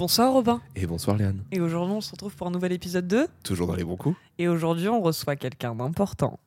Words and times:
Bonsoir 0.00 0.32
Robin. 0.32 0.62
Et 0.76 0.86
bonsoir 0.86 1.14
Léane. 1.14 1.44
Et 1.52 1.60
aujourd'hui, 1.60 1.94
on 1.94 2.00
se 2.00 2.12
retrouve 2.12 2.34
pour 2.34 2.46
un 2.46 2.50
nouvel 2.50 2.72
épisode 2.72 3.06
2. 3.06 3.28
Toujours 3.44 3.66
dans 3.66 3.74
les 3.74 3.84
bons 3.84 3.98
coups 3.98 4.16
Et 4.38 4.48
aujourd'hui, 4.48 4.88
on 4.88 5.02
reçoit 5.02 5.36
quelqu'un 5.36 5.74
d'important. 5.74 6.40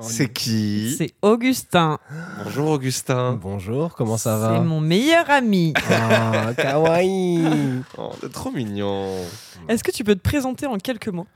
C'est 0.00 0.32
qui 0.32 0.94
C'est 0.96 1.12
Augustin. 1.20 1.98
Bonjour 2.44 2.70
Augustin. 2.70 3.32
Bonjour, 3.32 3.96
comment 3.96 4.16
ça 4.16 4.36
C'est 4.36 4.42
va 4.42 4.60
mon 4.60 4.80
meilleur 4.80 5.28
ami. 5.28 5.74
Ah, 5.90 6.52
kawaii 6.56 7.82
Oh, 7.98 8.12
t'es 8.20 8.28
trop 8.28 8.52
mignon. 8.52 9.24
Est-ce 9.66 9.82
que 9.82 9.90
tu 9.90 10.04
peux 10.04 10.14
te 10.14 10.22
présenter 10.22 10.66
en 10.66 10.78
quelques 10.78 11.08
mots 11.08 11.26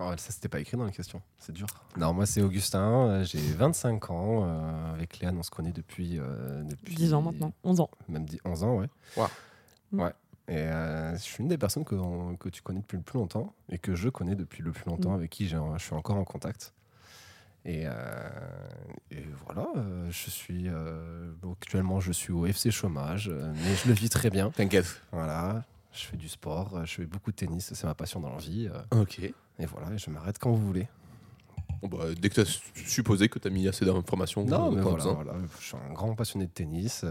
oh, 0.00 0.10
Ça, 0.16 0.32
c'était 0.32 0.48
pas 0.48 0.58
écrit 0.58 0.76
dans 0.76 0.86
la 0.86 0.90
question, 0.90 1.22
c'est 1.38 1.52
dur. 1.52 1.68
Non, 1.98 2.12
moi, 2.12 2.26
c'est 2.26 2.42
Augustin, 2.42 3.06
euh, 3.06 3.24
j'ai 3.24 3.38
25 3.38 4.10
ans. 4.10 4.44
euh, 4.44 4.94
avec 4.94 5.20
Léane, 5.20 5.38
on 5.38 5.44
se 5.44 5.50
connaît 5.52 5.70
depuis, 5.70 6.18
euh, 6.18 6.64
depuis. 6.64 6.96
10 6.96 7.14
ans 7.14 7.22
maintenant, 7.22 7.52
11 7.62 7.78
ans. 7.78 7.90
Même 8.08 8.24
10 8.24 8.40
11 8.44 8.64
ans, 8.64 8.74
ouais. 8.78 8.88
Wow. 9.16 9.28
Ouais. 9.92 10.12
Et 10.50 10.56
euh, 10.56 11.12
je 11.14 11.20
suis 11.22 11.42
une 11.42 11.48
des 11.48 11.56
personnes 11.58 11.84
que, 11.84 12.48
tu 12.50 12.60
connais 12.60 12.80
depuis 12.80 12.96
le 12.96 13.02
plus 13.04 13.18
longtemps 13.18 13.54
et 13.70 13.78
que 13.78 13.94
je 13.94 14.08
connais 14.08 14.34
depuis 14.34 14.62
le 14.62 14.72
plus 14.72 14.84
longtemps, 14.90 15.12
Mm. 15.12 15.14
avec 15.14 15.30
qui 15.30 15.46
je 15.48 15.56
suis 15.78 15.94
encore 15.94 16.16
en 16.16 16.24
contact. 16.24 16.74
Et, 17.64 17.82
euh, 17.84 17.92
et 19.12 19.22
voilà, 19.46 19.68
euh, 19.76 20.10
je 20.10 20.28
suis 20.30 20.68
actuellement 21.52 22.00
je 22.00 22.10
suis 22.12 22.32
au 22.32 22.46
FC 22.46 22.70
chômage, 22.70 23.28
mais 23.30 23.74
je 23.76 23.86
le 23.88 23.94
vis 23.94 24.08
très 24.08 24.28
bien. 24.30 24.50
T'inquiète. 24.50 25.00
Voilà, 25.12 25.62
je 25.92 26.04
fais 26.04 26.16
du 26.16 26.28
sport, 26.28 26.84
je 26.84 26.94
fais 26.96 27.06
beaucoup 27.06 27.30
de 27.30 27.36
tennis, 27.36 27.72
c'est 27.72 27.86
ma 27.86 27.94
passion 27.94 28.18
dans 28.20 28.30
la 28.30 28.38
vie. 28.38 28.68
Ok. 28.90 29.20
et 29.20 29.66
voilà, 29.66 29.96
je 29.96 30.10
m'arrête 30.10 30.38
quand 30.38 30.50
vous 30.50 30.66
voulez. 30.66 30.88
Bon, 31.82 31.88
bah, 31.88 32.06
dès 32.18 32.28
que 32.28 32.34
t'as 32.34 32.44
su- 32.44 32.60
supposé 32.74 33.28
que 33.28 33.38
t'as 33.38 33.48
mis 33.50 33.68
assez 33.68 33.84
d'informations, 33.84 34.44
Non, 34.44 34.72
mais 34.72 34.82
voilà, 34.82 35.16
je 35.60 35.64
suis 35.64 35.76
un 35.76 35.92
grand 35.92 36.14
passionné 36.14 36.46
de 36.46 36.50
tennis 36.50 37.04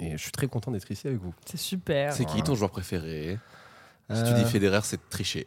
et 0.00 0.12
je 0.12 0.22
suis 0.22 0.32
très 0.32 0.46
content 0.48 0.70
d'être 0.70 0.90
ici 0.90 1.06
avec 1.06 1.18
vous. 1.20 1.34
C'est 1.44 1.56
super. 1.56 2.12
C'est 2.12 2.24
qui 2.24 2.42
ton 2.42 2.54
joueur 2.54 2.70
préféré? 2.70 3.38
Si 4.10 4.22
tu 4.22 4.28
Euh, 4.30 4.42
dis 4.42 4.44
Federer, 4.50 4.80
c'est 4.84 5.08
tricher. 5.08 5.46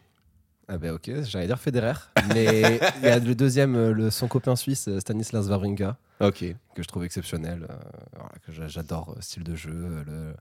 Ah 0.68 0.78
ben 0.78 0.92
ok, 0.94 1.10
j'allais 1.24 1.48
dire 1.48 1.60
Federer, 1.60 1.94
mais 2.36 2.80
il 2.98 3.04
y 3.04 3.08
a 3.08 3.18
le 3.18 3.34
deuxième, 3.34 3.90
le, 3.92 4.12
son 4.12 4.28
copain 4.28 4.56
suisse, 4.56 4.88
Stanislas 5.00 5.48
Wawrinka, 5.48 5.98
Ok. 6.20 6.46
que 6.76 6.84
je 6.84 6.88
trouve 6.88 7.04
exceptionnel, 7.06 7.66
euh, 7.68 7.76
voilà, 8.14 8.30
que 8.46 8.52
j'a- 8.52 8.68
j'adore, 8.68 9.16
euh, 9.18 9.22
style 9.22 9.44
de 9.44 9.56
jeu, 9.56 9.72
euh, 9.74 10.04
le, 10.06 10.36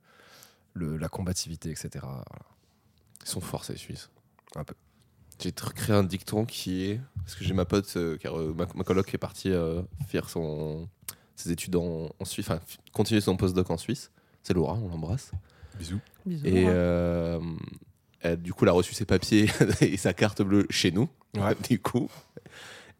le- 0.74 0.96
la 0.98 1.08
combativité, 1.08 1.70
etc. 1.70 1.88
Voilà. 2.02 2.24
Ils 3.22 3.28
sont 3.28 3.40
forts, 3.40 3.64
ces 3.64 3.76
Suisses. 3.76 4.10
Un 4.54 4.64
peu. 4.64 4.74
J'ai 5.40 5.52
créé 5.52 5.94
un 5.96 6.02
dicton 6.04 6.44
qui 6.44 6.90
est. 6.90 7.00
Parce 7.24 7.34
que 7.36 7.44
j'ai 7.44 7.54
ma 7.54 7.64
pote, 7.64 7.90
euh, 7.96 8.18
car 8.18 8.38
euh, 8.38 8.52
ma, 8.54 8.66
ma 8.74 8.84
coloc 8.84 9.14
est 9.14 9.18
partie 9.18 9.50
euh, 9.52 9.80
faire 10.08 10.28
son, 10.28 10.88
ses 11.38 11.52
études 11.52 11.76
en, 11.76 12.10
en 12.18 12.24
Suisse, 12.24 12.46
enfin, 12.48 12.60
continuer 12.92 13.20
son 13.20 13.36
postdoc 13.36 13.70
en 13.70 13.76
Suisse. 13.76 14.10
C'est 14.42 14.54
Laura, 14.54 14.74
on 14.74 14.88
l'embrasse. 14.88 15.32
Bisous. 15.78 16.00
Bisous. 16.26 16.46
Et 16.46 16.64
euh, 16.66 17.40
elle, 18.20 18.40
du 18.40 18.52
coup, 18.52 18.64
elle 18.64 18.70
a 18.70 18.72
reçu 18.72 18.94
ses 18.94 19.04
papiers 19.04 19.46
et 19.80 19.96
sa 19.96 20.12
carte 20.12 20.42
bleue 20.42 20.66
chez 20.70 20.90
nous. 20.90 21.08
Ouais. 21.34 21.54
Du 21.68 21.78
coup. 21.78 22.08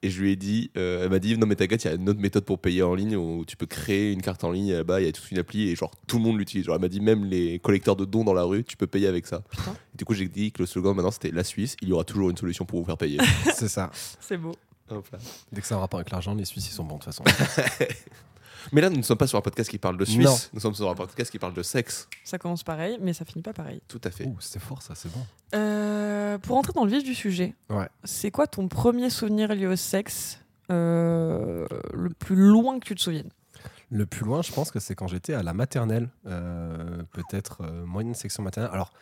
Et 0.01 0.11
je 0.11 0.23
lui 0.23 0.31
ai 0.31 0.37
dit, 0.37 0.71
euh, 0.77 1.03
elle 1.05 1.11
m'a 1.11 1.19
dit, 1.19 1.37
non 1.37 1.49
mais 1.49 1.57
t'inquiète, 1.57 1.83
il 1.83 1.89
y 1.89 1.91
a 1.91 1.95
une 1.95 2.09
autre 2.09 2.21
méthode 2.21 2.45
pour 2.45 2.61
payer 2.61 2.85
en 2.85 2.95
ligne 2.95 3.17
où 3.17 3.45
tu 3.45 3.57
peux 3.57 3.67
créer 3.67 4.13
une 4.13 4.23
carte 4.23 4.45
en 4.45 4.53
ligne 4.53 4.73
là-bas, 4.73 5.01
il 5.01 5.07
y 5.07 5.09
a 5.09 5.13
toute 5.13 5.29
une 5.33 5.39
appli 5.39 5.69
et 5.71 5.75
genre 5.75 5.91
tout 6.07 6.19
le 6.19 6.23
monde 6.23 6.39
l'utilise. 6.39 6.67
Genre 6.67 6.77
elle 6.77 6.81
m'a 6.81 6.89
dit, 6.89 7.01
même 7.01 7.25
les 7.25 7.59
collecteurs 7.59 7.97
de 7.97 8.05
dons 8.05 8.23
dans 8.23 8.33
la 8.33 8.45
rue, 8.45 8.63
tu 8.63 8.77
peux 8.77 8.87
payer 8.87 9.09
avec 9.09 9.27
ça. 9.27 9.41
Putain. 9.51 9.73
Et 9.73 9.97
du 9.97 10.05
coup, 10.05 10.15
j'ai 10.15 10.29
dit 10.29 10.53
que 10.53 10.63
le 10.63 10.67
slogan 10.67 10.95
maintenant 10.95 11.11
c'était 11.11 11.33
la 11.33 11.43
Suisse, 11.43 11.75
il 11.83 11.89
y 11.89 11.93
aura 11.93 12.05
toujours 12.05 12.31
une 12.31 12.37
solution 12.37 12.65
pour 12.65 12.79
vous 12.79 12.87
faire 12.87 12.97
payer. 12.97 13.19
C'est 13.53 13.67
ça. 13.67 13.91
C'est 14.21 14.37
beau. 14.37 14.55
Hop 14.91 15.09
là. 15.13 15.19
Dès 15.53 15.61
que 15.61 15.67
ça 15.67 15.75
a 15.75 15.79
un 15.79 15.81
rapport 15.81 15.99
avec 15.99 16.13
l'argent, 16.13 16.35
les 16.35 16.45
Suisses, 16.45 16.69
ils 16.69 16.73
sont 16.75 16.85
bons 16.85 16.99
de 16.99 17.05
toute 17.05 17.13
façon. 17.13 17.25
Mais 18.73 18.81
là, 18.81 18.91
nous 18.91 18.97
ne 18.99 19.03
sommes 19.03 19.17
pas 19.19 19.27
sur 19.27 19.39
un 19.39 19.43
podcast 19.43 19.71
qui 19.71 19.79
parle 19.79 19.97
de 19.97 20.05
Suisse, 20.05 20.25
Non. 20.27 20.37
nous 20.55 20.61
sommes 20.61 20.75
sur 20.75 20.89
un 20.91 20.95
podcast 20.95 21.31
qui 21.31 21.39
parle 21.39 21.55
de 21.55 21.63
sexe. 21.63 22.09
Ça 22.25 22.39
commence 22.39 22.63
pareil, 22.63 22.99
mais 23.01 23.13
ça 23.13 23.25
finit 23.25 23.43
pas 23.43 23.53
pareil. 23.53 23.81
Tout 23.89 24.01
à 24.05 24.11
fait. 24.11 24.25
Ouh, 24.27 24.37
c'était 24.41 24.59
fort 24.59 24.83
ça, 24.83 24.95
c'est 24.95 25.11
bon. 25.13 25.25
Euh, 25.55 26.39
pour 26.39 26.57
entrer 26.57 26.73
dans 26.75 26.85
le 26.85 26.91
vif 26.91 27.03
du 27.05 27.15
sujet, 27.15 27.55
Ouais. 27.71 27.89
c'est 28.05 28.31
quoi 28.31 28.47
ton 28.47 28.69
premier 28.69 29.11
souvenir 29.11 29.55
lié 29.55 29.67
au 29.67 29.77
sexe 29.77 30.41
euh, 30.71 31.67
le 31.95 32.11
plus 32.11 32.37
loin 32.37 32.79
que 32.79 32.85
tu 32.85 32.95
te 32.95 33.01
souviennes? 33.01 33.31
Le 33.91 34.05
plus 34.05 34.25
loin, 34.27 34.43
je 34.43 34.53
pense 34.53 34.71
que 34.71 34.81
c'est 34.81 34.95
quand 34.95 35.07
j'étais 35.09 35.33
à 35.33 35.43
la 35.43 35.55
maternelle, 35.55 36.11
euh, 36.27 37.03
peut-être 37.13 37.63
euh, 37.63 37.87
moyenne 37.87 38.15
section 38.15 38.43
maternelle. 38.43 38.71
Alors, 38.75 38.93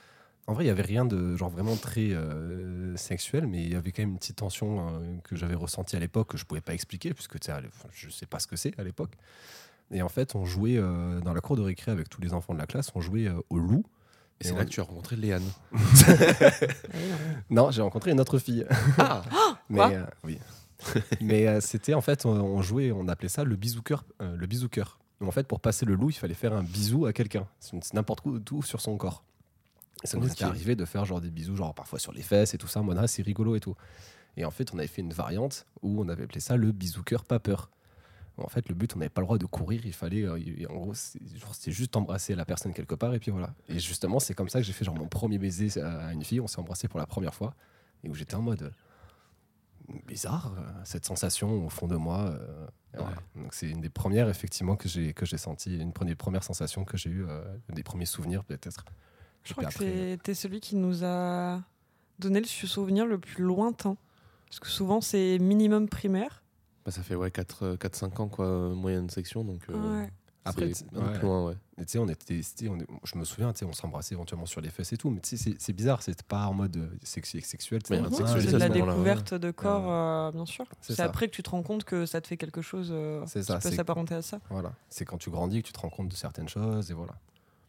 en 0.46 0.52
vrai, 0.54 0.64
il 0.64 0.66
y 0.68 0.70
avait 0.70 0.82
rien 0.82 1.04
de 1.04 1.34
genre 1.36 1.50
vraiment 1.50 1.76
très 1.76 2.12
euh, 2.12 2.96
sexuel, 2.96 3.46
mais 3.46 3.62
il 3.64 3.72
y 3.72 3.74
avait 3.76 3.90
quand 3.92 4.02
même 4.02 4.10
une 4.10 4.18
petite 4.18 4.36
tension 4.36 4.88
euh, 4.88 5.16
que 5.24 5.34
j'avais 5.36 5.54
ressentie 5.56 5.96
à 5.96 5.98
l'époque 5.98 6.28
que 6.28 6.36
je 6.38 6.44
pouvais 6.44 6.60
pas 6.60 6.74
expliquer 6.74 7.12
puisque 7.14 7.36
je 7.92 8.10
sais 8.10 8.26
pas 8.26 8.38
ce 8.38 8.46
que 8.46 8.56
c'est 8.56 8.78
à 8.78 8.84
l'époque. 8.84 9.12
Et 9.90 10.02
en 10.02 10.08
fait, 10.08 10.34
on 10.34 10.44
jouait 10.44 10.76
euh, 10.78 11.20
dans 11.20 11.32
la 11.34 11.40
cour 11.40 11.56
de 11.56 11.62
récré 11.62 11.90
avec 11.92 12.08
tous 12.08 12.20
les 12.20 12.32
enfants 12.34 12.54
de 12.54 12.58
la 12.58 12.66
classe, 12.66 12.90
on 12.94 13.00
jouait 13.00 13.26
euh, 13.28 13.40
au 13.50 13.58
loup. 13.58 13.84
Et 14.40 14.44
c'est 14.44 14.52
on- 14.52 14.56
là 14.56 14.64
que 14.64 14.70
tu 14.70 14.80
as 14.80 14.84
rencontré 14.84 15.16
Léane. 15.16 15.42
Ah 16.38 16.50
non. 17.50 17.70
J'ai 17.70 17.82
rencontré 17.82 18.10
une 18.10 18.20
autre 18.20 18.38
fille. 18.38 18.66
Ah 18.98 19.22
Mais 19.68 19.76
Quoi 19.78 19.90
euh, 19.92 20.04
oui. 20.24 20.38
Mais 21.20 21.46
euh, 21.48 21.60
c'était 21.60 21.94
en 21.94 22.00
fait, 22.00 22.26
on, 22.26 22.30
on 22.30 22.62
jouait, 22.62 22.92
on 22.92 23.08
appelait 23.08 23.28
ça 23.28 23.44
le 23.44 23.56
bisou-cœur. 23.56 24.04
euh, 24.22 24.36
le 24.36 24.46
bisou-cœur. 24.46 24.98
Donc 25.20 25.28
en 25.28 25.32
fait, 25.32 25.46
pour 25.46 25.60
passer 25.60 25.86
le 25.86 25.94
loup, 25.94 26.10
il 26.10 26.14
fallait 26.16 26.34
faire 26.34 26.52
un 26.52 26.62
bisou 26.62 27.06
à 27.06 27.12
quelqu'un. 27.12 27.46
N'importe 27.94 28.24
où, 28.26 28.38
tout 28.38 28.62
sur 28.62 28.80
son 28.80 28.96
corps. 28.96 29.24
Ça 30.04 30.18
nous 30.18 30.26
Ok. 30.26 30.32
était 30.32 30.44
arrivé 30.44 30.76
de 30.76 30.84
faire 30.84 31.04
genre 31.04 31.20
des 31.20 31.30
bisous, 31.30 31.56
genre 31.56 31.74
parfois 31.74 31.98
sur 31.98 32.12
les 32.12 32.22
fesses 32.22 32.54
et 32.54 32.58
tout 32.58 32.68
ça. 32.68 32.80
En 32.80 32.84
mode, 32.84 32.98
ah, 33.00 33.06
c'est 33.06 33.22
rigolo 33.22 33.56
et 33.56 33.60
tout. 33.60 33.74
Et 34.36 34.44
en 34.44 34.50
fait, 34.50 34.72
on 34.74 34.78
avait 34.78 34.86
fait 34.86 35.00
une 35.02 35.12
variante 35.14 35.66
où 35.82 36.00
on 36.02 36.08
avait 36.08 36.24
appelé 36.24 36.40
ça 36.40 36.56
le 36.56 36.70
bisou-cœur 36.72 37.24
pas 37.24 37.38
peur. 37.38 37.70
En 38.38 38.48
fait, 38.48 38.68
le 38.68 38.74
but, 38.74 38.94
on 38.94 38.98
n'avait 38.98 39.08
pas 39.08 39.22
le 39.22 39.26
droit 39.26 39.38
de 39.38 39.46
courir. 39.46 39.86
Il 39.86 39.94
fallait, 39.94 40.22
euh, 40.24 40.38
en 40.68 40.74
gros, 40.76 40.92
c'était 40.94 41.72
juste 41.72 41.96
embrasser 41.96 42.34
la 42.34 42.44
personne 42.44 42.74
quelque 42.74 42.94
part 42.94 43.14
et 43.14 43.18
puis 43.18 43.30
voilà. 43.30 43.54
Et 43.70 43.78
justement, 43.78 44.20
c'est 44.20 44.34
comme 44.34 44.50
ça 44.50 44.58
que 44.60 44.66
j'ai 44.66 44.74
fait 44.74 44.84
genre 44.84 44.94
mon 44.94 45.08
premier 45.08 45.38
baiser 45.38 45.80
à 45.80 46.12
une 46.12 46.22
fille. 46.22 46.40
On 46.40 46.46
s'est 46.46 46.58
embrassé 46.58 46.86
pour 46.86 47.00
la 47.00 47.06
première 47.06 47.34
fois 47.34 47.54
et 48.04 48.10
où 48.10 48.14
j'étais 48.14 48.34
en 48.34 48.42
mode 48.42 48.62
euh, 48.64 48.70
bizarre 50.06 50.52
euh, 50.58 50.62
cette 50.84 51.06
sensation 51.06 51.64
au 51.64 51.70
fond 51.70 51.86
de 51.86 51.96
moi. 51.96 52.26
euh, 52.26 52.66
voilà. 52.98 53.16
Donc 53.34 53.54
c'est 53.54 53.70
une 53.70 53.80
des 53.80 53.88
premières 53.90 54.28
effectivement 54.28 54.76
que 54.76 54.88
j'ai 54.88 55.12
que 55.12 55.26
j'ai 55.26 55.38
senti, 55.38 55.76
une 55.78 55.92
des 55.92 56.14
premières 56.14 56.44
sensations 56.44 56.84
que 56.84 56.96
j'ai 56.96 57.10
eu, 57.10 57.26
des 57.70 57.82
premiers 57.82 58.06
souvenirs 58.06 58.42
peut-être. 58.44 58.84
Je 59.46 59.52
crois 59.52 59.64
que 59.66 59.74
c'est- 59.74 60.18
t'es 60.22 60.34
celui 60.34 60.60
qui 60.60 60.76
nous 60.76 61.04
a 61.04 61.60
donné 62.18 62.40
le 62.40 62.46
souvenir 62.46 63.06
le 63.06 63.18
plus 63.18 63.42
lointain. 63.44 63.96
Parce 64.46 64.60
que 64.60 64.68
souvent, 64.68 65.00
c'est 65.00 65.38
minimum 65.38 65.88
primaire. 65.88 66.42
Bah, 66.84 66.92
ça 66.92 67.02
fait 67.02 67.14
ouais, 67.16 67.30
4-5 67.30 68.20
ans, 68.20 68.28
quoi, 68.28 68.46
euh, 68.46 68.74
moyenne 68.74 69.10
section. 69.10 69.44
Donc, 69.44 69.62
euh, 69.70 70.02
Ouais. 70.02 70.10
Après, 70.48 70.66
ouais. 70.66 71.18
loin, 71.22 71.44
ouais. 71.46 71.54
Et 71.76 71.84
tu 71.84 71.90
sais, 71.92 71.98
on 71.98 72.06
était, 72.08 72.40
c'était- 72.40 72.68
on 72.68 72.78
est- 72.78 72.86
je 73.02 73.18
me 73.18 73.24
souviens, 73.24 73.52
tu 73.52 73.58
sais, 73.58 73.64
on 73.64 73.72
s'embrassait 73.72 74.14
éventuellement 74.14 74.46
sur 74.46 74.60
les 74.60 74.70
fesses 74.70 74.92
et 74.92 74.96
tout, 74.96 75.10
mais 75.10 75.18
tu 75.20 75.36
sais, 75.36 75.56
c'est- 75.58 75.72
bizarre, 75.72 76.00
c'est 76.04 76.22
pas 76.22 76.46
en 76.46 76.54
mode 76.54 76.76
euh, 76.76 76.86
sexy, 77.02 77.40
sexuel. 77.40 77.80
c'est 77.84 77.96
de 78.00 78.56
la 78.56 78.68
découverte 78.68 79.34
de 79.34 79.50
corps, 79.50 79.90
euh, 79.90 80.30
bien 80.30 80.46
sûr. 80.46 80.64
C'est 80.80 81.00
après 81.00 81.26
que 81.26 81.34
tu 81.34 81.42
te 81.42 81.50
rends 81.50 81.64
compte 81.64 81.82
que 81.82 82.06
ça 82.06 82.20
te 82.20 82.28
fait 82.28 82.36
quelque 82.36 82.62
chose 82.62 82.90
euh, 82.92 83.24
qui 83.24 83.42
ça, 83.42 83.58
peut 83.58 83.70
s'apparenter 83.72 84.14
à 84.14 84.22
ça. 84.22 84.38
Voilà, 84.48 84.72
c'est 84.88 85.04
quand 85.04 85.18
tu 85.18 85.30
grandis 85.30 85.62
que 85.62 85.66
tu 85.66 85.72
te 85.72 85.80
rends 85.80 85.90
compte 85.90 86.08
de 86.08 86.14
certaines 86.14 86.48
choses 86.48 86.92
et 86.92 86.94
voilà. 86.94 87.14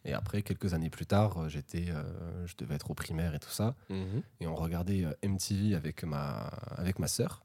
Et 0.08 0.14
après, 0.14 0.42
quelques 0.42 0.74
années 0.74 0.90
plus 0.90 1.06
tard, 1.06 1.38
euh, 1.38 1.50
j'étais, 1.50 1.86
euh, 1.90 2.48
je 2.48 2.56
devais 2.58 2.76
être 2.76 2.90
au 2.90 2.94
primaire 2.94 3.36
et 3.36 3.40
tout 3.40 3.50
ça, 3.50 3.76
Mhm. 3.90 4.22
et 4.40 4.48
on 4.48 4.56
regardait 4.56 5.04
euh, 5.04 5.14
MTV 5.22 5.76
avec 5.76 6.04
ma, 6.04 6.48
avec 6.78 6.98
ma 6.98 7.08
sœur. 7.08 7.44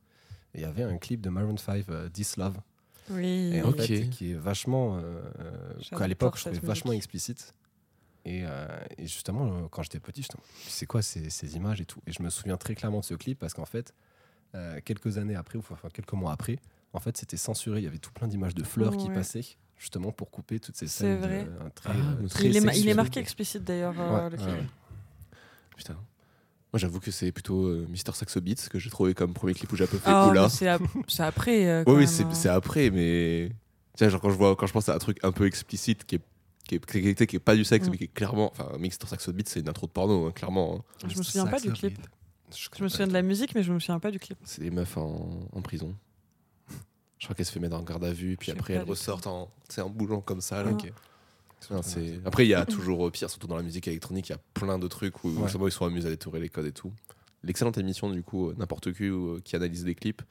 Et 0.54 0.58
il 0.58 0.62
y 0.62 0.64
avait 0.64 0.84
un 0.84 0.96
clip 0.96 1.20
de 1.20 1.28
Maroon 1.28 1.56
5, 1.56 1.88
euh, 1.88 2.08
This 2.08 2.36
Love, 2.36 2.56
Oui. 3.10 3.50
et 3.52 3.62
en 3.62 3.72
fait, 3.72 4.08
qui 4.10 4.30
est 4.30 4.34
vachement, 4.34 5.02
qu'à 5.90 6.06
l'époque, 6.06 6.36
je 6.38 6.44
trouvais 6.44 6.60
vachement 6.60 6.92
explicite. 6.92 7.52
Et, 8.24 8.42
euh, 8.44 8.68
et 8.98 9.08
justement, 9.08 9.66
quand 9.68 9.82
j'étais 9.82 9.98
petit, 9.98 10.22
j'étais 10.22 10.38
c'est 10.68 10.86
quoi 10.86 11.02
ces, 11.02 11.28
ces 11.30 11.56
images 11.56 11.80
et 11.80 11.84
tout? 11.86 12.00
Et 12.06 12.12
je 12.12 12.22
me 12.22 12.30
souviens 12.30 12.56
très 12.56 12.76
clairement 12.76 13.00
de 13.00 13.04
ce 13.04 13.14
clip 13.14 13.36
parce 13.40 13.52
qu'en 13.54 13.64
fait, 13.64 13.92
euh, 14.54 14.80
quelques 14.84 15.18
années 15.18 15.34
après, 15.34 15.58
ou 15.58 15.62
enfin 15.68 15.88
quelques 15.92 16.12
mois 16.12 16.30
après, 16.32 16.60
en 16.92 17.00
fait, 17.00 17.16
c'était 17.16 17.36
censuré. 17.36 17.80
Il 17.80 17.84
y 17.84 17.88
avait 17.88 17.98
tout 17.98 18.12
plein 18.12 18.28
d'images 18.28 18.54
de 18.54 18.62
fleurs 18.62 18.96
qui 18.96 19.08
Ouais. 19.08 19.14
passaient, 19.14 19.42
justement 19.82 20.12
pour 20.12 20.30
couper 20.30 20.60
toutes 20.60 20.76
ces 20.76 20.86
C'est 20.86 20.98
scènes. 21.00 21.20
de- 21.20 21.26
vrai. 21.26 21.40
euh, 21.60 21.68
très, 21.74 21.90
Ah, 21.92 21.96
euh, 22.22 22.28
très 22.28 22.44
Il 22.48 22.56
est, 22.56 22.78
il 22.78 22.94
marqué 22.94 23.18
explicite 23.18 23.64
d'ailleurs. 23.64 23.94
euh, 23.98 24.30
Ouais. 24.30 24.36
Putain. 25.76 25.94
Moi, 25.94 26.78
j'avoue 26.78 27.00
que 27.00 27.10
c'est 27.10 27.32
plutôt 27.32 27.64
euh, 27.66 27.86
Mister 27.90 28.12
Saxo 28.14 28.40
Beats 28.40 28.68
que 28.70 28.78
j'ai 28.78 28.88
trouvé 28.90 29.12
comme 29.12 29.34
premier 29.34 29.52
clip 29.54 29.70
où 29.72 29.76
j'ai 29.76 29.84
un 29.84 29.88
peu 29.88 29.98
fait 29.98 30.08
Ah, 30.08 30.28
oula. 30.28 30.48
c'est 30.48 30.68
ap- 30.68 30.80
c'est 31.08 31.22
après. 31.24 31.66
euh, 31.66 31.80
Oui, 31.80 31.84
quand 31.84 31.92
oui, 31.92 31.98
même, 31.98 32.06
c'est 32.06 32.22
hein. 32.24 32.34
c'est 32.34 32.48
après, 32.48 32.90
mais. 32.90 33.50
Tiens, 33.96 34.08
genre 34.08 34.20
quand 34.22 34.30
je, 34.30 34.36
vois, 34.36 34.56
quand 34.56 34.66
je 34.66 34.72
pense 34.72 34.88
à 34.88 34.94
un 34.94 34.98
truc 34.98 35.18
un 35.22 35.32
peu 35.32 35.46
explicite 35.46 36.04
qui 36.06 36.14
est, 36.14 36.20
qui 36.66 36.76
est, 36.76 36.86
qui 36.86 36.98
est, 37.08 37.26
qui 37.26 37.36
est 37.36 37.40
pas 37.40 37.56
du 37.56 37.64
sexe, 37.64 37.88
Mm. 37.88 37.90
mais 37.90 37.98
qui 37.98 38.04
est 38.04 38.14
clairement. 38.14 38.50
Enfin, 38.52 38.70
Mister 38.78 39.06
Saxo 39.06 39.32
Beats, 39.32 39.42
c'est 39.48 39.60
une 39.60 39.68
intro 39.68 39.86
de 39.86 39.92
porno, 39.92 40.26
hein, 40.26 40.32
clairement. 40.32 40.76
hein. 41.02 41.08
Je 41.08 41.18
me 41.18 41.22
souviens 41.22 41.46
pas 41.46 41.60
du 41.60 41.72
clip. 41.72 41.94
Beat. 41.98 42.08
Je 42.76 42.82
me 42.84 42.88
souviens 42.88 43.06
de 43.06 43.12
la 43.12 43.22
musique, 43.22 43.54
mais 43.54 43.62
je 43.62 43.72
me 43.72 43.78
souviens 43.80 43.98
pas 43.98 44.10
du 44.10 44.18
clip. 44.18 44.38
C'est 44.44 44.62
des 44.62 44.70
meufs 44.70 44.96
en, 44.96 45.40
en 45.52 45.60
prison. 45.62 45.94
Je 47.22 47.26
crois 47.28 47.36
qu'elles 47.36 47.46
se 47.46 47.52
fait 47.52 47.60
mettre 47.60 47.76
en 47.76 47.82
garde 47.84 48.04
à 48.04 48.12
vue, 48.12 48.36
puis 48.36 48.50
après 48.50 48.78
du 48.82 48.90
ressortent 48.90 49.28
en, 49.28 49.48
en 49.78 49.88
bougeant 49.90 50.20
comme 50.20 50.40
ça. 50.40 50.64
Là. 50.64 50.70
Ah. 50.72 50.74
Ok. 50.74 50.92
Non, 51.70 51.80
c'est- 51.80 52.18
Après, 52.24 52.44
il 52.44 52.48
y 52.48 52.54
a 52.54 52.66
toujours 52.66 53.08
pire, 53.12 53.30
surtout 53.30 53.46
dans 53.46 53.54
la 53.56 53.62
musique 53.62 53.86
électronique, 53.86 54.28
il 54.28 54.32
y 54.32 54.34
a 54.34 54.40
plein 54.54 54.76
de 54.76 54.88
trucs 54.88 55.22
où 55.22 55.28
Ouais. 55.28 55.48
ils 55.48 55.70
sont 55.70 55.84
amusés 55.84 56.08
à 56.08 56.10
détourer 56.10 56.40
les 56.40 56.48
codes 56.48 56.66
et 56.66 56.72
tout. 56.72 56.92
L'excellente 57.44 57.78
émission, 57.78 58.10
du 58.10 58.24
coup, 58.24 58.48
euh, 58.50 58.54
N'importe 58.58 58.92
qui, 58.92 59.08
où, 59.08 59.36
euh, 59.36 59.40
qui 59.44 59.54
analyse 59.54 59.84
les 59.84 59.94
clips. 59.94 60.22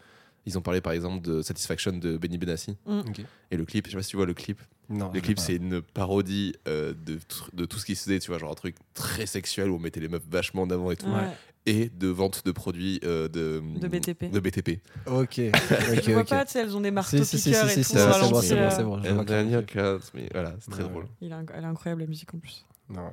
Ils 0.45 0.57
ont 0.57 0.61
parlé 0.61 0.81
par 0.81 0.91
exemple 0.91 1.21
de 1.25 1.41
Satisfaction 1.41 1.93
de 1.93 2.17
Benny 2.17 2.37
Benassi. 2.37 2.75
Ok. 2.85 3.21
Et 3.51 3.55
le 3.55 3.63
clip, 3.63 3.85
je 3.85 3.91
sais 3.91 3.95
pas 3.97 4.03
si 4.03 4.09
tu 4.09 4.17
vois 4.17 4.25
le 4.25 4.33
clip. 4.33 4.59
Non, 4.91 5.09
Le 5.13 5.19
je 5.19 5.23
clip, 5.23 5.39
sais 5.39 5.45
c'est 5.47 5.55
une 5.55 5.81
parodie 5.81 6.53
euh, 6.67 6.93
de, 6.93 7.17
de 7.53 7.65
tout 7.65 7.79
ce 7.79 7.85
qui 7.85 7.95
se 7.95 8.03
faisait, 8.03 8.19
tu 8.19 8.29
vois, 8.29 8.37
genre 8.39 8.51
un 8.51 8.55
truc 8.55 8.75
très 8.93 9.25
sexuel 9.25 9.69
où 9.69 9.75
on 9.75 9.79
mettait 9.79 9.99
les 9.99 10.07
meufs 10.09 10.21
vachement 10.29 10.63
en 10.63 10.69
avant 10.69 10.91
et 10.91 10.97
tout. 10.97 11.07
Ouais. 11.07 11.29
Et 11.67 11.89
de 11.89 12.07
vente 12.07 12.43
de 12.43 12.51
produits 12.51 12.99
euh, 13.03 13.27
de, 13.27 13.61
De 13.79 13.87
BTP. 13.87 14.31
De 14.31 14.39
BTP. 14.39 14.79
Ok. 15.05 15.29
Tu 15.35 15.49
ok, 15.97 16.09
vois 16.09 16.21
ok. 16.21 16.29
pas, 16.29 16.45
tu 16.45 16.51
sais, 16.53 16.59
elles 16.61 16.75
ont 16.75 16.81
des 16.81 16.89
marteaux 16.91 17.17
Si, 17.17 17.25
si, 17.25 17.37
si, 17.39 17.49
piqueurs 17.51 17.69
si, 17.69 17.79
et 17.79 17.83
si, 17.83 17.91
tout. 17.93 17.99
c'est 17.99 18.05
bon, 18.05 18.31
l'ancienne. 18.31 18.41
c'est 18.41 18.83
bon, 18.83 18.99
c'est 19.03 19.13
bon. 19.13 19.25
je 19.27 20.17
me. 20.17 20.27
Voilà, 20.33 20.53
c'est 20.59 20.71
très 20.71 20.83
Ouais. 20.83 20.89
drôle. 20.89 21.05
Il 21.21 21.31
Elle 21.55 21.63
est 21.63 21.67
incroyable 21.67 22.01
la 22.01 22.07
musique 22.07 22.33
en 22.33 22.39
plus. 22.39 22.65
Non, 22.89 23.03
ouais. 23.03 23.11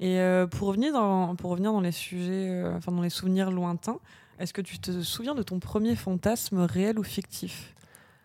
Et 0.00 0.18
euh, 0.18 0.48
pour, 0.48 0.66
revenir 0.68 0.92
dans, 0.92 1.36
pour 1.36 1.50
revenir 1.50 1.72
dans 1.72 1.80
les 1.80 1.92
sujets, 1.92 2.48
euh, 2.50 2.76
enfin 2.76 2.90
dans 2.90 3.00
les 3.02 3.10
souvenirs 3.10 3.52
lointains, 3.52 4.00
est-ce 4.40 4.52
que 4.52 4.60
tu 4.60 4.80
te 4.80 5.00
souviens 5.02 5.36
de 5.36 5.44
ton 5.44 5.60
premier 5.60 5.94
fantasme 5.94 6.58
réel 6.62 6.98
ou 6.98 7.04
fictif? 7.04 7.73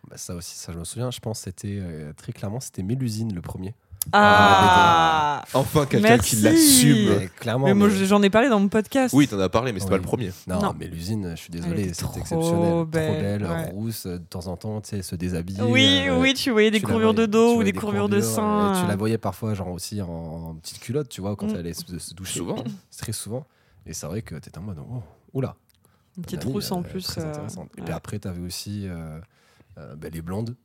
Bah, 0.09 0.17
ça 0.17 0.33
aussi, 0.35 0.55
ça 0.57 0.71
je 0.73 0.79
me 0.79 0.83
souviens. 0.83 1.11
Je 1.11 1.19
pense 1.19 1.39
que 1.39 1.43
c'était 1.45 1.77
euh, 1.79 2.13
très 2.13 2.31
clairement, 2.31 2.59
c'était 2.59 2.83
Mélusine 2.83 3.33
le 3.33 3.41
premier. 3.41 3.75
Ah, 4.13 5.43
Enfin, 5.53 5.85
quelqu'un 5.85 6.17
qui 6.17 6.37
l'assume. 6.37 7.09
Mais 7.19 7.27
clairement. 7.39 7.65
Mais 7.65 7.73
moi 7.73 7.89
mais- 7.89 8.05
j'en 8.05 8.21
ai 8.23 8.29
parlé 8.29 8.49
dans 8.49 8.59
mon 8.59 8.69
podcast. 8.69 9.13
Oui, 9.13 9.27
t'en 9.27 9.39
as 9.39 9.49
parlé, 9.49 9.71
mais 9.71 9.79
c'est 9.79 9.85
Oui. 9.85 9.91
pas 9.91 9.97
le 9.97 10.01
premier. 10.03 10.31
Non, 10.47 10.61
Non. 10.61 10.75
mais 10.77 10.87
l'usine, 10.87 11.31
je 11.31 11.35
suis 11.35 11.51
désolé, 11.51 11.93
c'est 11.93 12.03
trop 12.05 12.19
exceptionnel. 12.19 12.85
belle, 12.85 13.11
trop 13.13 13.21
belle, 13.21 13.43
ouais. 13.45 13.69
rousse, 13.71 14.05
euh, 14.05 14.17
de 14.17 14.23
temps 14.23 14.47
en 14.47 14.57
temps, 14.57 14.81
tu 14.81 14.89
sais, 14.89 15.01
se 15.01 15.15
déshabiller. 15.15 15.61
Oui, 15.63 16.05
euh, 16.07 16.19
oui, 16.19 16.33
tu 16.33 16.49
voyais 16.51 16.71
des 16.71 16.81
courbures 16.81 17.13
de 17.13 17.25
dos 17.25 17.57
ou 17.57 17.63
des 17.63 17.73
courbures 17.73 18.09
de 18.09 18.17
euh, 18.21 18.81
Tu 18.81 18.87
la 18.87 18.95
voyais 18.95 19.17
parfois, 19.17 19.53
genre 19.53 19.69
aussi 19.69 20.01
en, 20.01 20.07
en 20.07 20.55
petite 20.55 20.79
culotte, 20.79 21.09
tu 21.09 21.21
vois, 21.21 21.35
quand 21.35 21.47
Mm. 21.47 21.51
elle 21.51 21.57
allait 21.57 21.73
se, 21.73 21.99
se 21.99 22.13
doucher. 22.13 22.39
Souvent. 22.39 22.63
C'est 22.89 23.01
très 23.01 23.11
souvent. 23.11 23.45
Et 23.85 23.93
c'est 23.93 24.07
vrai 24.07 24.21
que 24.21 24.35
t'étais 24.35 24.57
en 24.57 24.61
mode, 24.63 24.77
oh, 24.79 25.03
oula. 25.33 25.55
Une 26.17 26.23
petite 26.23 26.43
rousse 26.45 26.71
en 26.71 26.79
euh, 26.79 26.83
plus. 26.83 27.15
Euh. 27.17 27.33
Et 27.77 27.81
puis 27.81 27.93
après, 27.93 28.17
t'avais 28.19 28.41
aussi 28.41 28.87
euh, 29.79 29.91
euh, 29.91 29.95
bah, 29.95 30.09
les 30.09 30.21
blondes. 30.21 30.55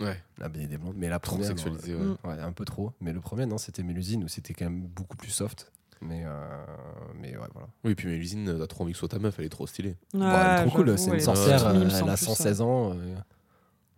Ouais. 0.00 0.16
La 0.38 0.48
BD 0.48 0.66
des 0.66 0.78
blondes. 0.78 0.94
Mais 0.96 1.08
la 1.08 1.18
Trop 1.18 1.36
première. 1.36 1.48
sexualisé, 1.48 1.92
non, 1.92 2.12
ouais. 2.12 2.16
euh, 2.24 2.28
ouais, 2.36 2.40
un 2.42 2.52
peu 2.52 2.64
trop. 2.64 2.92
Mais 3.00 3.12
le 3.12 3.20
premier, 3.20 3.44
non, 3.46 3.58
c'était 3.58 3.82
Mélusine 3.82 4.24
où 4.24 4.28
c'était 4.28 4.54
quand 4.54 4.64
même 4.64 4.86
beaucoup 4.86 5.16
plus 5.16 5.30
soft. 5.30 5.70
Mais, 6.00 6.22
euh, 6.24 6.64
mais 7.18 7.36
ouais, 7.36 7.46
voilà. 7.52 7.68
Oui, 7.84 7.94
puis 7.94 8.08
mais 8.08 8.16
l'usine, 8.16 8.56
t'as 8.58 8.66
trop 8.66 8.84
envie 8.84 8.92
que 8.92 8.96
ce 8.96 9.00
soit 9.00 9.08
ta 9.10 9.18
meuf, 9.18 9.38
elle 9.38 9.44
est 9.44 9.50
trop 9.50 9.66
stylée. 9.66 9.96
Bon, 10.14 10.22
elle 10.30 10.62
est 10.62 10.66
trop 10.66 10.78
cool, 10.78 10.98
c'est 10.98 11.10
une 11.10 11.20
sorcière, 11.20 11.66
euh, 11.66 11.74
elle 11.74 12.08
a 12.08 12.14
plus, 12.16 12.24
116 12.24 12.62
ans. 12.62 12.94
euh, 12.94 13.14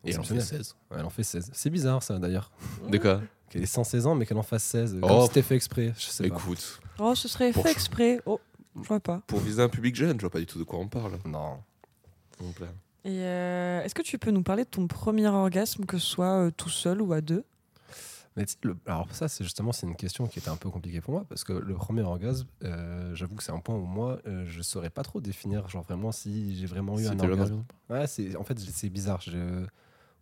Et 0.04 0.10
elle 0.10 0.18
en 0.18 0.24
fait 0.24 0.34
exceptionnel. 0.34 0.42
16. 0.64 0.74
Ouais, 0.90 0.96
elle 0.98 1.04
en 1.04 1.10
fait 1.10 1.22
16. 1.22 1.50
C'est 1.52 1.70
bizarre 1.70 2.02
ça 2.02 2.18
d'ailleurs. 2.18 2.50
De 2.90 2.98
quoi? 2.98 3.20
Qu'elle 3.48 3.62
ait 3.62 3.66
116 3.66 4.06
ans 4.08 4.16
mais 4.16 4.26
qu'elle 4.26 4.38
en 4.38 4.42
fasse 4.42 4.64
16. 4.64 4.98
Comme 5.00 5.08
Oh. 5.12 5.20
si 5.20 5.28
c'était 5.28 5.42
fait 5.42 5.54
exprès. 5.54 5.92
Je 5.96 6.06
sais 6.06 6.28
pas. 6.28 6.34
Écoute, 6.34 6.80
Oh, 6.98 7.14
ce 7.14 7.28
serait 7.28 7.52
Pour- 7.52 7.62
fait 7.62 7.70
exprès. 7.70 8.20
Oh, 8.26 8.40
je 8.74 8.88
vois 8.88 8.98
pas. 8.98 9.22
pour 9.28 9.38
viser 9.38 9.62
un 9.62 9.68
public 9.68 9.94
jeune, 9.94 10.16
je 10.16 10.22
vois 10.22 10.30
pas 10.30 10.40
du 10.40 10.46
tout 10.46 10.58
de 10.58 10.64
quoi 10.64 10.80
on 10.80 10.88
parle. 10.88 11.18
Non. 11.24 11.58
Donc 12.40 12.58
là. 12.58 12.66
Et 13.04 13.22
euh, 13.24 13.82
est-ce 13.82 13.94
que 13.94 14.02
tu 14.02 14.18
peux 14.18 14.30
nous 14.30 14.42
parler 14.42 14.64
de 14.64 14.68
ton 14.68 14.86
premier 14.86 15.26
orgasme, 15.26 15.84
que 15.86 15.98
ce 15.98 16.06
soit 16.06 16.46
euh, 16.46 16.50
tout 16.56 16.68
seul 16.70 17.02
ou 17.02 17.12
à 17.12 17.20
deux? 17.20 17.44
Mais 18.36 18.46
le- 18.62 18.78
alors 18.86 19.06
ça 19.14 19.28
c'est 19.28 19.44
justement 19.44 19.72
c'est 19.72 19.86
une 19.86 19.94
question 19.96 20.26
qui 20.26 20.38
était 20.38 20.48
un 20.48 20.56
peu 20.56 20.70
compliquée 20.70 21.02
pour 21.02 21.12
moi 21.12 21.26
parce 21.28 21.44
que 21.44 21.52
le 21.52 21.74
premier 21.74 22.00
orgasme, 22.00 22.46
euh, 22.64 23.14
j'avoue 23.14 23.34
que 23.34 23.42
c'est 23.42 23.52
un 23.52 23.58
point 23.58 23.74
où 23.76 23.84
moi 23.84 24.20
euh, 24.26 24.46
je 24.48 24.62
saurais 24.62 24.88
pas 24.88 25.02
trop 25.02 25.20
définir 25.20 25.68
genre 25.68 25.82
vraiment 25.82 26.12
si 26.12 26.56
j'ai 26.56 26.64
vraiment 26.64 26.98
eu 26.98 27.06
un 27.06 27.18
orgasme. 27.18 27.30
orgasme? 27.30 27.64
Ouais, 27.90 28.06
c'est 28.06 28.34
en 28.36 28.44
fait 28.44 28.58
c'est 28.58 28.88
bizarre. 28.88 29.20
Je, 29.20 29.66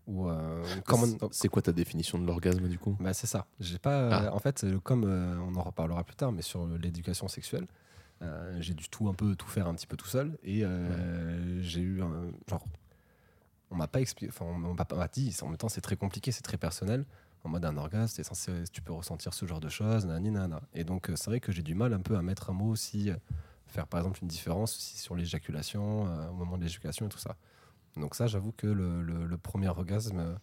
ou 0.09 0.29
euh, 0.29 0.81
C'est- 1.31 1.49
quoi 1.49 1.63
ta 1.63 1.71
définition 1.71 2.19
de 2.19 2.27
l'orgasme 2.27 2.67
du 2.67 2.79
coup? 2.81 2.97
Bah, 2.99 3.13
c'est 3.13 3.29
ça. 3.29 3.47
J'ai 3.61 3.79
pas. 3.79 3.93
euh, 4.01 4.11
Ah. 4.29 4.35
en 4.35 4.39
fait, 4.41 4.67
comme 4.83 5.05
euh, 5.05 5.37
on 5.49 5.55
en 5.55 5.63
reparlera 5.63 6.03
plus 6.03 6.17
tard, 6.17 6.33
mais 6.33 6.43
sur 6.43 6.67
l'éducation 6.67 7.29
sexuelle, 7.29 7.69
euh, 8.23 8.57
j'ai 8.61 8.75
dû 8.75 8.89
tout 8.89 9.09
un 9.09 9.15
peu 9.15 9.35
tout 9.37 9.49
faire 9.49 9.67
un 9.67 9.75
petit 9.75 9.87
peu 9.87 9.97
tout 9.97 10.07
seul 10.07 10.37
et 10.43 10.65
euh, 10.65 11.61
j'ai 11.63 11.81
eu 11.81 12.03
un 12.03 12.31
genre. 12.49 12.65
On 13.71 13.77
m'a 13.77 13.87
pas 13.87 14.01
expliqué. 14.01 14.31
Enfin, 14.33 14.45
on 14.47 14.75
m'a 14.75 14.85
pas 14.85 15.09
dit. 15.09 15.37
En 15.43 15.49
même 15.49 15.57
temps, 15.57 15.69
c'est 15.69 15.81
très 15.81 15.97
compliqué, 15.97 16.33
c'est 16.33 16.43
très 16.43 16.57
personnel. 16.57 17.05
En 17.45 17.49
mode 17.49 17.65
un 17.65 17.77
orgasme, 17.77 18.23
censé, 18.23 18.53
tu 18.73 18.83
peux 18.83 18.93
ressentir 18.93 19.33
ce 19.33 19.47
genre 19.47 19.61
de 19.61 19.69
choses, 19.69 20.05
nanana. 20.07 20.61
Et 20.75 20.85
donc, 20.85 21.09
euh, 21.09 21.17
c'est 21.17 21.31
vrai 21.31 21.41
que 21.41 21.53
j'ai 21.53 21.63
du 21.63 21.75
mal 21.75 21.95
un 21.95 22.01
peu 22.01 22.17
à 22.17 22.23
mettre 22.23 22.51
un 22.51 22.53
mot 22.53 22.69
aussi, 22.69 23.11
faire 23.69 23.87
par 23.87 24.01
exemple 24.01 24.19
une 24.23 24.29
différence 24.29 24.77
aussi 24.77 24.99
sur 24.99 25.15
l'éjaculation, 25.17 26.07
euh, 26.09 26.29
au 26.29 26.35
moment 26.35 26.59
de 26.59 26.65
l'éjaculation 26.65 27.07
et 27.07 27.09
tout 27.09 27.19
ça. 27.19 27.37
Donc 27.97 28.15
ça, 28.15 28.27
j'avoue 28.27 28.53
que 28.53 28.67
le, 28.67 29.01
le- 29.03 29.25
le 29.27 29.39
premier 29.39 29.69
orgasme, 29.69 30.39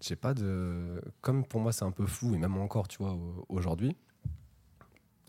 j'ai 0.00 0.16
pas 0.16 0.32
de... 0.32 1.02
Comme 1.20 1.44
pour 1.44 1.60
moi, 1.60 1.72
c'est 1.72 1.84
un 1.84 1.90
peu 1.90 2.06
flou, 2.06 2.34
et 2.34 2.38
même 2.38 2.56
encore, 2.56 2.88
tu 2.88 2.98
vois, 2.98 3.12
au- 3.12 3.44
aujourd'hui, 3.48 3.96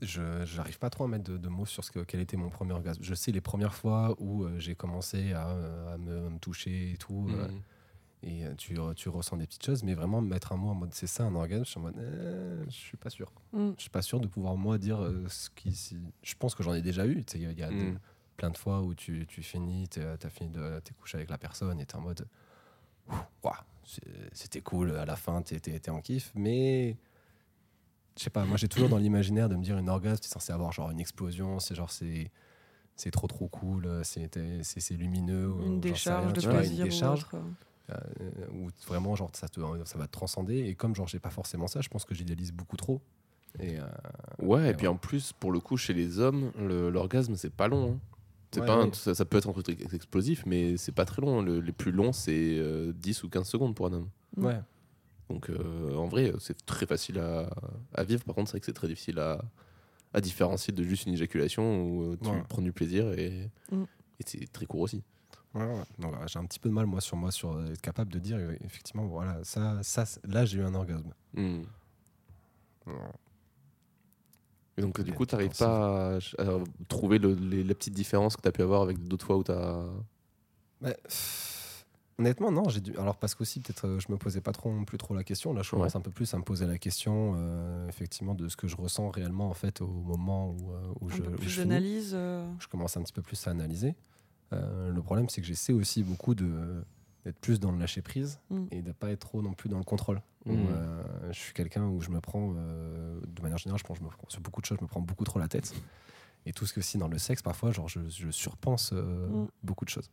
je 0.01 0.43
j'arrive 0.45 0.79
pas 0.79 0.89
trop 0.89 1.03
à 1.03 1.07
mettre 1.07 1.23
de, 1.25 1.37
de 1.37 1.47
mots 1.49 1.65
sur 1.65 1.83
ce 1.83 1.91
que, 1.91 1.99
quel 1.99 2.19
était 2.21 2.37
mon 2.37 2.49
premier 2.49 2.73
orgasme. 2.73 3.01
Je 3.03 3.13
sais 3.13 3.31
les 3.31 3.41
premières 3.41 3.73
fois 3.73 4.15
où 4.19 4.43
euh, 4.43 4.57
j'ai 4.59 4.75
commencé 4.75 5.33
à, 5.33 5.49
euh, 5.49 5.93
à 5.93 5.97
me, 5.97 6.25
à 6.25 6.29
me 6.29 6.39
toucher 6.39 6.93
et 6.93 6.97
tout, 6.97 7.27
euh, 7.29 7.47
Mhm. 7.47 7.61
et 8.23 8.45
euh, 8.45 8.55
tu, 8.55 8.77
tu 8.95 9.09
ressens 9.09 9.37
des 9.37 9.45
petites 9.47 9.65
choses, 9.65 9.83
mais 9.83 9.93
vraiment 9.93 10.21
mettre 10.21 10.51
un 10.53 10.57
mot 10.57 10.69
en 10.69 10.75
mode 10.75 10.93
c'est 10.93 11.07
ça 11.07 11.23
un 11.25 11.35
orgasme, 11.35 11.65
je 11.65 11.69
suis 11.69 11.79
en 11.79 11.83
mode 11.83 11.97
euh, 11.97 12.63
je 12.67 12.71
suis 12.71 12.97
pas 12.97 13.09
sûr. 13.09 13.31
Mm. 13.53 13.71
Je 13.77 13.81
suis 13.81 13.89
pas 13.89 14.01
sûr 14.01 14.19
de 14.19 14.27
pouvoir 14.27 14.55
moi 14.57 14.77
dire 14.77 15.01
euh, 15.01 15.25
ce 15.29 15.49
qui. 15.51 15.73
si- 15.75 15.97
Je 16.23 16.35
pense 16.35 16.55
que 16.55 16.63
j'en 16.63 16.73
ai 16.73 16.81
déjà 16.81 17.05
eu. 17.05 17.23
tu 17.23 17.37
Il 17.37 17.51
y 17.57 17.63
a, 17.63 17.69
de- 17.69 17.73
Mm. 17.75 17.99
plein 18.37 18.49
de 18.49 18.57
fois 18.57 18.81
où 18.81 18.95
tu, 18.95 19.25
tu 19.27 19.43
finis, 19.43 19.87
tu 19.87 19.99
as 20.01 20.17
fini 20.29 20.49
de 20.49 20.79
t'es 20.83 20.93
couché 20.93 21.17
avec 21.17 21.29
la 21.29 21.37
personne 21.37 21.79
et 21.79 21.85
t'es 21.85 21.95
en 21.95 22.01
mode 22.01 22.27
c'est- 23.83 24.01
c'était 24.31 24.61
cool, 24.61 24.91
à 24.95 25.05
la 25.05 25.15
fin 25.15 25.41
t'es- 25.41 25.59
t'es 25.59 25.89
en 25.91 26.01
kiff, 26.01 26.31
mais 26.35 26.97
je 28.17 28.23
sais 28.23 28.29
pas, 28.29 28.45
moi 28.45 28.57
j'ai 28.57 28.67
toujours 28.67 28.89
dans 28.89 28.97
l'imaginaire 28.97 29.49
de 29.49 29.55
me 29.55 29.63
dire 29.63 29.77
une 29.77 29.89
orgasme, 29.89 30.21
t'es 30.21 30.27
censé 30.27 30.51
avoir 30.53 30.71
genre 30.71 30.91
une 30.91 30.99
explosion, 30.99 31.59
c'est 31.59 31.75
genre 31.75 31.91
c'est. 31.91 32.31
C'est 32.97 33.09
trop 33.09 33.25
trop 33.25 33.47
cool, 33.47 33.87
c'est 34.03 34.29
c'est- 34.63 34.79
c'est 34.79 34.93
lumineux. 34.95 35.49
ou 35.49 35.61
Une 35.63 35.79
décharge 35.79 36.25
rien, 36.25 36.33
de 36.33 36.39
tu 36.41 36.47
vois, 36.47 36.59
plaisir 36.59 36.85
Une 36.85 36.91
décharge 36.91 37.21
ou 37.21 37.37
autre. 37.37 37.45
euh, 37.91 38.47
où 38.53 38.69
vraiment 38.85 39.15
genre 39.15 39.31
ça, 39.33 39.47
te, 39.47 39.59
ça 39.85 39.97
va 39.97 40.05
te 40.07 40.11
transcender 40.11 40.59
et 40.59 40.75
comme 40.75 40.93
genre 40.93 41.07
j'ai 41.07 41.19
pas 41.19 41.29
forcément 41.31 41.67
ça 41.67 41.81
je 41.81 41.89
pense 41.89 42.05
que 42.05 42.13
j'idéalise 42.13 42.51
beaucoup 42.51 42.77
trop 42.77 43.01
et 43.59 43.79
euh, 43.79 43.83
Ouais, 44.39 44.67
et 44.67 44.69
Et 44.69 44.73
puis 44.75 44.87
en 44.87 44.97
plus, 44.97 45.33
pour 45.33 45.51
le 45.51 45.59
coup, 45.59 45.77
chez 45.77 45.93
les 45.93 46.19
hommes, 46.19 46.51
le- 46.59 46.89
l'orgasme, 46.89 47.35
c'est 47.35 47.49
pas 47.49 47.67
long. 47.67 47.93
hein. 47.93 47.99
C'est 48.53 48.59
Ouais, 48.61 48.65
pas 48.67 48.75
un- 48.75 48.93
ça, 48.93 49.15
ça 49.15 49.25
peut 49.25 49.37
être 49.37 49.49
un 49.49 49.53
truc 49.53 49.69
ex- 49.69 49.93
explosif, 49.93 50.45
mais 50.45 50.77
c'est 50.77 50.91
pas 50.91 51.05
très 51.05 51.21
long. 51.21 51.41
Le, 51.41 51.59
les 51.59 51.71
plus 51.71 51.91
longs, 51.91 52.13
c'est 52.13 52.57
euh, 52.59 52.91
10 52.93 53.23
ou 53.23 53.29
15 53.29 53.47
secondes 53.47 53.73
pour 53.75 53.87
un 53.87 53.93
homme. 53.93 54.09
Mm. 54.37 54.45
ouais 54.45 54.59
Donc 55.31 55.49
euh, 55.49 55.95
en 55.95 56.07
vrai, 56.07 56.33
c'est 56.39 56.65
très 56.65 56.85
facile 56.85 57.19
à, 57.19 57.49
à 57.93 58.03
vivre. 58.03 58.23
Par 58.23 58.35
contre, 58.35 58.49
c'est 58.49 58.53
vrai 58.53 58.59
que 58.59 58.65
c'est 58.65 58.73
très 58.73 58.87
difficile 58.87 59.17
à, 59.19 59.41
à 60.13 60.19
différencier 60.21 60.73
de 60.73 60.83
juste 60.83 61.05
une 61.05 61.13
éjaculation 61.13 61.83
où 61.83 62.03
euh, 62.03 62.17
tu 62.21 62.29
Ouais. 62.29 62.43
prends 62.49 62.61
du 62.61 62.73
plaisir 62.73 63.11
et, 63.13 63.49
Mm. 63.71 63.83
et 64.19 64.23
c'est 64.25 64.51
très 64.51 64.65
court 64.65 64.81
aussi. 64.81 65.03
Ouais, 65.53 65.65
ouais. 65.65 65.83
Voilà, 65.97 66.27
j'ai 66.27 66.39
un 66.39 66.45
petit 66.45 66.59
peu 66.59 66.69
de 66.69 66.73
mal 66.73 66.85
moi 66.85 67.01
sur 67.01 67.15
moi 67.17 67.31
sur 67.31 67.53
euh, 67.53 67.65
être 67.73 67.81
capable 67.81 68.11
de 68.11 68.19
dire 68.19 68.37
euh, 68.37 68.55
effectivement 68.63 69.05
voilà 69.05 69.37
ça 69.43 69.79
ça 69.83 70.05
là 70.25 70.45
j'ai 70.45 70.59
eu 70.59 70.63
un 70.63 70.73
orgasme 70.75 71.13
Mm. 71.33 71.61
Et 74.77 74.81
donc, 74.81 75.01
du 75.01 75.11
coup, 75.13 75.25
tu 75.25 75.35
n'arrives 75.35 75.55
pas 75.57 76.15
à, 76.15 76.19
à 76.41 76.59
trouver 76.87 77.19
le- 77.19 77.33
les, 77.35 77.63
les 77.63 77.73
petites 77.75 77.93
différences 77.93 78.35
que 78.37 78.41
tu 78.41 78.47
as 78.47 78.51
pu 78.51 78.61
avoir 78.61 78.81
avec 78.81 78.97
d'autres 79.07 79.25
fois 79.25 79.37
où 79.37 79.43
tu 79.43 79.51
as. 79.51 79.83
Mais, 80.79 80.93
pff, 81.03 81.60
honnêtement 82.21 82.51
non 82.51 82.69
j'ai 82.69 82.81
dû 82.81 82.95
alors 82.97 83.17
parce 83.17 83.35
qu'aussi 83.35 83.59
peut-être 83.59 83.85
euh, 83.87 83.99
je 83.99 84.11
me 84.11 84.17
posais 84.17 84.41
pas 84.41 84.51
trop 84.51 84.71
plus 84.85 84.97
trop 84.97 85.13
la 85.13 85.23
question 85.23 85.53
là 85.53 85.61
je 85.63 85.71
commence 85.71 85.95
un 85.95 86.01
peu 86.01 86.11
plus 86.11 86.33
à 86.33 86.37
me 86.37 86.43
poser 86.43 86.65
la 86.65 86.77
question 86.77 87.33
euh, 87.35 87.87
effectivement 87.89 88.33
de 88.35 88.47
ce 88.47 88.55
que 88.55 88.67
je 88.67 88.75
ressens 88.77 89.09
réellement 89.09 89.49
en 89.49 89.53
fait 89.53 89.81
au 89.81 89.87
moment 89.87 90.51
où, 90.51 90.71
euh, 90.71 90.93
où 91.01 91.07
Un 91.07 91.15
je 91.15 91.21
peu 91.23 91.31
où 91.31 91.35
plus 91.35 91.49
je 91.49 91.61
euh, 92.13 92.47
je 92.59 92.67
commence 92.67 92.95
un 92.97 93.01
petit 93.03 93.13
peu 93.13 93.21
plus 93.21 93.45
à 93.47 93.51
analyser. 93.51 93.95
Euh, 94.53 94.91
le 94.91 95.01
problème, 95.01 95.29
c'est 95.29 95.39
que 95.39 95.47
j'essaie 95.47 95.71
aussi 95.73 96.03
beaucoup 96.03 96.35
de 96.35 96.83
d'être 97.23 97.39
plus 97.39 97.59
dans 97.59 97.71
le 97.71 97.77
lâcher 97.79 98.01
prise 98.01 98.39
Mm. 98.49 98.65
et 98.71 98.81
de 98.81 98.87
ne 98.89 98.93
pas 98.93 99.11
être 99.11 99.19
trop 99.21 99.41
non 99.41 99.53
plus 99.53 99.69
dans 99.69 99.77
le 99.77 99.83
contrôle. 99.83 100.21
Où, 100.45 100.51
Mm. 100.53 100.67
euh, 100.71 101.31
je 101.31 101.39
suis 101.39 101.53
quelqu'un 101.53 101.85
où 101.85 102.01
je 102.01 102.09
me 102.09 102.19
prends, 102.19 102.53
euh, 102.57 103.19
de 103.27 103.41
manière 103.43 103.57
générale, 103.59 103.79
je 103.79 103.83
pense, 103.85 103.97
je 103.99 104.03
me 104.03 104.09
prends, 104.09 104.27
sur 104.27 104.41
beaucoup 104.41 104.59
de 104.59 104.65
choses, 104.65 104.77
je 104.79 104.83
me 104.83 104.89
prends 104.89 104.99
beaucoup 105.01 105.23
trop 105.23 105.39
la 105.39 105.47
tête. 105.47 105.73
Et 106.45 106.51
tout 106.51 106.65
ce 106.65 106.73
que 106.73 106.81
si 106.81 106.97
dans 106.97 107.07
le 107.07 107.17
sexe, 107.19 107.41
parfois, 107.43 107.71
genre, 107.71 107.87
je, 107.87 107.99
je 108.09 108.29
surpense 108.31 108.91
euh, 108.93 109.27
Mm. 109.29 109.47
beaucoup 109.63 109.85
de 109.85 109.89
choses. 109.89 110.09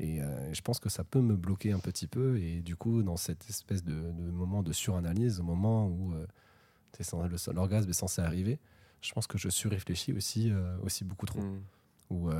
Et 0.00 0.22
euh, 0.22 0.52
je 0.52 0.60
pense 0.60 0.78
que 0.78 0.88
ça 0.88 1.02
peut 1.04 1.20
me 1.20 1.36
bloquer 1.36 1.72
un 1.72 1.80
petit 1.80 2.06
peu. 2.06 2.38
Et 2.38 2.60
du 2.60 2.76
coup, 2.76 3.02
dans 3.02 3.16
cette 3.16 3.48
espèce 3.50 3.82
de, 3.82 3.94
de 4.12 4.30
moment 4.30 4.62
de 4.62 4.72
suranalyse, 4.72 5.40
au 5.40 5.42
moment 5.42 5.88
où 5.88 6.14
euh, 6.14 6.26
l'orgasme 7.52 7.90
est 7.90 7.92
censé 7.92 8.20
arriver, 8.22 8.58
je 9.00 9.12
pense 9.12 9.26
que 9.26 9.38
je 9.38 9.48
surréfléchis 9.48 10.12
aussi, 10.12 10.50
euh, 10.50 10.76
aussi 10.82 11.04
beaucoup 11.04 11.26
trop. 11.26 11.40
Mm. 11.40 11.62
Où 12.10 12.30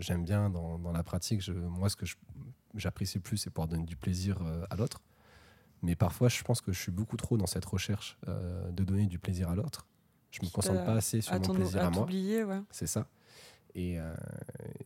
j'aime 0.00 0.24
bien 0.24 0.50
dans, 0.50 0.76
dans 0.78 0.90
la 0.92 1.04
pratique, 1.04 1.40
je- 1.40 1.52
moi, 1.52 1.88
ce 1.88 1.94
que 1.94 2.04
j'apprécie 2.74 3.18
le 3.18 3.22
plus, 3.22 3.36
c'est 3.36 3.50
pouvoir 3.50 3.68
donner 3.68 3.84
du 3.84 3.96
plaisir 3.96 4.38
à 4.70 4.76
l'autre. 4.76 5.00
Mais 5.82 5.94
parfois, 5.94 6.28
je 6.28 6.42
pense 6.42 6.60
que 6.60 6.72
je 6.72 6.80
suis 6.80 6.90
beaucoup 6.92 7.16
trop 7.16 7.36
dans 7.36 7.46
cette 7.46 7.64
recherche 7.64 8.18
de 8.26 8.82
donner 8.84 9.06
du 9.06 9.18
plaisir 9.20 9.50
à 9.50 9.54
l'autre. 9.54 9.86
Je 10.32 10.38
me 10.40 10.46
Quitte 10.46 10.54
concentre 10.54 10.84
pas 10.84 10.94
assez 10.94 11.20
sur 11.20 11.34
mon 11.34 11.40
plaisir 11.54 11.82
à 11.84 11.86
à 11.86 11.90
moi. 11.90 12.06
ouais. 12.44 12.62
C'est 12.70 12.86
ça. 12.86 13.06
Et, 13.74 13.98
euh, 13.98 14.12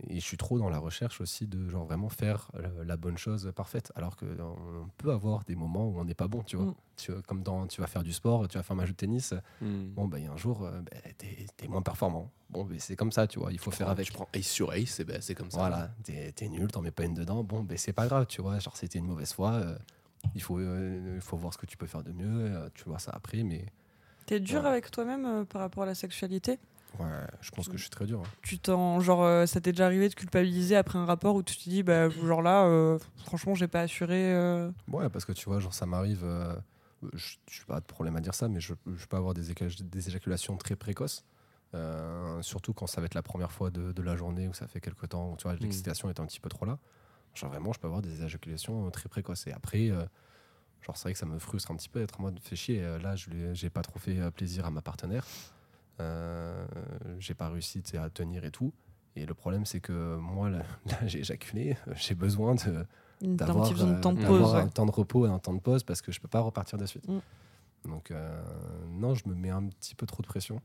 et 0.08 0.20
je 0.20 0.24
suis 0.24 0.36
trop 0.36 0.58
dans 0.58 0.68
la 0.70 0.78
recherche 0.78 1.20
aussi 1.20 1.46
de 1.48 1.68
genre 1.68 1.84
vraiment 1.86 2.08
faire 2.08 2.50
euh, 2.54 2.84
la 2.84 2.96
bonne 2.96 3.18
chose 3.18 3.50
parfaite. 3.54 3.90
Alors 3.96 4.16
qu'on 4.16 4.88
peut 4.96 5.10
avoir 5.10 5.42
des 5.44 5.56
moments 5.56 5.88
où 5.88 5.98
on 5.98 6.04
n'est 6.04 6.14
pas 6.14 6.28
bon, 6.28 6.42
tu 6.44 6.56
vois. 6.56 6.66
Mm. 6.66 6.74
Tu, 6.96 7.12
comme 7.22 7.42
dans, 7.42 7.66
tu 7.66 7.80
vas 7.80 7.88
faire 7.88 8.04
du 8.04 8.12
sport, 8.12 8.46
tu 8.46 8.56
vas 8.58 8.62
faire 8.62 8.74
un 8.76 8.80
match 8.80 8.90
de 8.90 8.94
tennis. 8.94 9.34
Mm. 9.60 9.88
Bon, 9.88 10.06
bah, 10.06 10.18
il 10.20 10.24
y 10.24 10.28
a 10.28 10.32
un 10.32 10.36
jour, 10.36 10.62
euh, 10.62 10.80
bah, 10.82 10.96
t'es 11.18 11.46
es 11.64 11.68
moins 11.68 11.82
performant. 11.82 12.30
Bon, 12.48 12.64
bah, 12.64 12.76
c'est 12.78 12.94
comme 12.94 13.10
ça, 13.10 13.26
tu 13.26 13.40
vois. 13.40 13.50
Il 13.52 13.58
faut 13.58 13.72
faire 13.72 13.88
avec. 13.88 14.06
Tu 14.06 14.12
prends 14.12 14.28
ace 14.32 14.46
sur 14.46 14.70
ace, 14.72 15.00
ben, 15.00 15.20
c'est 15.20 15.34
comme 15.34 15.50
ça. 15.50 15.58
Voilà, 15.58 15.90
t'es 16.04 16.32
es 16.40 16.48
nul, 16.48 16.68
t'en 16.70 16.80
mets 16.80 16.92
pas 16.92 17.04
une 17.04 17.14
dedans. 17.14 17.42
Bon, 17.42 17.64
ben 17.64 17.76
c'est 17.76 17.92
pas 17.92 18.06
grave, 18.06 18.26
tu 18.26 18.40
vois. 18.40 18.58
Genre, 18.60 18.76
c'était 18.76 18.98
une 19.00 19.06
mauvaise 19.06 19.32
fois. 19.32 19.52
euh, 19.54 19.76
il, 20.34 20.42
faut, 20.42 20.58
euh, 20.58 21.14
il 21.16 21.20
faut 21.20 21.36
voir 21.36 21.52
ce 21.52 21.58
que 21.58 21.66
tu 21.66 21.76
peux 21.76 21.86
faire 21.86 22.02
de 22.04 22.12
mieux. 22.12 22.52
euh, 22.54 22.68
tu 22.74 22.84
vois 22.84 22.98
ça 23.00 23.10
après, 23.14 23.42
mais 23.42 23.66
T'es 24.26 24.40
dur 24.40 24.66
avec 24.66 24.90
toi-même 24.90 25.24
euh, 25.24 25.44
par 25.44 25.60
rapport 25.60 25.82
à 25.84 25.86
la 25.86 25.94
sexualité? 25.94 26.58
Ouais, 27.00 27.26
je 27.40 27.50
pense 27.50 27.68
que 27.68 27.76
je 27.76 27.82
suis 27.82 27.90
très 27.90 28.06
dur. 28.06 28.20
hein. 28.20 28.28
Tu 28.42 28.58
t'en. 28.58 29.00
Genre, 29.00 29.22
euh, 29.22 29.46
ça 29.46 29.60
t'est 29.60 29.72
déjà 29.72 29.86
arrivé 29.86 30.08
de 30.08 30.14
culpabiliser 30.14 30.76
après 30.76 30.98
un 30.98 31.04
rapport 31.04 31.34
où 31.34 31.42
tu 31.42 31.56
te 31.56 31.62
dis, 31.68 31.82
bah, 31.82 32.08
genre 32.10 32.42
là, 32.42 32.64
euh, 32.66 32.98
franchement, 33.24 33.54
j'ai 33.54 33.68
pas 33.68 33.80
assuré. 33.82 34.32
euh, 34.34 34.70
Ouais, 34.90 35.08
parce 35.08 35.24
que 35.24 35.32
tu 35.32 35.44
vois, 35.48 35.58
genre, 35.60 35.74
ça 35.74 35.86
m'arrive. 35.86 36.22
euh, 36.24 36.54
je 37.14 37.36
n'ai 37.60 37.64
pas 37.66 37.80
de 37.80 37.84
problème 37.86 38.16
à 38.16 38.20
dire 38.20 38.34
ça, 38.34 38.48
mais 38.48 38.60
je, 38.60 38.74
je 38.96 39.06
peux 39.06 39.16
avoir 39.16 39.34
des, 39.34 39.52
éca- 39.52 39.82
des 39.82 40.08
éjaculations 40.08 40.56
très 40.56 40.76
précoces. 40.76 41.24
euh, 41.74 42.40
surtout 42.42 42.72
quand 42.72 42.86
ça 42.86 43.00
va 43.00 43.06
être 43.06 43.14
la 43.14 43.22
première 43.22 43.52
fois 43.52 43.70
de, 43.70 43.92
de 43.92 44.02
la 44.02 44.16
journée 44.16 44.48
où 44.48 44.54
ça 44.54 44.66
fait 44.66 44.80
quelque 44.80 45.04
temps 45.06 45.32
où 45.32 45.36
tu 45.36 45.42
vois 45.44 45.56
l'excitation 45.56 46.08
est 46.08 46.20
un 46.20 46.26
petit 46.26 46.40
peu 46.40 46.48
trop 46.48 46.64
là. 46.64 46.78
Genre 47.34 47.50
vraiment, 47.50 47.72
je 47.72 47.80
peux 47.80 47.86
avoir 47.86 48.00
des 48.02 48.22
éjaculations 48.22 48.90
très 48.90 49.08
précoces. 49.10 49.46
Et 49.46 49.52
après, 49.52 49.90
euh, 49.90 50.04
genre 50.80 50.96
c'est 50.96 51.02
vrai 51.02 51.12
que 51.12 51.18
ça 51.18 51.26
me 51.26 51.38
frustre 51.38 51.70
un 51.70 51.76
petit 51.76 51.88
peu 51.90 52.00
d'être 52.00 52.18
en 52.18 52.22
mode 52.24 52.38
fait 52.40 52.56
chier. 52.56 52.80
Là, 53.02 53.14
je 53.16 53.28
j'ai 53.52 53.68
pas 53.68 53.82
trop 53.82 53.98
fait 53.98 54.30
plaisir 54.30 54.64
à 54.64 54.70
ma 54.70 54.80
partenaire. 54.80 55.26
Euh, 56.00 56.66
j'ai 57.18 57.34
pas 57.34 57.48
réussi 57.48 57.82
à 57.96 58.10
tenir 58.10 58.44
et 58.44 58.50
tout. 58.50 58.72
Et 59.14 59.24
le 59.24 59.34
problème, 59.34 59.64
c'est 59.64 59.80
que 59.80 60.16
moi, 60.16 60.50
là, 60.50 60.62
là, 60.86 61.06
j'ai 61.06 61.20
éjaculé. 61.20 61.76
J'ai 61.94 62.14
besoin 62.14 62.54
de, 62.54 62.86
d'avoir 63.22 63.70
euh, 63.70 63.74
ouais. 63.74 64.60
un 64.60 64.68
temps 64.68 64.86
de 64.86 64.90
repos 64.90 65.26
et 65.26 65.30
un 65.30 65.38
temps 65.38 65.54
de 65.54 65.60
pause 65.60 65.82
parce 65.84 66.02
que 66.02 66.12
je 66.12 66.20
peux 66.20 66.28
pas 66.28 66.40
repartir 66.40 66.78
de 66.78 66.86
suite. 66.86 67.08
Mm. 67.08 67.20
Donc 67.86 68.10
euh, 68.10 68.42
non, 68.88 69.14
je 69.14 69.28
me 69.28 69.34
mets 69.34 69.50
un 69.50 69.66
petit 69.68 69.94
peu 69.94 70.06
trop 70.06 70.20
de 70.22 70.26
pression, 70.26 70.60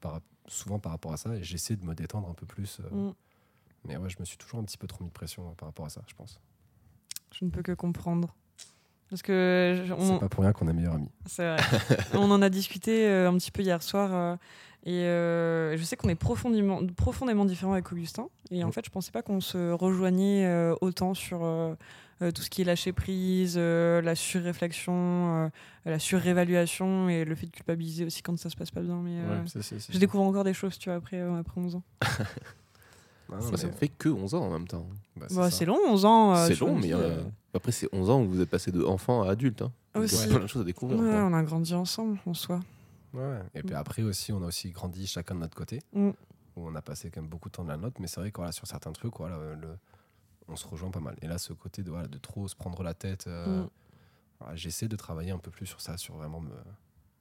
par, 0.00 0.20
souvent 0.46 0.78
par 0.78 0.92
rapport 0.92 1.12
à 1.12 1.16
ça, 1.16 1.34
et 1.34 1.42
j'essaie 1.42 1.76
de 1.76 1.84
me 1.84 1.94
détendre 1.94 2.28
un 2.30 2.34
peu 2.34 2.46
plus. 2.46 2.80
euh, 2.80 3.10
Mm. 3.10 3.14
Mais 3.84 3.96
ouais, 3.96 4.08
je 4.08 4.16
me 4.18 4.24
suis 4.24 4.36
toujours 4.36 4.58
un 4.58 4.64
petit 4.64 4.78
peu 4.78 4.86
trop 4.88 5.04
mis 5.04 5.10
de 5.10 5.14
pression 5.14 5.54
par 5.54 5.68
rapport 5.68 5.86
à 5.86 5.90
ça, 5.90 6.02
je 6.08 6.14
pense. 6.14 6.40
Je 7.32 7.44
ne 7.44 7.50
peux 7.50 7.62
que 7.62 7.72
comprendre. 7.72 8.34
Parce 9.10 9.22
que. 9.22 9.82
je- 9.86 9.92
on- 9.92 10.14
C'est 10.14 10.20
pas 10.20 10.28
pour 10.28 10.42
rien 10.42 10.52
qu'on 10.52 10.68
est 10.68 10.72
meilleurs 10.72 10.94
amis. 10.94 11.10
C'est 11.26 11.46
vrai. 11.46 11.56
on 12.14 12.30
en 12.30 12.42
a 12.42 12.48
discuté 12.48 13.06
euh, 13.06 13.28
un 13.30 13.34
petit 13.38 13.50
peu 13.50 13.62
hier 13.62 13.82
soir. 13.82 14.10
euh, 14.12 14.36
et 14.84 15.02
euh, 15.04 15.76
je 15.76 15.82
sais 15.82 15.96
qu'on 15.96 16.08
est 16.08 16.14
profondément, 16.14 16.80
profondément 16.96 17.44
différents 17.44 17.72
avec 17.72 17.90
Augustin. 17.92 18.28
Et 18.52 18.62
en 18.62 18.68
Mm. 18.68 18.72
fait, 18.72 18.84
je 18.86 18.90
pensais 18.90 19.10
pas 19.10 19.22
qu'on 19.22 19.40
se 19.40 19.72
rejoignait 19.72 20.48
autant 20.80 21.14
sur 21.14 21.40
tout 22.20 22.40
ce 22.42 22.48
qui 22.50 22.62
est 22.62 22.64
lâcher 22.64 22.92
prise, 22.92 23.58
la 23.58 24.14
surréflexion, 24.14 25.50
la 25.84 25.98
surévaluation 25.98 27.08
et 27.08 27.24
le 27.24 27.34
fait 27.34 27.46
de 27.46 27.50
culpabiliser 27.50 28.04
aussi 28.04 28.22
quand 28.22 28.38
ça 28.38 28.48
se 28.48 28.54
passe 28.56 28.70
pas 28.70 28.80
bien. 28.80 29.00
Mais 29.02 29.18
je 29.88 29.98
découvre 29.98 30.22
encore 30.22 30.44
des 30.44 30.54
choses, 30.54 30.78
tu 30.78 30.88
vois, 30.88 30.98
après, 30.98 31.20
après 31.20 31.60
11 31.60 31.74
ans. 31.76 31.82
Non, 33.28 33.40
Ça, 33.40 33.56
ça 33.56 33.70
fait 33.72 33.88
que 33.88 34.08
11 34.08 34.34
ans 34.34 34.42
en 34.44 34.50
même 34.50 34.68
temps. 34.68 34.86
bah, 35.16 35.26
Bah, 35.34 35.50
c'est 35.50 35.64
long, 35.64 35.78
11 35.88 36.04
ans. 36.04 36.34
euh, 36.36 36.46
c'est 36.46 36.60
long, 36.60 36.76
mais 36.78 36.92
euh, 36.94 36.98
euh, 36.98 37.24
après, 37.54 37.72
c'est 37.72 37.88
11 37.92 38.10
ans 38.10 38.22
où 38.22 38.28
vous 38.28 38.40
êtes 38.40 38.48
passé 38.50 38.70
de 38.70 38.84
enfant 38.84 39.22
à 39.22 39.30
adulte. 39.30 39.62
Hein. 39.62 39.72
Il 39.96 40.02
y 40.02 40.04
a 40.22 40.26
plein 40.28 40.40
de 40.40 40.46
choses 40.46 40.62
à 40.62 40.64
découvrir. 40.64 40.98
ouais, 41.00 41.20
on 41.20 41.32
a 41.32 41.42
grandi 41.42 41.74
ensemble 41.74 42.18
en 42.26 42.34
soi. 42.34 42.60
Ouais. 43.14 43.40
Et 43.54 43.62
puis 43.62 43.74
Mm. 43.74 43.78
après 43.78 44.02
aussi, 44.02 44.32
on 44.32 44.42
a 44.42 44.46
aussi 44.46 44.70
grandi 44.70 45.06
chacun 45.06 45.34
de 45.34 45.40
notre 45.40 45.56
côté, 45.56 45.80
Mm. 45.92 46.10
où 46.10 46.68
on 46.68 46.74
a 46.74 46.82
passé 46.82 47.10
quand 47.10 47.20
même 47.20 47.30
beaucoup 47.30 47.48
de 47.48 47.54
temps 47.54 47.64
de 47.64 47.68
la 47.70 47.76
nôtre, 47.76 47.96
mais 48.00 48.06
c'est 48.06 48.20
vrai 48.20 48.30
que 48.30 48.36
voilà, 48.36 48.52
sur 48.52 48.66
certains 48.66 48.92
trucs, 48.92 49.16
voilà, 49.18 49.36
le, 49.60 49.68
on 50.48 50.54
se 50.56 50.66
rejoint 50.68 50.90
pas 50.90 51.00
mal. 51.00 51.16
Et 51.22 51.26
là, 51.26 51.38
ce 51.38 51.52
côté 51.52 51.82
de, 51.82 51.90
voilà, 51.90 52.06
de 52.08 52.18
trop 52.18 52.46
se 52.46 52.54
prendre 52.54 52.82
la 52.82 52.94
tête, 52.94 53.26
euh, 53.26 53.62
Mm. 53.64 53.68
voilà, 54.40 54.54
j'essaie 54.56 54.86
de 54.86 54.96
travailler 54.96 55.30
un 55.32 55.38
peu 55.38 55.50
plus 55.50 55.66
sur 55.66 55.80
ça, 55.80 55.96
sur 55.96 56.14
vraiment 56.14 56.40
me, 56.40 56.50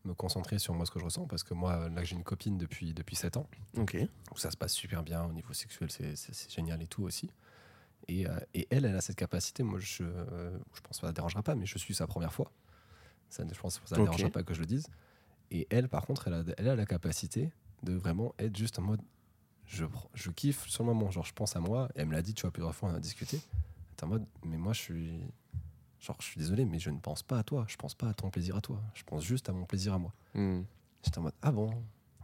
me 0.06 0.14
concentrer 0.14 0.60
sur 0.60 0.74
moi 0.74 0.86
ce 0.86 0.92
que 0.92 1.00
je 1.00 1.06
ressens, 1.06 1.26
parce 1.28 1.44
que 1.44 1.54
moi, 1.54 1.90
là, 1.90 2.04
j'ai 2.04 2.16
une 2.16 2.24
copine 2.24 2.58
depuis, 2.58 2.94
depuis 2.94 3.16
7 3.16 3.38
ans, 3.38 3.48
Ok. 3.78 3.98
où 4.34 4.38
ça 4.38 4.52
se 4.52 4.58
passe 4.58 4.74
super 4.74 5.04
bien 5.04 5.24
au 5.26 5.32
niveau 5.34 5.54
sexuel, 5.54 5.90
c'est 5.92 6.52
génial 6.52 6.82
et 6.82 6.88
tout 6.88 7.04
aussi. 7.04 7.30
Et, 8.08 8.28
euh, 8.28 8.38
et 8.54 8.68
elle, 8.70 8.86
elle 8.86 8.96
a 8.96 9.02
cette 9.02 9.16
capacité, 9.16 9.64
moi, 9.64 9.80
je, 9.80 10.04
euh, 10.04 10.58
je 10.74 10.82
pense 10.82 10.98
que 10.98 11.02
ça 11.02 11.08
ne 11.08 11.12
dérangera 11.12 11.42
pas, 11.42 11.56
mais 11.56 11.66
je 11.66 11.78
suis 11.78 11.96
sa 11.96 12.06
première 12.08 12.34
fois. 12.34 12.52
Ça, 13.30 13.44
je 13.52 13.60
pense 13.60 13.80
que 13.80 13.88
ça 13.88 13.96
ne 13.96 14.02
Ok. 14.02 14.06
dérangera 14.06 14.30
pas 14.30 14.44
que 14.44 14.54
je 14.54 14.60
le 14.60 14.68
dise. 14.68 14.88
Et 15.52 15.68
elle, 15.70 15.90
par 15.90 16.06
contre, 16.06 16.28
elle 16.28 16.34
a, 16.34 16.44
elle 16.58 16.70
a 16.70 16.76
la 16.76 16.86
capacité 16.86 17.52
de 17.84 17.94
vraiment 17.94 18.34
être 18.40 18.56
juste 18.56 18.80
en 18.80 18.84
mode 18.84 19.02
je, 19.66 19.86
je 20.14 20.30
kiffe 20.30 20.68
sur 20.68 20.84
le 20.84 20.94
moment. 20.94 21.10
Genre, 21.10 21.26
je 21.26 21.34
pense 21.34 21.56
à 21.56 21.60
moi. 21.60 21.90
Et 21.96 22.02
elle 22.02 22.06
me 22.08 22.14
l'a 22.14 22.22
dit, 22.22 22.36
tu 22.36 22.44
vois, 22.44 22.52
plusieurs 22.52 22.76
fois, 22.76 22.90
on 22.90 22.94
a 22.94 23.00
discuté. 23.00 23.40
En 24.04 24.08
mode, 24.08 24.26
mais 24.44 24.58
moi, 24.58 24.74
je 24.74 24.82
suis. 24.82 25.20
Genre, 26.02 26.16
je 26.20 26.25
suis 26.25 26.38
désolé, 26.40 26.66
mais 26.66 26.78
je 26.80 26.90
ne 26.90 27.00
pense 27.00 27.24
pas 27.24 27.40
à 27.40 27.44
toi. 27.44 27.66
Je 27.68 27.75
pense 27.78 27.96
pas 27.96 28.10
à 28.10 28.14
ton 28.14 28.30
plaisir 28.30 28.56
à 28.56 28.62
toi. 28.62 28.80
Je 28.94 29.04
pense 29.04 29.24
juste 29.24 29.50
à 29.50 29.54
mon 29.54 29.66
plaisir 29.66 29.94
à 29.94 29.98
moi. 29.98 30.14
Mm. 30.36 30.62
J'étais 31.04 31.18
en 31.20 31.22
mode, 31.24 31.34
ah 31.42 31.52
bon, 31.52 31.72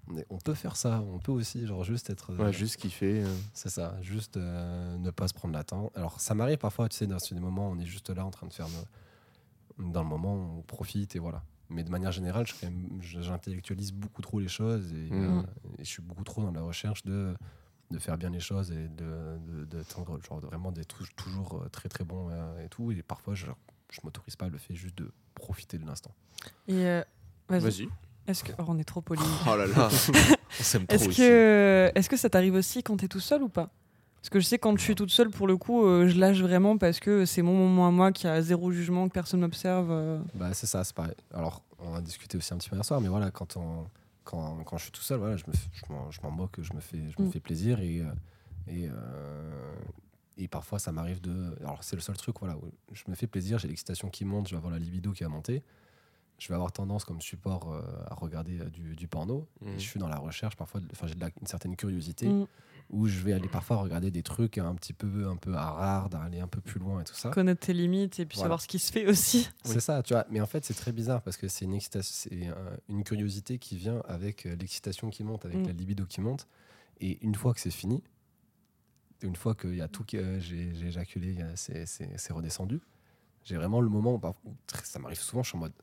on, 0.07 0.17
est- 0.17 0.25
on 0.29 0.37
peut 0.37 0.53
faire 0.53 0.75
ça. 0.75 1.01
On 1.13 1.19
peut 1.19 1.31
aussi, 1.31 1.65
genre, 1.65 1.83
juste 1.83 2.09
être. 2.09 2.33
Ouais, 2.35 2.51
juste 2.53 2.77
kiffer. 2.77 3.23
euh. 3.23 3.35
C'est 3.53 3.69
ça, 3.69 3.97
juste 4.01 4.37
euh, 4.37 4.97
ne 4.97 5.09
pas 5.11 5.27
se 5.27 5.33
prendre 5.33 5.53
la 5.53 5.63
tente. 5.63 5.91
Alors, 5.95 6.19
ça 6.19 6.33
m'arrive 6.35 6.57
parfois, 6.57 6.89
tu 6.89 6.97
sais, 6.97 7.07
dans 7.07 7.17
des 7.17 7.39
moments, 7.39 7.69
on 7.69 7.79
est 7.79 7.85
juste 7.85 8.09
là 8.09 8.25
en 8.25 8.31
train 8.31 8.47
de 8.47 8.53
faire. 8.53 8.67
nos- 8.69 9.91
Dans 9.91 10.03
le 10.03 10.09
moment, 10.09 10.33
on 10.57 10.61
profite 10.61 11.15
et 11.15 11.19
voilà. 11.19 11.43
Mais 11.69 11.83
de 11.83 11.89
manière 11.89 12.11
générale, 12.11 12.45
j'intellectualise 12.99 13.93
beaucoup 13.93 14.21
trop 14.21 14.39
les 14.39 14.47
choses 14.47 14.91
et, 14.93 15.09
euh, 15.11 15.41
et 15.79 15.83
je 15.85 15.89
suis 15.89 16.01
beaucoup 16.01 16.23
trop 16.23 16.43
dans 16.43 16.51
la 16.51 16.61
recherche 16.61 17.03
de, 17.03 17.33
de 17.91 17.99
faire 17.99 18.17
bien 18.17 18.29
les 18.29 18.39
choses 18.39 18.71
et 18.71 18.87
de, 18.87 19.37
de, 19.47 19.65
de 19.65 19.83
tendre- 19.83 20.19
genre, 20.23 20.39
vraiment 20.39 20.71
d'être 20.71 20.87
tou- 20.97 21.05
toujours 21.15 21.61
euh, 21.63 21.69
très 21.69 21.89
très 21.89 22.03
bon 22.03 22.29
euh, 22.31 22.65
et 22.65 22.69
tout. 22.69 22.91
Et 22.91 23.01
parfois, 23.03 23.33
je, 23.35 23.47
je 23.91 23.99
m'autorise 24.03 24.35
pas 24.35 24.47
le 24.49 24.57
fait 24.57 24.73
juste 24.75 24.97
de 24.97 25.11
profiter 25.35 25.77
de 25.77 25.85
l'instant. 25.85 26.11
Et 26.67 26.85
euh, 26.85 27.03
vas-y. 27.49 27.61
Vas-y. 27.61 27.89
Est-ce 28.27 28.43
que 28.43 28.51
oh, 28.59 28.63
on 28.67 28.77
est 28.77 28.83
trop 28.83 29.01
poli. 29.01 29.21
Oh 29.47 29.55
là 29.55 29.65
là. 29.67 29.89
on 30.59 30.63
s'aime 30.63 30.85
trop 30.87 30.95
Est-ce 30.95 31.09
que, 31.17 31.91
est-ce 31.95 32.09
que 32.09 32.17
ça 32.17 32.29
t'arrive 32.29 32.53
aussi 32.55 32.81
quand 32.83 32.97
t'es 32.97 33.07
tout 33.07 33.19
seul 33.19 33.43
ou 33.43 33.49
pas? 33.49 33.69
Parce 34.21 34.29
que 34.29 34.39
je 34.39 34.45
sais 34.45 34.59
quand 34.59 34.77
je 34.77 34.83
suis 34.83 34.93
toute 34.93 35.09
seule, 35.09 35.31
pour 35.31 35.47
le 35.47 35.57
coup, 35.57 35.83
euh, 35.83 36.07
je 36.07 36.15
lâche 36.19 36.39
vraiment 36.41 36.77
parce 36.77 36.99
que 36.99 37.25
c'est 37.25 37.41
mon 37.41 37.53
moment 37.55 37.87
à 37.87 37.91
moi 37.91 38.11
qui 38.11 38.27
a 38.27 38.39
zéro 38.43 38.71
jugement, 38.71 39.07
que 39.07 39.13
personne 39.13 39.39
m'observe. 39.39 39.87
euh. 39.89 40.19
Bah, 40.35 40.53
c'est 40.53 40.67
ça, 40.67 40.83
c'est 40.83 40.95
pareil. 40.95 41.15
Alors, 41.33 41.63
on 41.79 41.95
a 41.95 42.01
discuté 42.01 42.37
aussi 42.37 42.53
un 42.53 42.57
petit 42.57 42.69
peu 42.69 42.75
hier 42.75 42.85
soir, 42.85 43.01
mais 43.01 43.07
voilà, 43.09 43.31
quand, 43.31 43.57
on, 43.57 43.87
quand, 44.23 44.63
quand 44.63 44.77
je 44.77 44.83
suis 44.83 44.91
tout 44.91 45.01
seul, 45.01 45.19
voilà, 45.19 45.37
je 45.37 45.43
m'en- 45.89 46.11
je 46.11 46.19
moque, 46.27 46.61
je 46.61 46.73
me 46.73 46.79
fais, 46.79 47.09
je 47.09 47.21
me 47.21 47.27
Mm. 47.27 47.31
fais 47.31 47.39
plaisir 47.39 47.79
et, 47.79 48.01
euh, 48.01 48.05
et, 48.67 48.87
euh, 48.89 49.73
et 50.37 50.47
parfois 50.47 50.79
ça 50.79 50.91
m'arrive 50.91 51.21
de. 51.21 51.55
Alors, 51.61 51.83
c'est 51.83 51.95
le 51.95 52.01
seul 52.01 52.17
truc, 52.17 52.37
voilà, 52.39 52.57
où 52.57 52.71
je 52.93 53.03
me 53.07 53.15
fais 53.15 53.27
plaisir, 53.27 53.57
j'ai 53.59 53.67
l'excitation 53.67 54.09
qui 54.09 54.25
monte, 54.25 54.47
je 54.47 54.53
vais 54.53 54.57
avoir 54.57 54.71
la 54.73 54.79
libido 54.79 55.11
qui 55.11 55.23
va 55.23 55.29
monter. 55.29 55.63
Je 56.39 56.47
vais 56.47 56.55
avoir 56.55 56.71
tendance 56.71 57.05
comme 57.05 57.21
support 57.21 57.71
euh, 57.71 57.81
à 58.09 58.15
regarder 58.15 58.57
du, 58.71 58.95
du 58.95 59.07
porno. 59.07 59.47
Mm. 59.61 59.67
Et 59.69 59.73
je 59.79 59.87
suis 59.87 59.99
dans 59.99 60.07
la 60.07 60.17
recherche 60.17 60.55
parfois, 60.55 60.81
enfin 60.91 61.05
j'ai 61.07 61.13
une 61.15 61.47
certaine 61.47 61.75
curiosité 61.75 62.27
Mm. 62.29 62.47
Où 62.91 63.07
je 63.07 63.19
vais 63.19 63.33
aller 63.33 63.47
parfois 63.47 63.77
regarder 63.77 64.11
des 64.11 64.21
trucs 64.21 64.57
un 64.57 64.75
petit 64.75 64.93
peu, 64.93 65.27
un 65.27 65.37
peu 65.37 65.53
à 65.55 65.71
rare, 65.71 66.09
d'aller 66.09 66.39
un 66.39 66.47
peu 66.47 66.61
plus 66.61 66.79
loin 66.79 67.01
et 67.01 67.03
tout 67.03 67.13
ça. 67.15 67.29
Connaître 67.29 67.65
tes 67.65 67.73
limites 67.73 68.19
et 68.19 68.25
puis 68.25 68.35
Voilà. 68.35 68.45
savoir 68.45 68.61
ce 68.61 68.67
qui 68.67 68.79
se 68.79 68.91
fait 68.91 69.07
aussi. 69.07 69.49
C'est 69.63 69.79
ça, 69.79 70.03
tu 70.03 70.13
vois. 70.13 70.25
Mais 70.29 70.41
en 70.41 70.45
fait, 70.45 70.63
c'est 70.65 70.73
très 70.73 70.91
bizarre 70.91 71.21
parce 71.21 71.37
que 71.37 71.47
c'est 71.47 71.65
une, 71.65 71.73
excitation- 71.73 72.13
c'est 72.29 72.47
un- 72.47 72.77
une 72.89 73.03
curiosité 73.03 73.57
qui 73.57 73.77
vient 73.77 74.01
avec 74.07 74.45
euh, 74.45 74.55
l'excitation 74.59 75.09
qui 75.09 75.23
monte, 75.23 75.45
avec 75.45 75.57
Mm. 75.59 75.67
la 75.67 75.71
libido 75.73 76.05
qui 76.05 76.19
monte. 76.21 76.47
Et 76.99 77.17
une 77.25 77.33
fois 77.35 77.53
que 77.53 77.59
c'est 77.61 77.71
fini, 77.71 78.03
une 79.21 79.35
fois 79.35 79.55
qu'il 79.55 79.75
y 79.75 79.81
a 79.81 79.87
tout 79.87 80.03
que 80.03 80.17
euh, 80.17 80.39
j'ai 80.39 80.69
éjaculé, 80.85 81.37
c'est 81.55 82.33
redescendu, 82.33 82.81
j'ai 83.43 83.55
vraiment 83.55 83.79
le 83.81 83.89
moment 83.89 84.15
où, 84.15 84.53
ça 84.83 84.99
m'arrive 84.99 85.19
souvent, 85.19 85.43
je 85.43 85.49
suis 85.49 85.57
en 85.57 85.61
mode. 85.61 85.73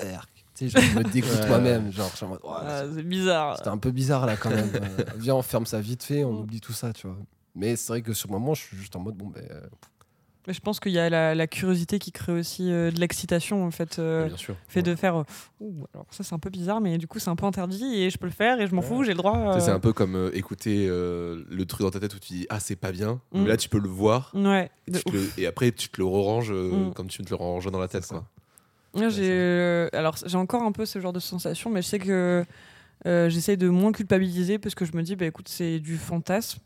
Erk. 0.00 0.28
Tu 0.54 0.68
sais, 0.70 0.80
je 0.80 0.98
me 0.98 1.04
dégoûte 1.04 1.46
moi-même. 1.48 1.92
Genre, 1.92 2.10
je 2.10 2.16
suis 2.16 2.26
en 2.26 2.30
mode. 2.30 2.40
Ah, 2.48 2.82
c'est 2.94 3.02
bizarre. 3.02 3.56
c'était 3.58 3.68
un 3.68 3.78
peu 3.78 3.90
bizarre 3.92 4.26
là 4.26 4.36
quand 4.36 4.50
même. 4.50 4.70
Euh, 4.74 5.04
viens, 5.16 5.34
on 5.36 5.42
ferme 5.42 5.66
ça 5.66 5.80
vite 5.80 6.02
fait, 6.02 6.24
on 6.24 6.32
oublie 6.40 6.60
tout 6.60 6.72
ça, 6.72 6.92
tu 6.92 7.06
vois. 7.06 7.16
Mais 7.54 7.76
c'est 7.76 7.88
vrai 7.92 8.02
que 8.02 8.12
sur 8.12 8.28
le 8.28 8.32
moment, 8.34 8.54
je 8.54 8.62
suis 8.62 8.76
juste 8.76 8.94
en 8.96 9.00
mode 9.00 9.14
bon, 9.16 9.26
ben. 9.28 9.42
euh, 9.50 9.60
Mais 10.46 10.52
je 10.54 10.60
pense 10.60 10.80
qu'il 10.80 10.92
y 10.92 10.98
a 10.98 11.08
la, 11.10 11.34
la 11.34 11.46
curiosité 11.46 11.98
qui 12.00 12.10
crée 12.12 12.32
aussi 12.32 12.72
euh, 12.72 12.90
de 12.90 12.98
l'excitation 13.00 13.64
en 13.64 13.70
fait. 13.70 13.98
euh, 13.98 14.26
Bien 14.26 14.36
sûr. 14.36 14.56
fait 14.68 14.82
de 14.82 14.94
faire 14.96 15.16
euh, 15.16 15.24
Ouh, 15.60 15.84
alors 15.94 16.06
ça 16.10 16.22
c'est 16.24 16.34
un 16.34 16.38
peu 16.38 16.50
bizarre 16.50 16.80
mais 16.80 16.96
du 16.98 17.06
coup 17.06 17.18
c'est 17.18 17.28
un 17.30 17.36
peu 17.36 17.46
interdit 17.46 18.02
et 18.02 18.10
je 18.10 18.16
peux 18.18 18.26
le 18.26 18.32
faire 18.32 18.60
et 18.60 18.66
je 18.66 18.74
m'en 18.74 18.80
fous 18.82 19.02
j'ai 19.04 19.12
le 19.12 19.18
droit 19.18 19.52
Tu 19.54 19.60
sais, 19.60 19.66
C'est 19.66 19.72
euh, 19.72 19.76
un 19.76 19.80
peu 19.80 19.92
comme 19.92 20.14
euh, 20.16 20.30
écouter 20.36 20.86
euh, 20.88 21.44
le 21.48 21.64
truc 21.66 21.82
dans 21.82 21.90
ta 21.90 22.00
tête 22.00 22.14
où 22.14 22.18
tu 22.18 22.32
dis 22.32 22.46
ah 22.48 22.60
c'est 22.60 22.76
pas 22.76 22.92
bien, 22.92 23.20
Mm. 23.32 23.42
mais 23.42 23.48
là 23.48 23.56
tu 23.56 23.68
peux 23.68 23.78
le 23.80 23.88
voir 23.88 24.30
ouais 24.34 24.70
et, 24.86 24.90
de 24.92 24.98
tu 24.98 25.04
te 25.04 25.10
le- 25.16 25.28
et 25.36 25.46
après 25.46 25.70
tu 25.72 25.88
te 25.88 26.00
le 26.00 26.06
reranges 26.06 26.50
euh, 26.52 26.88
Mm. 26.90 26.94
comme 26.94 27.08
tu 27.08 27.22
te 27.22 27.30
le 27.30 27.36
ranges 27.36 27.70
dans 27.70 27.80
la 27.80 27.88
tête 27.88 28.06
quoi. 28.06 28.24
J'ai 28.94 29.88
alors 29.92 30.16
j'ai 30.24 30.36
encore 30.38 30.62
un 30.62 30.72
peu 30.72 30.86
ce 30.86 30.98
genre 31.00 31.12
de 31.12 31.20
sensation 31.20 31.70
mais 31.70 31.82
je 31.82 31.88
sais 31.88 31.98
que 31.98 32.44
euh, 33.06 33.28
j'essaye 33.28 33.56
de 33.56 33.68
moins 33.68 33.92
culpabiliser 33.92 34.58
parce 34.58 34.74
que 34.74 34.84
je 34.84 34.96
me 34.96 35.02
dis 35.02 35.14
bah 35.14 35.26
écoute 35.26 35.48
c'est 35.48 35.78
du 35.78 35.96
fantasme 35.96 36.60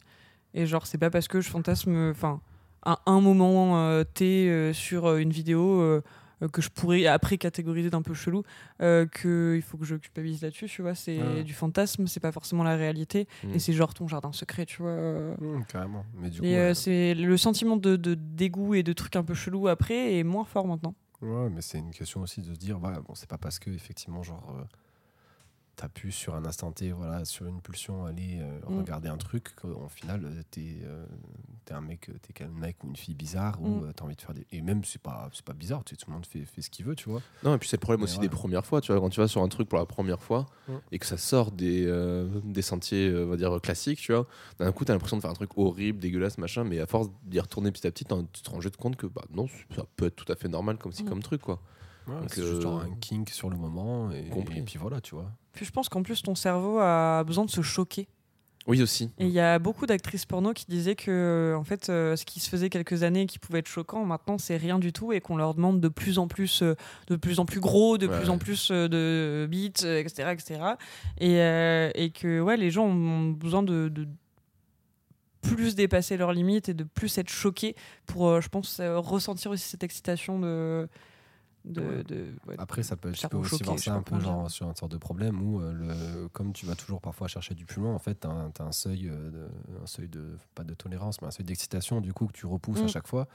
et 0.55 0.67
genre 0.67 0.87
c'est 0.87 0.99
pas 0.99 1.11
parce 1.11 1.29
que 1.29 1.41
je 1.41 1.51
fantasme 1.51 2.11
enfin 2.11 2.41
à 2.85 2.99
un 3.07 3.21
moment 3.21 3.79
euh, 3.79 4.03
T 4.05 4.49
euh, 4.49 4.73
sur 4.73 5.17
une 5.17 5.31
vidéo 5.31 6.01
que 6.53 6.61
je 6.61 6.71
pourrais 6.71 7.07
après 7.07 7.39
catégoriser 7.39 7.89
d'un 7.91 8.03
peu 8.03 8.15
chelou 8.15 8.43
euh, 8.81 9.07
que 9.07 9.55
il 9.55 9.63
faut 9.63 9.77
que 9.77 9.85
je 9.85 9.95
culpabilise 9.95 10.43
là-dessus 10.43 10.67
tu 10.67 10.83
vois 10.83 10.95
c'est 10.97 11.45
du 11.45 11.53
fantasme 11.53 12.09
c'est 12.09 12.19
pas 12.19 12.33
forcément 12.33 12.65
la 12.65 12.75
réalité 12.77 13.29
Mm. 13.45 13.55
et 13.55 13.59
c'est 13.61 13.73
genre 13.73 13.93
ton 13.95 14.09
jardin 14.09 14.33
secret 14.33 14.65
tu 14.67 14.83
vois. 14.83 14.93
Mmh, 14.97 15.65
carrément. 15.69 16.05
Mais 16.21 16.31
du 16.31 16.41
coup, 16.41 16.45
Et 16.47 16.57
ouais. 16.57 16.75
c'est 16.75 17.15
le 17.15 17.37
sentiment 17.37 17.77
de, 17.77 17.95
de 17.97 18.15
dégoût 18.15 18.75
et 18.75 18.83
de 18.83 18.93
trucs 18.93 19.15
un 19.17 19.23
peu 19.23 19.35
chelous 19.35 19.69
après 19.69 20.17
est 20.19 20.25
moins 20.25 20.45
fort 20.45 20.67
maintenant. 20.67 20.95
Ouais, 21.23 21.49
mais 21.51 21.63
c'est 21.63 21.79
une 21.79 21.93
question 21.93 22.21
aussi 22.23 22.41
de 22.43 22.53
se 22.53 22.59
dire, 22.59 22.79
voilà, 22.79 23.01
bon, 23.01 23.15
c'est 23.15 23.29
pas 23.29 23.39
parce 23.39 23.59
que 23.59 23.71
effectivement, 23.71 24.23
genre, 24.23 24.57
euh, 24.59 24.65
t'as 25.77 25.89
pu 25.89 26.13
sur 26.13 26.35
un 26.35 26.45
instant 26.45 26.71
T, 26.71 26.93
voilà, 26.93 27.25
sur 27.25 27.47
une 27.47 27.61
pulsion 27.61 28.05
aller 28.05 28.39
euh, 28.41 28.61
Mm. 28.69 28.79
regarder 28.79 29.09
un 29.09 29.17
truc, 29.17 29.55
qu'au 29.57 29.89
final, 29.89 30.25
euh, 30.25 30.43
t'es 30.51 30.77
euh, 30.85 31.07
t'es 31.65 31.75
un 31.75 31.81
mec, 31.81 32.09
euh, 32.09 32.15
t'es 32.21 32.45
un 32.45 32.49
mec 32.49 32.77
ou 32.85 32.89
une 32.89 32.97
fille 32.97 33.15
bizarre, 33.15 33.61
ou 33.61 33.69
Mm. 33.69 33.85
euh, 33.85 33.93
t'as 33.95 34.05
envie 34.05 34.15
de 34.17 34.21
faire 34.21 34.35
des. 34.35 34.47
Et 34.53 34.61
même, 34.61 34.85
c'est 34.85 35.01
pas, 35.01 35.29
c'est 35.33 35.45
pas 35.45 35.55
bizarre, 35.55 35.83
tu 35.85 35.95
sais, 35.95 35.97
tout 35.97 36.11
le 36.11 36.15
monde 36.15 36.27
fait, 36.27 36.45
fait 36.45 36.61
ce 36.63 36.69
qu'il 36.71 36.85
veut, 36.85 36.95
tu 36.95 37.09
vois. 37.09 37.23
Non, 37.43 37.55
et 37.55 37.59
puis 37.59 37.69
c'est 37.69 37.77
le 37.77 37.81
problème 37.81 38.01
Mais 38.01 38.05
aussi 38.05 38.17
voilà. 38.17 38.29
des 38.29 38.35
premières 38.37 38.67
fois, 38.67 38.81
tu 38.81 38.93
vois, 38.93 39.01
quand 39.01 39.09
tu 39.11 39.21
vas 39.21 39.29
sur 39.29 39.43
un 39.43 39.49
truc 39.49 39.69
pour 39.69 39.79
la 39.79 39.87
première 39.87 40.23
fois 40.23 40.47
Mm. 40.69 40.73
et 40.93 40.99
que 40.99 41.07
ça 41.07 41.17
sort 41.17 41.51
des, 41.53 41.85
euh, 41.87 42.29
des 42.45 42.63
sentiers, 42.63 43.09
euh, 43.09 43.25
on 43.27 43.31
va 43.31 43.37
dire, 43.37 43.59
classiques, 43.63 43.99
tu 44.01 44.13
vois, 44.13 44.27
d'un 44.59 44.71
coup, 44.73 44.85
t'as 44.85 44.93
l'impression 44.93 45.17
de 45.17 45.23
faire 45.23 45.31
un 45.31 45.35
truc 45.35 45.57
horrible, 45.57 45.99
dégueulasse, 45.99 46.37
machin, 46.39 46.65
mais 46.65 46.81
à 46.81 46.87
force 46.87 47.09
d'y 47.25 47.41
retourner 47.41 47.73
petit 47.73 47.87
à 47.87 47.91
petit, 47.91 48.05
tu 48.05 48.43
te 48.43 48.51
rends 48.51 48.61
juste 48.61 48.77
compte 48.77 48.97
que, 48.97 49.07
bah 49.07 49.23
non, 49.33 49.47
ça 49.75 49.85
peut 49.97 50.07
être 50.07 50.17
tout 50.17 50.31
à 50.31 50.37
fait 50.37 50.49
normal 50.49 50.77
comme 50.79 50.93
si, 50.93 51.03
Mm. 51.03 51.09
comme 51.09 51.23
truc, 51.23 51.41
quoi. 51.41 51.61
Ouais, 52.09 52.15
c'est 52.29 52.45
juste 52.45 52.65
euh, 52.65 52.79
un 52.79 52.91
kink 53.01 53.29
sur 53.31 53.49
le 53.51 53.57
moment, 53.57 54.11
et, 54.11 54.29
compris. 54.31 54.59
et 54.59 54.63
puis 54.63 54.79
voilà, 54.79 55.01
tu 55.01 55.15
vois. 55.15 55.31
Puis 55.53 55.65
je 55.67 55.71
pense 55.71 55.89
qu'en 55.89 56.03
plus 56.03 56.23
ton 56.23 56.35
cerveau 56.35 56.79
a 56.81 57.23
besoin 57.25 57.45
de 57.45 57.51
se 57.51 57.63
choquer. 57.63 58.09
Oui, 58.69 58.81
aussi. 58.81 59.11
Et 59.19 59.27
il 59.27 59.33
y 59.33 59.41
a 59.41 59.59
beaucoup 59.59 59.87
d'actrices 59.87 60.25
porno 60.25 60.53
qui 60.53 60.67
disaient 60.69 60.95
que 60.95 61.53
en 61.59 61.65
fait 61.65 61.89
euh, 61.91 62.15
ce 62.15 62.25
qui 62.25 62.39
se 62.39 62.49
faisait 62.49 62.71
quelques 62.71 63.03
années 63.03 63.27
qui 63.27 63.41
pouvait 63.41 63.59
être 63.59 63.67
choquant 63.69 64.05
maintenant 64.05 64.39
c'est 64.39 64.57
rien 64.57 64.79
du 64.79 64.93
tout 64.93 65.13
et 65.13 65.21
qu'on 65.21 65.37
leur 65.37 65.55
demande 65.55 65.81
de 65.81 65.89
plus 65.89 66.21
en 66.21 66.29
plus 66.29 66.63
euh, 66.63 66.77
de 67.09 67.17
plus 67.17 67.41
en 67.41 67.45
plus 67.45 67.59
gros, 67.59 67.99
de 67.99 68.07
Ouais. 68.07 68.17
plus 68.21 68.31
en 68.31 68.39
plus 68.39 68.71
euh, 68.71 68.87
de 68.87 69.49
bits, 69.51 69.73
euh, 69.83 69.99
etc. 69.99 70.29
etc. 70.33 70.61
Et, 71.19 71.41
euh, 71.41 71.91
et 71.97 72.11
que 72.11 72.41
ouais 72.41 72.57
les 72.57 72.71
gens 72.71 72.85
ont 72.87 73.31
besoin 73.31 73.65
de, 73.65 73.89
de 73.89 74.07
plus 75.41 75.75
dépasser 75.75 76.17
leurs 76.17 76.33
limites 76.33 76.69
et 76.69 76.75
de 76.75 76.85
plus 76.85 77.19
être 77.19 77.31
choqués 77.31 77.75
pour 78.07 78.29
euh, 78.29 78.41
je 78.41 78.49
pense 78.49 78.79
euh, 78.79 78.97
ressentir 78.99 79.51
aussi 79.51 79.69
cette 79.69 79.83
excitation 79.83 80.39
de 80.39 80.89
de, 81.65 81.81
Ouais. 81.81 82.05
de- 82.05 82.35
ouais, 82.47 82.57
Après, 82.59 82.83
ça 82.83 82.97
peut, 82.97 83.13
tu 83.13 83.19
cerveau 83.21 83.39
peux 83.39 83.45
aussi 83.45 83.63
voir 83.63 83.79
ça 83.79 83.95
un 83.95 84.03
peu 84.03 84.19
genre 84.21 84.51
sur 84.51 84.69
une 84.69 84.75
sorte 84.77 84.93
de 84.93 84.99
problème 84.99 85.41
où, 85.43 85.61
euh, 85.61 85.73
le, 85.73 86.29
comme 86.29 86.53
tu 86.53 86.67
vas 86.67 86.75
toujours 86.75 87.01
parfois 87.01 87.29
chercher 87.29 87.55
du 87.55 87.65
plus 87.67 87.81
loin, 87.81 87.95
en 87.95 87.99
fait, 87.99 88.21
tu 88.21 88.27
as, 88.27 88.53
un 88.65 88.73
seuil, 88.73 89.09
euh, 89.09 89.31
de, 89.31 89.49
un 89.83 89.87
seuil 89.87 90.09
de, 90.09 90.37
pas 90.55 90.65
de 90.65 90.75
tolérance, 90.75 91.21
mais 91.23 91.29
un 91.29 91.31
seuil 91.31 91.47
d'excitation, 91.47 92.01
du 92.01 92.13
coup, 92.13 92.27
que 92.27 92.33
tu 92.33 92.47
repousses 92.47 92.83
à 92.83 92.85
Mm. 92.85 92.89
chaque 92.89 93.07
fois. 93.07 93.29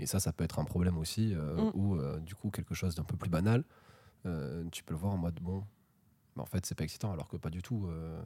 Et 0.00 0.06
ça, 0.06 0.20
ça 0.20 0.32
peut 0.32 0.44
être 0.44 0.58
un 0.58 0.64
problème 0.64 0.96
aussi, 0.98 1.34
euh, 1.34 1.64
Mm. 1.64 1.70
où, 1.74 1.96
euh, 1.96 2.18
du 2.20 2.34
coup, 2.34 2.50
quelque 2.50 2.74
chose 2.74 2.94
d'un 2.94 3.04
peu 3.04 3.16
plus 3.16 3.30
banal, 3.30 3.64
euh, 4.26 4.64
tu 4.72 4.82
peux 4.84 4.94
le 4.94 5.00
voir 5.00 5.12
en 5.12 5.18
mode, 5.18 5.38
bon, 5.40 5.64
en 6.42 6.46
fait, 6.46 6.64
c'est 6.66 6.74
pas 6.76 6.84
excitant, 6.84 7.12
alors 7.12 7.28
que 7.28 7.36
pas 7.36 7.50
du 7.50 7.62
tout. 7.62 7.86
euh, 7.90 8.20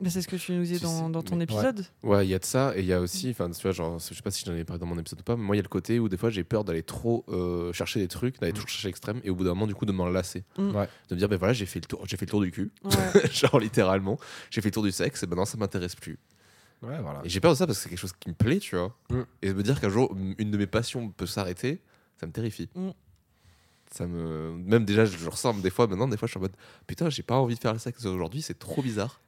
Mais 0.00 0.10
c'est 0.10 0.22
ce 0.22 0.28
que 0.28 0.36
tu 0.36 0.52
nous 0.52 0.62
disais 0.62 0.78
dans, 0.78 1.08
dans 1.10 1.22
ton 1.22 1.36
mais- 1.36 1.44
épisode. 1.44 1.84
Ouais, 2.02 2.26
il 2.26 2.30
y 2.30 2.34
a 2.34 2.38
de 2.38 2.44
ça, 2.44 2.72
et 2.76 2.80
il 2.80 2.86
y 2.86 2.92
a 2.92 3.00
aussi, 3.00 3.30
enfin, 3.30 3.50
tu 3.50 3.60
vois, 3.62 3.72
genre, 3.72 3.98
je 3.98 4.14
sais 4.14 4.22
pas 4.22 4.30
si 4.30 4.44
j'en 4.44 4.52
avais 4.52 4.64
parlé 4.64 4.78
dans 4.80 4.86
mon 4.86 4.98
épisode 4.98 5.20
ou 5.20 5.24
pas, 5.24 5.36
mais 5.36 5.42
moi, 5.42 5.56
il 5.56 5.58
y 5.58 5.60
a 5.60 5.62
le 5.62 5.68
côté 5.68 5.98
où 5.98 6.08
des 6.08 6.16
fois 6.16 6.30
j'ai 6.30 6.44
peur 6.44 6.64
d'aller 6.64 6.82
trop 6.82 7.24
euh, 7.28 7.72
chercher 7.72 7.98
des 8.00 8.08
trucs, 8.08 8.38
d'aller 8.40 8.52
Mm. 8.52 8.56
toujours 8.56 8.68
chercher 8.68 8.88
l'extrême, 8.88 9.20
et 9.24 9.30
au 9.30 9.34
bout 9.34 9.44
d'un 9.44 9.50
moment, 9.50 9.66
du 9.66 9.74
coup, 9.74 9.86
de 9.86 9.92
m'en 9.92 10.08
lasser. 10.08 10.44
Mm. 10.56 10.74
Ouais. 10.76 10.88
De 11.08 11.14
me 11.14 11.18
dire, 11.18 11.28
ben 11.28 11.36
voilà, 11.36 11.52
j'ai 11.52 11.66
fait 11.66 11.80
le 11.80 11.86
tour, 11.86 12.02
j'ai 12.06 12.16
fait 12.16 12.26
le 12.26 12.30
tour 12.30 12.40
du 12.40 12.50
cul, 12.52 12.70
Ouais. 12.84 12.92
genre 13.32 13.58
littéralement, 13.58 14.18
j'ai 14.50 14.60
fait 14.60 14.68
le 14.68 14.74
tour 14.74 14.82
du 14.84 14.92
sexe, 14.92 15.22
et 15.22 15.26
maintenant 15.26 15.44
ça 15.44 15.56
m'intéresse 15.58 15.96
plus. 15.96 16.18
Ouais, 16.82 17.00
voilà. 17.02 17.20
Et 17.24 17.28
j'ai 17.28 17.40
peur 17.40 17.50
de 17.50 17.56
ça 17.56 17.66
parce 17.66 17.78
que 17.78 17.82
c'est 17.82 17.88
quelque 17.88 17.98
chose 17.98 18.12
qui 18.20 18.28
me 18.28 18.34
plaît, 18.34 18.60
tu 18.60 18.76
vois. 18.76 18.94
Mm. 19.10 19.22
Et 19.42 19.48
de 19.48 19.52
me 19.54 19.62
dire 19.64 19.80
qu'un 19.80 19.88
jour, 19.88 20.14
une 20.38 20.50
de 20.52 20.56
mes 20.58 20.68
passions 20.68 21.08
peut 21.10 21.26
s'arrêter, 21.26 21.82
ça 22.20 22.26
me 22.26 22.32
terrifie. 22.32 22.68
Ça 23.90 24.06
me... 24.06 24.52
Même 24.66 24.84
déjà, 24.84 25.04
je 25.04 25.16
le 25.16 25.28
ressens 25.30 25.54
des 25.54 25.70
fois, 25.70 25.86
maintenant, 25.86 26.08
des 26.08 26.16
fois, 26.16 26.26
je 26.26 26.32
suis 26.32 26.38
en 26.38 26.42
mode 26.42 26.56
putain, 26.86 27.08
j'ai 27.10 27.22
pas 27.22 27.36
envie 27.36 27.54
de 27.54 27.60
faire 27.60 27.72
le 27.72 27.78
sexe 27.78 28.04
aujourd'hui, 28.04 28.42
c'est 28.42 28.58
trop 28.58 28.82
bizarre. 28.82 29.20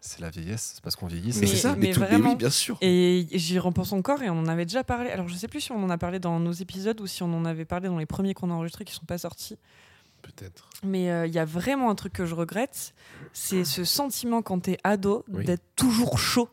C'est 0.00 0.20
la 0.20 0.30
vieillesse, 0.30 0.72
c'est 0.76 0.82
parce 0.82 0.94
qu'on 0.94 1.06
vieillit. 1.08 1.32
Mais- 1.34 1.40
Mais 1.40 1.46
c'est 1.48 1.56
ça, 1.56 1.74
mais, 1.74 1.88
mais 1.88 1.92
tout, 1.92 2.00
mais 2.00 2.06
vraiment. 2.06 2.30
oui, 2.30 2.36
bien 2.36 2.50
sûr. 2.50 2.78
Et 2.80 3.26
j'y 3.32 3.58
repense 3.58 3.92
encore 3.92 4.22
et 4.22 4.30
on 4.30 4.38
en 4.38 4.46
avait 4.46 4.64
déjà 4.64 4.84
parlé. 4.84 5.10
Alors 5.10 5.26
je 5.28 5.34
sais 5.34 5.48
plus 5.48 5.60
si 5.60 5.72
on 5.72 5.82
en 5.82 5.90
a 5.90 5.98
parlé 5.98 6.20
dans 6.20 6.38
nos 6.38 6.52
épisodes 6.52 7.00
ou 7.00 7.06
si 7.08 7.22
on 7.24 7.32
en 7.36 7.44
avait 7.44 7.64
parlé 7.64 7.88
dans 7.88 7.98
les 7.98 8.06
premiers 8.06 8.32
qu'on 8.34 8.50
a 8.50 8.54
enregistrés 8.54 8.84
qui 8.84 8.94
sont 8.94 9.06
pas 9.06 9.18
sortis. 9.18 9.56
Peut-être. 10.22 10.68
Mais 10.84 11.10
euh, 11.10 11.26
il 11.26 11.34
y 11.34 11.38
a 11.38 11.44
vraiment 11.44 11.90
un 11.90 11.94
truc 11.96 12.12
que 12.12 12.26
je 12.26 12.34
regrette, 12.34 12.94
c'est 13.32 13.64
ce 13.64 13.84
sentiment 13.84 14.42
quand 14.42 14.60
t'es 14.60 14.78
ado 14.84 15.24
Oui. 15.32 15.44
d'être 15.44 15.64
toujours 15.76 16.18
chaud. 16.18 16.48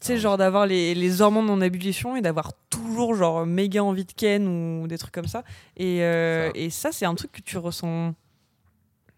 Tu 0.00 0.06
sais, 0.06 0.16
genre 0.18 0.38
d'avoir 0.38 0.66
les, 0.66 0.94
les 0.94 1.20
hormones 1.20 1.50
en 1.50 1.60
ébullition 1.60 2.16
et 2.16 2.22
d'avoir 2.22 2.52
toujours 2.70 3.14
genre 3.14 3.44
méga 3.44 3.84
envie 3.84 4.04
de 4.06 4.12
ken 4.12 4.48
ou 4.48 4.86
des 4.86 4.96
trucs 4.96 5.12
comme 5.12 5.26
ça. 5.26 5.44
Et 5.76 6.02
euh, 6.02 6.46
Ça. 6.48 6.52
et 6.54 6.70
ça, 6.70 6.92
c'est 6.92 7.04
un 7.04 7.14
truc 7.14 7.32
que 7.32 7.42
tu 7.42 7.58
ressens. 7.58 8.14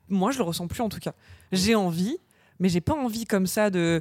Moi, 0.08 0.32
je 0.32 0.38
le 0.38 0.44
ressens 0.44 0.66
plus 0.66 0.80
en 0.82 0.88
tout 0.88 0.98
cas. 0.98 1.12
J'ai 1.52 1.74
envie, 1.76 2.18
mais 2.62 2.68
j'ai 2.70 2.80
pas 2.80 2.94
envie 2.94 3.26
comme 3.26 3.46
ça 3.46 3.68
de. 3.68 4.00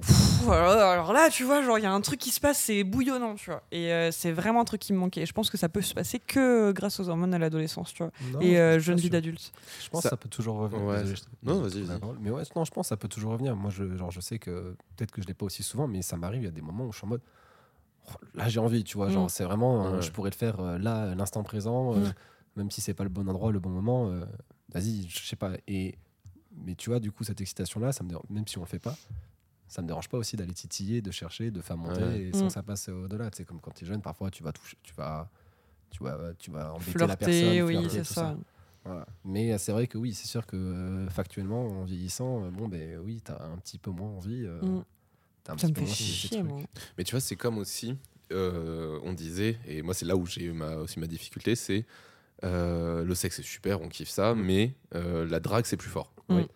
Pff, 0.00 0.48
alors 0.48 1.12
là, 1.12 1.28
tu 1.30 1.44
vois, 1.44 1.62
genre 1.62 1.78
il 1.78 1.82
y 1.82 1.86
a 1.86 1.92
un 1.92 2.00
truc 2.00 2.18
qui 2.18 2.30
se 2.30 2.40
passe, 2.40 2.58
c'est 2.58 2.82
bouillonnant, 2.84 3.36
tu 3.36 3.50
vois. 3.50 3.62
Et 3.70 3.92
euh, 3.92 4.10
c'est 4.10 4.32
vraiment 4.32 4.60
un 4.60 4.64
truc 4.64 4.80
qui 4.80 4.92
me 4.92 4.98
manquait. 4.98 5.24
Je 5.24 5.32
pense 5.32 5.48
que 5.48 5.56
ça 5.56 5.68
peut 5.68 5.80
se 5.82 5.94
passer 5.94 6.18
que 6.18 6.72
grâce 6.72 6.98
aux 7.00 7.08
hormones 7.08 7.32
à 7.32 7.38
l'adolescence, 7.38 7.94
tu 7.94 8.02
vois. 8.02 8.12
Non, 8.32 8.40
et 8.40 8.54
je 8.54 8.56
euh, 8.56 8.70
suis 8.72 8.78
pas 8.78 8.84
jeune 8.84 8.98
vie 8.98 9.10
d'adulte. 9.10 9.52
Je 9.82 9.88
pense 9.88 10.02
Ça- 10.02 10.08
que 10.08 10.12
ça 10.14 10.16
peut 10.16 10.28
toujours 10.28 10.56
revenir. 10.56 10.84
Ouais, 10.84 11.04
non, 11.44 11.60
vas-y, 11.60 11.82
vas-y. 11.82 12.00
Mais 12.20 12.30
ouais, 12.30 12.42
non, 12.56 12.64
je 12.64 12.70
pense 12.72 12.86
que 12.86 12.88
ça 12.88 12.96
peut 12.96 13.08
toujours 13.08 13.32
revenir. 13.32 13.54
Moi, 13.56 13.70
je, 13.70 13.96
genre, 13.96 14.10
je 14.10 14.20
sais 14.20 14.38
que 14.38 14.74
peut-être 14.96 15.12
que 15.12 15.22
je 15.22 15.26
l'ai 15.28 15.34
pas 15.34 15.46
aussi 15.46 15.62
souvent, 15.62 15.86
mais 15.86 16.02
ça 16.02 16.16
m'arrive. 16.16 16.42
Il 16.42 16.46
y 16.46 16.48
a 16.48 16.50
des 16.52 16.62
moments 16.62 16.86
où 16.86 16.92
je 16.92 16.98
suis 16.98 17.06
en 17.06 17.10
mode. 17.10 17.22
oh, 18.08 18.12
là, 18.34 18.48
j'ai 18.48 18.58
envie, 18.58 18.82
tu 18.82 18.96
vois. 18.96 19.08
Genre, 19.10 19.26
Mm. 19.26 19.28
c'est 19.28 19.44
vraiment. 19.44 19.86
euh, 19.86 19.96
Ouais. 19.96 20.02
je 20.02 20.10
pourrais 20.10 20.30
le 20.30 20.36
faire 20.36 20.58
euh, 20.58 20.78
là, 20.78 21.12
à 21.12 21.14
l'instant 21.14 21.44
présent, 21.44 21.94
euh, 21.94 21.98
Mm. 22.00 22.12
même 22.56 22.70
si 22.72 22.80
c'est 22.80 22.94
pas 22.94 23.04
le 23.04 23.10
bon 23.10 23.28
endroit, 23.28 23.52
le 23.52 23.60
bon 23.60 23.70
moment. 23.70 24.08
euh, 24.10 24.24
Vas-y, 24.74 25.06
je 25.08 25.20
sais 25.26 25.36
pas. 25.36 25.50
Et 25.68 25.94
mais 26.64 26.74
tu 26.74 26.90
vois, 26.90 27.00
du 27.00 27.10
coup, 27.12 27.24
cette 27.24 27.40
excitation-là, 27.40 27.92
ça 27.92 28.04
me 28.04 28.08
dérange- 28.08 28.24
même 28.30 28.46
si 28.46 28.58
on 28.58 28.62
le 28.62 28.66
fait 28.66 28.78
pas. 28.78 28.96
Ça 29.68 29.80
me 29.80 29.86
dérange 29.86 30.08
pas 30.08 30.18
aussi 30.18 30.36
d'aller 30.36 30.52
titiller, 30.52 31.00
de 31.00 31.10
chercher, 31.10 31.50
de 31.50 31.60
faire 31.62 31.78
monter, 31.78 32.02
Ouais. 32.02 32.20
et 32.20 32.32
sans 32.32 32.44
Mm. 32.44 32.48
que 32.48 32.52
ça 32.52 32.62
passe 32.62 32.88
au-delà. 32.88 33.30
Sais, 33.32 33.44
comme 33.44 33.60
quand 33.60 33.70
tu 33.70 33.84
es 33.84 33.86
jeune, 33.88 34.02
parfois 34.02 34.30
tu 34.30 34.42
vas 34.42 34.52
toucher, 34.52 34.76
tu 34.82 34.92
vas, 34.94 35.30
tu 35.90 36.02
vas, 36.04 36.34
tu 36.38 36.50
vas 36.50 36.74
embêter 36.74 36.98
la 36.98 37.16
personne, 37.16 37.34
Flirter, 37.40 37.62
oui, 37.62 37.76
flirter, 37.78 38.04
c'est 38.04 38.14
ça. 38.14 38.36
voilà. 38.84 39.06
Mais 39.24 39.52
euh, 39.52 39.58
c'est 39.58 39.72
vrai 39.72 39.86
que 39.86 39.96
oui, 39.96 40.12
c'est 40.12 40.26
sûr 40.26 40.46
que 40.46 40.56
euh, 40.56 41.08
factuellement, 41.08 41.66
en 41.68 41.84
vieillissant, 41.84 42.44
euh, 42.44 42.50
bon, 42.50 42.68
ben 42.68 42.98
oui, 42.98 43.22
t'as 43.24 43.42
un 43.42 43.56
petit 43.58 43.78
peu 43.78 43.90
moins 43.90 44.10
envie. 44.10 44.44
euh, 44.44 44.60
Mm. 44.60 44.84
t'as 45.44 45.52
un 45.54 45.56
Ça 45.56 45.66
petit 45.68 45.72
me 45.72 45.74
peu 45.74 45.80
fait 45.80 45.86
moins 45.86 45.94
chier, 45.94 46.42
moi. 46.42 46.60
Mais 46.98 47.04
tu 47.04 47.12
vois, 47.12 47.20
c'est 47.20 47.36
comme 47.36 47.56
aussi, 47.56 47.96
euh, 48.30 48.98
on 49.04 49.14
disait, 49.14 49.58
et 49.66 49.80
moi 49.82 49.94
c'est 49.94 50.04
là 50.06 50.16
où 50.16 50.26
j'ai 50.26 50.44
eu 50.44 50.52
ma, 50.52 50.76
aussi 50.76 51.00
ma 51.00 51.06
difficulté, 51.06 51.54
c'est 51.54 51.86
euh, 52.44 53.04
le 53.04 53.14
sexe 53.14 53.36
c'est 53.36 53.42
super, 53.42 53.80
on 53.80 53.88
kiffe 53.88 54.08
ça, 54.08 54.34
mais 54.34 54.74
euh, 54.94 55.26
la 55.28 55.40
drague 55.40 55.64
c'est 55.66 55.76
plus 55.76 55.90
fort. 55.90 56.12
Mm. 56.28 56.36
Oui. 56.36 56.46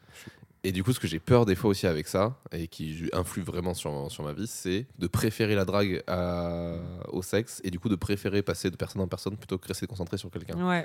Et 0.65 0.73
du 0.73 0.83
coup, 0.83 0.93
ce 0.93 0.99
que 0.99 1.07
j'ai 1.07 1.21
peur 1.21 1.47
des 1.47 1.55
fois 1.55 1.71
aussi 1.71 1.87
avec 1.87 2.09
ça, 2.09 2.41
et 2.51 2.67
qui 2.67 3.09
influe 3.13 3.43
vraiment 3.43 3.73
sur, 3.73 4.11
sur 4.11 4.25
ma 4.25 4.33
vie, 4.33 4.49
c'est 4.49 4.87
de 4.99 5.07
préférer 5.07 5.55
la 5.55 5.65
drague 5.65 6.03
à- 6.09 6.75
au 7.11 7.23
sexe, 7.23 7.61
et 7.63 7.71
du 7.71 7.79
coup 7.79 7.89
de 7.89 7.95
préférer 7.95 8.43
passer 8.43 8.69
de 8.71 8.77
personne 8.77 9.01
en 9.01 9.07
personne 9.07 9.37
plutôt 9.37 9.59
que 9.59 9.69
rester 9.69 9.87
concentré 9.87 10.19
sur 10.19 10.29
quelqu'un. 10.29 10.57
Ouais. 10.67 10.85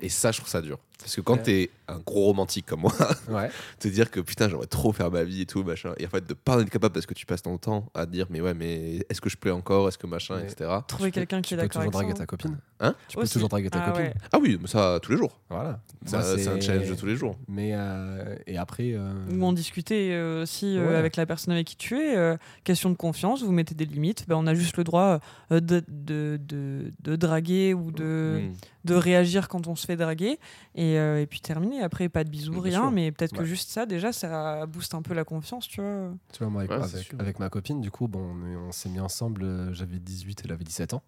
Et 0.00 0.08
ça, 0.08 0.32
je 0.32 0.38
trouve 0.38 0.48
ça 0.50 0.60
dur. 0.62 0.78
Parce 0.98 1.16
que 1.16 1.20
quand 1.20 1.34
Ouais. 1.34 1.42
t'es 1.42 1.70
un 1.88 1.98
gros 1.98 2.26
romantique 2.26 2.64
comme 2.64 2.82
moi, 2.82 2.92
Ouais. 3.28 3.50
te 3.80 3.88
dire 3.88 4.08
que 4.08 4.20
putain 4.20 4.48
j'aimerais 4.48 4.68
trop 4.68 4.92
faire 4.92 5.10
ma 5.10 5.24
vie 5.24 5.40
et 5.42 5.46
tout 5.46 5.64
machin 5.64 5.94
et 5.98 6.06
en 6.06 6.08
fait 6.08 6.24
de 6.24 6.32
pas 6.32 6.56
en 6.56 6.60
être 6.60 6.70
capable 6.70 6.94
parce 6.94 7.06
que 7.06 7.14
tu 7.14 7.26
passes 7.26 7.42
ton 7.42 7.58
temps 7.58 7.86
à 7.92 8.06
dire 8.06 8.26
mais 8.30 8.40
ouais 8.40 8.54
mais 8.54 9.04
est-ce 9.10 9.20
que 9.20 9.28
je 9.28 9.36
plais 9.36 9.50
encore 9.50 9.88
est-ce 9.88 9.98
que 9.98 10.06
machin 10.06 10.36
Ouais. 10.36 10.44
etc 10.44 10.70
Trouver 10.86 11.10
Tu 11.10 11.14
peux- 11.14 11.20
quelqu'un 11.26 11.42
qui 11.42 11.48
Tu 11.48 11.54
est 11.54 11.56
peux 11.56 11.62
d'accord 11.62 11.82
toujours 11.82 11.82
avec 11.82 11.92
ça. 11.92 11.98
draguer 11.98 12.12
hein. 12.12 12.14
ta 12.18 12.26
copine. 12.26 12.58
Hein 12.78 12.94
Tu 13.08 13.16
peux 13.16 13.22
Aussi. 13.24 13.32
toujours 13.32 13.48
draguer 13.48 13.68
ta 13.70 13.82
Ah 13.82 13.90
copine. 13.90 14.04
ouais. 14.06 14.14
ah 14.32 14.38
oui 14.40 14.58
mais 14.62 14.68
ça 14.68 15.00
tous 15.02 15.10
les 15.10 15.18
jours 15.18 15.40
Voilà. 15.50 15.80
C'est 16.06 16.46
un 16.48 16.60
challenge 16.60 16.88
de 16.88 16.94
tous 16.94 17.06
les 17.06 17.16
jours 17.16 17.36
Mais 17.48 17.70
euh, 17.74 18.36
et 18.46 18.56
après. 18.56 18.92
euh, 18.94 19.12
Ou 19.32 19.42
en 19.44 19.52
discuter 19.52 20.14
euh, 20.14 20.42
aussi 20.44 20.78
euh, 20.78 20.88
Ouais. 20.88 20.94
avec 20.94 21.16
la 21.16 21.26
personne 21.26 21.52
avec 21.52 21.66
qui 21.66 21.76
tu 21.76 21.98
es. 21.98 22.16
euh, 22.16 22.36
question 22.62 22.90
de 22.90 22.96
confiance, 22.96 23.42
vous 23.42 23.50
mettez 23.50 23.74
des 23.74 23.86
limites. 23.86 24.24
Ben, 24.28 24.36
on 24.36 24.46
a 24.46 24.54
juste 24.54 24.76
le 24.76 24.84
droit 24.84 25.18
euh, 25.50 25.58
de, 25.58 25.82
de, 25.88 26.38
de, 26.40 26.92
de 27.02 27.16
draguer 27.16 27.74
ou 27.74 27.90
de, 27.90 28.40
Mm. 28.42 28.52
De 28.84 28.94
réagir 28.94 29.48
quand 29.48 29.66
on 29.68 29.74
se 29.76 29.86
fait 29.86 29.96
draguer. 29.96 30.38
Et, 30.74 30.98
euh, 30.98 31.20
et 31.20 31.26
puis 31.26 31.40
terminer. 31.40 31.82
Après, 31.82 32.08
pas 32.08 32.24
de 32.24 32.28
bisous, 32.30 32.58
rien. 32.60 32.80
sûr. 32.82 32.90
Mais 32.90 33.12
peut-être 33.12 33.34
que 33.36 33.44
juste 33.44 33.70
ça, 33.70 33.86
déjà, 33.86 34.12
ça 34.12 34.66
booste 34.66 34.94
un 34.94 35.02
peu 35.02 35.14
la 35.14 35.24
confiance, 35.24 35.68
tu 35.68 35.80
vois. 35.80 36.10
Tu 36.32 36.38
vois, 36.40 36.48
moi, 36.50 36.62
avec, 36.62 36.70
Ouais, 36.72 36.86
c'est 36.88 36.94
avec, 36.96 37.06
sûr. 37.06 37.20
avec 37.20 37.38
ma 37.38 37.48
copine, 37.50 37.80
du 37.80 37.90
coup, 37.90 38.08
bon, 38.08 38.20
on, 38.34 38.46
est- 38.50 38.56
on 38.56 38.72
s'est 38.72 38.88
mis 38.88 39.00
ensemble. 39.00 39.42
euh, 39.44 39.72
J'avais 39.72 39.98
18, 39.98 40.42
elle 40.44 40.52
avait 40.52 40.64
17 40.64 40.94
ans. 40.94 41.02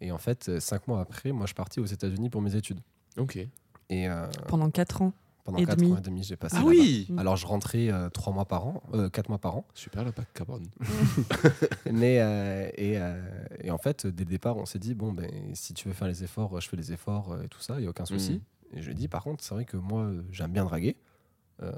Et 0.00 0.12
en 0.12 0.18
fait, 0.18 0.48
euh, 0.48 0.60
cinq 0.60 0.88
mois 0.88 1.00
après, 1.00 1.30
moi, 1.32 1.46
je 1.46 1.54
partais 1.54 1.80
aux 1.80 1.86
États-Unis 1.86 2.30
pour 2.30 2.40
mes 2.42 2.56
études. 2.56 2.80
Ok. 3.18 3.36
Et 3.36 4.08
euh, 4.08 4.26
Pendant 4.48 4.70
4 4.70 5.02
ans. 5.02 5.12
Pendant 5.44 5.58
Et 5.58 5.64
4 5.66 5.78
demi. 5.78 5.92
ans 5.92 5.96
et 5.96 6.00
demi, 6.00 6.22
j'ai 6.22 6.36
passé. 6.36 6.56
Ah 6.58 6.64
oui 6.64 7.06
Mm. 7.08 7.18
Alors, 7.18 7.36
je 7.36 7.46
rentrais 7.46 7.90
euh, 7.90 8.08
trois 8.10 8.32
mois 8.32 8.44
par 8.46 8.66
an, 8.66 8.82
euh, 8.94 9.08
quatre 9.08 9.28
mois 9.28 9.38
par 9.38 9.56
an. 9.56 9.64
Super 9.74 10.04
le 10.04 10.12
pack 10.12 10.32
carbone. 10.34 10.66
Mais 11.92 12.20
euh, 12.20 12.68
et, 12.76 12.98
euh, 12.98 13.20
et 13.62 13.70
en 13.70 13.78
fait, 13.78 14.06
dès 14.06 14.24
le 14.24 14.30
départ, 14.30 14.56
on 14.56 14.66
s'est 14.66 14.78
dit 14.78 14.94
bon, 14.94 15.12
ben, 15.12 15.30
si 15.54 15.74
tu 15.74 15.88
veux 15.88 15.94
faire 15.94 16.08
les 16.08 16.22
efforts, 16.24 16.60
je 16.60 16.68
fais 16.68 16.76
les 16.76 16.92
efforts 16.92 17.32
euh, 17.32 17.42
et 17.42 17.48
tout 17.48 17.60
ça, 17.60 17.76
il 17.78 17.84
y 17.84 17.86
a 17.86 17.90
aucun 17.90 18.04
souci. 18.04 18.32
Mhm. 18.34 18.40
Et 18.78 18.82
je 18.82 18.86
lui 18.86 18.92
ai 18.92 18.94
dit, 18.94 19.08
par 19.08 19.24
contre, 19.24 19.42
c'est 19.42 19.54
vrai 19.54 19.64
que 19.64 19.76
moi, 19.76 20.02
euh, 20.02 20.22
j'aime 20.30 20.52
bien 20.52 20.64
draguer. 20.64 20.96
Euh, 21.62 21.72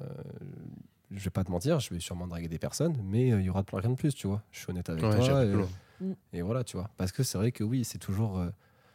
je 1.10 1.24
vais 1.24 1.30
pas 1.30 1.44
te 1.44 1.50
mentir, 1.50 1.80
je 1.80 1.92
vais 1.92 2.00
sûrement 2.00 2.26
draguer 2.26 2.48
des 2.48 2.58
personnes, 2.58 2.96
mais 3.04 3.32
euh, 3.32 3.40
il 3.40 3.46
y 3.46 3.50
aura 3.50 3.64
rien 3.72 3.90
de 3.90 3.94
plus, 3.96 4.14
tu 4.14 4.26
vois. 4.26 4.42
Je 4.50 4.58
suis 4.60 4.70
honnête 4.70 4.88
avec 4.90 5.02
Ouais, 5.02 5.16
toi. 5.18 5.44
Et, 5.44 6.38
et 6.38 6.42
voilà, 6.42 6.64
tu 6.64 6.76
vois. 6.76 6.90
Parce 6.96 7.12
que 7.12 7.22
c'est 7.22 7.38
vrai 7.38 7.52
que 7.52 7.64
oui, 7.64 7.84
c'est 7.84 7.98
toujours, 7.98 8.38
euh, 8.38 8.48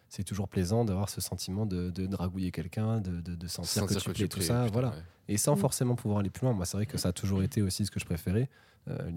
c'est 0.10 0.24
toujours 0.24 0.48
plaisant 0.48 0.86
d'avoir 0.86 1.10
ce 1.10 1.22
sentiment 1.22 1.66
de, 1.66 1.90
de 1.92 2.06
dragouiller 2.06 2.52
quelqu'un, 2.52 3.00
de, 3.02 3.20
de, 3.22 3.36
de 3.36 3.48
sentir, 3.48 3.84
Sentir 3.84 3.98
que 3.98 4.12
tu 4.12 4.12
plais, 4.14 4.28
tout 4.28 4.42
ça. 4.42 4.62
putain, 4.64 4.72
voilà. 4.74 4.90
ouais. 4.90 5.04
Et 5.30 5.38
sans 5.38 5.56
Mm. 5.56 5.60
forcément 5.60 5.96
pouvoir 5.96 6.20
aller 6.20 6.30
plus 6.30 6.46
loin. 6.46 6.54
Moi, 6.54 6.66
c'est 6.66 6.78
vrai 6.78 6.86
que 6.86 6.98
ça 6.98 7.10
a 7.10 7.14
toujours 7.14 7.44
été 7.44 7.62
aussi 7.62 7.86
ce 7.86 7.92
que 7.92 8.00
je 8.00 8.06
préférais. 8.06 8.50
euh, 8.90 9.12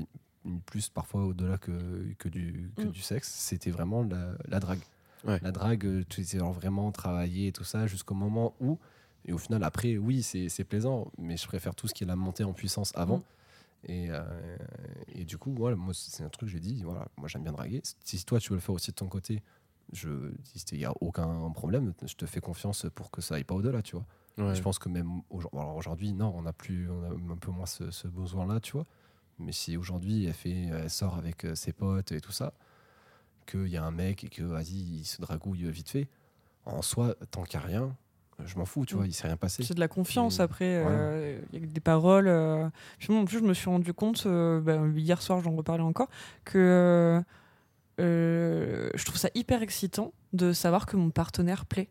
plus 0.66 0.88
parfois 0.88 1.24
au-delà 1.26 1.58
que, 1.58 1.70
que, 2.18 2.28
du, 2.28 2.72
que 2.76 2.84
Mm. 2.84 2.90
du 2.90 3.02
sexe, 3.02 3.28
c'était 3.30 3.70
vraiment 3.70 4.02
la, 4.02 4.32
la 4.48 4.58
drague. 4.58 4.80
Ouais. 5.24 5.38
La 5.42 5.52
drague, 5.52 5.84
euh, 5.84 6.02
tu 6.08 6.24
sais, 6.24 6.38
vraiment 6.38 6.90
travailler 6.92 7.48
et 7.48 7.52
tout 7.52 7.62
ça 7.64 7.86
jusqu'au 7.86 8.14
moment 8.14 8.54
où. 8.58 8.78
Et 9.26 9.32
au 9.34 9.38
final, 9.38 9.62
après, 9.62 9.98
oui, 9.98 10.22
c'est 10.22 10.48
c'est 10.48 10.64
plaisant, 10.64 11.08
mais 11.18 11.36
je 11.36 11.46
préfère 11.46 11.74
tout 11.74 11.86
ce 11.88 11.92
qui 11.94 12.04
est 12.04 12.06
la 12.06 12.16
montée 12.16 12.42
en 12.42 12.54
puissance 12.54 12.90
avant. 12.96 13.18
Mm. 13.18 13.22
Et, 13.86 14.06
euh, 14.10 14.22
et 15.14 15.24
du 15.24 15.36
coup, 15.38 15.52
voilà, 15.54 15.76
moi, 15.76 15.92
c'est 15.94 16.24
un 16.24 16.28
truc 16.30 16.48
que 16.48 16.52
j'ai 16.52 16.58
dit, 16.60 16.82
voilà, 16.84 17.06
moi 17.18 17.28
j'aime 17.28 17.42
bien 17.42 17.52
draguer. 17.52 17.82
Si 18.04 18.24
toi, 18.24 18.40
tu 18.40 18.48
veux 18.50 18.56
le 18.56 18.60
faire 18.60 18.74
aussi 18.74 18.90
de 18.90 18.96
ton 18.96 19.06
côté, 19.08 19.42
je 19.92 20.08
il 20.72 20.78
n'y 20.78 20.84
a 20.84 20.92
aucun 21.00 21.50
problème, 21.50 21.92
je 22.06 22.14
te 22.14 22.26
fais 22.26 22.40
confiance 22.40 22.86
pour 22.94 23.10
que 23.10 23.20
ça 23.20 23.34
aille 23.36 23.44
pas 23.44 23.54
au-delà, 23.54 23.82
tu 23.82 23.96
vois. 23.96 24.06
Ouais. 24.38 24.54
Je 24.54 24.62
pense 24.62 24.78
que 24.78 24.88
même 24.88 25.20
aujourd'hui, 25.30 26.12
non, 26.12 26.32
on 26.36 26.46
a 26.46 26.52
plus, 26.52 26.88
on 26.90 27.02
a 27.04 27.32
un 27.32 27.36
peu 27.36 27.50
moins 27.50 27.66
ce, 27.66 27.90
ce 27.90 28.08
besoin-là, 28.08 28.60
tu 28.60 28.72
vois. 28.72 28.86
Mais 29.38 29.52
si 29.52 29.76
aujourd'hui 29.76 30.26
elle 30.26 30.32
fait, 30.34 30.66
elle 30.72 30.90
sort 30.90 31.16
avec 31.16 31.44
euh, 31.44 31.54
ses 31.54 31.72
potes 31.72 32.12
et 32.12 32.20
tout 32.20 32.32
ça, 32.32 32.52
qu'il 33.46 33.66
y 33.68 33.76
a 33.76 33.84
un 33.84 33.90
mec 33.90 34.24
et 34.24 34.28
que 34.28 34.42
vas-y, 34.42 34.74
il 35.00 35.04
se 35.04 35.20
dragouille 35.20 35.70
vite 35.70 35.88
fait, 35.90 36.08
en 36.66 36.82
soi, 36.82 37.14
tant 37.30 37.42
qu'il 37.42 37.58
n'y 37.58 37.64
a 37.64 37.68
rien, 37.68 37.96
je 38.44 38.56
m'en 38.56 38.64
fous, 38.64 38.86
tu 38.86 38.94
Mm. 38.94 38.98
vois, 38.98 39.06
il 39.06 39.12
s'est 39.12 39.26
rien 39.26 39.36
passé. 39.36 39.62
C'est 39.64 39.74
de 39.74 39.80
la 39.80 39.88
confiance 39.88 40.38
Mm. 40.38 40.42
après. 40.42 40.64
euh, 40.86 41.40
Il 41.52 41.60
y 41.60 41.62
a 41.64 41.66
des 41.66 41.80
paroles. 41.80 42.28
euh. 42.28 42.68
Puis 42.98 43.12
moi, 43.12 43.22
en 43.22 43.24
plus, 43.24 43.38
je 43.40 43.44
me 43.44 43.52
suis 43.54 43.68
rendu 43.68 43.92
compte, 43.92 44.22
euh, 44.26 44.60
bah, 44.60 44.78
hier 44.96 45.20
soir, 45.20 45.40
j'en 45.40 45.52
reparlais 45.56 45.82
encore, 45.82 46.08
que 46.44 47.22
je 48.00 49.04
trouve 49.04 49.16
ça 49.18 49.28
hyper 49.34 49.62
excitant 49.62 50.12
de 50.32 50.52
savoir 50.52 50.86
que 50.86 50.96
mon 50.96 51.10
partenaire 51.10 51.66
plaît. 51.66 51.90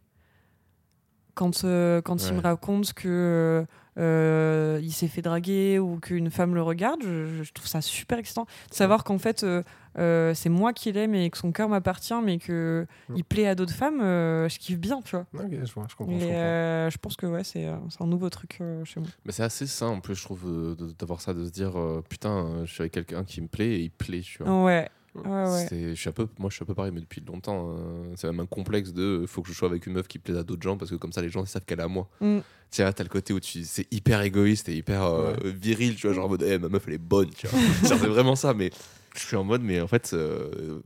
Quand, 1.35 1.63
euh, 1.63 2.01
quand 2.01 2.21
il 2.27 2.31
Ouais. 2.31 2.37
me 2.37 2.41
raconte 2.41 2.91
que 2.93 3.65
euh, 3.97 4.79
il 4.83 4.91
s'est 4.91 5.07
fait 5.07 5.21
draguer 5.21 5.79
ou 5.79 5.97
qu'une 5.99 6.29
femme 6.29 6.53
le 6.53 6.61
regarde, 6.61 7.01
je, 7.01 7.43
je 7.43 7.53
trouve 7.53 7.67
ça 7.67 7.79
super 7.79 8.17
excitant. 8.19 8.45
De 8.69 8.75
savoir 8.75 9.05
qu'en 9.05 9.17
fait, 9.19 9.43
euh, 9.43 9.63
euh, 9.97 10.33
c'est 10.33 10.49
moi 10.49 10.73
qui 10.73 10.91
l'aime 10.91 11.15
et 11.15 11.29
que 11.29 11.37
son 11.37 11.53
cœur 11.53 11.69
m'appartient, 11.69 12.13
mais 12.21 12.39
que 12.39 12.85
Mm. 13.07 13.15
il 13.15 13.23
plaît 13.23 13.47
à 13.47 13.55
d'autres 13.55 13.73
femmes, 13.73 14.01
euh, 14.01 14.49
je 14.49 14.59
kiffe 14.59 14.79
bien, 14.79 15.01
tu 15.01 15.15
vois. 15.15 15.25
Ok, 15.33 15.49
je 15.63 15.73
vois, 15.73 15.85
je 15.89 15.95
comprends. 15.95 16.13
Et 16.13 16.19
je 16.19 16.25
comprends. 16.25 16.41
euh, 16.43 16.89
je 16.89 16.97
pense 16.97 17.15
que 17.15 17.25
ouais, 17.25 17.43
c'est 17.45 17.67
euh, 17.67 17.77
un 18.01 18.07
nouveau 18.07 18.29
truc 18.29 18.57
euh, 18.59 18.83
chez 18.83 18.99
moi. 18.99 19.07
Mais 19.23 19.31
c'est 19.31 19.43
assez 19.43 19.65
sain 19.67 19.87
en 19.87 20.01
plus, 20.01 20.15
je 20.15 20.23
trouve, 20.23 20.43
euh, 20.45 20.75
d'avoir 20.99 21.21
ça, 21.21 21.33
de 21.33 21.45
se 21.45 21.51
dire 21.51 21.79
euh, 21.79 22.03
putain, 22.09 22.45
euh, 22.47 22.65
je 22.65 22.73
suis 22.73 22.81
avec 22.81 22.91
quelqu'un 22.93 23.23
qui 23.23 23.39
me 23.41 23.47
plaît 23.47 23.75
et 23.75 23.79
il 23.83 23.91
plaît, 23.91 24.21
tu 24.21 24.43
vois. 24.43 24.65
Ouais, 24.65 24.89
ouais, 25.15 25.67
Je 25.71 25.93
suis 25.95 26.09
un 26.09 26.13
peu, 26.13 26.27
moi, 26.37 26.49
je 26.49 26.55
suis 26.55 26.63
un 26.63 26.65
peu 26.65 26.73
pareil, 26.75 26.91
mais 26.93 27.01
depuis 27.01 27.21
longtemps. 27.21 27.71
hein. 27.71 28.13
c'est 28.15 28.27
même 28.27 28.39
un 28.39 28.45
complexe 28.45 28.93
de 28.93 29.25
faut 29.27 29.41
que 29.41 29.49
je 29.49 29.53
sois 29.53 29.67
avec 29.69 29.85
une 29.87 29.93
meuf 29.93 30.07
qui 30.07 30.19
plaise 30.19 30.37
à 30.37 30.43
d'autres 30.43 30.61
gens 30.61 30.77
parce 30.77 30.91
que 30.91 30.95
comme 30.95 31.11
ça, 31.11 31.21
les 31.21 31.29
gens 31.29 31.43
ils 31.43 31.47
savent 31.47 31.65
qu'elle 31.65 31.79
est 31.79 31.83
à 31.83 31.87
moi. 31.87 32.07
Mm. 32.21 32.39
Tu 32.71 32.81
vois, 32.83 32.93
t'as 32.93 33.03
le 33.03 33.09
côté 33.09 33.33
où 33.33 33.39
tu, 33.39 33.63
c'est 33.63 33.87
hyper 33.91 34.21
égoïste 34.21 34.69
et 34.69 34.75
hyper 34.75 35.03
euh, 35.03 35.33
viril, 35.43 35.95
tu 35.95 36.07
vois, 36.07 36.15
genre 36.15 36.25
en 36.25 36.29
mode, 36.29 36.43
Eh, 36.43 36.59
ma 36.59 36.69
meuf 36.69 36.83
elle 36.87 36.93
est 36.93 36.97
bonne, 36.99 37.29
tu 37.31 37.47
vois. 37.47 37.59
c'est 37.83 37.95
vraiment 37.95 38.35
ça, 38.35 38.53
mais 38.53 38.69
je 39.15 39.21
suis 39.25 39.35
en 39.35 39.43
mode, 39.43 39.61
mais 39.63 39.81
en 39.81 39.87
fait, 39.87 40.11
euh, 40.13 40.79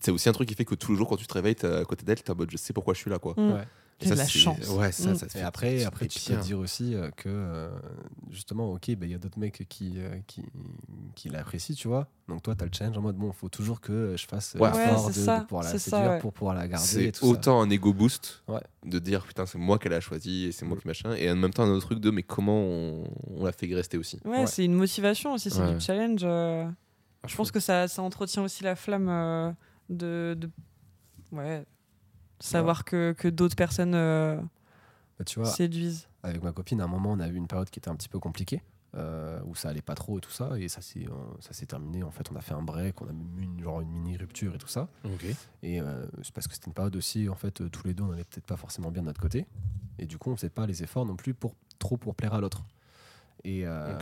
c'est 0.00 0.10
aussi 0.10 0.28
un 0.28 0.32
truc 0.32 0.48
qui 0.48 0.54
fait 0.54 0.64
que 0.64 0.74
tous 0.74 0.92
les 0.92 0.98
jours 0.98 1.08
quand 1.08 1.16
tu 1.16 1.26
te 1.26 1.34
réveilles, 1.34 1.54
t'es 1.54 1.66
à 1.66 1.84
côté 1.84 2.04
d'elle, 2.04 2.20
t'es 2.22 2.30
en 2.30 2.34
mode, 2.36 2.50
je 2.50 2.56
sais 2.56 2.72
pourquoi 2.72 2.94
je 2.94 2.98
suis 2.98 3.10
là, 3.10 3.18
quoi. 3.18 3.34
Mm. 3.36 3.64
Et 4.04 4.08
ça, 4.08 4.14
de 4.14 4.18
la 4.20 4.26
chance. 4.28 4.68
Ouais, 4.70 4.92
ça, 4.92 5.10
Mm. 5.10 5.14
ça 5.16 5.26
te 5.26 5.30
Et 5.36 5.40
fait- 5.40 5.42
après, 5.44 5.84
après 5.84 6.06
tu 6.08 6.18
fait 6.18 6.34
peux 6.36 6.40
dire 6.42 6.58
aussi 6.58 6.94
euh, 6.94 7.10
que 7.16 7.28
euh, 7.28 7.70
justement, 8.30 8.70
ok, 8.72 8.86
ben, 8.96 9.02
il 9.08 9.10
y 9.12 9.14
a 9.14 9.18
d'autres 9.18 9.38
mecs 9.38 9.66
qui, 9.68 9.94
euh, 9.96 10.16
qui, 10.26 10.42
qui 11.14 11.28
l'apprécient, 11.28 11.74
tu 11.74 11.88
vois. 11.88 12.08
Donc 12.28 12.42
toi, 12.42 12.54
tu 12.54 12.62
as 12.62 12.66
le 12.66 12.72
challenge 12.72 12.96
en 12.98 13.02
mode, 13.02 13.16
bon, 13.16 13.28
il 13.28 13.34
faut 13.34 13.48
toujours 13.48 13.80
que 13.80 14.14
je 14.16 14.26
fasse 14.26 14.54
Ouais. 14.58 14.70
l'effort 14.70 15.02
Ouais, 15.04 15.08
de, 15.08 15.12
c'est 15.14 15.20
ça, 15.24 15.38
de 15.40 15.44
pouvoir 15.44 15.64
la 15.64 15.70
séduire, 15.78 15.90
ça, 16.04 16.10
ouais. 16.10 16.18
pour 16.18 16.32
pouvoir 16.32 16.54
la 16.54 16.68
garder. 16.68 16.86
C'est 16.86 17.04
et 17.04 17.12
tout 17.12 17.26
ça. 17.26 17.30
autant 17.32 17.60
un 17.60 17.70
ego 17.70 17.92
boost 17.92 18.42
Ouais. 18.48 18.60
de 18.84 18.98
dire 18.98 19.24
putain 19.26 19.44
c'est 19.46 19.58
moi 19.58 19.78
qu'elle 19.78 19.92
a 19.92 20.00
choisi 20.00 20.44
et 20.46 20.52
c'est 20.52 20.64
moi 20.64 20.76
Mm. 20.76 20.80
qui 20.80 20.86
machin 20.88 21.14
et 21.14 21.30
en 21.30 21.36
même 21.36 21.52
temps 21.52 21.64
un 21.64 21.70
autre 21.70 21.86
truc 21.86 22.00
de 22.00 22.10
mais 22.10 22.22
comment 22.22 22.58
on, 22.60 23.04
on 23.36 23.44
la 23.44 23.52
fait 23.52 23.72
rester 23.74 23.98
aussi. 23.98 24.18
Ouais, 24.24 24.40
Ouais. 24.40 24.46
c'est 24.46 24.64
une 24.64 24.74
motivation 24.74 25.32
aussi, 25.34 25.50
c'est 25.50 25.60
Ouais. 25.60 25.74
du 25.74 25.80
challenge. 25.80 26.20
euh. 26.22 26.66
Je 27.26 27.36
pense 27.36 27.50
que 27.52 27.60
ça, 27.60 27.86
ça 27.86 28.02
entretient 28.02 28.42
aussi 28.42 28.64
la 28.64 28.74
flamme 28.74 29.08
euh, 29.08 29.52
de, 29.88 30.34
de- 30.38 30.50
Ouais. 31.30 31.64
Savoir 32.50 32.84
que, 32.84 33.12
que 33.16 33.28
d'autres 33.28 33.56
personnes 33.56 33.94
euh, 33.94 34.36
Bah, 35.18 35.24
tu 35.24 35.40
vois, 35.40 35.48
séduisent. 35.48 36.08
avec 36.22 36.42
ma 36.42 36.52
copine, 36.52 36.80
à 36.80 36.84
un 36.84 36.88
moment, 36.88 37.12
on 37.12 37.20
a 37.20 37.28
eu 37.28 37.34
une 37.34 37.46
période 37.46 37.70
qui 37.70 37.78
était 37.78 37.88
un 37.88 37.96
petit 37.96 38.08
peu 38.08 38.18
compliquée, 38.18 38.62
euh, 38.94 39.40
où 39.46 39.54
ça 39.54 39.68
allait 39.70 39.80
pas 39.82 39.94
trop 39.94 40.18
et 40.18 40.20
tout 40.20 40.30
ça, 40.30 40.50
et 40.58 40.68
ça 40.68 40.80
s'est 40.82 41.06
euh, 41.08 41.12
ça 41.40 41.52
s'est 41.52 41.66
terminé. 41.66 42.02
En 42.02 42.10
fait, 42.10 42.30
on 42.30 42.36
a 42.36 42.40
fait 42.40 42.54
un 42.54 42.62
break, 42.62 43.00
on 43.00 43.06
a 43.08 43.12
même 43.12 43.38
eu 43.38 43.42
une, 43.42 43.62
genre 43.62 43.80
une 43.80 43.88
mini 43.90 44.16
rupture 44.16 44.54
et 44.54 44.58
tout 44.58 44.68
ça. 44.68 44.88
Et 45.62 45.80
euh, 45.80 46.04
c'est 46.22 46.32
parce 46.34 46.46
que 46.48 46.54
c'était 46.54 46.66
une 46.66 46.74
période 46.74 46.94
aussi, 46.96 47.28
en 47.28 47.34
fait, 47.36 47.70
tous 47.70 47.86
les 47.86 47.94
deux, 47.94 48.02
on 48.04 48.12
allait 48.12 48.24
peut-être 48.24 48.46
pas 48.46 48.56
forcément 48.56 48.90
bien 48.90 49.02
de 49.02 49.06
notre 49.06 49.20
côté. 49.20 49.46
Et 49.98 50.06
du 50.06 50.18
coup, 50.18 50.30
on 50.30 50.36
faisait 50.36 50.50
pas 50.50 50.66
les 50.66 50.82
efforts 50.82 51.06
non 51.06 51.16
plus 51.16 51.34
pour 51.34 51.54
trop 51.78 51.96
pour 51.96 52.14
plaire 52.14 52.34
à 52.34 52.40
l'autre. 52.40 52.64
Et, 53.44 53.62
euh, 53.66 53.98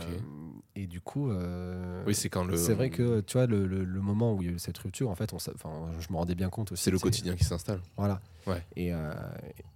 et 0.75 0.85
du 0.85 1.01
coup, 1.01 1.31
euh, 1.31 2.03
Oui 2.05 2.13
c'est 2.13 2.29
quand 2.29 2.43
le. 2.43 2.55
c'est 2.57 2.75
vrai 2.75 2.91
que 2.91 3.21
tu 3.21 3.33
vois, 3.37 3.47
le, 3.47 3.65
le- 3.65 3.83
le 3.83 4.01
moment 4.01 4.35
où 4.35 4.41
il 4.43 4.47
y 4.49 4.51
a 4.51 4.53
eu 4.55 4.59
cette 4.59 4.77
rupture, 4.77 5.09
en 5.09 5.15
fait, 5.15 5.33
on, 5.33 5.37
enfin, 5.37 5.89
je 5.99 6.11
me 6.11 6.17
rendais 6.17 6.35
bien 6.35 6.49
compte 6.49 6.71
aussi. 6.71 6.83
c'est 6.83 6.91
le 6.91 6.99
quotidien 6.99 7.35
qui 7.35 7.43
s'installe. 7.43 7.81
Voilà. 7.97 8.21
Ouais. 8.45 8.63
Et, 8.75 8.93
euh, 8.93 9.11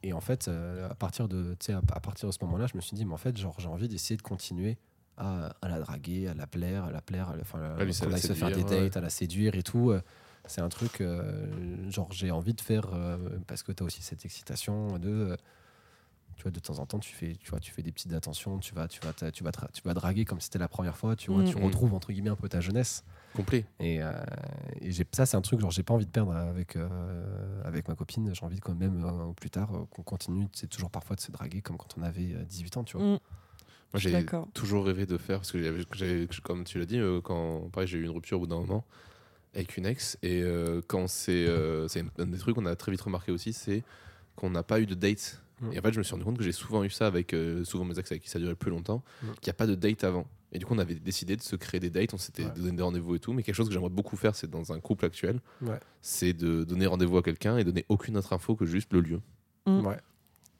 et 0.03 0.13
en 0.13 0.21
fait, 0.21 0.49
à, 0.49 0.93
partir 0.93 1.27
de, 1.27 1.55
à, 1.69 1.77
à 1.95 1.99
partir 1.99 2.29
de 2.29 2.33
ce 2.33 2.37
moment-là, 2.43 2.67
je 2.67 2.75
me 2.77 2.81
suis 2.81 2.95
dit, 2.95 3.05
mais 3.05 3.13
en 3.13 3.17
fait, 3.17 3.35
genre, 3.37 3.55
j'ai 3.59 3.67
envie 3.67 3.87
d'essayer 3.87 4.17
de 4.17 4.21
continuer 4.21 4.77
à, 5.17 5.55
à 5.63 5.67
la 5.67 5.79
draguer, 5.79 6.27
à 6.27 6.35
la 6.35 6.45
plaire, 6.45 6.83
à 6.83 6.91
la 6.91 7.01
plaire, 7.01 7.29
à 7.29 7.35
la- 7.35 7.83
lui, 7.83 7.91
la 8.01 8.15
aille 8.15 8.21
se 8.21 8.33
faire 8.33 8.49
des 8.49 8.53
séduire, 8.55 8.65
ouais. 8.69 8.83
dates, 8.83 8.97
à 8.97 9.01
la 9.01 9.09
séduire 9.09 9.55
et 9.55 9.63
tout. 9.63 9.93
C'est 10.45 10.61
un 10.61 10.69
truc, 10.69 11.01
genre, 11.89 12.11
j'ai 12.11 12.29
envie 12.29 12.53
de 12.53 12.61
faire 12.61 12.85
parce 13.47 13.63
que 13.63 13.71
tu 13.71 13.81
as 13.81 13.85
aussi 13.87 14.03
cette 14.03 14.25
excitation 14.25 14.99
de. 14.99 15.35
Tu 16.35 16.43
vois, 16.43 16.51
de 16.51 16.59
temps 16.59 16.79
en 16.79 16.85
temps, 16.85 16.99
tu 16.99 17.13
fais, 17.13 17.35
tu 17.35 17.49
vois, 17.49 17.59
tu 17.59 17.71
fais 17.71 17.81
des 17.81 17.91
petites 17.91 18.13
attentions, 18.13 18.59
tu 18.59 18.73
vas, 18.75 18.87
tu 18.87 18.99
vas, 19.01 19.13
ta- 19.13 19.31
tu 19.31 19.43
vas, 19.43 19.51
tra- 19.51 19.71
tu 19.71 19.81
vas 19.83 19.93
draguer 19.93 20.25
comme 20.25 20.39
si 20.39 20.45
c'était 20.45 20.59
la 20.59 20.67
première 20.67 20.97
fois, 20.97 21.15
tu 21.15 21.31
vois, 21.31 21.41
Mm. 21.43 21.45
tu 21.49 21.57
retrouves 21.57 21.93
entre 21.93 22.11
guillemets 22.11 22.29
un 22.29 22.35
peu 22.35 22.49
ta 22.49 22.59
jeunesse. 22.61 23.03
Complet. 23.33 23.65
Et, 23.79 24.01
euh, 24.01 24.11
et 24.81 24.91
j'ai- 24.91 25.05
ça, 25.11 25.25
c'est 25.25 25.37
un 25.37 25.41
truc, 25.41 25.59
genre, 25.59 25.71
j'ai 25.71 25.83
pas 25.83 25.93
envie 25.93 26.05
de 26.05 26.11
perdre 26.11 26.33
avec, 26.35 26.75
euh, 26.75 27.61
avec 27.63 27.87
ma 27.87 27.95
copine. 27.95 28.33
J'ai 28.33 28.45
envie 28.45 28.59
quand 28.59 28.75
même, 28.75 29.03
euh, 29.05 29.33
plus 29.33 29.49
tard, 29.49 29.73
euh, 29.75 29.85
qu'on 29.89 30.03
continue, 30.03 30.47
c'est 30.53 30.67
toujours 30.67 30.89
parfois 30.89 31.15
de 31.15 31.21
se 31.21 31.31
draguer 31.31 31.61
comme 31.61 31.77
quand 31.77 31.95
on 31.97 32.03
avait 32.03 32.33
euh, 32.33 32.43
18 32.43 32.77
ans, 32.77 32.83
tu 32.83 32.97
vois. 32.97 33.05
Mm. 33.05 33.19
Moi 33.93 33.99
j'ai 33.99 34.25
toujours 34.53 34.85
rêvé 34.85 35.05
de 35.05 35.17
faire 35.17 35.37
parce 35.37 35.51
que 35.53 35.63
j'avais- 35.63 35.83
j'avais- 35.93 36.27
comme 36.43 36.65
tu 36.65 36.79
l'as 36.79 36.85
dit 36.85 36.97
euh, 36.99 37.21
quand 37.21 37.69
pareil 37.71 37.87
j'ai 37.87 37.97
eu 37.97 38.03
une 38.03 38.09
rupture 38.09 38.37
au 38.37 38.41
bout 38.41 38.47
d'un 38.47 38.57
moment 38.59 38.83
avec 39.53 39.77
une 39.77 39.85
ex 39.85 40.17
et 40.21 40.41
euh, 40.41 40.81
quand 40.85 41.07
c'est 41.07 41.45
euh, 41.47 41.87
c'est 41.87 42.03
un 42.19 42.25
des 42.25 42.37
trucs 42.37 42.55
qu'on 42.55 42.65
a 42.65 42.75
très 42.75 42.91
vite 42.91 42.99
remarqué 42.99 43.31
aussi 43.31 43.53
c'est 43.53 43.83
qu'on 44.35 44.49
n'a 44.49 44.63
pas 44.63 44.81
eu 44.81 44.85
de 44.85 44.95
date. 44.95 45.41
Mm. 45.61 45.73
Et 45.73 45.79
en 45.79 45.81
fait, 45.81 45.93
je 45.93 45.97
me 45.99 46.03
suis 46.03 46.11
rendu 46.13 46.23
compte 46.25 46.37
que 46.37 46.43
j'ai 46.43 46.51
souvent 46.51 46.83
eu 46.83 46.89
ça 46.89 47.07
avec 47.07 47.33
euh, 47.33 47.63
souvent 47.63 47.85
mes 47.85 47.97
ex 47.99 48.11
avec 48.11 48.23
qui 48.23 48.29
ça 48.29 48.39
durait 48.39 48.51
le 48.51 48.55
plus 48.55 48.71
longtemps, 48.71 49.03
Mm. 49.23 49.25
qu'il 49.41 49.47
n'y 49.47 49.51
a 49.51 49.53
pas 49.53 49.67
de 49.67 49.75
date 49.75 50.03
avant. 50.03 50.27
Et 50.51 50.59
du 50.59 50.65
coup, 50.65 50.73
on 50.73 50.79
avait 50.79 50.95
décidé 50.95 51.35
de 51.35 51.41
se 51.41 51.55
créer 51.55 51.79
des 51.79 51.89
dates, 51.89 52.13
on 52.13 52.17
s'était 52.17 52.45
Ouais. 52.45 52.51
donné 52.55 52.71
des 52.77 52.83
rendez-vous 52.83 53.15
et 53.15 53.19
tout. 53.19 53.33
Mais 53.33 53.43
quelque 53.43 53.55
chose 53.55 53.67
que 53.67 53.73
j'aimerais 53.73 53.89
beaucoup 53.89 54.15
faire, 54.15 54.35
c'est 54.35 54.49
dans 54.49 54.71
un 54.71 54.79
couple 54.79 55.05
actuel, 55.05 55.39
Ouais. 55.61 55.79
c'est 56.01 56.33
de 56.33 56.63
donner 56.63 56.85
rendez-vous 56.87 57.17
à 57.17 57.23
quelqu'un 57.23 57.57
et 57.57 57.63
donner 57.63 57.85
aucune 57.89 58.15
autre 58.17 58.31
info 58.33 58.55
que 58.55 58.65
juste 58.65 58.93
le 58.93 59.01
lieu. 59.01 59.21
Mm. 59.65 59.85
Ouais. 59.85 59.97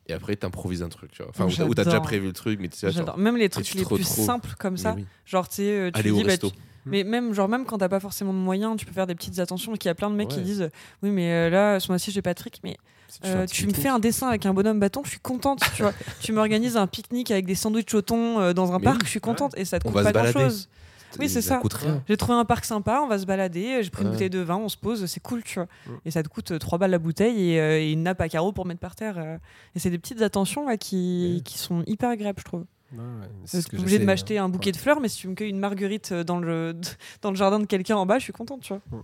Et 0.07 0.13
après, 0.13 0.35
t'improvises 0.35 0.83
un 0.83 0.89
truc, 0.89 1.11
tu 1.11 1.23
vois. 1.23 1.31
Enfin, 1.31 1.45
où 1.65 1.73
t'as- 1.73 1.83
déjà 1.85 1.99
prévu 1.99 2.27
le 2.27 2.33
truc, 2.33 2.59
mais 2.59 2.67
tu 2.69 2.77
sais. 2.77 2.89
Même 3.17 3.37
les 3.37 3.49
trucs 3.49 3.73
les 3.73 3.83
plus 3.85 4.03
simples 4.03 4.53
comme 4.59 4.77
ça. 4.77 4.93
oui. 4.95 5.05
Genre, 5.25 5.47
tu 5.49 5.55
sais, 5.55 5.71
euh, 5.71 5.91
tu 5.91 5.99
Aller 5.99 6.11
dis, 6.11 6.15
au 6.15 6.21
bah, 6.21 6.27
resto. 6.29 6.49
tu- 6.51 6.57
Mais 6.85 7.03
même, 7.03 7.33
genre, 7.33 7.47
même 7.49 7.65
quand 7.65 7.77
t'as 7.77 7.89
pas 7.89 7.99
forcément 7.99 8.33
de 8.33 8.37
moyens, 8.37 8.75
tu 8.77 8.85
peux 8.85 8.93
faire 8.93 9.07
des 9.07 9.15
petites 9.15 9.39
attentions. 9.39 9.73
Qu'il 9.73 9.87
y 9.87 9.91
a 9.91 9.95
plein 9.95 10.09
de 10.09 10.15
mecs 10.15 10.27
qui 10.27 10.41
disent 10.41 10.69
Oui, 11.03 11.09
mais 11.09 11.31
euh, 11.31 11.49
là, 11.49 11.79
ce 11.79 11.91
mois-ci, 11.91 12.11
j'ai 12.11 12.21
pas 12.21 12.33
de 12.33 12.39
fric, 12.39 12.59
mais 12.63 12.77
euh, 13.23 13.45
tu 13.45 13.65
me 13.67 13.73
fais 13.73 13.87
un 13.89 13.99
dessin 13.99 14.27
avec 14.27 14.45
un 14.45 14.53
bonhomme 14.53 14.79
bâton, 14.79 15.01
je 15.03 15.09
suis 15.09 15.19
contente. 15.19 15.61
tu 15.75 15.81
vois, 15.83 15.93
tu 16.21 16.31
m'organises 16.31 16.77
un 16.77 16.87
pique-nique 16.87 17.31
avec 17.31 17.45
des 17.45 17.55
sandwichs 17.55 17.93
au 17.93 18.01
thon 18.01 18.39
euh, 18.39 18.53
dans 18.53 18.71
un 18.73 18.79
Mais 18.79 18.83
parc, 18.85 18.97
oui, 18.97 19.05
je 19.05 19.09
suis 19.11 19.19
contente. 19.19 19.57
Et 19.57 19.65
ça 19.65 19.79
te 19.79 19.87
On 19.87 19.91
coûte 19.91 20.03
pas 20.03 20.11
grand-chose. 20.11 20.69
Oui, 21.17 21.29
c'est 21.29 21.41
ça. 21.41 21.61
J'ai 22.09 22.17
trouvé 22.17 22.37
un 22.37 22.43
parc 22.43 22.65
sympa, 22.65 22.99
on 23.01 23.07
va 23.07 23.17
se 23.17 23.25
balader, 23.25 23.81
j'ai 23.81 23.89
pris 23.89 24.03
une 24.03 24.11
bouteille 24.11 24.29
de 24.29 24.39
vin, 24.39 24.57
on 24.57 24.67
se 24.67 24.75
pose, 24.75 25.05
c'est 25.05 25.21
cool, 25.21 25.43
tu 25.43 25.55
vois. 25.59 25.67
Et 26.03 26.11
ça 26.11 26.21
te 26.21 26.27
coûte 26.27 26.59
3 26.59 26.77
balles 26.77 26.91
la 26.91 26.99
bouteille 26.99 27.51
et, 27.53 27.59
euh, 27.61 27.79
et 27.79 27.91
une 27.93 28.03
nappe 28.03 28.19
à 28.19 28.27
carreaux 28.27 28.51
pour 28.51 28.65
mettre 28.65 28.81
par 28.81 28.95
terre. 28.95 29.15
euh. 29.17 29.37
Et 29.75 29.79
c'est 29.79 29.89
des 29.89 29.97
petites 29.97 30.21
attentions 30.21 30.65
ouais, 30.65 30.77
qui, 30.77 31.41
qui 31.45 31.57
sont 31.57 31.83
hyper 31.87 32.09
agréables, 32.09 32.39
je 32.39 32.43
trouve. 32.43 32.65
Ouais, 32.97 33.03
ouais, 33.21 33.27
Tu 33.27 33.33
c'est 33.45 33.61
ce 33.61 33.67
que 33.67 33.77
obligé 33.77 33.99
de 33.99 34.05
m'acheter 34.05 34.39
euh, 34.39 34.43
un 34.43 34.49
bouquet 34.49 34.67
ouais, 34.69 34.71
de 34.73 34.77
fleurs, 34.77 34.99
mais 34.99 35.07
si 35.09 35.17
tu 35.17 35.27
me 35.27 35.35
cueilles 35.35 35.49
une 35.49 35.59
marguerite 35.59 36.13
dans 36.13 36.39
le, 36.39 36.75
dans 37.21 37.29
le 37.31 37.35
jardin 37.35 37.59
de 37.59 37.65
quelqu'un 37.65 37.95
en 37.97 38.05
bas, 38.05 38.17
je 38.19 38.23
suis 38.23 38.33
contente, 38.33 38.61
tu 38.61 38.73
vois. 38.73 39.03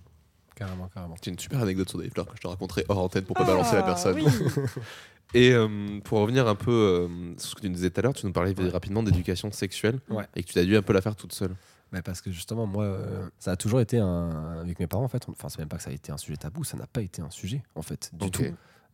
Carrément, 0.56 0.88
carrément. 0.93 1.15
J'ai 1.23 1.32
une 1.32 1.39
super 1.39 1.62
anecdote 1.62 1.89
sur 1.89 1.99
Dave 1.99 2.10
Fleur 2.12 2.25
que 2.27 2.36
je 2.36 2.41
te 2.41 2.47
raconterai 2.47 2.86
hors 2.89 2.99
antenne 2.99 3.23
pour 3.23 3.36
pas 3.36 3.45
balancer 3.45 3.75
la 3.75 3.82
Ah, 3.82 3.86
personne. 3.86 4.15
oui. 4.15 4.25
Et 5.34 5.54
euh, 5.54 5.99
pour 6.04 6.19
revenir 6.19 6.45
un 6.47 6.56
peu 6.56 6.71
euh, 6.71 7.08
sur 7.38 7.51
ce 7.51 7.56
que 7.56 7.62
tu 7.62 7.69
nous 7.69 7.75
disais 7.75 7.89
tout 7.89 7.99
à 7.99 8.04
l'heure, 8.04 8.13
tu 8.13 8.25
nous 8.25 8.34
parlais 8.34 8.54
Ouais. 8.60 8.69
rapidement 8.69 9.01
d'éducation 9.01 9.49
sexuelle 9.51 9.99
Ouais. 10.10 10.25
et 10.36 10.43
que 10.43 10.51
tu 10.51 10.60
as 10.60 10.65
dû 10.65 10.75
un 10.75 10.82
peu 10.82 10.91
la 10.91 11.01
faire 11.01 11.15
toute 11.15 11.32
seule. 11.34 11.56
Bah, 11.93 12.01
parce 12.01 12.21
que 12.21 12.32
justement, 12.32 12.67
moi, 12.67 12.84
euh, 12.84 13.27
ça 13.39 13.51
a 13.51 13.56
toujours 13.56 13.80
été 13.82 13.97
un. 13.97 14.60
Avec 14.62 14.80
mes 14.80 14.88
parents, 14.88 15.04
en 15.06 15.08
fait, 15.08 15.23
enfin, 15.30 15.47
c'est 15.49 15.60
même 15.60 15.67
pas 15.69 15.77
que 15.77 15.84
ça 15.84 15.89
a 15.89 15.93
été 15.93 16.12
un 16.12 16.17
sujet 16.17 16.36
tabou, 16.38 16.63
ça 16.65 16.75
n'a 16.77 16.86
pas 16.88 17.01
été 17.01 17.21
un 17.21 17.30
sujet, 17.30 17.63
en 17.75 17.82
fait, 17.82 18.12
du 18.13 18.30
tout. 18.30 18.43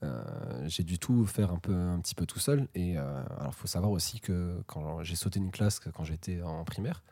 Euh, 0.04 0.22
j'ai 0.68 0.84
dû 0.84 1.00
tout 1.00 1.26
faire 1.26 1.52
un, 1.52 1.58
peu, 1.58 1.74
un 1.74 2.00
petit 2.00 2.16
peu 2.16 2.26
tout 2.26 2.40
seul. 2.40 2.68
Et 2.76 2.98
euh, 2.98 3.24
alors, 3.40 3.54
faut 3.54 3.68
savoir 3.68 3.92
aussi 3.92 4.20
que 4.20 4.62
quand 4.68 5.04
j'ai 5.04 5.16
sauté 5.16 5.40
une 5.40 5.52
classe 5.52 5.80
quand 5.80 6.04
j'étais 6.04 6.42
en 6.42 6.64
primaire, 6.64 7.04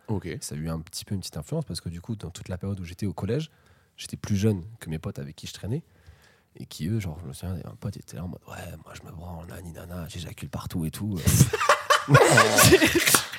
ça 0.41 0.55
a 0.55 0.57
eu 0.57 0.69
un 0.69 0.79
petit 0.79 1.05
peu 1.05 1.15
une 1.15 1.21
petite 1.21 1.37
influence 1.37 1.65
parce 1.65 1.81
que 1.81 1.89
du 1.89 2.01
coup, 2.01 2.15
dans 2.15 2.29
toute 2.29 2.49
la 2.49 2.57
période 2.57 2.79
où 2.79 2.83
j'étais 2.83 3.05
au 3.05 3.13
collège, 3.13 3.49
j'étais 3.97 4.17
plus 4.17 4.35
jeune 4.35 4.63
que 4.79 4.89
mes 4.89 4.99
potes 4.99 5.19
avec 5.19 5.35
qui 5.35 5.47
je 5.47 5.53
traînais. 5.53 5.83
Et 6.57 6.65
qui, 6.65 6.87
eux, 6.87 7.01
genre, 7.01 7.19
je 7.21 7.27
me 7.27 7.33
souviens, 7.33 7.57
un 7.65 7.75
pote 7.75 7.97
était 7.97 8.15
là 8.15 8.23
en 8.23 8.29
mode 8.29 8.39
Ouais, 8.47 8.77
moi 8.85 8.93
je 8.93 9.05
me 9.05 9.11
branle, 9.11 9.45
nani 9.47 9.73
nana, 9.73 10.07
j'éjacule 10.07 10.49
partout 10.49 10.85
et 10.85 10.91
tout. 10.91 11.19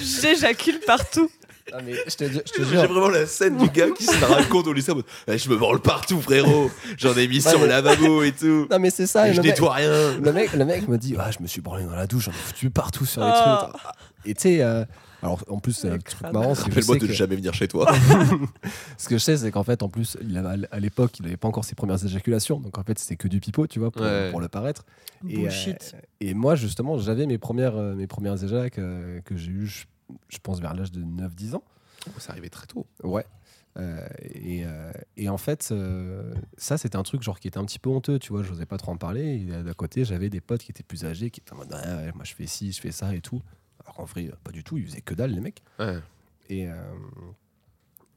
J'éjacule 0.00 0.80
partout. 0.86 1.30
Ah, 1.72 1.78
mais 1.84 1.94
je 2.06 2.14
te, 2.14 2.24
je 2.24 2.38
te 2.40 2.58
J'ai 2.62 2.76
vraiment 2.76 3.08
la 3.08 3.26
scène 3.26 3.56
du 3.56 3.68
gars 3.70 3.90
qui 3.96 4.04
se 4.04 4.20
la 4.20 4.26
raconte 4.26 4.66
au 4.66 4.72
lycée 4.74 4.92
en 4.92 4.96
mode 4.96 5.06
Eh, 5.26 5.38
Je 5.38 5.48
me 5.48 5.56
branle 5.56 5.80
partout, 5.80 6.20
frérot. 6.20 6.70
J'en 6.98 7.14
ai 7.16 7.26
mis 7.26 7.40
sur 7.40 7.58
le 7.58 7.66
lavabo 7.66 8.22
et 8.22 8.32
tout. 8.32 8.66
Non, 8.70 8.78
mais 8.78 8.90
c'est 8.90 9.06
ça. 9.06 9.26
Et 9.26 9.30
et 9.30 9.32
je 9.34 9.38
le 9.40 9.44
mec- 9.44 9.52
nettoie 9.54 9.72
rien. 9.72 10.12
le 10.22 10.32
mec, 10.32 10.52
le 10.52 10.64
mec 10.66 10.86
me 10.88 10.98
dit 10.98 11.16
ah, 11.18 11.30
Je 11.30 11.42
me 11.42 11.46
suis 11.46 11.62
branlé 11.62 11.84
dans 11.84 11.96
la 11.96 12.06
douche, 12.06 12.24
j'en 12.24 12.32
ai 12.32 12.34
foutu 12.34 12.68
partout 12.70 13.06
sur 13.06 13.22
les 13.22 13.30
Ah. 13.32 13.70
trucs. 13.72 13.82
Et 14.26 14.34
tu 14.34 14.42
sais, 14.42 14.62
euh, 14.62 14.84
alors 15.24 15.42
en 15.48 15.58
plus, 15.58 15.72
c'est 15.72 15.88
un 15.88 15.94
Le 15.96 16.02
truc 16.02 16.32
marrant. 16.32 16.54
c'est 16.54 16.64
que 16.64 16.70
je 16.70 16.74
Rappelle-moi 16.76 16.96
de 16.98 17.06
que- 17.06 17.12
jamais 17.12 17.36
venir 17.36 17.54
chez 17.54 17.66
toi. 17.68 17.92
Ce 18.98 19.08
que 19.08 19.16
je 19.16 19.22
sais, 19.22 19.36
c'est 19.36 19.50
qu'en 19.50 19.62
fait, 19.64 19.82
en 19.82 19.88
plus, 19.88 20.16
il 20.22 20.36
avait- 20.36 20.66
à 20.70 20.80
l'époque, 20.80 21.18
il 21.18 21.24
n'avait 21.24 21.36
pas 21.36 21.48
encore 21.48 21.64
ses 21.64 21.74
premières 21.74 22.02
éjaculations. 22.04 22.60
Donc 22.60 22.78
en 22.78 22.82
fait, 22.82 22.98
c'était 22.98 23.16
que 23.16 23.28
du 23.28 23.40
pipeau, 23.40 23.66
tu 23.66 23.78
vois, 23.78 23.90
pour, 23.90 24.02
Ouais. 24.02 24.30
pour 24.30 24.40
le 24.40 24.48
paraître. 24.48 24.84
Et, 25.28 25.38
Bullshit. 25.38 25.92
euh, 25.94 26.00
et 26.20 26.34
moi, 26.34 26.54
justement, 26.54 26.98
j'avais 26.98 27.26
mes 27.26 27.38
premières, 27.38 27.76
euh, 27.76 27.94
mes 27.94 28.06
premières 28.06 28.42
éjacs 28.42 28.78
euh, 28.78 29.20
que 29.22 29.36
j'ai 29.36 29.50
eues, 29.50 29.66
je, 29.66 29.84
je 30.28 30.38
pense, 30.42 30.60
vers 30.60 30.74
l'âge 30.74 30.92
de 30.92 31.02
9-10 31.02 31.54
ans. 31.54 31.64
Ça 32.18 32.32
arrivait 32.32 32.50
très 32.50 32.66
tôt. 32.66 32.86
Ouais. 33.02 33.24
Euh, 33.76 34.06
et, 34.22 34.64
euh, 34.66 34.92
et 35.16 35.28
en 35.28 35.38
fait, 35.38 35.70
euh, 35.72 36.32
ça, 36.58 36.76
c'était 36.78 36.96
un 36.96 37.02
truc 37.02 37.22
genre 37.22 37.40
qui 37.40 37.48
était 37.48 37.58
un 37.58 37.64
petit 37.64 37.78
peu 37.80 37.90
honteux, 37.90 38.18
tu 38.20 38.32
vois. 38.32 38.42
Je 38.42 38.50
n'osais 38.50 38.66
pas 38.66 38.76
trop 38.76 38.92
en 38.92 38.96
parler. 38.96 39.46
Et 39.48 39.62
d'à 39.62 39.74
côté, 39.74 40.04
j'avais 40.04 40.28
des 40.28 40.40
potes 40.40 40.62
qui 40.62 40.70
étaient 40.70 40.82
plus 40.84 41.04
âgés, 41.04 41.30
qui 41.30 41.40
étaient 41.40 41.52
en 41.54 41.56
mode, 41.56 41.72
Ah 41.72 41.96
ouais, 41.96 42.12
moi, 42.14 42.24
je 42.24 42.34
fais 42.34 42.46
ci, 42.46 42.70
je 42.72 42.80
fais 42.80 42.92
ça 42.92 43.14
et 43.14 43.20
tout. 43.20 43.40
Alors 43.84 43.94
qu'en 43.96 44.04
vrai, 44.04 44.30
pas 44.42 44.50
du 44.52 44.64
tout. 44.64 44.76
Ils 44.78 44.86
faisaient 44.86 45.00
que 45.00 45.14
dalle, 45.14 45.32
les 45.32 45.40
mecs. 45.40 45.62
Ouais. 45.78 45.98
Et, 46.48 46.68
euh, 46.68 46.74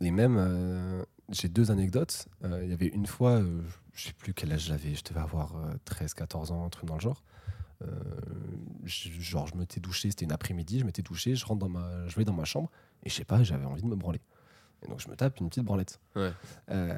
et 0.01 0.11
même, 0.11 0.35
euh, 0.37 1.03
j'ai 1.29 1.49
deux 1.49 1.71
anecdotes. 1.71 2.27
Euh, 2.43 2.61
Il 2.63 2.69
y 2.69 2.73
avait 2.73 2.87
une 2.87 3.05
fois, 3.07 3.31
euh, 3.41 3.61
je 3.93 4.07
sais 4.07 4.13
plus 4.13 4.33
quel 4.33 4.51
âge 4.53 4.65
j'avais, 4.65 4.95
je 4.95 5.03
devais 5.03 5.19
avoir 5.19 5.55
13-14 5.85 6.51
ans, 6.51 6.65
un 6.65 6.69
truc 6.69 6.85
dans 6.87 6.95
le 6.95 7.01
genre. 7.01 7.23
Euh, 7.83 7.87
je- 8.85 9.09
genre, 9.21 9.45
je 9.47 9.55
m'étais 9.55 9.79
douché, 9.79 10.09
c'était 10.09 10.25
une 10.25 10.31
après-midi, 10.31 10.79
je 10.79 10.85
m'étais 10.85 11.01
douché, 11.03 11.35
je 11.35 11.45
rentre 11.45 11.59
dans 11.59 11.69
ma, 11.69 12.07
je 12.07 12.15
vais 12.15 12.25
dans 12.25 12.33
ma 12.33 12.45
chambre 12.45 12.71
et 13.03 13.09
je 13.09 13.13
sais 13.15 13.23
pas, 13.25 13.43
j'avais 13.43 13.65
envie 13.65 13.83
de 13.83 13.87
me 13.87 13.95
branler. 13.95 14.21
Et 14.85 14.89
donc, 14.89 14.99
je 15.01 15.09
me 15.09 15.15
tape 15.15 15.39
une 15.39 15.49
petite 15.49 15.63
branlette. 15.63 15.99
Ouais. 16.15 16.31
Euh, 16.71 16.93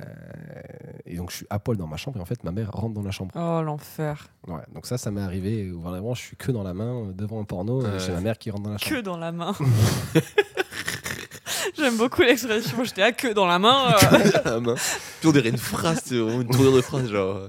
et 1.05 1.15
donc, 1.15 1.31
je 1.31 1.37
suis 1.37 1.47
à 1.49 1.59
poil 1.59 1.77
dans 1.77 1.87
ma 1.87 1.95
chambre 1.97 2.17
et 2.17 2.21
en 2.21 2.25
fait, 2.25 2.43
ma 2.43 2.51
mère 2.51 2.71
rentre 2.71 2.93
dans 2.93 3.01
la 3.01 3.11
chambre. 3.11 3.31
Oh, 3.35 3.61
l'enfer. 3.63 4.27
Ouais, 4.47 4.61
donc, 4.73 4.85
ça, 4.85 4.97
ça 4.97 5.11
m'est 5.11 5.21
arrivé 5.21 5.71
où 5.71 5.79
vraiment, 5.81 6.13
je 6.13 6.21
suis 6.21 6.35
que 6.35 6.51
dans 6.51 6.63
la 6.63 6.73
main 6.73 7.05
euh, 7.07 7.13
devant 7.13 7.39
un 7.39 7.45
porno, 7.45 7.83
euh, 7.83 8.13
ma 8.13 8.19
mère 8.21 8.37
qui 8.37 8.51
rentre 8.51 8.63
dans 8.63 8.71
la 8.71 8.77
chambre. 8.77 8.95
Que 8.97 9.01
dans 9.01 9.17
la 9.17 9.31
main. 9.31 9.53
J'aime 11.77 11.97
beaucoup 11.97 12.21
l'expression. 12.21 12.83
J'étais 12.83 13.03
à 13.03 13.11
queue 13.13 13.33
dans 13.33 13.45
la 13.47 13.59
main. 13.59 13.93
euh. 13.93 14.31
La 14.45 14.59
main. 14.59 14.75
Puis 15.19 15.29
on 15.29 15.31
dirait 15.31 15.49
une 15.49 15.57
phrase, 15.57 16.11
une 16.11 16.47
tournure 16.49 16.73
de 16.75 16.81
phrase, 16.81 17.07
genre. 17.09 17.47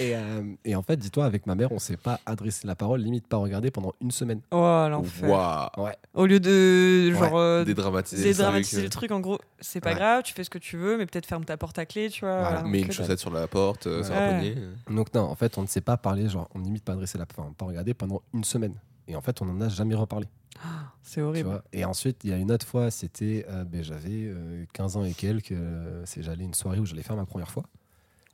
Euh, 0.00 0.04
Et, 0.04 0.14
euh, 0.16 0.42
et 0.64 0.76
en 0.76 0.82
fait, 0.82 0.96
dis-toi, 0.96 1.24
avec 1.24 1.46
ma 1.46 1.54
mère, 1.54 1.72
on 1.72 1.78
s'est 1.78 1.96
pas 1.96 2.20
adressé 2.26 2.66
la 2.66 2.74
parole, 2.74 3.00
limite 3.00 3.26
pas 3.26 3.36
regardé 3.36 3.70
pendant 3.70 3.92
une 4.00 4.10
semaine. 4.10 4.40
Oh, 4.50 4.86
l'enfer. 4.90 5.28
Waouh. 5.30 5.84
Ouais. 5.86 5.96
Au 6.14 6.26
lieu 6.26 6.40
de 6.40 7.10
genre 7.12 7.36
euh, 7.38 7.64
Dédramatiser. 7.64 8.24
le 8.28 8.32
dédramatiser 8.32 8.76
truc, 8.82 8.84
le 8.84 8.90
truc, 8.90 9.10
en 9.12 9.20
gros, 9.20 9.38
c'est 9.60 9.80
pas 9.80 9.90
Ouais. 9.90 9.96
grave, 9.96 10.22
tu 10.22 10.32
fais 10.34 10.44
ce 10.44 10.50
que 10.50 10.58
tu 10.58 10.76
veux, 10.76 10.96
mais 10.98 11.06
peut-être 11.06 11.26
ferme 11.26 11.44
ta 11.44 11.56
porte 11.56 11.78
à 11.78 11.86
clé, 11.86 12.08
tu 12.10 12.24
vois. 12.24 12.40
Voilà. 12.40 12.62
Mais 12.64 12.80
une 12.82 12.92
chaussette 12.92 13.18
sur 13.18 13.30
la 13.30 13.46
porte, 13.46 13.86
euh, 13.86 14.02
Ouais. 14.02 14.08
la 14.10 14.28
poignée. 14.28 14.56
Donc 14.90 15.12
non, 15.14 15.22
en 15.22 15.34
fait, 15.34 15.56
on 15.58 15.62
ne 15.62 15.66
s'est 15.66 15.80
pas 15.80 15.96
parlé, 15.96 16.28
genre, 16.28 16.48
on 16.54 16.60
limite 16.60 16.84
pas 16.84 16.92
adressé 16.92 17.18
la, 17.18 17.26
enfin, 17.30 17.52
pas 17.56 17.66
regardé 17.66 17.94
pendant 17.94 18.22
une 18.34 18.44
semaine. 18.44 18.74
Et 19.08 19.16
en 19.16 19.20
fait, 19.20 19.40
on 19.42 19.48
en 19.48 19.60
a 19.60 19.68
jamais 19.68 19.94
reparlé. 19.94 20.26
dalle. 20.54 20.64
C'est 21.02 21.20
horrible. 21.22 21.62
Et 21.72 21.84
ensuite, 21.84 22.18
il 22.24 22.30
y 22.30 22.32
a 22.32 22.36
une 22.36 22.52
autre 22.52 22.66
fois, 22.66 22.90
c'était, 22.90 23.44
euh, 23.48 23.64
ben, 23.64 23.82
j'avais 23.82 24.26
euh, 24.26 24.64
15 24.72 24.96
ans 24.96 25.04
et 25.04 25.14
quelques, 25.14 25.52
euh, 25.52 26.02
c'est 26.04 26.22
j'allais 26.22 26.42
à 26.42 26.46
une 26.46 26.54
soirée 26.54 26.78
où 26.78 26.86
j'allais 26.86 27.02
faire 27.02 27.16
ma 27.16 27.24
première 27.24 27.50
fois. 27.50 27.64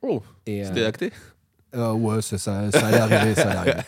Oh, 0.02 0.22
c'était 0.46 0.82
euh, 0.82 0.88
acté 0.88 1.12
euh, 1.74 1.92
ouais, 1.92 2.22
ça, 2.22 2.38
ça 2.38 2.86
allait 2.86 2.98
arriver, 2.98 3.34
ça 3.34 3.50
allait 3.50 3.70
arriver. 3.70 3.84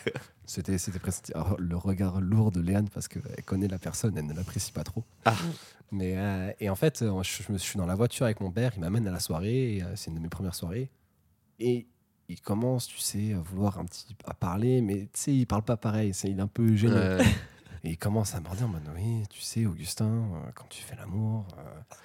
C'était, 0.49 0.79
c'était 0.79 0.97
presque 0.97 1.31
alors, 1.35 1.55
le 1.59 1.77
regard 1.77 2.21
lourd 2.21 2.51
de 2.51 2.59
Léane 2.59 2.89
parce 2.89 3.07
qu'elle 3.07 3.43
connaît 3.45 3.67
la 3.67 3.77
personne, 3.77 4.17
elle 4.17 4.25
ne 4.25 4.33
l'apprécie 4.33 4.71
pas 4.71 4.83
trop. 4.83 5.03
Ah. 5.23 5.35
Mais, 5.91 6.17
euh, 6.17 6.51
et 6.59 6.71
en 6.71 6.75
fait, 6.75 7.03
euh, 7.03 7.21
je, 7.21 7.51
me 7.51 7.59
suis 7.59 7.77
dans 7.77 7.85
la 7.85 7.93
voiture 7.93 8.25
avec 8.25 8.41
mon 8.41 8.49
père, 8.49 8.71
il 8.75 8.79
m'amène 8.79 9.07
à 9.07 9.11
la 9.11 9.19
soirée, 9.19 9.83
euh, 9.83 9.95
c'est 9.95 10.09
une 10.09 10.15
de 10.15 10.21
mes 10.21 10.27
premières 10.27 10.55
soirées. 10.55 10.89
Et 11.59 11.85
il 12.29 12.41
commence, 12.41 12.87
tu 12.87 12.97
sais, 12.97 13.33
à 13.33 13.39
vouloir 13.39 13.77
un 13.77 13.85
petit 13.85 14.15
à 14.25 14.33
parler, 14.33 14.81
mais 14.81 15.01
tu 15.13 15.19
sais, 15.19 15.35
il 15.35 15.45
parle 15.45 15.61
pas 15.61 15.77
pareil, 15.77 16.15
c'est, 16.15 16.31
il 16.31 16.39
est 16.39 16.41
un 16.41 16.47
peu 16.47 16.75
gêné. 16.75 16.95
Ouais. 16.95 17.25
Et 17.83 17.91
il 17.91 17.97
commence 17.97 18.33
à 18.33 18.39
me 18.39 18.55
dire, 18.55 18.67
oui, 18.95 19.23
tu 19.29 19.41
sais, 19.41 19.67
Augustin, 19.67 20.23
quand 20.55 20.67
tu 20.67 20.81
fais 20.81 20.95
l'amour, 20.95 21.47
euh, 21.59 21.95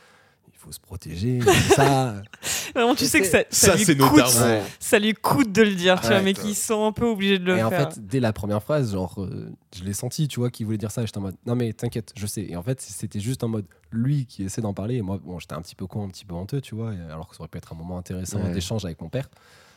faut 0.64 0.72
se 0.72 0.80
protéger, 0.80 1.40
ça. 1.74 2.14
Vraiment, 2.74 2.94
tu 2.94 3.04
sais 3.04 3.20
que 3.20 3.26
ça, 3.26 3.40
ça, 3.50 3.76
Ça, 3.76 3.92
lui 3.92 3.96
coûte. 3.98 4.22
Ouais. 4.40 4.62
ça 4.80 4.98
lui 4.98 5.12
coûte 5.14 5.52
de 5.52 5.62
le 5.62 5.74
dire, 5.74 6.00
tu 6.00 6.06
Ouais, 6.08 6.14
vois, 6.14 6.22
mais 6.22 6.32
qu'ils 6.32 6.54
sont 6.54 6.86
un 6.86 6.92
peu 6.92 7.04
obligés 7.04 7.38
de 7.38 7.44
le 7.44 7.58
Et 7.58 7.62
en 7.62 7.70
faire. 7.70 7.92
fait, 7.92 8.06
dès 8.06 8.18
la 8.20 8.32
première 8.32 8.62
phrase, 8.62 8.92
genre, 8.92 9.22
euh, 9.22 9.50
je 9.76 9.84
l'ai 9.84 9.92
senti, 9.92 10.26
tu 10.28 10.40
vois, 10.40 10.50
qu'il 10.50 10.66
voulait 10.66 10.78
dire 10.78 10.90
ça. 10.90 11.02
et 11.02 11.06
J'étais 11.06 11.18
en 11.18 11.22
mode, 11.22 11.36
non 11.46 11.54
mais 11.54 11.72
t'inquiète, 11.72 12.12
je 12.16 12.26
sais. 12.26 12.42
Et 12.48 12.56
en 12.56 12.62
fait, 12.62 12.80
c'était 12.80 13.20
juste 13.20 13.44
en 13.44 13.48
mode, 13.48 13.66
lui 13.92 14.26
qui 14.26 14.42
essaie 14.44 14.60
d'en 14.62 14.74
parler. 14.74 14.96
Et 14.96 15.02
moi, 15.02 15.20
bon, 15.22 15.38
j'étais 15.38 15.54
un 15.54 15.60
petit 15.62 15.74
peu 15.76 15.86
con, 15.86 16.04
un 16.04 16.08
petit 16.08 16.24
peu 16.24 16.34
honteux, 16.34 16.60
tu 16.60 16.74
vois, 16.74 16.92
et 16.94 17.00
alors 17.12 17.28
que 17.28 17.36
ça 17.36 17.42
aurait 17.42 17.48
pu 17.48 17.58
être 17.58 17.72
un 17.72 17.76
moment 17.76 17.98
intéressant 17.98 18.40
Ouais. 18.42 18.52
d'échange 18.52 18.84
avec 18.84 19.00
mon 19.00 19.08
père. 19.08 19.28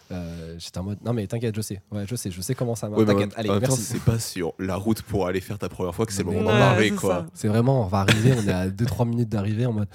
Euh, 0.09 0.55
j'étais 0.57 0.77
en 0.77 0.83
mode, 0.83 0.99
non 1.03 1.11
mais 1.13 1.27
t'inquiète, 1.27 1.55
je 1.55 1.61
sais. 1.61 1.81
Ouais, 1.91 2.05
je 2.07 2.15
sais, 2.15 2.31
je 2.31 2.39
sais 2.39 2.55
comment 2.55 2.75
ça 2.75 2.87
marche. 2.87 3.01
Ouais, 3.01 3.05
t'inquiète, 3.05 3.33
allez, 3.35 3.49
merci. 3.59 3.81
c'est 3.81 4.01
pas 4.01 4.19
sur 4.19 4.53
la 4.57 4.75
route 4.75 5.01
pour 5.01 5.27
aller 5.27 5.41
faire 5.41 5.59
ta 5.59 5.67
première 5.67 5.93
fois 5.93 6.05
que 6.05 6.13
c'est 6.13 6.23
le 6.23 6.31
moment 6.31 6.43
d'en 6.43 6.53
Ouais, 6.53 6.59
parler, 6.59 6.89
c'est 6.89 6.95
quoi. 6.95 7.25
C'est 7.33 7.47
vraiment, 7.49 7.83
on 7.83 7.87
va 7.87 7.99
arriver, 7.99 8.33
on 8.37 8.47
est 8.47 8.51
à 8.51 8.69
2-3 8.69 9.07
minutes 9.07 9.27
d'arriver 9.29 9.65
en 9.65 9.73
mode, 9.73 9.89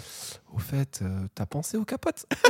au 0.52 0.58
fait, 0.58 1.00
euh, 1.02 1.26
t'as 1.34 1.46
pensé 1.46 1.76
aux 1.78 1.84
capotes 1.86 2.26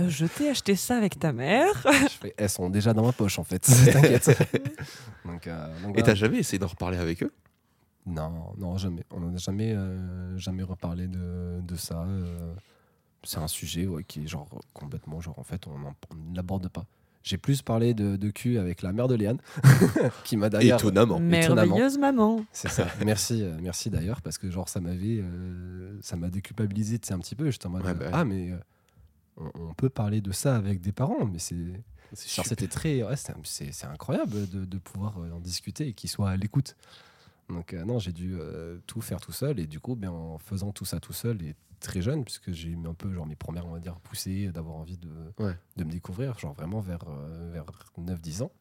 Euh, 0.00 0.08
je 0.08 0.26
t'ai 0.26 0.48
acheté 0.50 0.76
ça 0.76 0.96
avec 0.96 1.18
ta 1.18 1.32
mère. 1.32 1.72
Je 1.84 2.08
fais, 2.20 2.34
elles 2.36 2.48
sont 2.50 2.70
déjà 2.70 2.92
dans 2.94 3.04
ma 3.04 3.12
poche 3.12 3.38
en 3.38 3.44
fait, 3.44 3.58
t'inquiète. 3.92 4.30
donc, 5.24 5.46
euh, 5.46 5.82
donc 5.82 5.98
Et 5.98 6.02
t'as 6.02 6.14
jamais 6.14 6.38
essayé 6.38 6.58
d'en 6.58 6.66
reparler 6.68 6.98
avec 6.98 7.22
eux? 7.22 7.32
Non, 8.06 8.32
non, 8.58 8.76
jamais. 8.78 9.04
On 9.12 9.20
n'en 9.20 9.34
a 9.34 9.38
jamais, 9.38 9.72
euh, 9.74 10.36
jamais 10.38 10.62
reparlé 10.62 11.06
de, 11.08 11.60
de 11.62 11.76
ça. 11.76 12.06
C'est 13.24 13.38
un 13.38 13.48
sujet 13.48 13.86
ouais, 13.86 14.04
qui 14.04 14.22
est 14.22 14.26
genre 14.26 14.48
complètement, 14.72 15.20
genre 15.20 15.38
en 15.38 15.44
fait, 15.44 15.66
on 15.66 15.78
ne 15.78 16.36
l'aborde 16.36 16.68
pas. 16.68 16.86
J'ai 17.24 17.36
plus 17.36 17.60
parlé 17.62 17.92
de, 17.94 18.16
de 18.16 18.30
cul 18.30 18.58
avec 18.58 18.80
la 18.80 18.92
mère 18.92 19.08
de 19.08 19.14
Léane, 19.14 19.38
qui 20.24 20.36
m'a 20.36 20.48
d'ailleurs. 20.48 20.78
Étonnamment. 20.78 21.18
Merveilleuse 21.18 21.98
maman. 21.98 22.44
C'est 22.52 22.68
ça. 22.70 22.86
Merci, 23.04 23.42
euh, 23.42 23.58
merci 23.60 23.90
d'ailleurs, 23.90 24.22
parce 24.22 24.38
que 24.38 24.50
genre 24.50 24.68
ça 24.68 24.80
m'avait, 24.80 25.18
euh, 25.20 25.98
ça 26.00 26.16
m'a 26.16 26.30
déculpabilisé, 26.30 26.98
un 27.10 27.18
petit 27.18 27.34
peu. 27.34 27.50
J'étais 27.50 27.66
en 27.66 27.70
mode, 27.70 27.84
Ouais, 27.84 27.94
bah 27.94 28.10
ah 28.12 28.24
mais 28.24 28.52
euh, 28.52 28.56
on, 29.36 29.50
on 29.70 29.74
peut 29.74 29.90
parler 29.90 30.20
de 30.20 30.32
ça 30.32 30.56
avec 30.56 30.80
des 30.80 30.92
parents, 30.92 31.26
mais 31.26 31.38
c'est, 31.40 31.82
c'était 32.14 32.68
très, 32.68 33.02
ouais, 33.02 33.16
c'est, 33.16 33.34
c'est- 33.44 33.72
c'est 33.72 33.86
incroyable 33.86 34.48
de, 34.48 34.64
de 34.64 34.78
pouvoir 34.78 35.18
euh, 35.18 35.32
en 35.32 35.40
discuter 35.40 35.88
et 35.88 35.92
qu'ils 35.92 36.08
soient 36.10 36.30
à 36.30 36.36
l'écoute. 36.36 36.76
Donc 37.50 37.74
euh, 37.74 37.84
non, 37.84 37.98
j'ai 37.98 38.12
dû 38.12 38.36
euh, 38.38 38.78
tout 38.86 39.00
faire 39.00 39.20
tout 39.20 39.32
seul 39.32 39.58
et 39.58 39.66
du 39.66 39.80
coup, 39.80 39.96
ben, 39.96 40.10
en 40.10 40.38
faisant 40.38 40.70
tout 40.72 40.84
ça 40.84 41.00
tout 41.00 41.12
seul 41.12 41.42
et 41.42 41.54
très 41.80 42.02
jeune, 42.02 42.24
puisque 42.24 42.52
j'ai 42.52 42.68
eu 42.68 42.78
un 42.86 42.94
peu 42.94 43.12
genre 43.12 43.26
mes 43.26 43.36
premières, 43.36 43.66
on 43.66 43.72
va 43.72 43.78
dire, 43.80 43.98
poussées 44.00 44.48
d'avoir 44.48 44.76
envie 44.76 44.96
de, 44.98 45.08
Ouais. 45.38 45.56
de 45.76 45.84
me 45.84 45.90
découvrir, 45.90 46.38
genre 46.38 46.54
vraiment 46.54 46.80
vers, 46.80 47.04
euh, 47.08 47.50
vers 47.52 47.64
9-10 47.98 48.42
ans. 48.42 48.52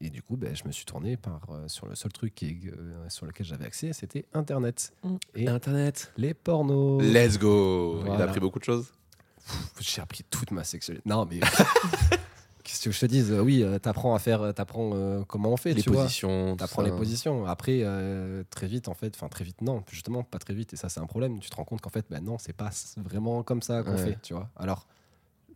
Et 0.00 0.10
du 0.10 0.20
coup, 0.22 0.36
ben, 0.36 0.54
je 0.56 0.64
me 0.66 0.72
suis 0.72 0.84
tourné 0.84 1.16
par, 1.16 1.42
euh, 1.50 1.68
sur 1.68 1.86
le 1.86 1.94
seul 1.94 2.12
truc 2.12 2.34
qui 2.34 2.58
euh, 2.66 3.08
sur 3.08 3.24
lequel 3.26 3.46
j'avais 3.46 3.66
accès, 3.66 3.92
c'était 3.92 4.24
Internet. 4.32 4.92
Mm. 5.04 5.16
Et 5.36 5.48
Internet. 5.48 6.12
les 6.16 6.34
pornos. 6.34 7.00
Let's 7.02 7.38
go 7.38 7.98
Il 8.00 8.02
a 8.02 8.04
Voilà. 8.08 8.24
appris 8.24 8.40
beaucoup 8.40 8.58
de 8.58 8.64
choses. 8.64 8.92
J'ai 9.80 10.00
appris 10.02 10.24
toute 10.24 10.50
ma 10.50 10.64
sexualité. 10.64 11.08
Non, 11.08 11.26
mais. 11.30 11.40
Qu'est-ce 12.64 12.84
que 12.84 12.90
je 12.92 13.00
te 13.00 13.06
dise? 13.06 13.32
Oui, 13.32 13.62
euh, 13.62 13.78
t'apprends 13.78 14.14
à 14.14 14.18
faire, 14.18 14.54
t'apprends 14.54 14.92
euh, 14.94 15.24
comment 15.24 15.50
on 15.52 15.56
fait, 15.56 15.74
Les 15.74 15.82
tu 15.82 15.90
vois. 15.90 16.02
positions. 16.02 16.54
T'apprends 16.56 16.82
les 16.82 16.92
positions. 16.92 17.44
Après, 17.46 17.80
euh, 17.82 18.44
très 18.50 18.66
vite, 18.68 18.88
en 18.88 18.94
fait, 18.94 19.14
enfin 19.16 19.28
très 19.28 19.44
vite, 19.44 19.60
non, 19.62 19.82
justement, 19.90 20.22
pas 20.22 20.38
très 20.38 20.54
vite. 20.54 20.72
Et 20.72 20.76
ça, 20.76 20.88
c'est 20.88 21.00
un 21.00 21.06
problème. 21.06 21.40
Tu 21.40 21.50
te 21.50 21.56
rends 21.56 21.64
compte 21.64 21.80
qu'en 21.80 21.90
fait, 21.90 22.06
ben 22.08 22.22
non, 22.22 22.38
c'est 22.38 22.52
pas 22.52 22.70
vraiment 22.98 23.42
comme 23.42 23.62
ça 23.62 23.82
qu'on 23.82 23.92
Ouais. 23.92 23.96
fait, 23.96 24.18
tu 24.22 24.34
vois. 24.34 24.48
Alors, 24.56 24.86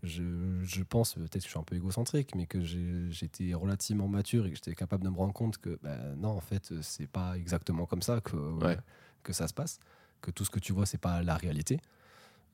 je, 0.03 0.23
je 0.64 0.83
pense, 0.83 1.14
peut-être 1.14 1.35
que 1.35 1.40
je 1.42 1.49
suis 1.49 1.59
un 1.59 1.62
peu 1.62 1.77
égocentrique, 1.77 2.35
mais 2.35 2.47
que 2.47 2.61
j'étais 2.62 3.55
relativement 3.55 4.09
mature 4.09 4.47
et 4.47 4.51
que 4.51 4.57
j'étais 4.57 4.75
capable 4.75 5.05
de 5.05 5.09
me 5.11 5.16
rendre 5.16 5.33
compte 5.33 5.59
que, 5.59 5.79
ben 5.83 6.16
non, 6.16 6.31
en 6.31 6.40
fait, 6.40 6.73
c'est 6.83 7.07
pas 7.09 7.37
exactement 7.37 7.87
comme 7.87 8.03
ça 8.03 8.21
que, 8.21 8.37
Ouais. 8.37 8.77
que 9.23 9.33
ça 9.33 9.47
se 9.47 9.55
passe. 9.55 9.79
Que 10.23 10.31
tout 10.33 10.45
ce 10.45 10.51
que 10.51 10.59
tu 10.59 10.73
vois, 10.73 10.87
c'est 10.87 10.99
pas 10.99 11.23
la 11.23 11.37
réalité. 11.37 11.79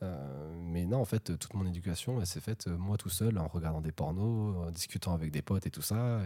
Euh, 0.02 0.52
mais 0.56 0.84
non, 0.84 1.00
en 1.00 1.04
fait, 1.04 1.38
toute 1.38 1.54
mon 1.54 1.64
éducation, 1.66 2.18
elle 2.20 2.26
s'est 2.26 2.40
faite 2.40 2.66
euh, 2.66 2.76
moi 2.76 2.96
tout 2.96 3.08
seul 3.08 3.38
en 3.38 3.46
regardant 3.46 3.80
des 3.80 3.92
pornos, 3.92 4.56
en 4.66 4.70
discutant 4.70 5.14
avec 5.14 5.30
des 5.30 5.42
potes 5.42 5.66
et 5.66 5.70
tout 5.70 5.82
ça. 5.82 6.20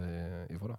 Et, 0.49 0.55
et 0.55 0.57
voilà. 0.57 0.79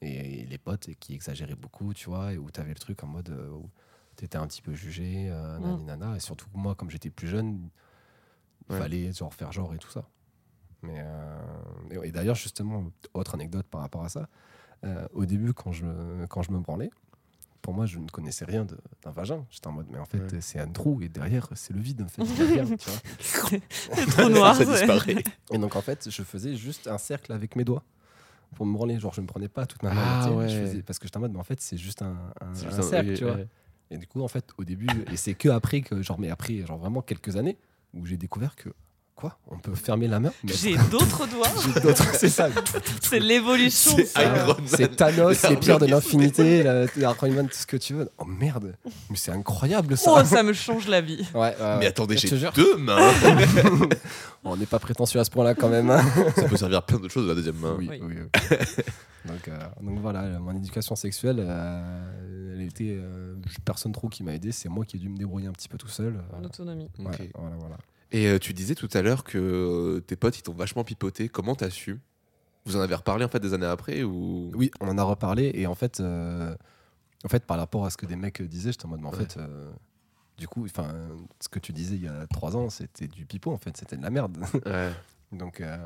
Et, 0.00 0.44
les 0.46 0.58
potes 0.58 0.90
qui 1.00 1.14
exagéraient 1.14 1.54
beaucoup, 1.54 1.92
tu 1.94 2.08
vois, 2.08 2.32
et 2.32 2.38
où 2.38 2.50
tu 2.50 2.60
avais 2.60 2.72
le 2.72 2.78
truc 2.78 3.02
en 3.02 3.06
mode 3.06 3.30
euh, 3.30 3.50
où 3.50 3.70
tu 4.16 4.24
étais 4.24 4.38
un 4.38 4.46
petit 4.46 4.62
peu 4.62 4.72
jugé, 4.74 5.28
euh, 5.30 5.58
Mm. 5.58 5.84
nana. 5.84 6.16
Et 6.16 6.20
surtout, 6.20 6.46
moi, 6.54 6.74
comme 6.74 6.90
j'étais 6.90 7.10
plus 7.10 7.28
jeune, 7.28 7.68
il 8.68 8.72
Ouais. 8.72 8.78
fallait 8.78 9.12
genre 9.12 9.32
faire 9.34 9.52
genre 9.52 9.74
et 9.74 9.78
tout 9.78 9.90
ça. 9.90 10.08
Mais 10.82 10.98
euh, 10.98 12.02
et, 12.02 12.08
et 12.08 12.12
d'ailleurs, 12.12 12.34
justement, 12.34 12.90
autre 13.14 13.34
anecdote 13.34 13.66
par 13.66 13.80
rapport 13.80 14.04
à 14.04 14.08
ça, 14.08 14.28
euh, 14.84 15.06
au 15.12 15.24
début, 15.26 15.52
quand 15.52 15.72
je, 15.72 16.26
quand 16.26 16.42
je 16.42 16.52
me 16.52 16.60
branlais, 16.60 16.90
pour 17.66 17.74
moi, 17.74 17.84
je 17.84 17.98
ne 17.98 18.06
connaissais 18.08 18.44
rien 18.44 18.64
de- 18.64 18.78
d'un 19.02 19.10
vagin. 19.10 19.44
J'étais 19.50 19.66
en 19.66 19.72
mode, 19.72 19.86
mais 19.90 19.98
en 19.98 20.04
fait, 20.04 20.18
Ouais. 20.18 20.40
c'est 20.40 20.60
un 20.60 20.68
trou 20.68 21.00
et 21.02 21.08
derrière, 21.08 21.48
c'est 21.56 21.74
le 21.74 21.80
vide. 21.80 22.00
En 22.02 22.06
fait. 22.06 22.22
C'est 23.20 24.06
trop 24.06 24.28
noir. 24.28 24.54
ça 24.54 24.64
disparaît. 24.64 25.16
Et 25.52 25.58
donc, 25.58 25.74
en 25.74 25.80
fait, 25.80 26.08
je 26.08 26.22
faisais 26.22 26.54
juste 26.54 26.86
un 26.86 26.98
cercle 26.98 27.32
avec 27.32 27.56
mes 27.56 27.64
doigts 27.64 27.82
pour 28.54 28.66
me 28.66 28.72
branler. 28.72 29.00
Genre, 29.00 29.12
je 29.12 29.20
me 29.20 29.26
prenais 29.26 29.48
pas 29.48 29.66
toute 29.66 29.82
ma 29.82 29.92
main. 29.92 30.00
Ah, 30.04 30.20
tu 30.22 30.28
sais, 30.30 30.34
ouais. 30.36 30.48
je 30.48 30.60
faisais- 30.60 30.82
parce 30.82 31.00
que 31.00 31.08
j'étais 31.08 31.16
en 31.16 31.20
mode, 31.20 31.32
mais 31.32 31.40
en 31.40 31.44
fait, 31.44 31.60
c'est 31.60 31.76
juste 31.76 32.02
un, 32.02 32.16
un- 32.40 32.54
C'est 32.54 32.66
un 32.66 32.68
juste 32.68 32.78
un- 32.78 32.82
cercle, 32.82 33.10
oui, 33.10 33.16
tu 33.16 33.24
vois. 33.24 33.34
ouais. 33.34 33.48
Et 33.90 33.98
du 33.98 34.06
coup, 34.06 34.22
en 34.22 34.28
fait, 34.28 34.48
au 34.58 34.64
début, 34.64 34.86
et 35.12 35.16
c'est 35.16 35.34
que 35.34 35.48
après 35.48 35.80
que, 35.80 36.02
genre, 36.02 36.20
mais 36.20 36.30
après, 36.30 36.64
genre 36.64 36.78
vraiment 36.78 37.02
quelques 37.02 37.36
années, 37.36 37.58
où 37.94 38.06
j'ai 38.06 38.16
découvert 38.16 38.54
que, 38.54 38.68
quoi, 39.16 39.38
on 39.50 39.58
peut 39.58 39.74
fermer 39.74 40.06
la 40.08 40.20
main? 40.20 40.30
J'ai 40.44 40.76
d'autres 40.90 41.26
doigts. 41.32 41.48
j'ai 41.74 41.80
d'autres, 41.80 42.14
c'est 42.14 42.28
ça. 42.28 42.48
C'est 43.00 43.18
l'évolution. 43.18 43.96
C'est 44.66 44.94
Thanos, 44.96 45.48
les 45.48 45.56
pierres 45.56 45.78
de 45.78 45.86
l'infinité, 45.86 46.58
Iron 46.98 47.32
Man, 47.32 47.48
tout 47.48 47.56
ce 47.56 47.66
que 47.66 47.76
tu 47.78 47.94
veux. 47.94 48.10
Oh 48.18 48.24
merde, 48.26 48.76
mais 49.10 49.16
c'est 49.16 49.32
incroyable 49.32 49.96
ça. 49.96 50.12
Oh, 50.16 50.24
ça 50.24 50.42
me 50.42 50.52
change 50.52 50.86
la 50.86 51.00
vie. 51.00 51.26
Ouais, 51.34 51.54
Mais 51.80 51.86
attendez, 51.86 52.16
j'ai 52.18 52.28
deux 52.54 52.76
mains. 52.76 52.98
On 54.44 54.56
n'est 54.56 54.66
pas 54.66 54.78
prétentieux 54.78 55.18
à 55.18 55.24
ce 55.24 55.30
point-là 55.30 55.54
quand 55.54 55.68
même. 55.68 55.90
hein. 55.90 56.02
ça 56.36 56.44
peut 56.44 56.56
servir 56.56 56.78
à 56.78 56.82
plein 56.82 56.98
d'autres 56.98 57.12
choses 57.12 57.26
la 57.26 57.34
deuxième 57.34 57.56
main. 57.56 57.74
Oui, 57.78 57.88
Oui. 57.90 58.00
oui, 58.02 58.14
oui. 58.20 58.46
donc, 59.24 59.48
euh, 59.48 59.58
donc 59.82 59.98
voilà, 60.00 60.22
mon 60.38 60.54
éducation 60.56 60.94
sexuelle, 60.94 61.38
euh, 61.40 62.54
elle 62.54 62.62
était 62.62 62.96
euh, 63.00 63.34
personne 63.64 63.90
trop 63.92 64.08
qui 64.08 64.22
m'a 64.22 64.34
aidé. 64.34 64.52
C'est 64.52 64.68
moi 64.68 64.84
qui 64.84 64.96
ai 64.96 65.00
dû 65.00 65.08
me 65.08 65.16
débrouiller 65.16 65.48
un 65.48 65.52
petit 65.52 65.68
peu 65.68 65.78
tout 65.78 65.88
seul. 65.88 66.14
En 66.38 66.44
autonomie. 66.44 66.88
Ok. 67.00 67.06
Ouais, 67.18 67.30
voilà, 67.34 67.56
voilà. 67.58 67.76
Et 68.12 68.28
euh, 68.28 68.38
tu 68.38 68.52
disais 68.52 68.74
tout 68.74 68.88
à 68.92 69.02
l'heure 69.02 69.24
que 69.24 69.38
euh, 69.38 70.00
tes 70.00 70.16
potes 70.16 70.38
ils 70.38 70.42
t'ont 70.42 70.52
vachement 70.54 70.84
pipoté. 70.84 71.28
Comment 71.28 71.54
t'as 71.54 71.70
su? 71.70 72.00
Vous 72.64 72.76
en 72.76 72.80
avez 72.80 72.94
reparlé 72.94 73.24
en 73.24 73.28
fait 73.28 73.40
des 73.40 73.54
années 73.54 73.66
après 73.66 74.02
ou? 74.02 74.50
Oui, 74.54 74.70
on 74.80 74.88
en 74.88 74.98
a 74.98 75.02
reparlé 75.02 75.50
et 75.54 75.66
en 75.66 75.74
fait, 75.74 76.00
euh, 76.00 76.54
en 77.24 77.28
fait, 77.28 77.44
par 77.44 77.58
rapport 77.58 77.84
à 77.84 77.90
ce 77.90 77.96
que 77.96 78.06
des 78.06 78.16
mecs 78.16 78.42
disaient, 78.42 78.72
j'étais 78.72 78.86
en 78.86 78.88
mode, 78.88 79.00
mais 79.00 79.08
en 79.08 79.12
Ouais. 79.12 79.18
fait, 79.18 79.36
euh, 79.38 79.70
du 80.38 80.48
coup, 80.48 80.66
ce 80.68 81.48
que 81.48 81.58
tu 81.58 81.72
disais 81.72 81.94
il 81.96 82.02
y 82.02 82.08
a 82.08 82.26
trois 82.26 82.56
ans, 82.56 82.68
c'était 82.70 83.08
du 83.08 83.24
pipeau 83.24 83.52
en 83.52 83.58
fait, 83.58 83.76
c'était 83.76 83.96
de 83.96 84.02
la 84.02 84.10
merde. 84.10 84.36
Ouais. 84.66 84.92
Donc, 85.32 85.60
euh, 85.60 85.76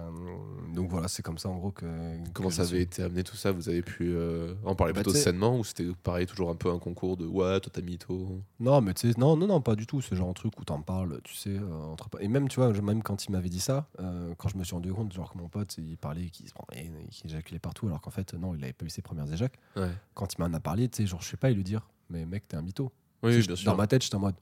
donc 0.74 0.90
voilà, 0.90 1.08
c'est 1.08 1.22
comme 1.22 1.38
ça 1.38 1.48
en 1.48 1.56
gros 1.56 1.70
que. 1.70 1.86
Comment 2.34 2.50
que 2.50 2.54
ça 2.54 2.62
avait 2.62 2.82
été 2.82 3.02
amené 3.02 3.22
tout 3.24 3.36
ça? 3.36 3.52
Vous 3.52 3.68
avez 3.70 3.80
pu 3.80 4.12
euh, 4.14 4.54
en 4.64 4.74
parler 4.74 4.92
Bah, 4.92 5.02
plutôt 5.02 5.16
sainement 5.16 5.58
ou 5.58 5.64
c'était 5.64 5.86
pareil 6.02 6.26
toujours 6.26 6.50
un 6.50 6.54
peu 6.54 6.70
un 6.70 6.78
concours 6.78 7.16
de 7.16 7.26
ouais 7.26 7.58
toi 7.60 7.70
t'as 7.72 7.80
mytho 7.80 8.42
Non, 8.60 8.80
mais 8.82 8.92
tu 8.92 9.10
sais, 9.10 9.18
non, 9.18 9.36
non, 9.36 9.46
non, 9.46 9.60
pas 9.62 9.76
du 9.76 9.86
tout. 9.86 10.02
C'est 10.02 10.14
genre 10.14 10.28
un 10.28 10.34
truc 10.34 10.58
où 10.60 10.64
t'en 10.64 10.82
parles, 10.82 11.20
tu 11.24 11.34
sais, 11.34 11.56
euh, 11.56 11.84
entre. 11.84 12.08
Et 12.20 12.28
même, 12.28 12.48
tu 12.48 12.60
vois, 12.60 12.70
même 12.82 13.02
quand 13.02 13.24
il 13.24 13.32
m'avait 13.32 13.48
dit 13.48 13.60
ça, 13.60 13.88
quand 14.36 14.48
je 14.48 14.58
me 14.58 14.64
suis 14.64 14.74
rendu 14.74 14.92
compte, 14.92 15.12
genre 15.12 15.32
que 15.32 15.38
mon 15.38 15.48
pote, 15.48 15.74
il 15.78 15.96
parlait, 15.96 16.28
qu'il 16.28 16.46
se 16.46 16.52
prenait, 16.52 16.90
qu'il 17.10 17.30
éjaculait 17.30 17.58
partout, 17.58 17.86
alors 17.86 18.00
qu'en 18.00 18.10
fait, 18.10 18.34
non, 18.34 18.54
il 18.54 18.62
avait 18.62 18.72
pas 18.74 18.84
eu 18.84 18.90
ses 18.90 19.02
premières 19.02 19.32
éjacs. 19.32 19.58
Ouais. 19.76 19.90
Quand 20.14 20.34
il 20.34 20.40
m'en 20.42 20.52
a 20.52 20.60
parlé, 20.60 20.88
tu 20.88 20.98
sais, 20.98 21.06
genre, 21.06 21.22
je 21.22 21.28
sais 21.28 21.36
pas, 21.38 21.50
il 21.50 21.56
lui 21.56 21.64
dire, 21.64 21.88
mais 22.10 22.26
mec, 22.26 22.46
t'es 22.46 22.56
un 22.56 22.62
mytho. 22.62 22.92
Oui, 23.22 23.38
bien 23.46 23.56
sûr. 23.56 23.70
Dans 23.70 23.76
ma 23.76 23.86
tête, 23.86 24.02
j'étais 24.02 24.16
en 24.16 24.20
mode. 24.20 24.34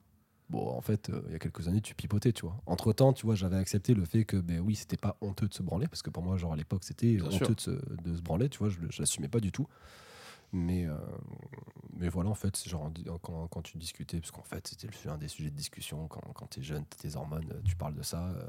Bon, 0.51 0.71
en 0.71 0.81
fait, 0.81 1.11
euh, 1.11 1.23
il 1.27 1.33
y 1.33 1.35
a 1.35 1.39
quelques 1.39 1.69
années, 1.69 1.83
tu 1.83 1.95
pipotais, 1.95 2.33
tu 2.33 2.43
vois. 2.47 2.57
Entre 2.67 2.93
temps, 2.93 3.13
tu 3.13 3.27
vois, 3.27 3.35
j'avais 3.35 3.57
accepté 3.57 3.93
le 3.93 4.05
fait 4.05 4.25
que, 4.25 4.39
ben 4.39 4.61
oui, 4.61 4.77
c'était 4.77 4.97
pas 4.97 5.17
honteux 5.21 5.47
de 5.47 5.55
se 5.55 5.63
branler, 5.63 5.89
parce 5.89 6.03
que 6.03 6.09
pour 6.11 6.23
moi, 6.23 6.37
genre, 6.39 6.55
à 6.55 6.57
l'époque, 6.57 6.85
c'était 6.85 7.21
honteux 7.21 7.55
de 7.55 7.61
se, 7.61 7.71
de 7.71 8.17
se 8.17 8.23
branler, 8.23 8.49
tu 8.49 8.59
vois, 8.59 8.71
je, 8.71 8.79
je 8.89 9.03
l'assumais 9.03 9.29
pas 9.29 9.41
du 9.41 9.53
tout. 9.53 9.67
Mais, 10.53 10.87
euh, 10.87 10.97
mais 11.93 12.09
voilà, 12.09 12.31
en 12.31 12.35
fait, 12.35 12.57
c'est 12.57 12.71
genre, 12.71 12.91
quand, 13.21 13.49
quand 13.49 13.63
tu 13.63 13.77
discutais, 13.77 14.19
parce 14.21 14.31
qu'en 14.31 14.43
fait, 14.43 14.67
c'était 14.67 14.89
un 15.09 15.19
des 15.19 15.29
sujets 15.29 15.51
de 15.51 15.57
discussion, 15.57 16.09
quand, 16.09 16.23
quand 16.35 16.47
tu 16.47 16.61
es 16.61 16.63
jeune, 16.63 16.85
t'as 16.87 16.97
tes 16.97 17.17
hormones, 17.17 17.51
euh, 17.53 17.61
tu 17.65 17.77
parles 17.77 17.95
de 17.95 18.03
ça, 18.03 18.29
euh, 18.29 18.49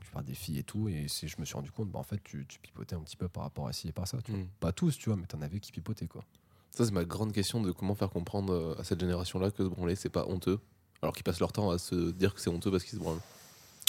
tu 0.00 0.10
parles 0.10 0.24
des 0.24 0.34
filles 0.34 0.60
et 0.60 0.62
tout, 0.62 0.88
et 0.88 1.06
je 1.08 1.36
me 1.38 1.44
suis 1.44 1.54
rendu 1.54 1.70
compte, 1.70 1.90
bah, 1.90 1.98
en 1.98 2.04
fait, 2.04 2.22
tu, 2.24 2.46
tu 2.46 2.58
pipotais 2.60 2.96
un 2.96 3.00
petit 3.00 3.18
peu 3.18 3.28
par 3.28 3.42
rapport 3.42 3.68
à 3.68 3.74
ci 3.74 3.88
et 3.88 3.92
par 3.92 4.08
ça, 4.08 4.22
tu 4.22 4.32
vois. 4.32 4.40
Mm. 4.40 4.48
Pas 4.60 4.72
tous, 4.72 4.96
tu 4.96 5.10
vois, 5.10 5.16
mais 5.16 5.26
t'en 5.26 5.42
avais 5.42 5.60
qui 5.60 5.72
pipotaient, 5.72 6.08
quoi. 6.08 6.24
Ça 6.70 6.84
c'est 6.84 6.92
ma 6.92 7.04
grande 7.04 7.32
question 7.32 7.60
de 7.62 7.72
comment 7.72 7.94
faire 7.94 8.10
comprendre 8.10 8.76
à 8.78 8.84
cette 8.84 9.00
génération 9.00 9.38
là 9.38 9.50
que 9.50 9.64
se 9.64 9.68
branler 9.68 9.96
c'est 9.96 10.10
pas 10.10 10.26
honteux. 10.26 10.60
Alors 11.02 11.14
qu'ils 11.14 11.24
passent 11.24 11.40
leur 11.40 11.52
temps 11.52 11.70
à 11.70 11.78
se 11.78 12.10
dire 12.10 12.34
que 12.34 12.40
c'est 12.40 12.50
honteux 12.50 12.70
parce 12.70 12.84
qu'ils 12.84 12.98
se 12.98 13.02
branlent. 13.02 13.20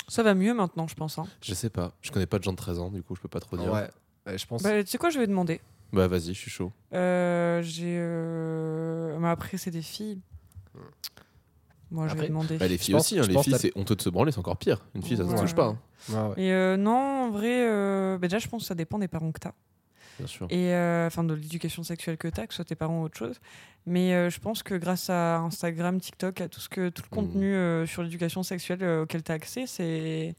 Ça 0.08 0.24
va 0.24 0.34
mieux 0.34 0.54
maintenant, 0.54 0.88
je 0.88 0.96
pense. 0.96 1.18
hein. 1.20 1.28
Je 1.42 1.54
sais 1.54 1.70
pas. 1.70 1.94
Je 2.02 2.12
connais 2.12 2.26
pas 2.26 2.40
de 2.40 2.44
gens 2.44 2.52
de 2.52 2.58
13 2.58 2.80
ans 2.80 2.90
du 2.90 3.02
coup 3.04 3.16
je 3.16 3.22
peux 3.22 3.28
pas 3.28 3.40
trop 3.40 3.58
dire. 3.58 3.72
Ouais, 3.72 3.90
ouais, 4.28 4.38
je 4.38 4.46
pense. 4.48 4.62
Bah, 4.64 4.84
tu 4.84 4.90
sais 4.90 4.98
quoi, 4.98 5.10
je 5.10 5.20
vais 5.20 5.28
demander. 5.28 5.62
Bah 5.92 6.08
vas-y 6.08 6.34
je 6.34 6.40
suis 6.40 6.52
chaud. 6.52 6.72
Euh, 6.94 7.62
j'ai. 7.64 7.96
euh, 7.98 9.18
Mais 9.20 9.28
après, 9.30 9.58
c'est 9.58 9.72
des 9.72 9.82
filles. 9.82 10.22
Moi, 11.92 12.08
je 12.08 12.16
vais 12.16 12.28
demander. 12.28 12.58
Bah, 12.58 12.68
les 12.68 12.78
filles 12.78 12.94
pense- 12.94 13.06
aussi, 13.06 13.18
hein, 13.20 13.24
les 13.28 13.42
filles 13.42 13.56
c'est 13.58 13.72
honteux 13.76 13.96
de 13.96 14.02
se 14.02 14.10
branler 14.10 14.32
c'est 14.32 14.38
encore 14.38 14.58
pire. 14.58 14.86
Une 14.94 15.02
fille 15.02 15.18
ça 15.18 15.26
se 15.26 15.30
Ouais. 15.32 15.40
touche 15.40 15.56
pas. 15.56 15.66
hein. 15.66 15.78
Ouais, 16.10 16.16
ouais. 16.36 16.44
Et 16.44 16.52
euh, 16.54 16.78
non, 16.78 17.26
en 17.26 17.32
vrai, 17.32 17.68
euh, 17.68 18.18
bah, 18.20 18.28
déjà, 18.28 18.38
je 18.38 18.48
pense 18.48 18.62
que 18.62 18.68
ça 18.68 18.76
dépend 18.76 19.00
des 19.00 19.08
parents 19.08 19.32
que 19.32 19.40
t'as. 19.40 19.54
Bien 20.20 20.28
sûr. 20.28 20.48
Et 20.52 20.74
euh, 20.74 21.08
enfin, 21.08 21.24
de 21.24 21.34
l'éducation 21.34 21.82
sexuelle 21.84 22.18
que 22.18 22.28
t'as, 22.28 22.46
que 22.46 22.54
ce 22.54 22.58
soit 22.58 22.66
tes 22.66 22.76
parents 22.76 23.02
ou 23.02 23.04
autre 23.06 23.18
chose. 23.18 23.40
Mais 23.86 24.14
euh, 24.14 24.30
je 24.30 24.40
pense 24.40 24.62
que 24.62 24.76
grâce 24.76 25.10
à 25.10 25.38
Instagram, 25.40 26.00
TikTok, 26.00 26.42
à 26.42 26.50
tout, 26.50 26.60
ce 26.60 26.70
que, 26.70 26.90
tout 26.90 27.04
le 27.10 27.18
Mhm. 27.18 27.28
contenu 27.28 27.54
euh, 27.56 27.86
sur 27.88 28.04
l'éducation 28.04 28.44
sexuelle 28.44 28.84
euh, 28.84 29.04
auquel 29.04 29.24
t'as 29.24 29.34
accès, 29.36 29.66
c'est. 29.66 30.36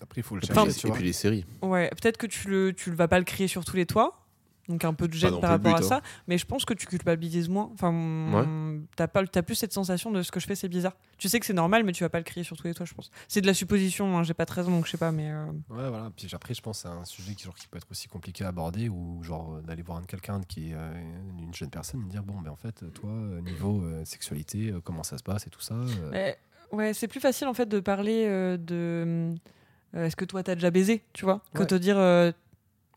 Après, 0.00 0.20
il 0.20 0.24
faut 0.24 0.36
le 0.36 0.42
chercher, 0.42 0.72
tu 0.80 0.88
et 0.88 0.90
puis 0.92 1.04
les 1.04 1.12
séries. 1.12 1.44
Ouais, 1.62 1.88
peut-être 1.90 2.16
que 2.18 2.26
tu 2.26 2.48
le, 2.48 2.72
tu 2.72 2.90
le 2.90 2.96
vas 2.96 3.08
pas 3.08 3.18
le 3.18 3.24
crier 3.24 3.48
sur 3.48 3.64
tous 3.64 3.76
les 3.76 3.86
toits. 3.86 4.25
Donc 4.68 4.84
un 4.84 4.94
peu 4.94 5.06
de 5.06 5.12
Pas 5.12 5.18
gêne 5.18 5.40
par 5.40 5.50
rapport 5.50 5.74
à 5.74 5.78
but, 5.78 5.84
hein. 5.84 5.88
ça, 5.88 6.00
mais 6.26 6.38
je 6.38 6.44
pense 6.44 6.64
que 6.64 6.74
tu 6.74 6.86
culpabilises 6.86 7.48
moins. 7.48 7.70
Enfin, 7.74 8.80
t'as 8.96 9.06
pas, 9.06 9.24
t'as 9.26 9.42
plus 9.42 9.54
cette 9.54 9.72
sensation 9.72 10.10
de 10.10 10.22
ce 10.22 10.32
que 10.32 10.40
je 10.40 10.46
fais, 10.46 10.54
c'est 10.56 10.68
bizarre. 10.68 10.94
Tu 11.18 11.28
sais 11.28 11.38
que 11.38 11.46
c'est 11.46 11.52
normal, 11.52 11.84
mais 11.84 11.92
tu 11.92 12.02
vas 12.02 12.08
pas 12.10 12.18
le 12.18 12.24
crier 12.24 12.42
sur 12.44 12.56
tous 12.56 12.66
les 12.66 12.74
toits, 12.74 12.84
je 12.86 12.92
pense. 12.94 13.10
C'est 13.28 13.40
de 13.40 13.46
la 13.46 13.54
supposition. 13.54 14.18
hein, 14.18 14.22
J'ai 14.24 14.34
pas 14.34 14.44
13 14.46 14.66
ans, 14.68 14.72
donc 14.72 14.86
je 14.86 14.90
sais 14.90 14.98
pas, 14.98 15.12
mais 15.12 15.30
euh, 15.30 15.46
Ouais, 15.70 15.88
voilà. 15.88 16.10
Puis 16.16 16.28
après, 16.32 16.52
je 16.54 16.60
pense 16.60 16.82
que 16.82 16.88
c'est 16.88 16.94
un 16.94 17.04
sujet 17.04 17.34
qui, 17.34 17.44
genre, 17.44 17.54
qui 17.54 17.68
peut 17.68 17.76
être 17.78 17.86
aussi 17.90 18.08
compliqué 18.08 18.44
à 18.44 18.48
aborder 18.48 18.88
ou 18.88 19.22
genre 19.22 19.54
euh, 19.54 19.62
d'aller 19.62 19.82
voir 19.82 19.98
un- 19.98 20.02
quelqu'un 20.04 20.40
qui 20.42 20.70
est 20.70 20.74
euh, 20.74 20.92
une 21.38 21.54
jeune 21.54 21.70
personne 21.70 22.02
et 22.02 22.08
dire 22.10 22.22
bon, 22.24 22.40
ben 22.40 22.50
en 22.50 22.56
fait, 22.56 22.84
toi, 22.92 23.10
niveau 23.44 23.82
euh, 23.84 24.04
sexualité, 24.04 24.72
euh, 24.72 24.80
comment 24.82 25.02
ça 25.04 25.16
se 25.18 25.22
passe 25.22 25.46
et 25.46 25.50
tout 25.50 25.60
ça. 25.60 25.74
euh, 25.74 26.10
Ouais, 26.10 26.36
ouais, 26.72 26.92
c'est 26.92 27.06
plus 27.08 27.20
facile 27.20 27.46
en 27.46 27.54
fait 27.54 27.66
de 27.66 27.78
parler 27.78 28.24
euh, 28.26 28.56
de. 28.56 29.34
euh, 29.94 30.06
Est-ce 30.06 30.16
que 30.16 30.24
toi 30.24 30.42
t'as 30.42 30.54
déjà 30.56 30.70
baisé, 30.72 31.04
tu 31.12 31.24
vois, 31.24 31.40
que 31.54 31.60
Ouais. 31.60 31.66
te 31.66 31.74
dire 31.76 31.96
euh, 31.98 32.32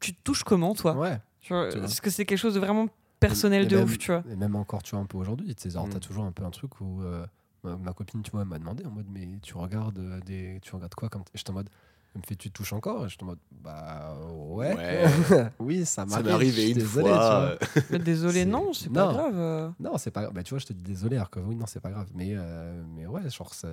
tu 0.02 0.14
te 0.16 0.22
touches 0.24 0.44
comment 0.44 0.74
toi? 0.74 0.96
Ouais. 0.96 1.20
Parce 1.48 2.02
que 2.02 2.10
c'est 2.10 2.26
quelque 2.26 2.38
chose 2.38 2.54
de 2.56 2.60
vraiment 2.60 2.88
personnel 3.20 3.64
Et 3.64 3.68
de 3.68 3.76
même- 3.78 3.86
ouf, 3.86 3.98
tu 3.98 4.12
vois. 4.12 4.24
Et 4.32 4.36
même 4.36 4.56
encore, 4.56 4.84
tu 4.84 4.92
vois, 4.96 5.00
un 5.04 5.06
peu 5.06 5.18
aujourd'hui, 5.18 5.54
tu 5.56 5.64
sais, 5.64 5.70
genre, 5.72 5.88
Mm. 5.88 5.92
t'as 5.92 6.00
toujours 6.00 6.24
un 6.26 6.32
peu 6.32 6.44
un 6.44 6.52
truc 6.52 6.80
où 6.82 7.02
euh, 7.02 7.26
ma, 7.64 7.76
ma 7.78 7.94
copine, 7.94 8.22
tu 8.22 8.32
vois, 8.32 8.42
elle 8.42 8.48
m'a 8.48 8.60
demandé 8.60 8.86
en 8.86 8.92
mode, 8.92 9.08
mais 9.10 9.28
tu 9.42 9.56
regardes 9.58 10.00
euh, 10.00 10.20
des, 10.26 10.60
tu 10.62 10.74
regardes 10.76 10.96
quoi 10.96 11.10
comme 11.10 11.24
J'étais 11.34 11.50
en 11.50 11.54
mode, 11.54 11.70
elle 12.16 12.22
me 12.22 12.26
fait, 12.26 12.36
tu 12.36 12.50
te 12.50 12.54
touches 12.56 12.74
encore? 12.74 13.06
Et 13.06 13.10
j'étais 13.10 13.24
en 13.24 13.28
mode, 13.28 13.40
bah 13.52 14.16
ouais. 14.32 14.74
Ouais. 14.76 15.06
oui, 15.60 15.86
ça 15.86 15.86
Ça 15.86 16.06
m'arrive. 16.06 16.26
m'est 16.26 16.32
arrivé 16.32 16.52
je 16.52 16.62
suis 16.62 16.70
une 16.72 16.78
désolé, 16.78 17.10
fois. 17.10 17.56
tu 17.62 17.80
vois. 17.82 18.00
désolé, 18.00 18.34
C'est- 18.40 18.46
non, 18.46 18.74
c'est 18.74 18.90
pas 18.90 19.12
grave. 19.14 19.34
euh. 19.38 19.70
Non, 19.80 19.98
c'est 19.98 20.12
pas 20.12 20.22
grave. 20.22 20.34
Bah, 20.34 20.42
tu 20.44 20.52
vois, 20.52 20.60
je 20.60 20.66
te 20.68 20.74
dis 20.74 20.82
désolé, 20.84 21.18
alors 21.18 21.30
que 21.30 21.40
oui, 21.42 21.56
non, 21.56 21.66
c'est 21.68 21.80
pas 21.82 21.92
grave. 21.92 22.08
Mais, 22.16 22.30
euh, 22.32 22.82
mais 22.96 23.06
ouais, 23.06 23.30
genre, 23.30 23.54
ça, 23.54 23.68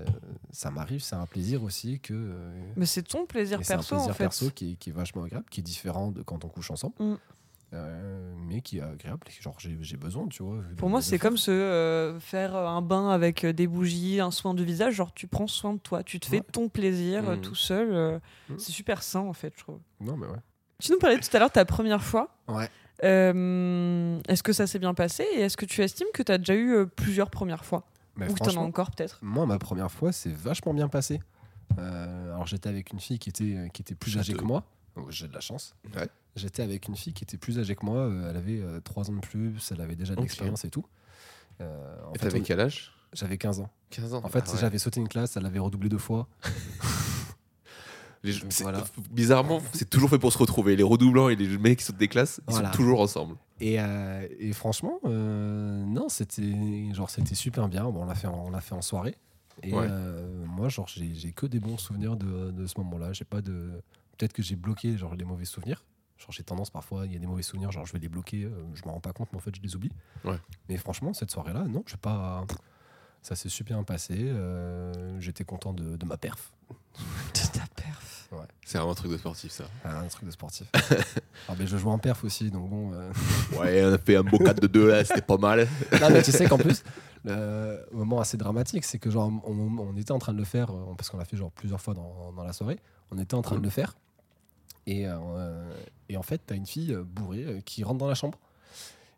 ça 0.50 0.70
m'arrive, 0.70 1.00
c'est 1.02 1.14
un 1.16 1.26
plaisir 1.26 1.62
aussi 1.62 2.00
que. 2.00 2.12
euh, 2.14 2.62
Mais 2.76 2.84
c'est 2.86 3.02
ton 3.04 3.24
plaisir 3.26 3.60
et 3.60 3.64
c'est 3.64 3.72
un 3.74 3.76
perso 3.76 3.94
plaisir 3.94 4.10
en 4.10 4.14
fait. 4.14 4.24
perso 4.24 4.50
qui, 4.50 4.72
est- 4.72 4.74
qui 4.74 4.90
est 4.90 4.92
vachement 4.92 5.22
agréable, 5.22 5.46
qui 5.50 5.60
est 5.60 5.64
différent 5.64 6.10
de 6.10 6.22
quand 6.22 6.44
on 6.44 6.48
couche 6.48 6.70
ensemble. 6.72 6.94
Mm. 6.98 7.14
Euh, 7.72 8.32
mais 8.48 8.60
qui 8.60 8.78
est 8.78 8.82
agréable, 8.82 9.26
et 9.28 9.36
que, 9.36 9.42
genre 9.42 9.56
j'ai 9.58 9.96
besoin, 9.96 10.28
tu 10.28 10.42
vois. 10.44 10.58
Pour 10.76 10.88
moi, 10.88 11.02
c'est 11.02 11.18
comme 11.18 11.36
se 11.36 11.50
euh, 11.50 12.20
faire 12.20 12.54
un 12.54 12.80
bain 12.80 13.08
avec 13.10 13.44
euh, 13.44 13.52
des 13.52 13.66
bougies, 13.66 14.20
un 14.20 14.30
soin 14.30 14.54
du 14.54 14.64
visage. 14.64 14.94
Genre, 14.94 15.12
tu 15.12 15.26
prends 15.26 15.48
soin 15.48 15.74
de 15.74 15.78
toi, 15.80 16.04
tu 16.04 16.20
te 16.20 16.26
fais 16.26 16.36
Ouais. 16.38 16.44
ton 16.52 16.68
plaisir 16.68 17.28
euh, 17.28 17.34
Mhm. 17.34 17.40
tout 17.40 17.54
seul. 17.56 17.88
euh, 17.92 18.18
Mhm. 18.48 18.58
C'est 18.60 18.70
super 18.72 19.02
sain 19.02 19.20
en 19.20 19.32
fait, 19.32 19.52
je 19.56 19.62
trouve. 19.64 19.80
Non, 20.00 20.16
mais 20.16 20.26
ouais. 20.26 20.38
Tu 20.78 20.92
nous 20.92 20.98
parlais 20.98 21.18
tout 21.18 21.28
à 21.34 21.38
l'heure 21.40 21.48
de 21.48 21.54
ta 21.54 21.64
première 21.64 22.02
fois. 22.04 22.36
Ouais. 22.48 22.68
Euh, 23.02 24.18
est-ce 24.28 24.42
que 24.42 24.52
ça 24.52 24.66
s'est 24.66 24.78
bien 24.78 24.94
passé 24.94 25.26
et 25.34 25.40
est-ce 25.40 25.56
que 25.56 25.66
tu 25.66 25.82
estimes 25.82 26.06
que 26.14 26.22
tu 26.22 26.32
as 26.32 26.38
déjà 26.38 26.54
eu 26.54 26.72
euh, 26.74 26.86
plusieurs 26.86 27.30
premières 27.30 27.64
fois? 27.64 27.84
Mais 28.16 28.26
Ou 28.30 28.32
que 28.32 28.38
t'en 28.38 28.44
as 28.44 28.48
franchement, 28.50 28.62
encore 28.64 28.90
peut-être? 28.92 29.18
moi, 29.22 29.44
ma 29.44 29.58
première 29.58 29.90
fois, 29.90 30.12
c'est 30.12 30.32
vachement 30.32 30.72
bien 30.72 30.88
passé. 30.88 31.20
Euh, 31.78 32.32
alors, 32.32 32.46
j'étais 32.46 32.68
avec 32.68 32.92
une 32.92 33.00
fille 33.00 33.18
qui 33.18 33.28
était, 33.28 33.68
qui 33.74 33.82
était 33.82 33.94
plus 33.96 34.16
âgée 34.18 34.34
que 34.34 34.44
moi. 34.44 34.64
J'ai 35.10 35.28
de 35.28 35.34
la 35.34 35.40
chance. 35.40 35.74
Ouais. 35.94 36.08
J'étais 36.36 36.62
avec 36.62 36.88
une 36.88 36.96
fille 36.96 37.12
qui 37.12 37.24
était 37.24 37.38
plus 37.38 37.58
âgée 37.58 37.74
que 37.76 37.84
moi. 37.86 37.98
euh, 37.98 38.30
Elle 38.30 38.36
avait 38.36 38.62
3 38.82 39.10
ans 39.10 39.14
de 39.14 39.20
plus, 39.20 39.52
elle 39.72 39.80
avait 39.80 39.96
déjà 39.96 40.14
de 40.14 40.20
l'expérience 40.20 40.64
et 40.64 40.70
tout. 40.70 40.84
Euh, 41.60 41.96
en 42.06 42.12
Et 42.12 42.18
t'avais 42.18 42.40
on- 42.40 42.42
quel 42.42 42.60
âge? 42.60 42.92
J'avais 43.12 43.38
15 43.38 43.60
ans. 43.60 43.70
15 43.90 44.12
ans. 44.14 44.20
En 44.24 44.28
fait, 44.28 44.44
Ah 44.46 44.52
ouais. 44.52 44.58
j'avais 44.60 44.78
sauté 44.78 45.00
une 45.00 45.08
classe, 45.08 45.36
elle 45.36 45.46
avait 45.46 45.58
redoublé 45.58 45.88
deux 45.88 45.96
fois. 45.98 46.28
Les- 48.22 48.32
voilà. 48.62 48.82
Bizarrement, 49.12 49.60
c'est 49.72 49.88
toujours 49.88 50.10
fait 50.10 50.18
pour 50.18 50.32
se 50.32 50.38
retrouver. 50.38 50.74
Les 50.74 50.82
redoublants 50.82 51.28
et 51.28 51.36
les 51.36 51.58
mecs 51.58 51.78
qui 51.78 51.84
sautent 51.84 51.96
des 51.96 52.08
classes, 52.08 52.40
ils 52.48 52.52
Voilà. 52.52 52.72
sont 52.72 52.76
toujours 52.76 53.00
ensemble. 53.00 53.36
Et, 53.60 53.80
euh, 53.80 54.26
et 54.40 54.52
franchement, 54.52 54.98
euh, 55.04 55.84
non, 55.84 56.08
c'était 56.08 56.92
genre 56.92 57.08
c'était 57.08 57.36
super 57.36 57.68
bien. 57.68 57.84
Bon, 57.84 58.02
on 58.02 58.06
l'a 58.06 58.14
fait, 58.16 58.26
en- 58.26 58.46
on 58.46 58.50
l'a 58.50 58.60
fait 58.60 58.74
en 58.74 58.82
soirée. 58.82 59.14
Et 59.62 59.72
Ouais. 59.72 59.86
euh, 59.88 60.44
moi, 60.46 60.68
genre, 60.68 60.88
j'ai 60.88 61.30
que 61.32 61.46
des 61.46 61.60
bons 61.60 61.78
souvenirs 61.78 62.16
de, 62.16 62.50
de 62.50 62.66
ce 62.66 62.74
moment-là. 62.78 63.12
J'ai 63.12 63.24
pas 63.24 63.40
de. 63.42 63.80
Peut-être 64.16 64.32
que 64.32 64.42
j'ai 64.42 64.56
bloqué 64.56 64.96
genre 64.96 65.14
les 65.14 65.24
mauvais 65.24 65.44
souvenirs. 65.44 65.84
Genre, 66.18 66.32
j'ai 66.32 66.42
tendance 66.42 66.70
parfois, 66.70 67.04
il 67.06 67.12
y 67.12 67.16
a 67.16 67.18
des 67.18 67.26
mauvais 67.26 67.42
souvenirs, 67.42 67.70
genre 67.72 67.84
je 67.84 67.92
vais 67.92 67.98
les 67.98 68.08
bloquer, 68.08 68.44
euh, 68.44 68.50
je 68.74 68.82
m'en 68.86 68.92
rends 68.94 69.00
pas 69.00 69.12
compte, 69.12 69.28
mais 69.32 69.36
en 69.36 69.40
fait, 69.42 69.54
je 69.54 69.60
les 69.60 69.76
oublie. 69.76 69.92
Ouais. 70.24 70.38
Mais 70.68 70.78
franchement, 70.78 71.12
cette 71.12 71.30
soirée-là, 71.30 71.64
non, 71.64 71.82
je 71.86 71.96
pas. 71.96 72.44
Ça 73.22 73.34
s'est 73.34 73.48
super 73.48 73.76
bien 73.76 73.84
passé. 73.84 74.14
euh, 74.18 75.20
J'étais 75.20 75.44
content 75.44 75.72
de, 75.74 75.96
de 75.96 76.06
ma 76.06 76.16
perf. 76.16 76.52
Ta 77.32 77.64
perf. 77.74 78.28
C'est 78.64 78.78
vraiment 78.78 78.92
un 78.92 78.94
truc 78.94 79.10
de 79.12 79.16
sportif, 79.18 79.52
ça. 79.52 79.64
Ah, 79.84 80.00
un 80.00 80.06
truc 80.08 80.24
de 80.26 80.30
sportif. 80.30 80.66
ah, 81.48 81.54
mais 81.58 81.66
je 81.66 81.76
joue 81.76 81.90
en 81.90 81.98
perf 81.98 82.24
aussi, 82.24 82.50
donc 82.50 82.70
bon. 82.70 82.92
euh, 82.94 83.12
Ouais, 83.58 83.84
on 83.84 83.92
a 83.92 83.98
fait 83.98 84.16
un 84.16 84.22
beau 84.22 84.38
4 84.38 84.60
de 84.62 84.66
2 84.68 84.88
là, 84.88 85.04
c'était 85.04 85.20
pas 85.22 85.36
mal. 85.38 85.68
non, 86.00 86.10
mais 86.10 86.22
tu 86.22 86.32
sais 86.32 86.46
qu'en 86.48 86.58
plus, 86.58 86.82
le 87.24 87.84
moment 87.92 88.20
assez 88.20 88.36
dramatique, 88.36 88.84
c'est 88.84 88.98
que 88.98 89.10
genre, 89.10 89.30
on, 89.44 89.78
on 89.78 89.96
était 89.96 90.12
en 90.12 90.18
train 90.18 90.32
de 90.32 90.38
le 90.38 90.44
faire, 90.44 90.70
euh, 90.70 90.94
parce 90.96 91.10
qu'on 91.10 91.18
l'a 91.18 91.24
fait 91.24 91.36
genre 91.36 91.50
plusieurs 91.52 91.80
fois 91.80 91.94
dans, 91.94 92.32
dans 92.32 92.44
la 92.44 92.52
soirée, 92.52 92.78
on 93.10 93.18
était 93.18 93.34
en 93.34 93.42
train 93.42 93.56
de 93.58 93.62
le 93.62 93.70
faire. 93.70 93.96
Et, 94.86 95.06
euh, 95.06 95.72
et 96.08 96.16
en 96.16 96.22
fait, 96.22 96.40
t'as 96.46 96.54
une 96.54 96.66
fille 96.66 96.92
euh, 96.92 97.02
bourrée 97.04 97.44
euh, 97.44 97.60
qui 97.64 97.82
rentre 97.84 97.98
dans 97.98 98.06
la 98.06 98.14
chambre 98.14 98.38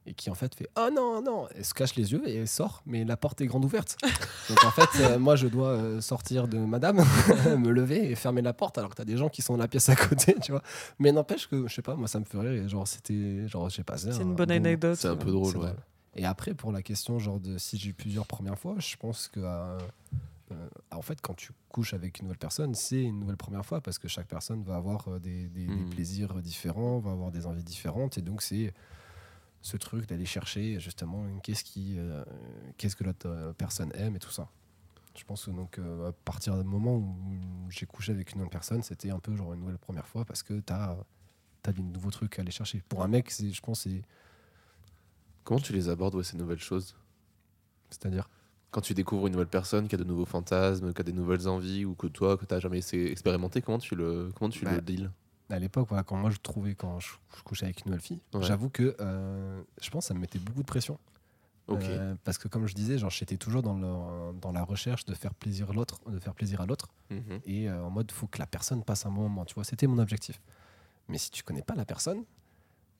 et 0.06 0.14
qui 0.14 0.30
en 0.30 0.34
fait 0.34 0.54
fait 0.54 0.68
Oh 0.78 0.88
non, 0.92 1.20
non 1.22 1.46
Elle 1.54 1.64
se 1.64 1.74
cache 1.74 1.94
les 1.94 2.12
yeux 2.12 2.26
et 2.26 2.36
elle 2.36 2.48
sort, 2.48 2.82
mais 2.86 3.04
la 3.04 3.16
porte 3.18 3.40
est 3.42 3.46
grande 3.46 3.64
ouverte. 3.64 3.98
Donc 4.48 4.64
en 4.64 4.70
fait, 4.70 4.88
euh, 5.00 5.18
moi 5.18 5.36
je 5.36 5.46
dois 5.46 5.68
euh, 5.68 6.00
sortir 6.00 6.48
de 6.48 6.56
madame, 6.58 7.04
me 7.58 7.70
lever 7.70 8.10
et 8.10 8.14
fermer 8.14 8.40
la 8.40 8.54
porte 8.54 8.78
alors 8.78 8.90
que 8.90 8.94
t'as 8.94 9.04
des 9.04 9.18
gens 9.18 9.28
qui 9.28 9.42
sont 9.42 9.54
dans 9.54 9.62
la 9.62 9.68
pièce 9.68 9.88
à 9.90 9.96
côté, 9.96 10.34
tu 10.42 10.52
vois. 10.52 10.62
Mais 10.98 11.12
n'empêche 11.12 11.46
que, 11.46 11.66
je 11.68 11.74
sais 11.74 11.82
pas, 11.82 11.94
moi 11.94 12.08
ça 12.08 12.18
me 12.18 12.24
fait 12.24 12.38
rire 12.38 12.52
et 12.52 12.68
genre 12.68 12.88
c'était, 12.88 13.46
genre 13.48 13.68
j'ai 13.68 13.84
passé. 13.84 14.10
C'est 14.12 14.20
un 14.20 14.22
une 14.22 14.34
bonne 14.34 14.48
bon- 14.48 14.54
anecdote. 14.54 14.96
C'est 14.98 15.08
un 15.08 15.16
peu 15.16 15.30
drôle, 15.30 15.52
c'est 15.52 15.58
ouais. 15.58 15.66
drôle. 15.66 15.76
Et 16.14 16.24
après, 16.24 16.54
pour 16.54 16.72
la 16.72 16.82
question, 16.82 17.18
genre 17.18 17.38
de 17.38 17.58
si 17.58 17.76
j'ai 17.78 17.90
eu 17.90 17.92
plusieurs 17.92 18.26
premières 18.26 18.58
fois, 18.58 18.74
je 18.78 18.96
pense 18.96 19.28
que 19.28 19.40
euh, 19.40 19.46
euh, 19.46 19.78
en 20.90 21.02
fait, 21.02 21.20
quand 21.20 21.34
tu 21.34 21.52
couches 21.68 21.94
avec 21.94 22.18
une 22.18 22.24
nouvelle 22.24 22.38
personne, 22.38 22.74
c'est 22.74 23.02
une 23.02 23.18
nouvelle 23.20 23.36
première 23.36 23.64
fois 23.64 23.80
parce 23.80 23.98
que 23.98 24.08
chaque 24.08 24.26
personne 24.26 24.62
va 24.62 24.76
avoir 24.76 25.08
euh, 25.08 25.18
des, 25.18 25.48
Mhm. 25.48 25.90
plaisirs 25.90 26.34
différents, 26.42 26.98
va 26.98 27.12
avoir 27.12 27.30
des 27.30 27.46
envies 27.46 27.64
différentes, 27.64 28.18
et 28.18 28.22
donc 28.22 28.42
c'est 28.42 28.72
ce 29.60 29.76
truc 29.76 30.06
d'aller 30.06 30.24
chercher 30.26 30.78
justement 30.80 31.26
qu'est-ce 31.40 31.64
qui, 31.64 31.96
euh, 31.98 32.24
qu'est-ce 32.76 32.96
que 32.96 33.04
l'autre 33.04 33.28
euh, 33.28 33.52
personne 33.52 33.92
aime 33.94 34.16
et 34.16 34.20
tout 34.20 34.30
ça. 34.30 34.48
Je 35.16 35.24
pense 35.24 35.46
que 35.46 35.50
donc 35.50 35.78
euh, 35.78 36.10
à 36.10 36.12
partir 36.12 36.56
du 36.56 36.64
moment 36.64 36.96
où 36.96 37.16
j'ai 37.70 37.86
couché 37.86 38.12
avec 38.12 38.32
une 38.34 38.42
autre 38.42 38.50
personne, 38.50 38.82
c'était 38.82 39.10
un 39.10 39.18
peu 39.18 39.34
genre 39.36 39.52
une 39.52 39.60
nouvelle 39.60 39.78
première 39.78 40.06
fois 40.06 40.24
parce 40.24 40.42
que 40.42 40.60
t'as 40.60 40.96
as 41.64 41.72
des 41.72 41.82
nouveaux 41.82 42.10
trucs 42.10 42.38
à 42.38 42.42
aller 42.42 42.52
chercher. 42.52 42.82
Pour 42.88 43.02
un 43.02 43.08
mec, 43.08 43.30
c'est, 43.30 43.50
je 43.52 43.60
pense, 43.60 43.80
c'est, 43.80 44.02
Comment 45.44 45.60
tu 45.60 45.72
les 45.72 45.88
abordes, 45.88 46.14
ouais, 46.14 46.24
ces 46.24 46.36
nouvelles 46.36 46.60
choses? 46.60 46.94
C'est-à-dire? 47.90 48.28
Quand 48.70 48.80
tu 48.82 48.92
découvres 48.94 49.26
une 49.26 49.32
nouvelle 49.32 49.46
personne 49.48 49.88
qui 49.88 49.94
a 49.94 49.98
de 49.98 50.04
nouveaux 50.04 50.26
fantasmes, 50.26 50.92
qui 50.92 51.00
a 51.00 51.04
des 51.04 51.12
nouvelles 51.12 51.48
envies, 51.48 51.84
ou 51.84 51.94
que 51.94 52.06
toi, 52.06 52.36
que 52.36 52.44
tu 52.44 52.52
n'as 52.52 52.60
jamais 52.60 52.78
essayé- 52.78 53.10
expérimenté, 53.10 53.62
comment 53.62 53.78
tu 53.78 53.94
le, 53.94 54.30
comment 54.36 54.50
tu 54.50 54.64
Bah, 54.64 54.72
le 54.74 54.80
deals 54.82 55.10
à 55.50 55.58
l'époque, 55.58 55.88
quand 56.06 56.16
moi 56.16 56.28
je 56.28 56.36
trouvais, 56.36 56.74
quand 56.74 57.00
je, 57.00 57.08
je 57.34 57.42
couchais 57.42 57.64
avec 57.64 57.80
une 57.80 57.86
nouvelle 57.86 58.02
fille, 58.02 58.20
Ouais. 58.34 58.42
j'avoue 58.42 58.68
que 58.68 58.94
euh, 59.00 59.62
je 59.80 59.88
pense 59.88 60.04
que 60.04 60.08
ça 60.08 60.14
me 60.14 60.20
mettait 60.20 60.38
beaucoup 60.38 60.60
de 60.60 60.66
pression. 60.66 60.98
Euh, 61.70 62.14
parce 62.24 62.36
que 62.38 62.48
comme 62.48 62.66
je 62.66 62.74
disais, 62.74 62.96
genre 62.98 63.08
j'étais 63.10 63.36
toujours 63.38 63.62
dans, 63.62 63.74
le- 63.74 64.38
dans 64.40 64.52
la 64.52 64.62
recherche 64.62 65.04
de 65.06 65.14
faire 65.14 65.34
plaisir 65.34 65.72
l'autre, 65.72 66.00
de 66.10 66.18
faire 66.18 66.34
plaisir 66.34 66.60
à 66.62 66.66
l'autre, 66.66 66.88
Mhm. 67.10 67.40
et 67.46 67.68
euh, 67.70 67.82
en 67.84 67.88
mode 67.90 68.10
faut 68.12 68.26
que 68.26 68.38
la 68.38 68.46
personne 68.46 68.82
passe 68.84 69.04
un 69.06 69.10
bon 69.10 69.22
moment. 69.22 69.44
Tu 69.46 69.54
vois, 69.54 69.64
c'était 69.64 69.86
mon 69.86 69.98
objectif. 69.98 70.40
Mais 71.08 71.16
si 71.18 71.30
tu 71.30 71.42
connais 71.42 71.62
pas 71.62 71.74
la 71.74 71.84
personne, 71.86 72.24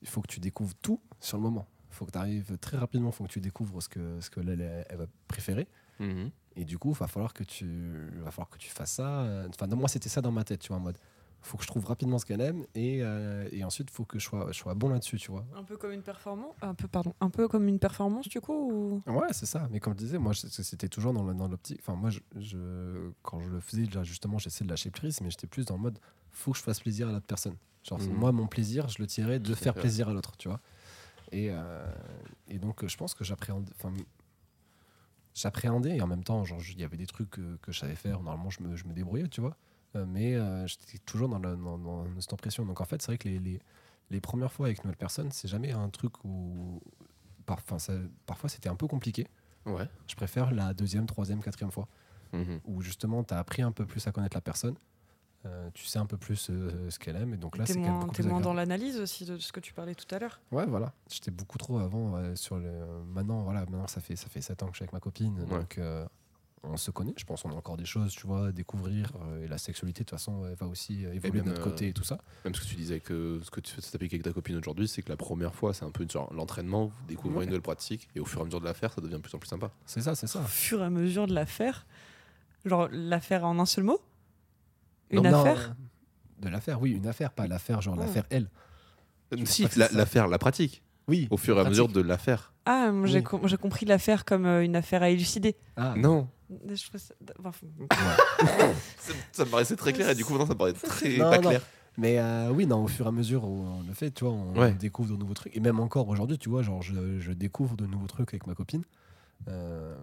il 0.01 0.07
faut 0.07 0.21
que 0.21 0.27
tu 0.27 0.39
découvres 0.39 0.73
tout 0.81 0.99
sur 1.19 1.37
le 1.37 1.43
moment. 1.43 1.67
Il 1.89 1.95
faut 1.95 2.05
que 2.05 2.11
tu 2.11 2.17
arrives 2.17 2.57
très 2.59 2.77
rapidement, 2.77 3.09
il 3.09 3.13
faut 3.13 3.23
que 3.25 3.29
tu 3.29 3.41
découvres 3.41 3.81
ce 3.81 3.89
que 3.89 4.19
ce 4.21 4.29
que 4.29 4.39
elle, 4.41 4.61
elle- 4.89 4.97
va 4.97 5.05
préférer. 5.27 5.67
Mhm. 5.99 6.29
Et 6.55 6.65
du 6.65 6.77
coup, 6.77 6.91
il 6.91 6.95
va 6.97 7.07
falloir 7.07 7.33
que 7.33 7.43
tu, 7.43 8.09
va 8.23 8.31
falloir 8.31 8.49
que 8.49 8.57
tu 8.57 8.69
fasses 8.69 8.93
ça. 8.93 9.25
Enfin, 9.49 9.67
non, 9.67 9.77
moi, 9.77 9.87
c'était 9.89 10.09
ça 10.09 10.21
dans 10.21 10.31
ma 10.31 10.43
tête, 10.43 10.59
tu 10.61 10.69
vois, 10.69 10.77
en 10.77 10.81
mode, 10.81 10.97
faut 11.41 11.57
que 11.57 11.63
je 11.63 11.67
trouve 11.69 11.85
rapidement 11.85 12.17
ce 12.19 12.25
qu'elle 12.25 12.41
aime 12.41 12.65
et, 12.75 12.99
euh, 13.01 13.47
et 13.53 13.63
ensuite, 13.63 13.89
faut 13.91 14.03
que 14.03 14.19
je 14.19 14.25
sois, 14.25 14.47
je 14.51 14.57
sois 14.57 14.73
bon 14.73 14.89
là-dessus, 14.89 15.17
tu 15.17 15.31
vois. 15.31 15.45
Un 15.55 15.63
peu 15.63 15.77
comme 15.77 15.91
une 15.93 16.01
performance. 16.01 16.53
Un 16.61 16.73
peu, 16.73 16.87
pardon. 16.89 17.13
Un 17.21 17.29
peu 17.29 17.47
comme 17.47 17.67
une 17.69 17.79
performance, 17.79 18.27
du 18.27 18.41
coup. 18.41 19.01
Ou... 19.07 19.11
Ouais, 19.11 19.27
c'est 19.31 19.45
ça. 19.45 19.67
Mais 19.71 19.79
comme 19.79 19.93
je 19.93 19.99
disais, 19.99 20.17
moi, 20.17 20.33
c'était 20.33 20.89
toujours 20.89 21.13
dans 21.13 21.47
l'optique. 21.47 21.79
Enfin, 21.81 21.95
moi, 21.95 22.09
je, 22.09 22.19
je- 22.35 23.11
quand 23.21 23.39
je 23.39 23.49
le 23.49 23.59
faisais, 23.61 23.83
déjà, 23.83 24.03
justement, 24.03 24.37
j'essayais 24.37 24.65
de 24.65 24.71
lâcher 24.71 24.91
prise, 24.91 25.21
mais 25.21 25.29
j'étais 25.29 25.47
plus 25.47 25.65
dans 25.65 25.75
le 25.75 25.81
mode, 25.81 25.99
faut 26.31 26.51
que 26.51 26.57
je 26.57 26.63
fasse 26.63 26.81
plaisir 26.81 27.07
à 27.07 27.13
l'autre 27.13 27.25
personne. 27.27 27.55
Genre, 27.83 27.99
Mhm. 27.99 28.13
moi, 28.13 28.31
mon 28.33 28.47
plaisir, 28.47 28.89
je 28.89 28.97
le 28.99 29.07
tirais 29.07 29.39
de 29.39 29.55
faire 29.55 29.73
plaisir 29.75 30.09
à 30.09 30.13
l'autre, 30.13 30.35
tu 30.37 30.49
vois. 30.49 30.59
Et, 31.31 31.49
euh, 31.51 31.85
et 32.47 32.57
donc, 32.59 32.85
je 32.85 32.97
pense 32.97 33.13
que 33.13 33.23
j'appréhendais. 33.23 33.71
Et 35.97 36.01
en 36.01 36.07
même 36.07 36.23
temps, 36.23 36.43
genre, 36.45 36.59
il 36.69 36.79
y 36.79 36.83
avait 36.83 36.97
des 36.97 37.07
trucs 37.07 37.29
que, 37.29 37.57
que 37.57 37.71
je 37.71 37.79
savais 37.79 37.95
faire. 37.95 38.21
Normalement, 38.21 38.49
je 38.49 38.61
me, 38.63 38.75
je 38.75 38.85
me 38.85 38.93
débrouillais, 38.93 39.27
tu 39.27 39.41
vois. 39.41 39.55
Euh, 39.95 40.05
mais 40.07 40.35
euh, 40.35 40.67
j'étais 40.67 40.97
toujours 40.99 41.29
dans, 41.29 41.39
la- 41.39 41.55
dans, 41.55 41.77
dans 41.77 42.05
cette 42.19 42.33
impression. 42.33 42.65
Donc, 42.65 42.81
en 42.81 42.85
fait, 42.85 43.01
c'est 43.01 43.07
vrai 43.07 43.17
que 43.17 43.27
les, 43.27 43.39
les, 43.39 43.59
les 44.09 44.21
premières 44.21 44.51
fois 44.51 44.67
avec 44.67 44.79
une 44.79 44.83
nouvelle 44.85 44.97
personne, 44.97 45.31
c'est 45.31 45.47
jamais 45.47 45.71
un 45.71 45.89
truc 45.89 46.23
où. 46.23 46.81
par- 47.45 47.61
ça- 47.79 47.93
parfois, 48.25 48.49
c'était 48.49 48.69
un 48.69 48.75
peu 48.75 48.87
compliqué. 48.87 49.27
Ouais. 49.65 49.87
Je 50.07 50.15
préfère 50.15 50.51
la 50.51 50.73
deuxième, 50.73 51.05
troisième, 51.05 51.41
quatrième 51.41 51.71
fois, 51.71 51.87
Mhm. 52.33 52.59
où 52.65 52.81
justement, 52.81 53.23
tu 53.23 53.33
as 53.33 53.39
appris 53.39 53.61
un 53.63 53.71
peu 53.71 53.85
plus 53.85 54.05
à 54.07 54.11
connaître 54.11 54.37
la 54.37 54.41
personne. 54.41 54.75
Euh, 55.45 55.69
tu 55.73 55.85
sais 55.85 55.99
un 55.99 56.05
peu 56.05 56.17
plus 56.17 56.49
euh, 56.49 56.89
ce 56.89 56.99
qu'elle 56.99 57.15
aime, 57.15 57.33
et 57.33 57.37
donc 57.37 57.57
là, 57.57 57.65
c'est 57.65 57.75
quand 57.75 57.79
même 58.17 58.27
moins, 58.27 58.41
dans 58.41 58.53
l'analyse 58.53 58.99
aussi 58.99 59.23
de 59.23 59.37
ce 59.37 59.53
que 59.53 59.61
tu 59.61 59.71
parlais 59.73 59.95
tout 59.95 60.13
à 60.13 60.19
l'heure. 60.19 60.41
Ouais, 60.51 60.65
voilà. 60.65 60.91
J'étais 61.09 61.31
beaucoup 61.31 61.57
trop 61.57 61.79
avant 61.79 62.11
ouais, 62.11 62.35
sur 62.35 62.57
le. 62.57 62.69
Maintenant, 63.07 63.43
voilà, 63.43 63.61
maintenant 63.61 63.87
ça 63.87 64.01
fait 64.01 64.17
ça 64.17 64.27
fait 64.27 64.41
sept 64.41 64.61
ans 64.63 64.67
que 64.67 64.73
je 64.73 64.77
suis 64.79 64.83
avec 64.83 64.91
ma 64.91 64.99
copine, 64.99 65.39
Ouais. 65.39 65.45
donc 65.59 65.77
euh, 65.77 66.05
on 66.63 66.75
se 66.75 66.91
connaît. 66.91 67.13
Je 67.15 67.23
pense 67.23 67.43
qu'on 67.43 67.51
a 67.51 67.55
encore 67.55 67.77
des 67.77 67.85
choses, 67.85 68.11
tu 68.11 68.27
vois, 68.27 68.47
à 68.47 68.51
découvrir. 68.51 69.13
euh, 69.29 69.45
et 69.45 69.47
la 69.47 69.57
sexualité, 69.57 69.99
de 70.03 70.09
toute 70.09 70.19
façon, 70.19 70.45
elle 70.45 70.55
va 70.55 70.67
aussi 70.67 71.05
euh, 71.05 71.13
évoluer 71.13 71.37
même, 71.39 71.45
de 71.45 71.49
notre 71.51 71.61
euh, 71.61 71.71
côté 71.71 71.87
et 71.87 71.93
tout 71.93 72.03
ça. 72.03 72.17
Même 72.43 72.53
ce 72.53 72.59
que 72.59 72.65
tu 72.67 72.75
disais 72.75 72.99
que 72.99 73.39
ce 73.41 73.49
que 73.49 73.61
tu 73.61 73.73
fais 73.73 73.79
t'appliquer 73.81 74.15
avec 74.17 74.25
ta 74.25 74.33
copine 74.33 74.57
aujourd'hui, 74.57 74.89
c'est 74.89 75.01
que 75.03 75.09
la 75.09 75.15
première 75.15 75.55
fois, 75.55 75.73
c'est 75.73 75.85
un 75.85 75.91
peu 75.91 76.03
une 76.03 76.09
sorte- 76.09 76.33
l'entraînement, 76.33 76.87
vous 76.87 77.05
découvrez 77.07 77.37
Ouais. 77.37 77.43
une 77.45 77.49
nouvelle 77.51 77.61
pratique, 77.61 78.09
et 78.13 78.19
au 78.19 78.25
fur 78.25 78.39
et 78.39 78.41
à 78.41 78.45
mesure 78.45 78.59
de 78.59 78.65
la 78.65 78.73
faire, 78.73 78.91
ça 78.91 78.99
devient 78.99 79.13
de 79.15 79.19
plus 79.19 79.33
en 79.35 79.39
plus 79.39 79.47
sympa. 79.47 79.71
C'est 79.85 80.01
ça, 80.01 80.15
c'est 80.15 80.27
ça. 80.27 80.41
Au 80.41 80.43
fur 80.43 80.81
et 80.81 80.85
à 80.85 80.89
mesure 80.89 81.27
de 81.27 81.33
l'affaire. 81.33 81.85
Genre, 82.65 82.89
l'affaire 82.91 83.45
en 83.45 83.57
un 83.59 83.65
seul 83.65 83.85
mot 83.85 84.01
Une 85.11 85.23
Non, 85.23 85.39
affaire 85.41 85.69
euh, 85.71 86.43
De 86.43 86.49
l'affaire, 86.49 86.81
oui, 86.81 86.91
une 86.91 87.07
affaire, 87.07 87.31
pas 87.31 87.47
l'affaire, 87.47 87.81
genre 87.81 87.95
Oh. 87.97 88.01
l'affaire 88.01 88.23
elle. 88.29 88.49
Je 89.31 89.45
si, 89.45 89.67
que 89.67 89.79
la, 89.79 90.37
pratique, 90.39 90.81
Oui. 91.07 91.27
au 91.29 91.37
fur 91.37 91.57
et 91.57 91.61
à 91.61 91.69
mesure 91.69 91.87
de 91.87 92.01
la 92.01 92.17
faire. 92.17 92.53
Ah, 92.65 92.91
j'ai 93.05 93.17
Oui. 93.19 93.23
com- 93.23 93.41
j'ai 93.45 93.57
compris 93.57 93.85
l'affaire 93.85 94.25
comme 94.25 94.45
euh, 94.45 94.63
une 94.63 94.75
affaire 94.75 95.03
à 95.03 95.09
élucider. 95.09 95.55
Ah, 95.77 95.93
Non, 95.97 96.27
Je 96.67 96.75
ça- 96.97 97.13
enfin, 97.45 97.67
ça, 98.97 99.13
ça 99.31 99.45
me 99.45 99.49
paraissait 99.51 99.75
très 99.75 99.93
clair, 99.93 100.09
et 100.09 100.15
du 100.15 100.25
coup, 100.25 100.31
maintenant, 100.33 100.47
ça 100.47 100.53
me 100.53 100.57
paraît 100.57 100.73
très 100.73 101.17
Non, 101.17 101.29
pas 101.29 101.37
non. 101.39 101.49
clair. 101.49 101.61
Mais 101.97 102.17
euh, 102.19 102.49
oui, 102.51 102.65
non, 102.65 102.83
au 102.83 102.87
fur 102.87 103.05
et 103.05 103.09
à 103.09 103.11
mesure 103.11 103.43
où 103.43 103.65
on 103.65 103.81
le 103.87 103.93
fait, 103.93 104.09
tu 104.11 104.23
vois, 104.23 104.33
on 104.33 104.57
Ouais. 104.57 104.71
découvre 104.73 105.11
de 105.11 105.17
nouveaux 105.17 105.33
trucs. 105.33 105.55
Et 105.55 105.59
même 105.59 105.79
encore 105.79 106.07
aujourd'hui, 106.07 106.37
tu 106.37 106.49
vois, 106.49 106.61
genre, 106.63 106.81
je, 106.81 107.19
je 107.19 107.31
découvre 107.33 107.75
de 107.75 107.85
nouveaux 107.85 108.07
trucs 108.07 108.29
avec 108.33 108.47
ma 108.47 108.55
copine. 108.55 108.83
Euh, 109.47 109.95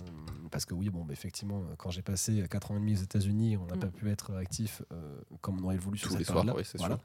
parce 0.51 0.65
que 0.65 0.75
oui, 0.75 0.89
bon, 0.91 1.07
effectivement, 1.11 1.63
quand 1.79 1.91
j'ai 1.91 2.03
passé 2.03 2.45
4 2.51 2.71
ans 2.71 2.77
et 2.77 2.81
demi 2.81 2.95
aux 2.95 3.03
États-Unis, 3.03 3.57
on 3.57 3.67
n'a 3.67 3.77
Mm. 3.77 3.81
pas 3.81 3.87
pu 3.89 4.11
être 4.11 4.35
actif 4.35 4.83
euh, 4.93 5.19
comme 5.41 5.61
on 5.61 5.65
aurait 5.65 5.77
voulu 5.77 5.99
sur 5.99 6.09
Tous 6.09 6.13
cette 6.15 6.21
les 6.21 6.25
soirs, 6.25 6.45
période-là. 6.45 6.63
oui, 6.73 6.79
Voilà. 6.79 6.99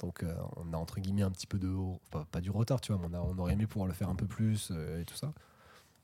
Donc, 0.00 0.22
euh, 0.22 0.34
on 0.56 0.72
a 0.72 0.76
entre 0.76 1.00
guillemets 1.00 1.22
un 1.22 1.30
petit 1.30 1.46
peu 1.46 1.58
de. 1.58 1.74
Pas, 2.10 2.24
pas 2.30 2.40
du 2.40 2.50
retard, 2.50 2.80
tu 2.80 2.92
vois, 2.92 3.00
mais 3.08 3.16
on, 3.16 3.20
a- 3.20 3.22
on 3.22 3.38
aurait 3.38 3.52
aimé 3.54 3.66
pouvoir 3.66 3.86
le 3.88 3.92
faire 3.94 4.08
un 4.08 4.14
peu 4.14 4.26
plus 4.26 4.70
euh, 4.70 5.00
et 5.00 5.04
tout 5.04 5.16
ça. 5.16 5.32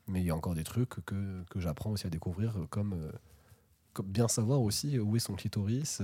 Mais 0.09 0.21
il 0.21 0.27
y 0.27 0.31
a 0.31 0.37
encore 0.37 0.55
des 0.55 0.65
trucs 0.65 0.91
que, 1.07 1.45
que 1.49 1.61
j'apprends 1.61 1.91
aussi 1.91 2.07
à 2.07 2.11
découvrir, 2.11 2.55
comme, 2.71 3.11
comme 3.95 4.07
bien 4.07 4.29
savoir 4.29 4.61
aussi 4.61 4.99
où 4.99 5.17
est 5.17 5.21
son 5.21 5.35
clitoris. 5.35 6.03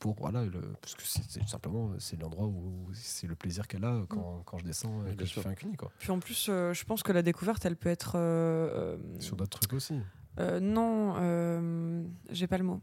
Euh, 0.00 0.12
pour 0.12 0.16
voilà 0.20 0.44
le 0.44 0.60
parce 0.80 0.94
que 0.94 1.02
c'est 1.04 1.46
simplement 1.48 1.92
c'est 1.98 2.20
l'endroit 2.20 2.46
où 2.46 2.88
c'est 2.92 3.26
le 3.26 3.34
plaisir 3.34 3.68
qu'elle 3.68 3.84
a 3.84 4.02
quand, 4.08 4.42
quand 4.46 4.58
je 4.58 4.64
descends 4.64 5.06
et 5.06 5.14
que 5.14 5.24
je 5.24 5.40
fais 5.40 5.48
un 5.48 5.54
quoi 5.76 5.90
Puis 5.98 6.10
en 6.10 6.18
plus, 6.18 6.46
euh, 6.48 6.72
je 6.72 6.84
pense 6.84 7.02
que 7.02 7.12
la 7.12 7.22
découverte, 7.22 7.64
elle 7.66 7.76
peut 7.76 7.88
être. 7.90 8.12
euh, 8.16 8.96
euh, 8.96 9.20
sur 9.20 9.36
d'autres 9.36 9.58
trucs 9.60 9.72
aussi 9.74 10.00
euh, 10.38 10.58
non, 10.60 11.14
euh, 11.18 12.02
j'ai 12.30 12.46
pas 12.46 12.56
le 12.56 12.64
mot. 12.64 12.80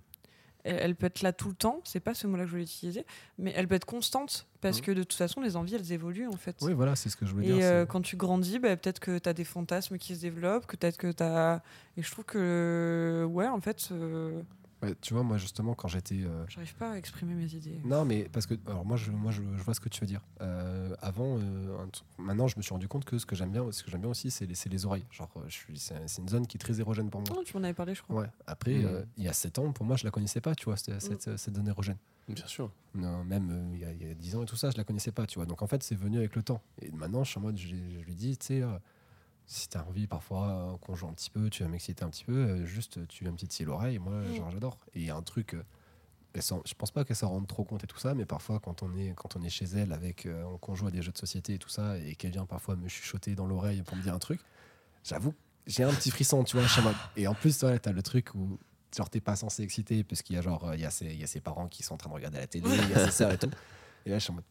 Elle, 0.63 0.75
elle 0.81 0.95
peut 0.95 1.05
être 1.05 1.21
là 1.21 1.31
tout 1.31 1.47
le 1.47 1.55
temps, 1.55 1.79
c'est 1.85 2.01
pas 2.01 2.13
ce 2.13 2.27
mot-là 2.27 2.43
que 2.43 2.47
je 2.47 2.51
voulais 2.51 2.63
utiliser, 2.63 3.05
mais 3.37 3.53
elle 3.55 3.67
peut 3.69 3.75
être 3.75 3.85
constante 3.85 4.45
parce 4.59 4.79
Mhm. 4.79 4.83
que 4.85 4.91
de 4.91 5.03
toute 5.03 5.13
façon, 5.13 5.39
les 5.41 5.55
envies, 5.55 5.75
elles 5.75 5.91
évoluent 5.93 6.27
en 6.27 6.33
fait. 6.37 6.57
oui 6.61 6.73
voilà 6.73 6.95
c'est 6.95 7.09
ce 7.09 7.15
que 7.15 7.25
je 7.25 7.31
voulais 7.31 7.45
Et 7.47 7.53
dire 7.53 7.57
euh, 7.63 7.81
c'est- 7.83 7.87
quand 7.87 8.01
tu 8.01 8.17
grandis, 8.17 8.59
bah, 8.59 8.75
peut-être 8.75 8.99
que 8.99 9.17
tu 9.17 9.29
as 9.29 9.33
des 9.33 9.45
fantasmes 9.45 9.97
qui 9.97 10.15
se 10.15 10.21
développent, 10.21 10.67
peut-être 10.67 10.97
que 10.97 11.11
tu 11.11 11.23
as. 11.23 11.63
Et 11.95 12.03
je 12.03 12.11
trouve 12.11 12.25
que, 12.25 13.25
ouais, 13.31 13.47
en 13.47 13.61
fait, 13.61 13.89
Ouais, 14.83 14.93
tu 15.01 15.15
vois 15.15 15.23
moi 15.23 15.37
justement 15.39 15.73
quand 15.73 15.87
j'étais 15.87 16.21
euh, 16.21 16.45
j'arrive 16.49 16.75
pas 16.75 16.91
à 16.91 16.97
exprimer 16.97 17.33
mes 17.33 17.51
idées. 17.55 17.79
non 17.83 18.05
mais 18.05 18.29
parce 18.31 18.45
que 18.45 18.53
alors 18.67 18.85
moi 18.85 18.95
je 18.95 19.09
moi 19.09 19.31
je, 19.31 19.41
je 19.41 19.63
vois 19.63 19.73
ce 19.73 19.79
que 19.79 19.89
tu 19.89 20.01
veux 20.01 20.05
dire 20.07 20.21
Euh, 20.41 20.95
avant 21.01 21.39
euh, 21.39 21.75
maintenant 22.19 22.47
je 22.47 22.57
me 22.57 22.61
suis 22.61 22.73
rendu 22.73 22.87
compte 22.87 23.03
que 23.03 23.17
ce 23.17 23.25
que 23.25 23.35
j'aime 23.35 23.51
bien 23.51 23.71
ce 23.71 23.81
que 23.83 23.89
j'aime 23.89 24.01
bien 24.01 24.11
aussi 24.11 24.29
c'est 24.29 24.45
les, 24.45 24.53
c'est 24.53 24.69
les 24.69 24.85
oreilles 24.85 25.05
genre 25.09 25.31
je 25.47 25.53
suis 25.53 25.79
c'est 25.79 25.95
une 26.19 26.29
zone 26.29 26.45
qui 26.45 26.57
est 26.57 26.59
très 26.59 26.79
érogène 26.79 27.09
pour 27.09 27.21
moi 27.21 27.29
Non, 27.35 27.43
tu 27.43 27.57
m'en 27.57 27.63
avais 27.63 27.73
parlé, 27.73 27.95
je 27.95 28.03
crois. 28.03 28.21
ouais 28.21 28.27
après 28.45 28.83
euh, 28.83 29.03
il 29.17 29.23
y 29.23 29.27
a 29.27 29.33
7 29.33 29.57
ans 29.57 29.71
pour 29.71 29.83
moi 29.83 29.95
je 29.95 30.03
la 30.05 30.11
connaissais 30.11 30.41
pas 30.41 30.53
tu 30.53 30.65
vois 30.65 30.77
cette, 30.77 31.01
cette, 31.01 31.37
cette 31.37 31.55
zone 31.55 31.67
érogène 31.67 31.97
Bien 32.29 32.45
sûr. 32.45 32.69
Non, 32.93 33.23
même 33.23 33.49
euh, 33.49 33.71
il 33.73 33.79
y, 33.79 33.85
a- 33.85 33.93
il 33.93 34.05
y 34.05 34.11
a 34.11 34.13
10 34.13 34.35
ans 34.35 34.43
et 34.43 34.45
tout 34.45 34.57
ça, 34.57 34.69
je 34.69 34.75
la 34.75 34.83
connaissais 34.83 35.13
pas, 35.13 35.25
tu 35.25 35.39
vois. 35.39 35.45
Donc 35.45 35.61
en 35.61 35.67
fait, 35.67 35.81
c'est 35.81 35.95
venu 35.95 36.17
avec 36.17 36.35
le 36.35 36.43
temps. 36.43 36.61
Et 36.81 36.91
maintenant, 36.91 37.23
je 37.23 37.29
suis 37.29 37.39
en 37.39 37.41
mode, 37.43 37.57
je, 37.57 37.67
je 37.69 37.99
lui 38.05 38.15
dis, 38.15 38.35
tu 38.37 38.47
sais, 38.47 38.61
euh, 38.61 38.67
si 39.49 39.69
t'as 39.69 39.83
envie 39.83 40.07
parfois 40.07 40.49
euh, 40.49 40.77
qu'on 40.77 40.93
joue 40.95 41.07
un 41.07 41.13
petit 41.13 41.29
peu, 41.29 41.49
tu 41.49 41.63
vas 41.63 41.69
m'exciter 41.69 42.03
un 42.03 42.09
petit 42.09 42.25
peu, 42.25 42.33
euh, 42.35 42.65
juste 42.65 43.07
tu 43.07 43.23
vas 43.23 43.31
me 43.31 43.37
titiller 43.37 43.65
l'oreille, 43.65 43.97
moi 43.97 44.13
Mm. 44.13 44.33
genre 44.33 44.51
j'adore. 44.51 44.77
Et 44.93 44.99
il 44.99 45.05
y 45.05 45.09
a 45.09 45.15
un 45.15 45.21
truc, 45.23 45.53
euh, 45.53 45.63
elle 46.33 46.43
s'en- 46.43 46.61
je 46.65 46.73
pense 46.73 46.91
pas 46.91 47.05
qu'elle 47.05 47.15
s'en 47.15 47.29
rende 47.29 47.47
trop 47.47 47.63
compte 47.63 47.83
et 47.83 47.87
tout 47.87 47.97
ça, 47.97 48.13
mais 48.13 48.25
parfois 48.25 48.59
quand 48.59 48.83
on 48.83 48.93
est, 48.97 49.13
quand 49.15 49.35
on 49.37 49.41
est 49.43 49.49
chez 49.49 49.65
elle 49.65 49.93
avec, 49.93 50.25
euh, 50.25 50.43
qu'on 50.59 50.75
joue 50.75 50.87
à 50.87 50.91
des 50.91 51.01
jeux 51.01 51.11
de 51.13 51.17
société 51.17 51.53
et 51.53 51.57
tout 51.59 51.69
ça, 51.69 51.97
et 51.97 52.15
qu'elle 52.15 52.31
vient 52.31 52.45
parfois 52.45 52.75
me 52.75 52.87
chuchoter 52.89 53.35
dans 53.35 53.47
l'oreille 53.47 53.81
pour 53.83 53.95
me 53.95 54.01
dire 54.01 54.13
un 54.13 54.19
truc, 54.19 54.41
j'avoue, 55.03 55.33
j'ai 55.65 55.83
un 55.83 55.93
petit 55.93 56.11
frisson, 56.11 56.43
tu 56.43 56.57
vois, 56.57 56.67
Et 57.15 57.27
en 57.27 57.33
plus, 57.33 57.57
toi, 57.57 57.79
t'as 57.79 57.91
le 57.93 58.03
truc 58.03 58.35
où 58.35 58.59
genre 58.95 59.09
t'es 59.09 59.19
pas 59.21 59.35
censé 59.35 59.63
exciter 59.63 60.03
parce 60.03 60.21
qu'il 60.21 60.35
y 60.35 60.39
a 60.39 60.41
genre 60.41 60.63
euh, 60.65 60.75
il 60.75 60.81
y, 60.81 60.85
a 60.85 60.91
ses- 60.91 61.05
il 61.07 61.19
y 61.19 61.23
a 61.23 61.27
ses 61.27 61.41
parents 61.41 61.67
qui 61.67 61.83
sont 61.83 61.93
en 61.93 61.97
train 61.97 62.09
de 62.09 62.15
regarder 62.15 62.37
la 62.39 62.47
télé, 62.47 62.69
il 62.69 62.89
y 62.89 62.93
a 62.93 63.05
ses 63.05 63.11
sœurs 63.11 63.31
et 63.31 63.37
tout. 63.37 63.49
Et 64.05 64.09
là, 64.09 64.17
je 64.19 64.23
suis 64.23 64.31
en 64.31 64.35
mode. 64.35 64.43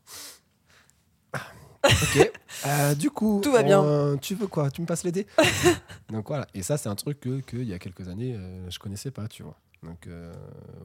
Ok. 1.87 2.33
Euh, 2.67 2.95
du 2.95 3.11
coup, 3.11 3.41
Tout 3.43 3.53
va 3.53 3.63
bien. 3.63 3.83
euh, 3.83 4.17
tu 4.17 4.35
veux 4.35 4.47
quoi? 4.47 4.71
Tu 4.71 4.81
me 4.81 4.87
passes 4.87 5.05
les 5.05 5.13
dés? 5.13 5.27
Donc 6.09 6.29
voilà. 6.29 6.47
Et 6.55 6.63
ça, 6.63 6.77
c'est 6.77 6.89
un 6.89 6.95
truc 6.95 7.21
que, 7.21 7.41
que 7.41 7.57
il 7.57 7.67
y 7.69 7.73
a 7.75 7.79
quelques 7.79 8.09
années, 8.09 8.35
euh, 8.37 8.71
je 8.71 8.79
connaissais 8.79 9.11
pas, 9.11 9.29
tu 9.29 9.43
vois. 9.43 9.59
Donc 9.83 10.07
euh, 10.07 10.35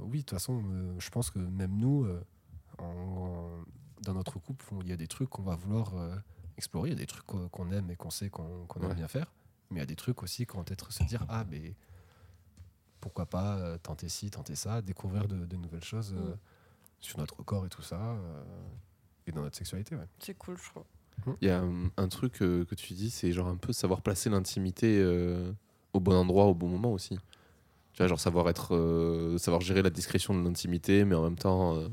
oui, 0.02 0.20
de 0.20 0.24
toute 0.24 0.32
façon, 0.32 0.62
euh, 0.66 0.93
je 0.99 1.10
pense 1.10 1.30
que 1.30 1.39
même 1.39 1.76
nous, 1.78 2.04
euh, 2.06 2.22
en- 2.78 2.84
en- 2.86 3.64
dans 4.04 4.14
notre 4.14 4.39
couple, 4.39 4.66
il 4.82 4.89
y 4.89 4.91
a 4.91 4.97
des 4.97 5.08
trucs 5.08 5.30
qu'on 5.30 5.43
va 5.43 5.56
vouloir 5.56 5.95
euh, 5.95 6.16
explorer. 6.58 6.89
Il 6.89 6.93
y 6.93 6.95
a 6.97 6.99
des 6.99 7.06
trucs 7.08 7.26
qu'on 7.26 7.72
aime 7.72 7.89
et 7.91 7.95
qu'on 7.95 8.10
sait 8.10 8.30
qu'on 8.30 8.66
Ouais. 8.78 8.86
aime 8.89 8.93
bien 8.93 9.08
faire. 9.08 9.32
Mais 9.70 9.78
il 9.78 9.80
y 9.80 9.84
a 9.84 9.88
des 9.88 9.95
trucs 9.95 10.22
aussi 10.24 10.45
qu'on 10.45 10.58
va 10.60 10.64
peut-être 10.66 10.91
se 10.91 11.04
dire 11.04 11.26
ah 11.30 11.45
mais 11.49 11.74
pourquoi 12.99 13.26
pas 13.26 13.56
euh, 13.58 13.78
tenter 13.78 14.10
ci, 14.10 14.30
tenter 14.30 14.56
ça, 14.56 14.82
découvrir 14.82 15.28
de, 15.28 15.45
de 15.45 15.56
nouvelles 15.56 15.84
choses 15.84 16.14
euh, 16.18 16.34
Mm. 16.34 16.38
sur 16.99 17.18
notre 17.20 17.41
corps 17.43 17.66
et 17.66 17.70
tout 17.70 17.82
ça 17.82 17.95
euh, 17.99 18.43
et 19.32 19.36
dans 19.36 19.41
notre 19.41 19.57
sexualité. 19.57 19.95
Ouais. 19.95 20.05
C'est 20.19 20.38
cool, 20.38 20.57
je 20.57 20.69
trouve. 20.69 20.84
Il 21.41 21.47
y 21.47 21.51
a 21.51 21.61
hum, 21.61 21.91
un 21.97 22.07
truc 22.07 22.41
euh, 22.41 22.65
que 22.65 22.75
tu 22.75 22.93
dis, 22.93 23.09
c'est 23.09 23.32
genre 23.32 23.47
un 23.47 23.55
peu 23.55 23.73
savoir 23.73 24.01
placer 24.01 24.29
l'intimité 24.29 24.99
euh, 24.99 25.51
au 25.93 25.99
bon 25.99 26.13
endroit, 26.15 26.45
au 26.45 26.53
bon 26.55 26.67
moment 26.67 26.91
aussi. 26.91 27.17
Tu 27.93 27.97
vois, 27.97 28.07
genre 28.07 28.19
savoir 28.19 28.49
être, 28.49 28.75
euh, 28.75 29.38
savoir 29.38 29.61
gérer 29.61 29.82
la 29.82 29.89
discrétion 29.89 30.34
de 30.34 30.43
l'intimité, 30.43 31.03
mais 31.05 31.15
en 31.15 31.23
même 31.23 31.38
temps 31.38 31.75
euh, 31.75 31.88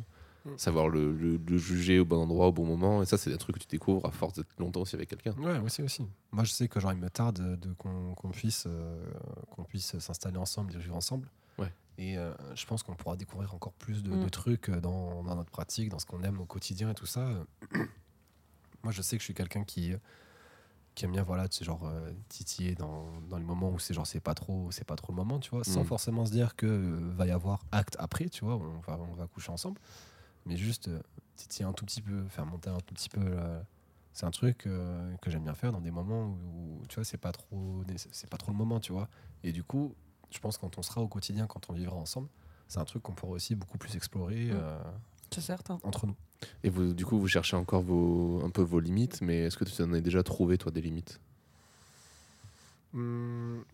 Mm. 0.45 0.51
savoir 0.57 0.89
le, 0.89 1.13
le- 1.13 1.37
le 1.37 1.59
juger 1.59 1.99
au 1.99 2.05
bon 2.05 2.17
endroit, 2.23 2.47
au 2.47 2.53
bon 2.53 2.65
moment. 2.65 3.03
Et 3.03 3.07
ça, 3.07 3.19
c'est 3.19 3.29
des 3.29 3.37
trucs 3.37 3.57
que 3.57 3.61
tu 3.61 3.67
découvres 3.67 4.07
à 4.07 4.13
force 4.13 4.35
d'être 4.35 4.49
longtemps 4.59 4.81
aussi 4.83 4.95
avec 4.95 5.09
quelqu'un. 5.11 5.33
Ouais, 5.33 5.59
aussi 5.59 5.83
aussi. 5.83 6.07
Moi, 6.31 6.45
je 6.45 6.53
sais 6.53 6.69
que 6.69 6.79
genre 6.81 6.93
il 6.93 6.99
me 6.99 7.11
tarde 7.11 7.59
de 7.59 7.73
qu'on 7.75 8.15
puisse 8.33 8.65
euh, 8.69 9.05
qu'on 9.51 9.65
puisse 9.65 9.99
s'installer 9.99 10.39
ensemble, 10.39 10.73
et 10.75 10.79
vivre 10.79 10.95
ensemble. 10.97 11.29
Et 11.99 12.17
euh, 12.17 12.33
je 12.55 12.65
pense 12.65 12.83
qu'on 12.85 12.95
pourra 12.95 13.17
découvrir 13.17 13.55
encore 13.55 13.73
plus 13.75 14.03
de, 14.03 14.13
Mm. 14.13 14.21
de 14.21 14.29
trucs 14.29 14.71
dans, 14.71 15.23
dans 15.25 15.35
notre 15.35 15.51
pratique, 15.51 15.89
dans 15.91 15.99
ce 15.99 16.07
qu'on 16.07 16.23
aime 16.23 16.41
au 16.41 16.47
quotidien 16.47 16.91
et 16.91 16.95
tout 16.95 17.07
ça. 17.07 17.29
Moi, 18.85 18.93
je 18.93 19.03
sais 19.03 19.17
que 19.17 19.21
je 19.21 19.25
suis 19.25 19.35
quelqu'un 19.35 19.65
qui 19.65 19.93
qui 20.95 21.05
aime 21.05 21.13
bien 21.13 21.23
voilà, 21.23 21.47
tu 21.49 21.59
sais, 21.59 21.65
genre 21.65 21.85
euh, 21.87 22.11
titiller 22.29 22.75
dans, 22.75 23.21
dans 23.29 23.39
les 23.39 23.45
moments 23.45 23.71
où 23.71 23.79
c'est 23.79 23.95
genre 23.95 24.05
c'est 24.07 24.19
pas 24.19 24.35
trop 24.35 24.73
c'est 24.73 24.85
pas 24.85 24.97
trop 24.97 25.13
le 25.13 25.17
moment, 25.17 25.39
tu 25.39 25.51
vois, 25.51 25.63
sans 25.63 25.83
Mm. 25.83 25.87
forcément 25.87 26.27
se 26.27 26.33
dire 26.33 26.57
que 26.57 26.67
euh, 26.67 27.13
va 27.15 27.27
y 27.27 27.31
avoir 27.31 27.61
acte 27.71 27.95
après, 28.01 28.29
tu 28.29 28.45
vois, 28.45 28.57
on 28.57 28.81
va 28.81 28.99
on 28.99 29.15
va 29.15 29.27
coucher 29.29 29.53
ensemble, 29.53 29.81
mais 30.45 30.57
juste 30.57 30.89
euh, 30.89 31.01
titiller 31.37 31.67
un 31.69 31.73
tout 31.73 31.85
petit 31.85 32.03
peu, 32.03 32.27
faire 32.29 32.47
monter 32.47 32.71
un 32.71 32.79
tout 32.81 32.95
petit 32.95 33.09
peu 33.09 33.21
c'est 34.13 34.27
un 34.27 34.33
truc 34.33 34.67
euh, 34.67 35.15
que 35.23 35.31
j'aime 35.31 35.45
bien 35.45 35.55
faire 35.55 35.71
dans 35.71 35.81
des 35.81 35.93
moments 35.93 36.25
où, 36.25 36.81
où, 36.83 36.87
tu 36.89 36.97
vois 36.97 37.05
c'est 37.05 37.19
pas 37.19 37.31
trop 37.31 37.85
c'est 38.11 38.29
pas 38.29 38.37
trop 38.39 38.51
le 38.51 38.57
moment 38.59 38.81
tu 38.81 38.91
vois 38.91 39.09
et 39.45 39.53
du 39.53 39.63
coup 39.63 39.95
je 40.31 40.39
pense 40.39 40.59
quand 40.59 40.79
on 40.79 40.83
sera 40.83 41.01
au 41.01 41.09
quotidien 41.09 41.47
quand 41.47 41.69
on 41.71 41.73
vivra 41.73 41.97
ensemble 41.97 42.29
c'est 42.69 42.79
un 42.81 42.85
truc 42.85 43.03
qu'on 43.03 43.13
pourra 43.15 43.33
aussi 43.33 43.55
beaucoup 43.55 43.79
plus 43.79 43.97
explorer 43.97 44.47
Mm. 44.47 44.51
euh, 44.55 44.79
C'est 45.31 45.41
certain. 45.41 45.79
entre 45.85 46.07
nous 46.07 46.17
Et 46.65 46.71
vous, 46.71 46.93
du 46.95 47.05
coup, 47.07 47.19
vous 47.19 47.29
cherchez 47.29 47.57
encore 47.57 47.83
vos, 47.83 48.43
un 48.45 48.51
peu 48.51 48.63
vos 48.63 48.79
limites, 48.81 49.21
mais 49.23 49.39
est-ce 49.45 49.57
que 49.57 49.65
tu 49.65 49.83
en 49.83 49.93
as 49.95 50.01
déjà 50.01 50.23
trouvé, 50.23 50.57
toi, 50.59 50.71
des 50.71 50.81
limites? 50.83 51.19
Hum, 52.95 53.65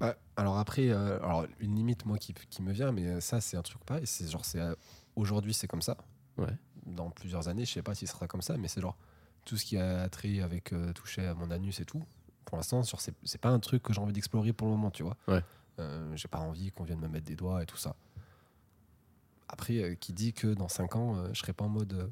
bah, 0.00 0.16
alors 0.36 0.58
après 0.58 0.88
euh, 0.88 1.18
alors 1.22 1.46
une 1.60 1.76
limite 1.76 2.04
moi 2.04 2.18
qui, 2.18 2.34
qui 2.34 2.60
me 2.62 2.72
vient 2.72 2.90
mais 2.90 3.20
ça 3.20 3.40
c'est 3.40 3.56
un 3.56 3.62
truc 3.62 3.84
pareil 3.84 4.06
c'est 4.06 4.28
genre 4.28 4.44
c'est 4.44 4.58
euh, 4.60 4.74
aujourd'hui 5.14 5.54
c'est 5.54 5.68
comme 5.68 5.82
ça 5.82 5.96
Ouais. 6.38 6.52
dans 6.86 7.10
plusieurs 7.10 7.46
années 7.48 7.64
je 7.64 7.72
sais 7.72 7.82
pas 7.82 7.94
si 7.94 8.06
ce 8.08 8.14
sera 8.14 8.26
comme 8.26 8.42
ça 8.42 8.56
mais 8.56 8.66
c'est 8.66 8.80
genre 8.80 8.96
tout 9.44 9.56
ce 9.56 9.64
qui 9.64 9.76
a 9.76 10.08
trait 10.08 10.40
avec 10.40 10.72
euh, 10.72 10.92
toucher 10.94 11.26
à 11.26 11.34
mon 11.34 11.50
anus 11.52 11.78
et 11.78 11.84
tout 11.84 12.02
pour 12.44 12.56
l'instant 12.56 12.82
c'est 12.82 13.40
pas 13.40 13.50
un 13.50 13.58
truc 13.60 13.82
que 13.82 13.92
j'ai 13.92 14.00
envie 14.00 14.12
d'explorer 14.12 14.52
pour 14.52 14.66
le 14.68 14.72
moment 14.74 14.90
tu 14.90 15.02
vois 15.02 15.16
Ouais. 15.28 15.42
Euh, 15.78 16.14
j'ai 16.16 16.28
pas 16.28 16.38
envie 16.38 16.70
qu'on 16.70 16.84
vienne 16.84 17.00
me 17.00 17.08
mettre 17.08 17.24
des 17.26 17.36
doigts 17.36 17.62
et 17.62 17.66
tout 17.66 17.76
ça 17.78 17.94
après 19.48 19.78
euh, 19.82 19.94
qui 19.94 20.12
dit 20.12 20.32
que 20.32 20.48
dans 20.54 20.68
5 20.68 20.96
ans 20.96 21.16
euh, 21.16 21.28
je 21.32 21.38
serai 21.40 21.52
pas 21.52 21.64
en 21.64 21.68
mode 21.68 21.92
euh, 21.94 22.06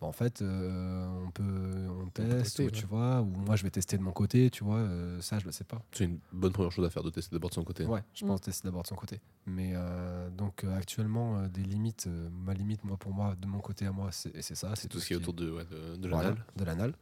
bah, 0.00 0.06
en 0.08 0.12
fait 0.12 0.42
euh, 0.42 1.06
on 1.26 1.30
peut 1.30 1.88
on 2.02 2.08
peut 2.10 2.22
teste 2.24 2.42
tester, 2.42 2.62
ou, 2.64 2.66
ouais. 2.66 2.72
tu 2.72 2.86
vois 2.86 3.20
ou 3.22 3.26
moi 3.26 3.56
je 3.56 3.62
vais 3.62 3.70
tester 3.70 3.96
de 3.96 4.02
mon 4.02 4.12
côté 4.12 4.50
tu 4.50 4.62
vois 4.64 4.78
euh, 4.78 5.20
ça 5.20 5.38
je 5.38 5.46
le 5.46 5.52
sais 5.52 5.64
pas 5.64 5.80
C'est 5.92 6.04
une 6.04 6.18
bonne 6.32 6.52
première 6.52 6.70
chose 6.72 6.84
à 6.84 6.90
faire 6.90 7.02
de 7.02 7.10
tester 7.10 7.34
d'abord 7.34 7.50
de 7.50 7.54
son 7.54 7.64
côté. 7.64 7.84
Ouais, 7.86 8.02
je 8.14 8.24
Mm. 8.24 8.28
pense 8.28 8.40
tester 8.42 8.66
d'abord 8.68 8.82
de 8.82 8.88
son 8.88 8.94
côté. 8.96 9.20
Mais 9.46 9.72
euh, 9.74 10.28
donc 10.30 10.64
euh, 10.64 10.76
actuellement, 10.76 11.38
euh, 11.38 11.48
des 11.48 11.62
limites, 11.62 12.06
euh, 12.08 12.28
ma 12.30 12.52
limite, 12.52 12.82
moi, 12.84 12.96
pour 12.96 13.12
moi, 13.12 13.34
de 13.40 13.46
mon 13.46 13.60
côté 13.60 13.86
à 13.86 13.92
moi, 13.92 14.10
c'est 14.12 14.42
c'est 14.42 14.54
ça. 14.56 14.74
C'est 14.76 14.88
tout 14.88 14.98
ce 15.00 15.06
qui 15.06 15.12
est 15.12 15.16
autour 15.16 15.34
de, 15.34 15.50
ouais, 15.50 15.64
de, 15.64 15.96
de 15.96 16.08
voilà, 16.08 16.30
l'anal. 16.30 16.44
de 16.56 16.64
l'anal. 16.64 16.94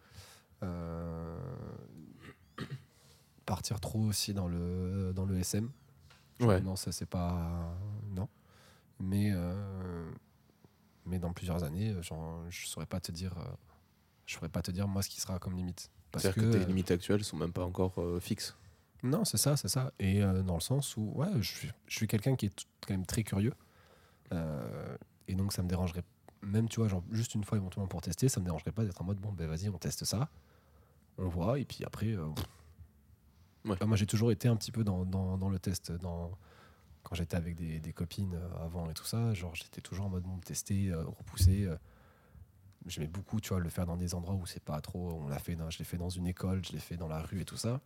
Euh, 0.63 1.39
partir 3.47 3.81
trop 3.81 4.01
aussi 4.01 4.35
dans 4.35 4.49
le, 4.49 5.13
dans 5.15 5.25
le 5.27 5.39
SM. 5.39 5.71
Ouais. 6.41 6.61
Non, 6.61 6.77
ça, 6.77 6.93
c'est 6.93 7.07
pas. 7.09 7.77
Non. 8.11 8.29
Mais, 9.01 9.31
euh, 9.33 10.11
mais 11.07 11.19
dans 11.19 11.33
plusieurs 11.33 11.65
années, 11.65 11.95
genre, 12.03 12.43
je 12.49 12.67
saurais 12.67 12.87
pas 12.87 13.01
te 13.01 13.13
dire. 13.13 13.37
euh, 13.39 13.45
je 14.27 14.35
saurais 14.35 14.49
pas 14.49 14.63
te 14.63 14.71
dire, 14.71 14.89
moi, 14.89 15.03
ce 15.03 15.09
qui 15.09 15.21
sera 15.21 15.39
comme 15.39 15.55
limite. 15.57 15.91
C'est-à-dire 16.17 16.35
que, 16.35 16.41
que, 16.41 16.53
tes 16.57 16.65
euh, 16.65 16.67
limites 16.67 16.91
actuelles 16.91 17.25
sont 17.25 17.37
même 17.37 17.53
pas 17.53 17.65
encore 17.65 17.95
euh, 17.99 18.21
fixes. 18.21 18.57
non, 19.03 19.25
c'est 19.25 19.37
ça, 19.37 19.57
c'est 19.57 19.69
ça. 19.69 19.93
Et 19.99 20.23
euh, 20.23 20.43
dans 20.43 20.55
le 20.55 20.61
sens 20.61 20.97
où, 20.97 21.13
ouais, 21.15 21.29
je 21.41 21.53
suis, 21.57 21.71
je 21.87 21.97
suis 21.97 22.07
quelqu'un 22.07 22.37
qui 22.37 22.47
est 22.47 22.67
quand 22.87 22.95
même 22.95 23.07
très 23.07 23.23
curieux. 23.23 23.53
Euh, 24.33 24.97
et 25.29 25.35
donc, 25.35 25.53
ça 25.53 25.63
me 25.63 25.69
dérangerait, 25.69 26.05
même, 26.43 26.69
tu 26.69 26.81
vois, 26.81 26.89
genre, 26.89 27.03
juste 27.11 27.35
une 27.35 27.45
fois 27.45 27.59
éventuellement 27.59 27.89
pour 27.89 28.01
tester, 28.01 28.29
ça 28.29 28.41
me 28.41 28.45
dérangerait 28.47 28.73
pas 28.73 28.85
d'être 28.85 29.01
en 29.03 29.05
mode, 29.05 29.19
bon, 29.19 29.33
ben 29.33 29.47
vas-y, 29.47 29.69
on 29.69 29.79
teste 29.79 30.05
ça, 30.05 30.31
on 31.19 31.29
voit, 31.29 31.59
et 31.59 31.65
puis 31.65 31.85
après, 31.85 32.13
euh, 32.13 32.29
pff. 32.31 32.45
Ouais. 33.65 33.73
Enfin, 33.73 33.87
moi, 33.87 33.97
j'ai 33.97 34.07
toujours 34.07 34.31
été 34.31 34.49
un 34.49 34.57
petit 34.57 34.73
peu 34.73 34.85
dans, 34.85 35.05
dans, 35.05 35.39
dans 35.39 35.49
le 35.49 35.59
test, 35.59 35.91
dans, 35.93 36.31
quand 37.03 37.15
j'étais 37.15 37.37
avec 37.37 37.57
des, 37.57 37.81
des 37.81 37.93
copines 37.93 38.35
euh, 38.35 38.65
avant 38.65 38.91
et 38.91 38.95
tout 38.95 39.05
ça, 39.05 39.33
genre, 39.35 39.55
j'étais 39.55 39.81
toujours 39.81 40.07
en 40.07 40.11
mode, 40.11 40.25
bon, 40.25 40.39
tester, 40.39 40.91
euh, 40.91 41.05
repousser. 41.05 41.65
euh. 41.65 41.77
J'aimais 42.87 43.07
beaucoup, 43.07 43.41
tu 43.41 43.49
vois, 43.51 43.61
le 43.61 43.71
faire 43.71 43.87
dans 43.87 43.97
des 43.97 44.15
endroits 44.15 44.35
où 44.35 44.45
c'est 44.45 44.63
pas 44.63 44.81
trop. 44.83 45.13
On 45.23 45.29
l'a 45.29 45.39
fait, 45.39 45.57
dans, 45.57 45.71
je 45.71 45.79
l'ai 45.79 45.85
fait 45.85 45.97
dans 45.97 46.11
une 46.11 46.27
école, 46.27 46.63
je 46.65 46.73
l'ai 46.73 46.79
fait 46.81 46.99
dans 46.99 47.09
la 47.09 47.21
rue 47.23 47.41
et 47.41 47.45
tout 47.45 47.57
ça 47.57 47.81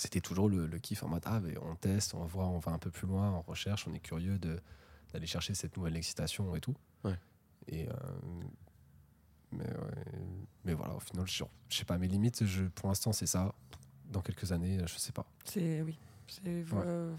c'était 0.00 0.20
toujours 0.20 0.48
le, 0.48 0.66
le 0.66 0.78
kiff 0.78 1.02
en 1.02 1.08
mode 1.08 1.24
ah, 1.26 1.40
mais 1.40 1.58
on 1.58 1.74
teste, 1.74 2.14
on 2.14 2.24
voit, 2.24 2.46
on 2.46 2.60
va 2.60 2.70
un 2.70 2.78
peu 2.78 2.88
plus 2.90 3.08
loin, 3.08 3.32
on 3.32 3.40
recherche, 3.42 3.86
on 3.88 3.92
est 3.92 3.98
curieux 3.98 4.38
de 4.38 4.60
d'aller 5.12 5.26
chercher 5.26 5.54
cette 5.54 5.76
nouvelle 5.76 5.96
excitation 5.96 6.54
et 6.54 6.60
tout. 6.60 6.76
Ouais. 7.02 7.18
Et 7.66 7.88
mais, 9.52 9.64
ouais, 9.64 10.12
mais 10.64 10.74
voilà, 10.74 10.94
au 10.94 11.00
final, 11.00 11.26
je, 11.26 11.44
je 11.68 11.76
sais 11.76 11.84
pas, 11.84 11.98
mes 11.98 12.08
limites, 12.08 12.44
je, 12.44 12.64
pour 12.64 12.88
l'instant, 12.88 13.12
c'est 13.12 13.26
ça. 13.26 13.52
Dans 14.10 14.20
quelques 14.20 14.52
années, 14.52 14.78
je 14.86 14.98
sais 14.98 15.12
pas. 15.12 15.26
C'est 15.44 15.82
oui. 15.82 15.98
C'est 16.26 16.40
euh, 16.46 17.14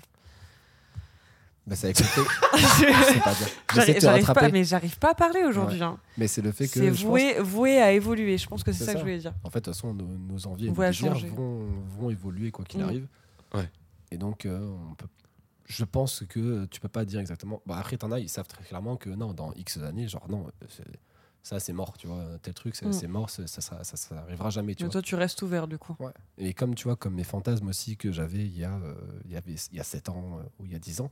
Bah, 1.67 1.75
pas 1.75 1.75
de 3.85 3.93
te 3.93 3.99
J'arrive 3.99 4.33
pas, 4.33 4.49
mais 4.49 4.63
j'arrive 4.63 4.97
pas 4.97 5.11
à 5.11 5.13
parler 5.13 5.43
aujourd'hui. 5.43 5.83
hein. 5.83 5.99
Mais 6.17 6.27
c'est 6.27 6.41
le 6.41 6.51
fait 6.51 6.67
que. 6.67 6.79
C'est 6.79 6.89
voué, 6.89 7.39
voué 7.41 7.79
à 7.79 7.91
évoluer. 7.91 8.37
Je 8.39 8.47
pense 8.47 8.63
que 8.63 8.71
c'est 8.71 8.85
ça, 8.85 8.85
que 8.85 8.91
ça. 8.93 8.97
je 8.99 9.03
voulais 9.03 9.19
dire. 9.19 9.33
En 9.43 9.49
fait, 9.51 9.59
de 9.59 9.65
toute 9.65 9.75
façon, 9.75 9.93
nos, 9.93 10.05
nos 10.07 10.47
envies 10.47 10.67
et 10.67 10.71
nos 10.71 10.81
désirs 10.83 11.13
vont, 11.35 11.67
vont 11.99 12.09
évoluer 12.09 12.49
quoi 12.51 12.65
qu'il 12.65 12.79
Mm. 12.81 12.85
arrive. 12.85 13.07
Ouais. 13.53 13.69
Et 14.11 14.17
donc, 14.17 14.45
euh, 14.45 14.73
on 14.89 14.95
peut, 14.95 15.07
je 15.67 15.83
pense 15.85 16.23
que 16.27 16.65
tu 16.65 16.79
peux 16.79 16.87
pas 16.87 17.05
dire 17.05 17.19
exactement. 17.19 17.61
Bah, 17.67 17.77
après, 17.77 17.97
t'en 17.97 18.11
as, 18.11 18.19
ils 18.19 18.29
savent 18.29 18.47
très 18.47 18.63
clairement 18.63 18.97
que 18.97 19.09
non, 19.11 19.33
dans 19.33 19.53
X 19.53 19.77
années, 19.77 20.07
genre 20.07 20.27
non, 20.29 20.47
c'est- 20.69 20.83
ça 21.43 21.59
c'est 21.59 21.73
mort, 21.73 21.97
tu 21.97 22.07
vois. 22.07 22.23
Tel 22.41 22.53
truc, 22.53 22.75
c'est 22.75 22.85
Mm. 23.07 23.11
mort, 23.11 23.29
ça, 23.29 23.47
ça, 23.47 23.61
ça, 23.61 23.83
ça 23.83 24.17
arrivera 24.19 24.49
jamais, 24.49 24.75
tu 24.75 24.83
Mais 24.83 24.87
vois. 24.87 24.93
toi, 24.93 25.01
tu 25.01 25.15
restes 25.15 25.41
ouvert 25.41 25.67
du 25.67 25.77
coup. 25.77 25.95
Ouais. 25.99 26.11
Et 26.37 26.53
comme 26.53 26.75
tu 26.75 26.83
vois, 26.85 26.95
comme 26.95 27.15
mes 27.15 27.23
fantasmes 27.23 27.67
aussi 27.67 27.97
que 27.97 28.11
j'avais 28.11 28.45
il 28.45 28.57
y 28.57 28.63
a, 28.65 28.75
euh, 28.75 28.95
il 29.25 29.31
y 29.31 29.37
avait, 29.37 29.53
il 29.71 29.77
y 29.77 29.79
a 29.79 29.83
7 29.83 30.09
ans 30.09 30.39
euh, 30.39 30.43
ou 30.59 30.65
il 30.65 30.71
y 30.71 30.75
a 30.75 30.79
10 30.79 31.01
ans, 31.01 31.11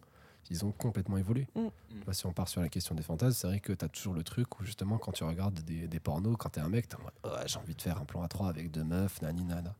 ils 0.49 0.63
ont 0.63 0.71
complètement 0.71 1.17
évolué. 1.17 1.47
Mm. 1.55 2.11
Si 2.13 2.25
on 2.25 2.31
part 2.33 2.47
sur 2.47 2.61
la 2.61 2.69
question 2.69 2.95
des 2.95 3.03
fantasmes, 3.03 3.33
c'est 3.33 3.47
vrai 3.47 3.59
que 3.59 3.73
tu 3.73 3.83
as 3.83 3.89
toujours 3.89 4.13
le 4.13 4.23
truc 4.23 4.59
où 4.59 4.63
justement 4.63 4.97
quand 4.97 5.11
tu 5.11 5.23
regardes 5.23 5.59
des, 5.61 5.87
des 5.87 5.99
pornos, 5.99 6.35
quand 6.37 6.49
tu 6.49 6.59
es 6.59 6.61
un 6.61 6.69
mec, 6.69 6.87
tu 6.87 6.95
en 6.95 6.99
mode 7.01 7.13
Ouais, 7.37 7.47
j'ai 7.47 7.57
envie 7.59 7.75
de 7.75 7.81
faire 7.81 7.99
un 7.99 8.05
plan 8.05 8.21
à 8.21 8.27
3 8.27 8.47
avec 8.49 8.69
deux 8.71 8.83
meufs, 8.83 9.21
nani 9.21 9.43
nana. 9.43 9.75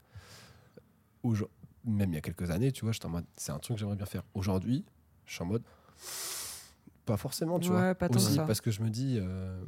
Même 1.85 2.11
il 2.11 2.15
y 2.15 2.17
a 2.17 2.21
quelques 2.21 2.49
années, 2.51 2.71
tu 2.71 2.83
vois, 2.83 2.91
j'étais 2.91 3.05
en 3.05 3.09
mode 3.09 3.25
c'est 3.37 3.51
un 3.51 3.59
truc 3.59 3.75
que 3.75 3.79
j'aimerais 3.79 3.95
bien 3.95 4.05
faire. 4.05 4.23
Aujourd'hui, 4.33 4.83
je 5.25 5.33
suis 5.35 5.43
en 5.43 5.45
mode 5.45 5.63
pas 7.07 7.17
forcément, 7.17 7.59
tu 7.59 7.69
Ouais, 7.71 7.75
vois. 7.77 7.95
pas 7.95 8.07
tant 8.09 8.13
que 8.19 8.19
Aussi, 8.19 8.35
ça. 8.35 8.43
parce 8.43 8.61
que 8.61 8.69
je 8.69 8.81
me 8.83 8.89
dis, 8.91 9.17
euh, 9.19 9.59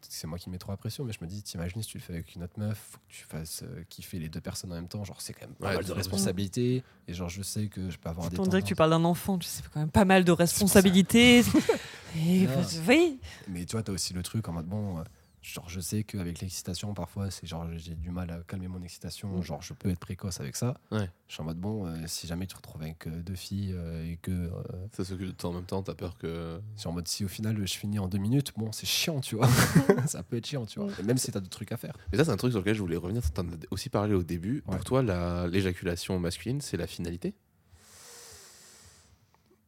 c'est 0.00 0.26
moi 0.26 0.38
qui 0.38 0.50
mets 0.50 0.58
trop 0.58 0.72
la 0.72 0.76
pression, 0.76 1.04
mais 1.04 1.12
je 1.12 1.18
me 1.22 1.26
dis, 1.28 1.42
t'imagines 1.42 1.82
si 1.82 1.88
tu 1.90 1.98
le 1.98 2.02
fais 2.02 2.14
avec 2.14 2.34
une 2.34 2.42
autre 2.42 2.58
meuf, 2.58 2.78
faut 2.92 2.98
que 2.98 3.12
tu 3.12 3.24
fasses 3.24 3.62
euh, 3.62 3.84
kiffer 3.88 4.18
les 4.18 4.28
deux 4.28 4.40
personnes 4.40 4.72
en 4.72 4.74
même 4.74 4.88
temps, 4.88 5.04
genre 5.04 5.20
c'est 5.20 5.32
quand 5.34 5.46
même 5.46 5.54
pas 5.54 5.68
Ouais, 5.68 5.74
mal 5.76 5.84
de 5.84 5.92
responsabilités, 5.92 6.82
et 7.06 7.14
genre 7.14 7.28
je 7.28 7.42
sais 7.42 7.66
que 7.68 7.90
je 7.90 7.98
peux 7.98 8.08
avoir 8.08 8.28
des 8.30 8.40
On 8.40 8.42
dirait 8.44 8.62
que 8.62 8.66
tu 8.66 8.74
parles 8.74 8.90
d'un 8.90 9.04
enfant. 9.04 9.38
Tu 9.38 9.46
sais, 9.46 9.62
c'est 9.62 9.68
quand 9.70 9.80
même 9.80 9.90
pas 9.90 10.04
mal 10.04 10.24
de 10.24 10.32
responsabilités. 10.32 11.42
Et 12.16 12.48
oui. 12.88 13.20
Mais 13.48 13.64
tu 13.66 13.72
vois, 13.72 13.82
t'as 13.82 13.92
aussi 13.92 14.14
le 14.14 14.22
truc 14.22 14.48
en 14.48 14.52
mode 14.54 14.66
bon, 14.66 14.98
euh, 14.98 15.02
Genre, 15.40 15.68
je 15.68 15.78
sais 15.80 16.02
qu'avec 16.02 16.40
l'excitation, 16.40 16.92
parfois, 16.94 17.30
c'est 17.30 17.46
genre, 17.46 17.66
j'ai 17.76 17.94
du 17.94 18.10
mal 18.10 18.30
à 18.30 18.40
calmer 18.46 18.66
mon 18.66 18.82
excitation. 18.82 19.28
Mhm. 19.28 19.42
Genre, 19.42 19.62
je 19.62 19.72
peux 19.72 19.88
être 19.88 20.00
précoce 20.00 20.40
avec 20.40 20.56
ça. 20.56 20.74
Ouais. 20.90 21.08
Je 21.28 21.34
suis 21.34 21.40
en 21.42 21.44
mode, 21.44 21.58
bon, 21.58 21.86
euh, 21.86 21.96
si 22.06 22.26
jamais 22.26 22.46
tu 22.46 22.54
te 22.54 22.56
retrouves 22.56 22.82
avec 22.82 23.06
euh, 23.06 23.22
deux 23.22 23.36
filles 23.36 23.72
euh, 23.72 24.04
et 24.10 24.16
que. 24.20 24.50
Ça 24.92 25.04
s'occupe 25.04 25.28
de 25.28 25.32
toi 25.32 25.50
en 25.50 25.52
même 25.54 25.64
temps, 25.64 25.82
t'as 25.82 25.94
peur 25.94 26.18
que. 26.18 26.60
c'est 26.76 26.88
en 26.88 26.92
mode, 26.92 27.06
si 27.06 27.24
au 27.24 27.28
final, 27.28 27.56
je 27.66 27.74
finis 27.74 27.98
en 28.00 28.08
deux 28.08 28.18
minutes, 28.18 28.52
bon, 28.56 28.72
c'est 28.72 28.86
chiant, 28.86 29.20
tu 29.20 29.36
vois. 29.36 29.48
ça 30.06 30.22
peut 30.24 30.36
être 30.36 30.46
chiant, 30.46 30.66
tu 30.66 30.80
vois. 30.80 30.90
Et 30.98 31.02
même 31.04 31.18
si 31.18 31.30
t'as 31.30 31.38
d'autres 31.40 31.50
trucs 31.50 31.70
à 31.72 31.76
faire. 31.76 31.96
Mais 32.10 32.18
ça, 32.18 32.24
c'est 32.24 32.32
un 32.32 32.36
truc 32.36 32.50
sur 32.52 32.60
lequel 32.60 32.74
je 32.74 32.80
voulais 32.80 32.96
revenir. 32.96 33.22
T'en 33.30 33.46
as 33.46 33.52
aussi 33.70 33.88
parlé 33.90 34.14
au 34.14 34.24
début. 34.24 34.64
Ouais. 34.66 34.74
Pour 34.76 34.84
toi, 34.84 35.02
la- 35.02 35.46
l'éjaculation 35.46 36.18
masculine, 36.18 36.60
c'est 36.60 36.76
la 36.76 36.86
finalité? 36.88 37.34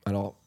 Alors, 0.05 0.40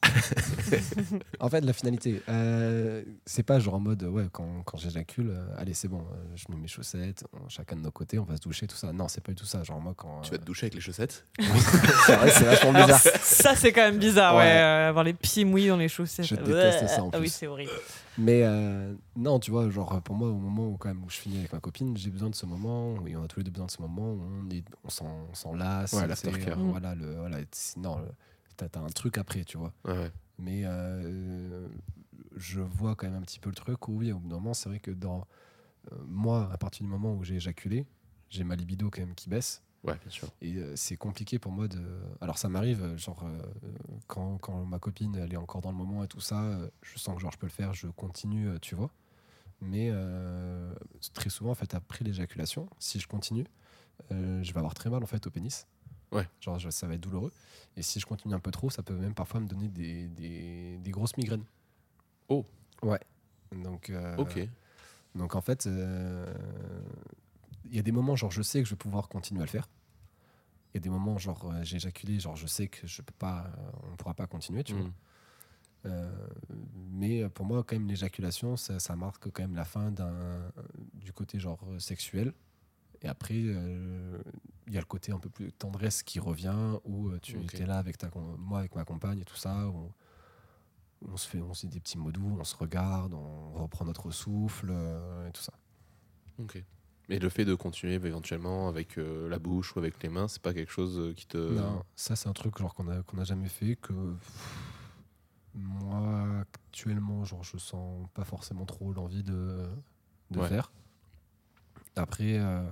en 1.39 1.49
fait, 1.49 1.61
la 1.61 1.74
finalité, 1.74 2.22
euh, 2.30 3.03
c'est 3.26 3.43
pas 3.43 3.59
genre 3.59 3.76
en 3.76 3.80
mode, 3.80 4.03
ouais, 4.03 4.26
quand, 4.32 4.64
quand 4.66 4.78
j'éjacule, 4.78 5.30
euh, 5.32 5.45
allez, 5.57 5.74
c'est 5.74 5.88
bon, 5.88 5.99
euh, 6.01 6.26
je 6.36 6.45
mets 6.49 6.57
mes 6.59 6.68
chaussettes, 6.68 7.26
on- 7.34 7.49
chacun 7.49 7.76
de 7.76 7.82
nos 7.82 7.91
côtés, 7.91 8.20
on 8.20 8.24
va 8.24 8.36
se 8.38 8.41
doucher, 8.41 8.68
tout 8.68 8.76
ça. 8.76 8.91
Non, 8.93 9.07
c'est 9.07 9.22
pas 9.22 9.32
du 9.32 9.36
tout 9.36 9.45
ça. 9.45 9.64
Genre, 9.64 9.80
moi, 9.80 9.93
quand. 9.95 10.22
Tu 10.22 10.32
vas 10.32 10.38
te 10.38 10.45
doucher 10.45 10.66
avec 10.66 10.76
les 10.76 10.82
chaussettes 10.82 11.26
c'est 11.39 12.16
vrai, 12.16 12.30
c'est 12.32 12.43
vachement 12.45 12.74
Alors, 12.74 12.88
bizarre. 12.88 13.01
ça, 13.22 13.55
c'est 13.55 13.72
quand 13.72 13.82
même 13.82 13.97
bizarre, 13.99 14.36
ouais. 14.36 14.41
Ouais. 14.43 14.51
euh, 14.57 14.89
avoir 14.89 15.03
les 15.03 15.14
pieds 15.14 15.45
mouillés 15.45 15.70
dans 15.70 15.78
les 15.78 15.88
chaussettes. 15.89 16.26
Je 16.26 16.36
déteste 16.36 16.88
ça, 16.88 17.03
en 17.03 17.09
Ah 17.14 17.18
oui, 17.18 17.22
plus. 17.24 17.34
c'est 17.34 17.47
horrible. 17.47 17.72
Mais 18.18 18.41
euh, 18.43 18.93
non, 19.16 19.39
tu 19.39 19.49
vois, 19.51 19.70
genre 19.72 19.99
pour 20.01 20.16
moi, 20.16 20.30
au 20.30 20.36
moment 20.38 20.68
où, 20.68 20.78
quand 20.78 20.89
même, 20.89 21.03
où 21.03 21.09
je 21.09 21.16
finis 21.18 21.39
avec 21.39 21.51
ma 21.53 21.59
copine, 21.59 21.97
j'ai 21.97 22.11
besoin 22.11 22.30
de 22.30 22.36
ce 22.36 22.45
moment, 22.45 22.95
et 23.07 23.16
on 23.16 23.24
a 23.24 23.28
tous 23.28 23.39
les 23.39 23.43
deux 23.45 23.51
besoin 23.51 23.66
de 23.66 23.72
ce 23.72 23.82
moment 23.82 24.14
où 24.14 24.22
on, 24.45 24.49
est, 24.51 24.64
on 24.84 24.89
s'en- 24.89 25.28
on 25.32 25.34
s'enlace. 25.34 25.93
Ouais, 25.93 26.01
c'est, 26.01 26.07
l'aftercare. 26.07 26.59
euh, 26.59 26.64
Voilà, 26.70 26.93
le, 26.95 27.16
voilà, 27.16 27.39
le- 27.39 27.45
t'as, 28.58 28.70
t'as 28.70 28.82
un 28.82 28.88
truc 28.88 29.18
après, 29.18 29.43
tu 29.43 29.58
vois. 29.58 29.74
Ouais, 29.86 29.93
ouais. 29.93 30.12
Mais 30.38 30.64
euh, 30.66 31.68
je 32.36 32.62
vois 32.62 32.95
quand 32.95 33.08
même 33.08 33.18
un 33.18 33.22
petit 33.22 33.39
peu 33.39 33.49
le 33.49 33.56
truc 33.56 33.88
où, 33.88 33.97
oui, 33.97 34.12
au 34.12 34.20
bout 34.20 34.30
d'un 34.30 34.36
moment, 34.36 34.54
c'est 34.54 34.70
vrai 34.70 34.80
que 34.80 34.91
dans 34.91 35.28
euh, 35.91 35.97
moi, 36.08 36.49
à 36.51 36.58
partir 36.58 36.86
du 36.86 36.91
moment 36.91 37.14
où 37.14 37.24
j'ai 37.24 37.36
éjaculé, 37.36 37.86
j'ai 38.30 38.43
ma 38.43 38.56
libido 38.56 38.89
quand 38.89 39.01
même 39.01 39.16
qui 39.16 39.30
baisse. 39.30 39.62
Ouais, 39.84 39.97
bien 40.01 40.10
sûr. 40.10 40.30
Et 40.41 40.56
euh, 40.56 40.76
c'est 40.76 40.95
compliqué 40.95 41.39
pour 41.39 41.51
moi 41.51 41.68
de. 41.68 41.82
Alors 42.22 42.38
ça 42.38 42.47
m'arrive, 42.49 42.95
genre, 42.97 43.26
quand, 44.08 44.38
quand 44.38 44.66
ma 44.66 44.80
copine 44.80 45.16
elle 45.16 45.34
est 45.34 45.38
encore 45.38 45.62
dans 45.62 45.72
le 45.72 45.78
moment 45.78 46.04
et 46.04 46.08
tout 46.08 46.22
ça, 46.22 46.58
je 46.82 46.97
sens 46.97 47.16
que 47.16 47.22
genre, 47.22 47.32
je 47.32 47.38
peux 47.38 47.47
le 47.47 47.51
faire, 47.51 47.74
je 47.74 47.88
continue, 47.88 48.60
tu 48.62 48.76
vois. 48.76 48.91
Mais 49.60 49.91
très 51.14 51.30
souvent, 51.30 51.51
en 51.51 51.56
fait, 51.56 51.76
après 51.76 52.04
l'éjaculation, 52.06 52.70
si 52.80 52.99
je 52.99 53.08
continue, 53.08 53.45
je 54.10 54.51
vais 54.51 54.58
avoir 54.58 54.74
très 54.74 54.89
mal 54.89 55.04
en 55.04 55.08
fait 55.08 55.28
au 55.28 55.30
pénis. 55.30 55.68
Ouais. 56.14 56.28
Genre, 56.39 56.59
je- 56.59 56.70
ça 56.70 56.88
va 56.88 56.93
être 56.95 57.01
douloureux. 57.01 57.32
Et 57.76 57.82
si 57.82 57.99
je 57.99 58.05
continue 58.05 58.34
un 58.34 58.39
peu 58.39 58.51
trop, 58.51 58.70
ça 58.70 58.84
peut 58.84 58.95
même 58.95 59.14
parfois 59.16 59.39
me 59.39 59.47
donner 59.47 59.68
des, 59.68 60.07
des, 60.07 60.78
des 60.78 60.91
grosses 60.91 61.18
migraines. 61.18 61.43
Oh. 62.30 62.45
Ouais. 62.82 62.99
Donc. 63.51 63.89
euh, 63.89 64.16
Ok. 64.18 64.39
donc 65.16 65.36
en 65.36 65.41
fait, 65.41 65.66
euh, 65.68 66.32
il 67.66 67.76
y 67.76 67.80
a 67.80 67.82
des 67.82 67.91
moments, 67.91 68.16
genre, 68.16 68.32
je 68.32 68.41
sais 68.41 68.59
que 68.61 68.66
je 68.68 68.74
vais 68.74 68.78
pouvoir 68.78 69.09
continuer 69.09 69.41
à 69.41 69.45
le 69.45 69.49
faire. 69.49 69.68
Il 70.74 70.78
y 70.78 70.80
a 70.80 70.82
des 70.82 70.89
moments, 70.89 71.18
genre, 71.18 71.51
euh, 71.51 71.64
j'ai 71.64 71.78
éjaculé, 71.78 72.20
genre, 72.20 72.36
je 72.36 72.47
sais 72.47 72.68
que 72.68 72.86
je 72.88 73.01
peux 73.01 73.14
pas, 73.18 73.47
on 73.91 73.95
pourra 73.95 74.14
pas 74.14 74.28
continuer, 74.28 74.64
tu 74.64 74.74
vois. 74.74 74.84
Mm. 74.86 74.93
Euh, 75.86 76.28
mais 76.91 77.30
pour 77.30 77.45
moi, 77.45 77.64
quand 77.64 77.76
même, 77.76 77.88
l'éjaculation, 77.88 78.55
ça, 78.55 78.80
ça 78.80 78.95
marque 78.95 79.30
quand 79.32 79.41
même 79.43 79.55
la 79.55 79.66
fin 79.66 79.91
d'un, 79.91 80.51
du 80.93 81.11
côté, 81.11 81.39
genre, 81.39 81.59
sexuel. 81.80 82.34
Et 83.04 83.08
après, 83.10 83.41
euh, 83.43 84.18
il 84.68 84.74
y 84.74 84.78
a 84.78 84.80
le 84.80 84.86
côté 84.86 85.12
un 85.12 85.20
peu 85.20 85.30
plus 85.30 85.51
tendresse 85.51 86.04
qui 86.04 86.20
revient, 86.20 86.80
où 86.86 87.10
euh, 87.10 87.20
tu 87.22 87.38
es 87.54 87.66
là 87.66 87.78
avec 87.78 87.97
ta, 87.97 88.10
moi, 88.38 88.60
avec 88.60 88.76
ma 88.76 88.86
compagne 88.86 89.20
et 89.20 89.26
tout 89.26 89.36
ça. 89.36 89.68
où 89.68 89.91
on, 91.01 91.12
on 91.12 91.18
se 91.18 91.28
fait, 91.28 91.41
on 91.41 91.54
se 91.54 91.68
dit 91.68 91.74
des 91.74 91.80
petits 91.82 91.97
mots 91.97 92.12
doux, 92.14 92.38
on 92.39 92.43
se 92.45 92.56
regarde, 92.56 93.14
on 93.14 93.51
reprend 93.54 93.84
notre 93.84 94.10
souffle 94.12 94.70
euh, 94.72 95.28
et 95.28 95.32
tout 95.34 95.41
ça. 95.41 95.54
Ok. 96.39 96.64
Mais 97.10 97.20
le 97.20 97.28
fait 97.28 97.43
de 97.43 97.54
continuer 97.56 97.95
éventuellement 97.95 98.70
avec 98.70 98.95
la 98.95 99.38
bouche 99.38 99.76
ou 99.76 99.80
avec 99.80 100.01
les 100.01 100.08
mains, 100.08 100.30
c'est 100.30 100.41
pas 100.41 100.54
quelque 100.54 100.72
chose 100.72 101.14
qui 101.18 101.28
te. 101.28 101.38
Non, 101.38 101.84
ça 101.97 102.16
c'est 102.16 102.30
un 102.30 102.34
truc 102.34 102.58
genre 102.58 102.74
qu'on 102.74 102.88
a 102.88 103.04
qu'on 103.04 103.18
a 103.18 103.26
jamais 103.26 103.49
fait 103.49 103.76
que 103.76 103.91
pff, 104.14 105.04
moi 105.54 106.39
actuellement 106.39 107.26
genre 107.26 107.43
je 107.43 107.58
sens 107.58 108.08
pas 108.14 108.24
forcément 108.24 108.66
trop 108.66 108.93
l'envie 108.93 109.22
de 109.24 109.68
de 110.32 110.39
Ouais. 110.39 110.47
faire. 110.47 110.72
Après 111.97 112.38
euh, 112.39 112.64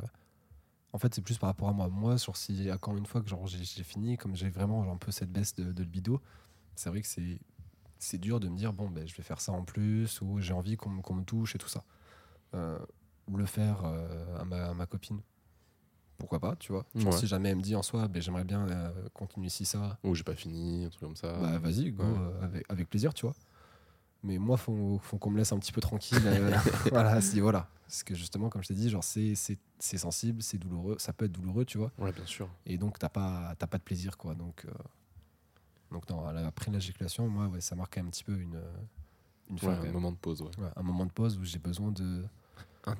en 0.93 0.97
fait 0.97 1.13
c'est 1.15 1.21
plus 1.21 1.37
par 1.37 1.47
rapport 1.49 1.69
à 1.69 1.73
moi. 1.73 1.87
Moi 1.89 2.17
sur 2.17 2.35
si 2.37 2.71
encore 2.71 2.95
une 2.97 3.05
fois 3.05 3.21
que 3.21 3.29
genre 3.29 3.47
j'ai 3.47 3.83
fini 3.83 4.17
comme 4.17 4.35
j'ai 4.35 4.49
vraiment 4.49 4.83
genre, 4.83 4.93
un 4.93 4.97
peu 4.97 5.11
cette 5.11 5.31
baisse 5.31 5.55
de, 5.55 5.71
de 5.71 5.83
libido, 5.83 6.21
c'est 6.75 6.89
vrai 6.89 7.01
que 7.01 7.07
c'est 7.07 7.39
c'est 7.99 8.17
dur 8.17 8.39
de 8.39 8.49
me 8.49 8.57
dire 8.57 8.73
bon 8.73 8.89
ben 8.89 9.07
je 9.07 9.15
vais 9.15 9.23
faire 9.23 9.39
ça 9.41 9.51
en 9.51 9.63
plus 9.63 10.21
ou 10.21 10.39
j'ai 10.41 10.53
envie 10.53 10.75
qu'on 10.77 10.89
me- 10.89 11.23
touche 11.23 11.55
et 11.55 11.59
tout 11.59 11.69
ça. 11.69 11.83
Euh, 12.55 12.79
le 13.33 13.45
faire 13.45 13.85
euh, 13.85 14.37
à, 14.39 14.43
ma, 14.45 14.69
à 14.69 14.73
ma 14.73 14.85
copine 14.85 15.21
pourquoi 16.17 16.39
pas 16.39 16.55
tu 16.57 16.71
vois? 16.71 16.85
Genre, 16.95 17.13
Ouais. 17.13 17.19
si 17.19 17.27
jamais 17.27 17.49
elle 17.49 17.57
me 17.57 17.61
dit 17.61 17.75
en 17.75 17.81
soi 17.81 18.07
ben, 18.07 18.21
j'aimerais 18.21 18.43
bien 18.43 18.67
euh, 18.67 19.09
continuer 19.13 19.49
si 19.49 19.65
ça 19.65 19.97
Ou 20.03 20.15
j'ai 20.15 20.23
pas 20.23 20.35
fini, 20.35 20.85
un 20.85 20.89
truc 20.89 21.01
comme 21.01 21.15
ça. 21.15 21.33
bah 21.39 21.57
vas-y 21.59 21.91
go 21.91 22.03
ouais. 22.03 22.43
avec, 22.43 22.65
avec 22.69 22.89
plaisir 22.89 23.13
tu 23.13 23.25
vois 23.25 23.35
mais 24.23 24.37
moi 24.37 24.57
faut, 24.57 24.99
faut 25.01 25.17
qu'on 25.17 25.31
me 25.31 25.37
laisse 25.37 25.51
un 25.51 25.59
petit 25.59 25.71
peu 25.71 25.81
tranquille 25.81 26.17
euh, 26.25 26.51
voilà 26.91 27.19
voilà 27.41 27.67
parce 27.87 28.03
que 28.03 28.15
justement 28.15 28.49
comme 28.49 28.61
je 28.63 28.67
t'ai 28.69 28.73
dit 28.73 28.89
genre 28.89 29.03
c'est 29.03 29.35
c'est 29.35 29.57
c'est 29.79 29.97
sensible 29.97 30.41
c'est 30.43 30.57
douloureux 30.57 30.95
ça 30.99 31.11
peut 31.13 31.25
être 31.25 31.31
douloureux 31.31 31.65
tu 31.65 31.77
vois 31.77 31.91
Ouais, 31.97 32.11
bien 32.11 32.25
sûr. 32.25 32.47
et 32.65 32.77
donc 32.77 32.99
t'as 32.99 33.09
pas 33.09 33.53
t'as 33.57 33.67
pas 33.67 33.77
de 33.77 33.83
plaisir 33.83 34.17
quoi 34.17 34.35
donc 34.35 34.65
euh, 34.65 34.71
donc 35.91 36.09
non 36.09 36.25
après 36.25 36.71
l'éjaculation 36.71 37.27
moi 37.27 37.47
ouais 37.47 37.61
ça 37.61 37.75
marque 37.75 37.97
un 37.97 38.05
petit 38.05 38.23
peu 38.23 38.37
une 38.37 38.61
Ouais, 39.63 39.67
un 39.67 39.91
moment 39.91 40.13
de 40.13 40.17
pause, 40.17 40.41
ouais. 40.41 40.51
Ouais, 40.59 40.69
un 40.77 40.81
moment 40.81 41.05
de 41.05 41.11
pause 41.11 41.37
où 41.37 41.43
j'ai 41.43 41.59
besoin 41.59 41.91
de 41.91 42.23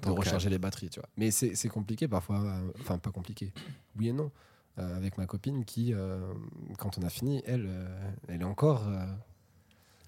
de 0.04 0.10
recharger 0.10 0.50
les 0.50 0.60
batteries, 0.60 0.90
tu 0.90 1.00
vois. 1.00 1.08
Mais 1.16 1.32
c'est 1.32 1.56
c'est 1.56 1.70
compliqué 1.70 2.10
parfois, 2.10 2.42
euh, 2.42 2.72
enfin 2.82 2.98
pas 2.98 3.12
compliqué, 3.12 3.54
oui 3.96 4.10
et 4.10 4.12
non. 4.12 4.32
Euh, 4.78 4.98
avec 4.98 5.18
ma 5.18 5.26
copine 5.28 5.64
qui, 5.64 5.94
quand 6.78 6.98
on 6.98 7.04
a 7.04 7.10
fini, 7.10 7.42
elle, 7.46 7.70
elle 8.28 8.42
est 8.42 8.44
encore, 8.44 8.84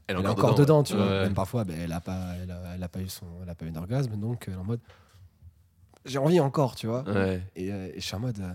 euh, 0.03 0.13
Elle 0.13 0.17
elle 0.19 0.25
est 0.25 0.29
encore 0.29 0.55
dedans, 0.55 0.83
tu 0.83 0.95
vois. 0.95 1.05
Ouais. 1.05 1.23
Même 1.23 1.33
parfois, 1.33 1.63
ben, 1.63 1.79
elle 1.79 1.91
a 1.91 2.01
pas, 2.01 2.35
elle 2.41 2.51
a, 2.51 2.75
elle 2.75 2.83
a 2.83 2.89
pas 2.89 3.01
eu 3.01 3.09
son, 3.09 3.25
elle 3.41 3.49
a 3.49 3.55
pas 3.55 3.65
eu 3.65 3.71
d'orgasme, 3.71 4.15
donc 4.17 4.45
elle 4.47 4.53
est 4.55 4.57
en 4.57 4.63
mode, 4.63 4.81
j'ai 6.05 6.17
envie 6.17 6.39
encore, 6.39 6.75
tu 6.75 6.87
vois. 6.87 7.03
Ouais. 7.09 7.41
Et, 7.55 7.71
euh, 7.71 7.87
et 7.93 7.95
je 7.99 8.05
suis 8.05 8.15
en 8.15 8.19
mode, 8.19 8.39
euh, 8.39 8.53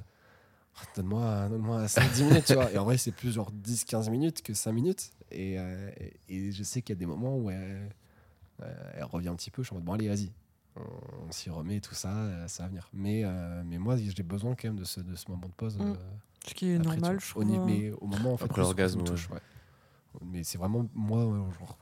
donne-moi, 0.97 1.49
donne-moi 1.49 1.87
5-10 1.87 2.25
minutes, 2.25 2.45
tu 2.47 2.55
vois. 2.55 2.71
Et 2.73 2.79
en 2.79 2.85
vrai, 2.85 2.99
c'est 2.99 3.13
plus 3.13 3.33
genre 3.33 3.51
10-15 3.53 4.11
minutes 4.11 4.43
que 4.43 4.53
5 4.55 4.73
minutes. 4.73 5.11
Et, 5.31 5.59
euh, 5.59 5.91
je 6.29 6.63
sais 6.63 6.83
qu'il 6.83 6.95
y 6.95 6.99
a 6.99 7.01
des 7.01 7.07
moments 7.07 7.37
où 7.37 7.51
elle, 7.51 7.89
euh, 8.63 8.93
elle 8.97 9.05
revient 9.05 9.29
un 9.29 9.35
petit 9.37 9.51
peu. 9.51 9.63
Je 9.63 9.69
suis 9.69 9.75
en 9.75 9.79
mode, 9.79 9.85
bon, 9.85 9.93
allez, 9.95 10.09
vas-y. 10.09 10.31
On, 10.77 11.33
s'y 11.33 11.51
remet, 11.51 11.81
tout 11.81 11.95
ça, 11.95 12.11
euh, 12.13 12.47
ça 12.47 12.63
va 12.63 12.69
venir. 12.69 12.89
Mais, 12.93 13.23
euh, 13.25 13.63
mais 13.67 13.79
moi, 13.79 13.97
j'ai 13.97 14.23
besoin 14.23 14.55
quand 14.55 14.69
même 14.69 14.79
de 14.79 14.85
ce, 14.85 15.01
de 15.01 15.17
ce 15.17 15.29
moment 15.29 15.49
de 15.49 15.53
pause. 15.53 15.77
Mm. 15.77 15.83
euh, 15.83 15.95
Ce 16.47 16.55
qui 16.55 16.71
est 16.71 16.79
normal, 16.79 17.19
je 17.21 17.31
Au 17.35 17.43
trouve. 17.43 17.45
ni- 17.45 17.59
mais 17.59 17.91
au 18.01 18.07
moment, 18.07 18.35
en 18.35 18.37
fait, 18.37 18.45
Après 18.45 18.63
l'orgasme, 18.63 19.01
ouais. 19.01 19.41
Mais 20.25 20.45
c'est 20.45 20.59
vraiment, 20.59 20.87
moi, 20.95 21.21
genre, 21.59 21.79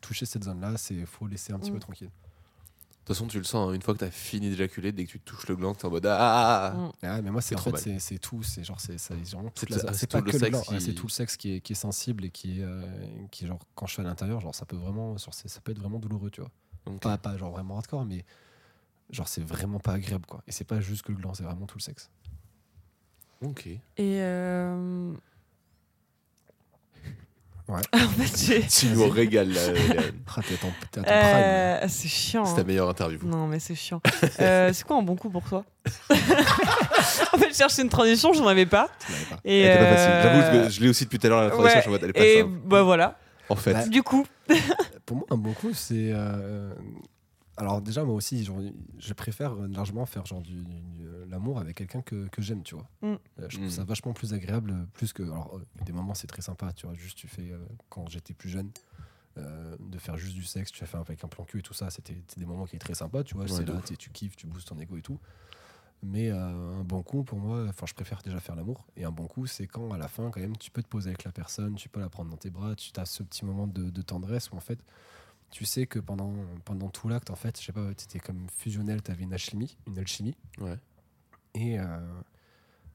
toucher 0.00 0.26
cette 0.26 0.44
zone-là, 0.44 0.76
c'est 0.76 1.04
faut 1.06 1.26
laisser 1.26 1.52
un 1.52 1.58
petit 1.58 1.70
Mm. 1.70 1.74
peu 1.74 1.80
tranquille. 1.80 2.08
De 2.10 3.08
toute 3.08 3.16
façon, 3.16 3.26
tu 3.26 3.36
le 3.36 3.44
sens, 3.44 3.68
hein, 3.68 3.74
une 3.74 3.82
fois 3.82 3.92
que 3.92 3.98
t'as 3.98 4.10
fini 4.10 4.48
d'éjaculer, 4.48 4.90
dès 4.90 5.04
que 5.04 5.10
tu 5.10 5.20
touches 5.20 5.46
le 5.48 5.56
gland, 5.56 5.74
t'es 5.74 5.84
en 5.84 5.90
mode 5.90 6.06
Ah 6.06 6.72
Mm. 6.74 6.90
Ah, 7.02 7.20
mais 7.22 7.30
moi, 7.30 7.42
c'est 7.42 7.54
en 7.54 7.58
fait, 7.58 7.70
tout. 8.18 8.42
C'est 8.42 8.64
genre, 8.64 8.80
c'est 8.80 10.06
pas 10.06 10.18
tout 10.20 10.24
le 10.24 10.30
que 10.32 10.36
le 10.36 10.38
sexe 10.38 10.50
gland, 10.50 10.58
ouais, 10.72 10.78
qui- 10.78 10.84
c'est 10.84 10.94
tout 10.94 11.06
le 11.06 11.12
sexe 11.12 11.36
qui 11.36 11.52
est, 11.56 11.60
qui 11.60 11.72
est 11.72 11.76
sensible 11.76 12.24
et 12.24 12.30
qui, 12.30 12.60
est, 12.60 12.64
euh, 12.64 13.26
qui 13.30 13.44
est 13.44 13.46
genre, 13.48 13.58
quand 13.74 13.84
je 13.86 13.92
suis 13.92 14.00
à 14.00 14.04
l'intérieur, 14.04 14.40
genre, 14.40 14.54
ça 14.54 14.64
peut 14.64 14.76
vraiment, 14.76 15.18
genre, 15.18 15.34
ça 15.34 15.60
peut 15.60 15.72
être 15.72 15.78
vraiment 15.78 15.98
douloureux, 15.98 16.30
tu 16.30 16.40
vois. 16.40 16.50
Pas, 17.00 17.18
pas 17.18 17.36
genre 17.36 17.50
vraiment 17.50 17.76
hardcore, 17.76 18.06
mais 18.06 18.24
genre, 19.10 19.28
c'est 19.28 19.42
vraiment 19.44 19.80
pas 19.80 19.92
agréable, 19.92 20.24
quoi. 20.26 20.42
Et 20.46 20.52
c'est 20.52 20.64
pas 20.64 20.80
juste 20.80 21.02
que 21.02 21.12
le 21.12 21.18
gland, 21.18 21.34
c'est 21.34 21.44
vraiment 21.44 21.66
tout 21.66 21.76
le 21.76 21.82
sexe. 21.82 22.10
Ok. 23.42 23.66
Et. 23.66 23.80
euh, 23.98 25.12
Ouais. 27.68 27.80
en 27.94 27.98
fait. 27.98 28.60
Tu 28.68 28.86
nous 28.88 29.08
régales 29.08 29.52
là. 29.52 29.60
Ah, 30.36 30.40
t'es. 30.42 31.00
Euh, 31.08 31.84
c'est 31.86 32.08
chiant. 32.08 32.44
C'est 32.44 32.52
hein. 32.52 32.56
ta 32.56 32.64
meilleure 32.64 32.88
interview. 32.88 33.20
Non, 33.24 33.46
mais 33.46 33.60
c'est 33.60 33.76
chiant. 33.76 34.00
Euh, 34.40 34.72
c'est 34.72 34.84
quoi 34.84 34.96
un 34.96 35.02
bon 35.02 35.14
coup 35.14 35.30
pour 35.30 35.44
toi? 35.44 35.64
En 36.10 37.38
fait, 37.38 37.50
je 37.50 37.54
cherchais 37.54 37.82
une 37.82 37.88
transition, 37.88 38.32
j'en 38.32 38.48
avais 38.48 38.66
pas. 38.66 38.88
Et 39.44 39.60
Elle 39.60 39.78
pas 39.78 39.84
euh, 39.84 39.96
facile. 39.96 40.22
J'avoue 40.22 40.64
que 40.64 40.70
je 40.72 40.80
l'ai 40.80 40.88
aussi 40.88 41.04
depuis 41.04 41.20
tout 41.20 41.26
à 41.28 41.30
l'heure 41.30 41.42
la 41.42 41.50
transition, 41.50 41.68
ouais, 41.68 41.76
je 41.76 41.80
suis 41.82 41.88
en 41.88 41.92
mode, 41.92 42.02
elle 42.02 42.10
est 42.10 42.12
pas 42.12 42.26
et 42.26 42.40
simple. 42.40 42.50
bah 42.66 42.82
voilà. 42.82 43.18
En 43.48 43.54
fait, 43.54 43.74
Bah, 43.74 43.86
Du 43.86 44.02
coup, 44.02 44.26
Pour 45.06 45.18
moi, 45.18 45.26
un 45.30 45.36
bon 45.36 45.52
coup, 45.52 45.72
c'est. 45.72 46.12
Euh, 47.58 47.60
Alors, 47.60 47.80
déjà, 47.82 48.04
moi 48.04 48.14
aussi, 48.14 48.44
genre, 48.44 48.60
je 48.98 49.12
préfère 49.14 49.54
largement 49.54 50.06
faire 50.06 50.26
genre 50.26 50.42
du, 50.42 50.62
du- 50.64 51.06
euh, 51.06 51.24
l'amour 51.28 51.58
avec 51.58 51.76
quelqu'un 51.76 52.02
que, 52.02 52.26
que 52.28 52.42
j'aime, 52.42 52.62
tu 52.62 52.74
vois. 52.74 52.88
Mm. 53.02 53.06
Euh, 53.06 53.18
je 53.48 53.56
trouve 53.56 53.66
Mm. 53.66 53.70
ça 53.70 53.84
vachement 53.84 54.12
plus 54.12 54.32
agréable, 54.34 54.70
euh, 54.70 54.84
plus 54.92 55.12
que. 55.12 55.22
Alors, 55.22 55.56
euh, 55.56 55.84
des 55.84 55.92
moments, 55.92 56.14
c'est 56.14 56.26
très 56.26 56.42
sympa, 56.42 56.72
tu 56.72 56.86
vois. 56.86 56.94
Juste, 56.94 57.16
tu 57.18 57.28
fais. 57.28 57.50
euh, 57.52 57.58
quand 57.88 58.08
j'étais 58.08 58.34
plus 58.34 58.48
jeune, 58.50 58.70
euh, 59.36 59.76
de 59.80 59.98
faire 59.98 60.16
juste 60.16 60.34
du 60.34 60.44
sexe, 60.44 60.70
tu 60.70 60.84
as 60.84 60.86
fait 60.86 60.96
avec 60.96 61.24
un 61.24 61.28
plan 61.28 61.44
cul 61.44 61.58
et 61.58 61.62
tout 61.62 61.74
ça, 61.74 61.90
c'était 61.90 62.16
des 62.36 62.46
moments 62.46 62.64
qui 62.66 62.76
étaient 62.76 62.84
très 62.86 62.94
sympas, 62.94 63.24
tu 63.24 63.34
vois. 63.34 63.44
Ouais, 63.44 63.50
c'est 63.50 63.64
là, 63.64 63.80
tu 63.98 64.10
kiffes, 64.10 64.36
tu 64.36 64.46
boostes 64.46 64.68
ton 64.68 64.78
ego 64.78 64.96
et 64.96 65.02
tout. 65.02 65.18
Mais 66.06 66.30
euh, 66.30 66.36
un 66.80 66.84
bon 66.84 67.02
coup, 67.02 67.24
pour 67.24 67.38
moi, 67.38 67.64
enfin, 67.68 67.86
je 67.86 67.94
préfère 67.94 68.20
déjà 68.22 68.38
faire 68.38 68.54
l'amour. 68.56 68.84
Et 68.96 69.04
un 69.04 69.10
bon 69.10 69.26
coup, 69.26 69.46
c'est 69.46 69.66
quand, 69.66 69.90
à 69.92 69.96
la 69.98 70.06
fin, 70.06 70.30
quand 70.30 70.40
même, 70.40 70.56
tu 70.56 70.70
peux 70.70 70.82
te 70.82 70.88
poser 70.88 71.08
avec 71.08 71.24
la 71.24 71.32
personne, 71.32 71.76
tu 71.76 71.88
peux 71.88 71.98
la 72.00 72.10
prendre 72.10 72.30
dans 72.30 72.36
tes 72.36 72.50
bras, 72.50 72.74
tu 72.74 72.90
as 72.96 73.06
ce 73.06 73.22
petit 73.22 73.44
moment 73.44 73.66
de, 73.66 73.88
de 73.88 74.02
tendresse 74.02 74.50
où, 74.50 74.56
en 74.56 74.60
fait, 74.60 74.78
tu 75.54 75.64
sais 75.64 75.86
que 75.86 76.00
pendant, 76.00 76.32
pendant 76.64 76.88
tout 76.90 77.06
l'acte, 77.08 77.30
en 77.30 77.36
fait, 77.36 77.60
je 77.60 77.64
sais 77.66 77.72
pas, 77.72 77.94
tu 77.94 78.04
étais 78.04 78.18
comme 78.18 78.48
fusionnel, 78.50 79.02
tu 79.04 79.12
avais 79.12 79.22
une 79.22 79.32
alchimie, 79.32 79.76
une 79.86 79.96
alchimie. 79.98 80.34
Ouais. 80.58 80.76
Et 81.54 81.78
euh, 81.78 82.20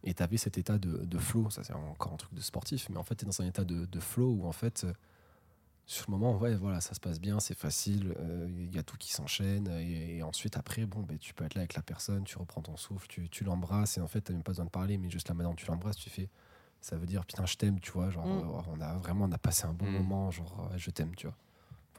et 0.03 0.13
tu 0.13 0.21
avais 0.21 0.35
cet 0.35 0.57
état 0.57 0.77
de, 0.77 1.05
de 1.05 1.17
flow. 1.17 1.49
Ça, 1.49 1.63
c'est 1.63 1.71
encore 1.73 2.11
un 2.13 2.17
truc 2.17 2.33
de 2.33 2.41
sportif, 2.41 2.89
mais 2.89 2.97
en 2.97 3.03
fait, 3.03 3.15
tu 3.15 3.23
es 3.23 3.27
dans 3.27 3.41
un 3.41 3.45
état 3.47 3.63
de, 3.63 3.85
de 3.85 3.99
flow 4.01 4.29
où, 4.33 4.45
en 4.45 4.51
fait, 4.51 4.83
euh, 4.83 4.93
sur 5.85 6.05
le 6.07 6.17
moment, 6.17 6.37
ouais, 6.37 6.55
voilà, 6.55 6.81
ça 6.81 6.93
se 6.93 6.99
passe 6.99 7.19
bien, 7.21 7.39
c'est 7.39 7.57
facile, 7.57 8.13
euh, 8.19 8.47
il 8.49 8.75
y 8.75 8.77
a 8.77 8.83
tout 8.83 8.97
qui 8.97 9.11
s'enchaîne. 9.13 9.67
Et, 9.69 10.17
et 10.17 10.23
ensuite, 10.23 10.57
après, 10.57 10.85
bon, 10.85 10.99
ben, 11.03 11.17
tu 11.17 11.33
peux 11.33 11.45
être 11.45 11.55
là 11.55 11.61
avec 11.61 11.75
la 11.75 11.81
personne, 11.81 12.25
tu 12.25 12.37
reprends 12.37 12.61
ton 12.61 12.75
souffle, 12.75 13.07
tu, 13.07 13.29
tu 13.29 13.45
l'embrasses, 13.45 13.97
et 13.97 14.01
en 14.01 14.07
fait, 14.07 14.21
tu 14.21 14.33
même 14.33 14.43
pas 14.43 14.51
besoin 14.51 14.65
de 14.65 14.69
parler, 14.69 14.97
mais 14.97 15.09
juste 15.09 15.29
là 15.29 15.33
maintenant, 15.33 15.55
tu 15.55 15.65
l'embrasses, 15.65 15.95
tu 15.97 16.09
fais. 16.09 16.29
Ça 16.81 16.97
veut 16.97 17.05
dire, 17.07 17.25
putain, 17.25 17.45
je 17.45 17.55
t'aime, 17.55 17.79
tu 17.79 17.91
vois. 17.91 18.09
Genre, 18.09 18.25
Mm. 18.27 18.39
euh, 18.39 18.61
on 18.75 18.81
a 18.81 18.93
vraiment 18.97 19.25
on 19.25 19.31
a 19.31 19.37
passé 19.37 19.65
un 19.65 19.73
bon 19.73 19.85
Mm. 19.87 19.93
moment, 19.93 20.31
genre, 20.31 20.69
euh, 20.73 20.77
je 20.77 20.91
t'aime, 20.91 21.15
tu 21.15 21.27
vois. 21.27 21.35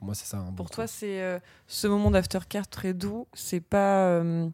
Pour 0.01 0.07
moi, 0.07 0.15
c'est 0.15 0.25
ça 0.27 0.39
un 0.39 0.53
bon 0.53 0.57
Pour 0.57 0.67
coup. 0.71 0.75
toi, 0.77 0.87
c'est 0.87 1.23
euh, 1.23 1.39
ce 1.69 1.87
moment 1.87 2.11
d'aftercare 2.11 2.67
très 2.69 2.95
doux, 2.95 3.29
c'est 3.35 3.61
pas. 3.61 4.07
euh, 4.09 4.49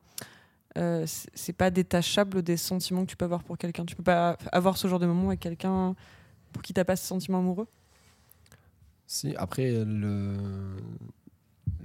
euh, 0.77 1.07
c'est 1.07 1.53
pas 1.55 1.71
détachable 1.71 2.43
des 2.43 2.57
sentiments 2.59 3.03
que 3.07 3.11
tu 3.11 3.17
peux 3.17 3.25
avoir 3.27 3.45
pour 3.45 3.57
quelqu'un. 3.59 3.85
Tu 3.87 3.97
peux 3.97 4.03
pas 4.03 4.37
avoir 4.53 4.77
ce 4.77 4.89
genre 4.89 4.99
de 4.99 5.07
moment 5.07 5.29
avec 5.29 5.41
quelqu'un 5.41 5.95
pour 6.53 6.63
qui 6.63 6.75
t'as 6.75 6.85
pas 6.85 6.97
ce 6.97 7.07
sentiment 7.07 7.39
amoureux? 7.39 7.69
Si, 9.07 9.35
après, 9.37 9.85
le... 9.85 10.37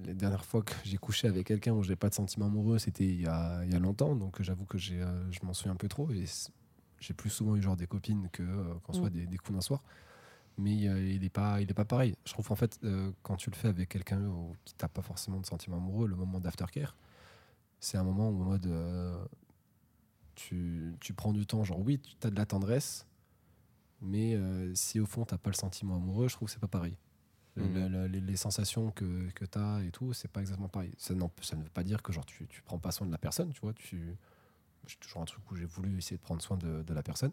les 0.05 0.13
dernières 0.13 0.45
fois 0.45 0.63
que 0.63 0.73
j'ai 0.83 0.97
couché 0.97 1.27
avec 1.27 1.47
quelqu'un 1.47 1.73
où 1.73 1.83
j'ai 1.83 1.95
pas 1.95 2.09
de 2.09 2.15
sentiment 2.15 2.47
amoureux, 2.47 2.79
c'était 2.79 3.05
il 3.05 3.21
y 3.21 3.27
a, 3.27 3.63
il 3.65 3.71
y 3.71 3.75
a 3.75 3.79
longtemps, 3.79 4.15
donc 4.15 4.41
j'avoue 4.41 4.65
que 4.65 4.77
j'ai, 4.77 4.99
je 5.31 5.39
m'en 5.45 5.53
souviens 5.53 5.73
un 5.73 5.77
peu 5.77 5.87
trop. 5.87 6.09
Et 6.11 6.25
j'ai 6.99 7.13
plus 7.13 7.29
souvent 7.29 7.55
eu 7.55 7.61
genre 7.61 7.77
des 7.77 7.87
copines 7.87 8.27
que 8.31 8.43
qu'en 8.83 8.93
soit 8.93 9.09
Mm. 9.09 9.13
des, 9.13 9.25
des 9.27 9.37
coups 9.37 9.53
d'un 9.55 9.61
soir. 9.61 9.83
Mais 10.57 10.87
euh, 10.87 11.01
il 11.09 11.23
est 11.23 11.29
pas, 11.29 11.61
il 11.61 11.69
est 11.71 11.73
pas 11.73 11.85
pareil. 11.85 12.15
Je 12.25 12.33
trouve 12.33 12.51
en 12.51 12.55
fait, 12.55 12.77
euh, 12.83 13.11
quand 13.23 13.35
tu 13.37 13.49
le 13.49 13.55
fais 13.55 13.69
avec 13.69 13.89
quelqu'un 13.89 14.21
qui 14.65 14.73
t'a 14.75 14.87
pas 14.89 15.01
forcément 15.01 15.39
de 15.39 15.45
sentiment 15.45 15.77
amoureux, 15.77 16.07
le 16.07 16.15
moment 16.15 16.39
d'aftercare, 16.39 16.95
c'est 17.79 17.97
un 17.97 18.03
moment 18.03 18.29
où 18.29 18.41
en 18.41 18.45
mode 18.45 18.67
euh, 18.67 19.23
tu, 20.35 20.93
tu 20.99 21.13
prends 21.13 21.33
du 21.33 21.45
temps. 21.45 21.63
Genre, 21.63 21.79
oui, 21.79 21.99
tu 21.99 22.27
as 22.27 22.29
de 22.29 22.35
la 22.35 22.45
tendresse, 22.45 23.07
mais 24.01 24.35
euh, 24.35 24.73
si 24.75 24.99
au 24.99 25.05
fond 25.05 25.25
t'as 25.25 25.37
pas 25.37 25.49
le 25.49 25.55
sentiment 25.55 25.95
amoureux, 25.95 26.27
je 26.27 26.35
trouve 26.35 26.47
que 26.47 26.53
c'est 26.53 26.59
pas 26.59 26.67
pareil. 26.67 26.97
Mhm. 27.57 27.73
le- 27.73 27.87
le- 27.89 28.07
les, 28.07 28.21
les 28.21 28.35
sensations 28.37 28.91
que, 28.91 29.29
que 29.31 29.43
tu 29.45 29.57
as 29.59 29.81
et 29.83 29.91
tout, 29.91 30.13
c'est 30.13 30.29
pas 30.29 30.39
exactement 30.39 30.69
pareil. 30.69 30.93
Ça, 30.97 31.13
n'en- 31.13 31.31
ça 31.41 31.55
ne 31.57 31.63
veut 31.63 31.69
pas 31.69 31.83
dire 31.83 32.01
que 32.01 32.13
genre, 32.13 32.25
tu, 32.25 32.47
tu 32.47 32.61
prends 32.61 32.79
pas 32.79 32.91
soin 32.91 33.05
de 33.07 33.11
la 33.11 33.17
personne, 33.17 33.51
tu 33.51 33.59
vois. 33.61 33.73
Tu, 33.73 34.15
c'est 34.87 34.99
toujours 34.99 35.21
un 35.21 35.25
truc 35.25 35.49
où 35.51 35.55
j'ai 35.55 35.65
voulu 35.65 35.97
essayer 35.97 36.15
de 36.17 36.21
prendre 36.21 36.41
soin 36.41 36.57
de, 36.57 36.81
de 36.81 36.93
la 36.93 37.03
personne. 37.03 37.31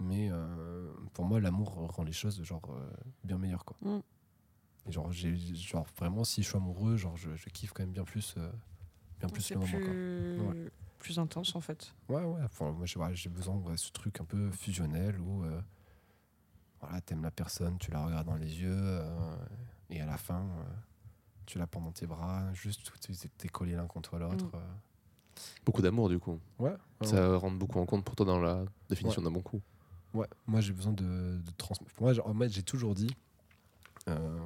Mais 0.00 0.28
euh, 0.30 0.92
pour 1.14 1.24
moi, 1.24 1.40
l'amour 1.40 1.70
rend 1.94 2.04
les 2.04 2.12
choses 2.12 2.42
genre 2.42 2.62
euh, 2.70 2.90
bien 3.24 3.38
meilleures. 3.38 3.64
Quoi. 3.64 3.76
Et 4.86 4.92
genre, 4.92 5.10
j'ai, 5.12 5.36
genre, 5.54 5.86
vraiment, 5.98 6.24
si 6.24 6.42
je 6.42 6.48
suis 6.48 6.56
amoureux, 6.56 6.96
genre, 6.96 7.16
je, 7.16 7.34
je 7.34 7.48
kiffe 7.50 7.72
quand 7.72 7.82
même 7.82 7.92
bien 7.92 8.04
plus, 8.04 8.34
euh, 8.38 8.50
bien 9.18 9.28
plus 9.28 9.50
le 9.50 9.58
moment. 9.58 9.70
Quoi. 9.72 9.80
plus... 9.80 10.40
Ouais. 10.40 10.70
plus 10.98 11.18
intense 11.18 11.54
en 11.56 11.60
fait. 11.60 11.94
Ouais, 12.08 12.22
ouais. 12.24 12.42
Enfin, 12.44 12.70
moi, 12.72 12.86
j'ai, 12.86 12.98
ouais, 12.98 13.14
j'ai 13.14 13.28
besoin 13.28 13.56
de 13.56 13.76
ce 13.76 13.90
truc 13.90 14.20
un 14.20 14.24
peu 14.24 14.50
fusionnel 14.52 15.18
où 15.20 15.42
euh, 15.44 15.60
voilà, 16.80 17.00
t'aimes 17.00 17.22
la 17.22 17.30
personne, 17.30 17.76
tu 17.78 17.90
la 17.90 18.04
regardes 18.04 18.26
dans 18.26 18.36
les 18.36 18.60
yeux, 18.60 18.72
euh, 18.72 19.36
et 19.90 20.00
à 20.00 20.06
la 20.06 20.16
fin, 20.16 20.42
euh, 20.42 20.64
tu 21.44 21.58
l'as 21.58 21.66
pendant 21.66 21.90
tes 21.92 22.06
bras, 22.06 22.52
juste 22.54 22.82
tu 23.00 23.12
t'es- 23.36 23.48
collé 23.48 23.74
l'un 23.74 23.86
contre 23.86 24.16
l'autre. 24.18 24.44
Mm. 24.46 24.50
euh. 24.54 24.74
Beaucoup 25.64 25.82
d'amour, 25.82 26.08
du 26.08 26.18
coup. 26.18 26.40
Ouais, 26.58 26.70
ouais, 27.00 27.06
Ça 27.06 27.36
rentre 27.36 27.58
beaucoup 27.58 27.78
en 27.78 27.86
compte 27.86 28.04
pour 28.04 28.16
toi 28.16 28.26
dans 28.26 28.40
la 28.40 28.64
définition 28.88 29.22
d'un 29.22 29.30
bon 29.30 29.40
coup. 29.42 29.60
Ouais. 30.14 30.26
Moi, 30.46 30.60
j'ai 30.60 30.72
besoin 30.72 30.92
de, 30.92 31.02
de 31.04 31.50
transmettre. 31.56 31.94
Moi, 32.00 32.12
j'ai- 32.12 32.20
en 32.22 32.34
fait, 32.34 32.48
j'ai 32.50 32.62
toujours 32.62 32.94
dit 32.94 33.10
euh, 34.08 34.38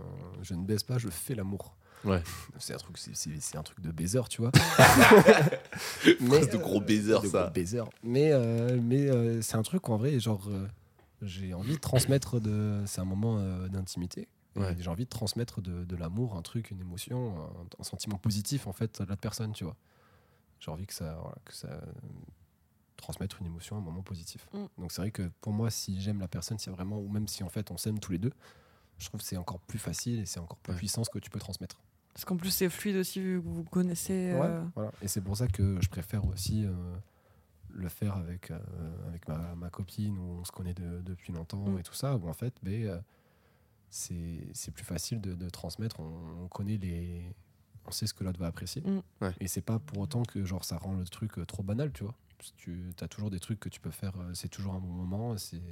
je 0.43 0.55
ne 0.55 0.65
baisse 0.65 0.83
pas, 0.83 0.99
je 0.99 1.09
fais 1.09 1.35
l'amour. 1.35 1.77
Ouais. 2.05 2.21
C'est 2.59 2.75
un 2.75 2.79
truc, 2.79 2.99
c'est, 2.99 3.57
un 3.57 3.63
truc 3.63 3.81
de 3.81 3.93
baiser, 3.93 4.21
tu 4.29 4.41
vois. 4.41 4.51
Phrase 5.29 6.51
de 6.51 6.57
gros 6.57 6.81
baiser, 6.81 7.13
de 7.21 7.27
ça. 7.29 7.43
gros 7.45 7.51
baiser. 7.53 7.83
Mais, 8.03 8.33
euh, 8.33 8.79
mais 8.83 9.09
euh, 9.09 9.41
c'est 9.43 9.57
un 9.57 9.63
truc 9.63 9.89
en 9.89 9.97
vrai, 9.99 10.19
genre, 10.19 10.49
euh, 10.49 10.67
j'ai 11.23 11.55
envie 11.55 11.75
de 11.75 11.81
transmettre 11.81 12.41
de. 12.41 12.83
C'est 12.87 13.01
un 13.01 13.05
moment 13.05 13.39
d'intimité. 13.69 14.27
Ouais. 14.57 14.77
J'ai 14.81 14.91
envie 14.91 15.05
de 15.05 15.09
transmettre 15.11 15.63
de, 15.63 15.85
de 15.85 15.97
l'amour, 15.97 16.37
un 16.37 16.43
truc, 16.43 16.71
une 16.73 16.81
émotion, 16.81 17.35
un, 17.41 17.81
un 17.81 17.83
sentiment 17.85 18.19
positif 18.19 18.67
en 18.67 18.73
fait 18.73 19.01
à 19.01 19.07
la 19.07 19.17
personne, 19.17 19.53
tu 19.53 19.65
vois. 19.65 19.77
J'ai 20.61 20.71
envie 20.71 20.87
que 20.87 20.93
ça, 20.95 21.17
voilà, 21.21 21.37
que 21.45 21.55
ça 21.55 21.69
transmettre 22.97 23.41
une 23.41 23.47
émotion, 23.47 23.77
un 23.77 23.81
moment 23.81 24.03
positif. 24.03 24.47
Mm. 24.53 24.65
Donc 24.79 24.93
c'est 24.93 25.03
vrai 25.03 25.11
que 25.11 25.31
pour 25.41 25.53
moi, 25.53 25.71
si 25.71 26.01
j'aime 26.01 26.21
la 26.21 26.29
personne, 26.29 26.59
si 26.59 26.71
vraiment, 26.71 26.99
ou 26.99 27.09
même 27.09 27.29
si 27.29 27.43
en 27.43 27.49
fait 27.49 27.71
on 27.71 27.77
s'aime 27.77 27.99
tous 27.99 28.13
les 28.13 28.19
deux, 28.19 28.33
je 28.99 29.07
trouve 29.09 29.21
que 29.21 29.27
c'est 29.27 29.37
encore 29.37 29.59
plus 29.61 29.79
facile 29.79 30.21
et 30.21 30.27
c'est 30.27 30.39
encore 30.41 30.59
plus 30.59 30.73
Ouais. 30.73 30.79
puissant 30.79 31.03
ce 31.05 31.11
que 31.11 31.19
tu 31.19 31.31
peux 31.31 31.41
transmettre. 31.41 31.81
Parce 32.15 32.25
qu'en 32.27 32.37
plus, 32.37 32.51
c'est 32.51 32.69
fluide 32.69 32.97
aussi, 32.97 33.21
vu 33.21 33.41
que 33.41 33.47
vous 33.49 33.65
connaissez. 33.65 34.35
Ouais, 34.35 34.41
euh, 34.47 34.63
voilà. 34.75 34.93
Et 35.01 35.09
c'est 35.09 35.23
pour 35.23 35.35
ça 35.37 35.49
que 35.49 35.79
je 35.81 35.89
préfère 35.89 36.27
aussi 36.27 36.67
euh, 36.67 36.73
le 37.71 37.89
faire 37.89 38.17
avec, 38.17 38.51
euh, 38.51 38.59
avec 39.09 39.27
ma, 39.27 39.55
ma 39.55 39.71
copine 39.71 40.19
où 40.19 40.41
on 40.41 40.45
se 40.45 40.53
connaît 40.53 40.75
de- 40.75 41.01
depuis 41.01 41.33
longtemps 41.33 41.65
Mm. 41.67 41.79
et 41.79 41.83
tout 41.83 41.95
ça, 41.95 42.17
où 42.17 42.29
en 42.29 42.35
fait, 42.35 42.55
ben, 42.63 43.03
c'est 43.91 44.47
c'est 44.53 44.71
plus 44.73 44.85
facile 44.85 45.21
de, 45.21 45.35
de 45.35 45.49
transmettre. 45.49 46.01
On, 46.01 46.45
on 46.45 46.49
connaît 46.49 46.77
les. 46.77 47.35
On 47.87 47.91
sait 47.91 48.07
ce 48.07 48.15
que 48.15 48.23
l'autre 48.25 48.39
va 48.39 48.47
apprécier. 48.47 48.83
Mm. 48.83 49.01
Ouais. 49.23 49.33
Et 49.41 49.49
c'est 49.49 49.61
pas 49.63 49.79
pour 49.79 49.99
autant 49.99 50.23
que 50.23 50.45
genre, 50.45 50.65
ça 50.65 50.77
rend 50.79 50.95
le 50.95 51.05
truc 51.05 51.33
trop 51.47 51.63
banal, 51.63 51.93
tu 51.93 52.05
vois. 52.05 52.15
Tu 52.57 52.93
as 53.01 53.09
toujours 53.09 53.31
des 53.31 53.41
trucs 53.41 53.61
que 53.61 53.69
tu 53.69 53.81
peux 53.81 53.91
faire, 53.91 54.13
euh, 54.19 54.35
c'est 54.35 54.49
toujours 54.49 54.75
un 54.75 54.81
bon 54.81 54.89
moment. 54.89 55.37
c'est 55.37 55.63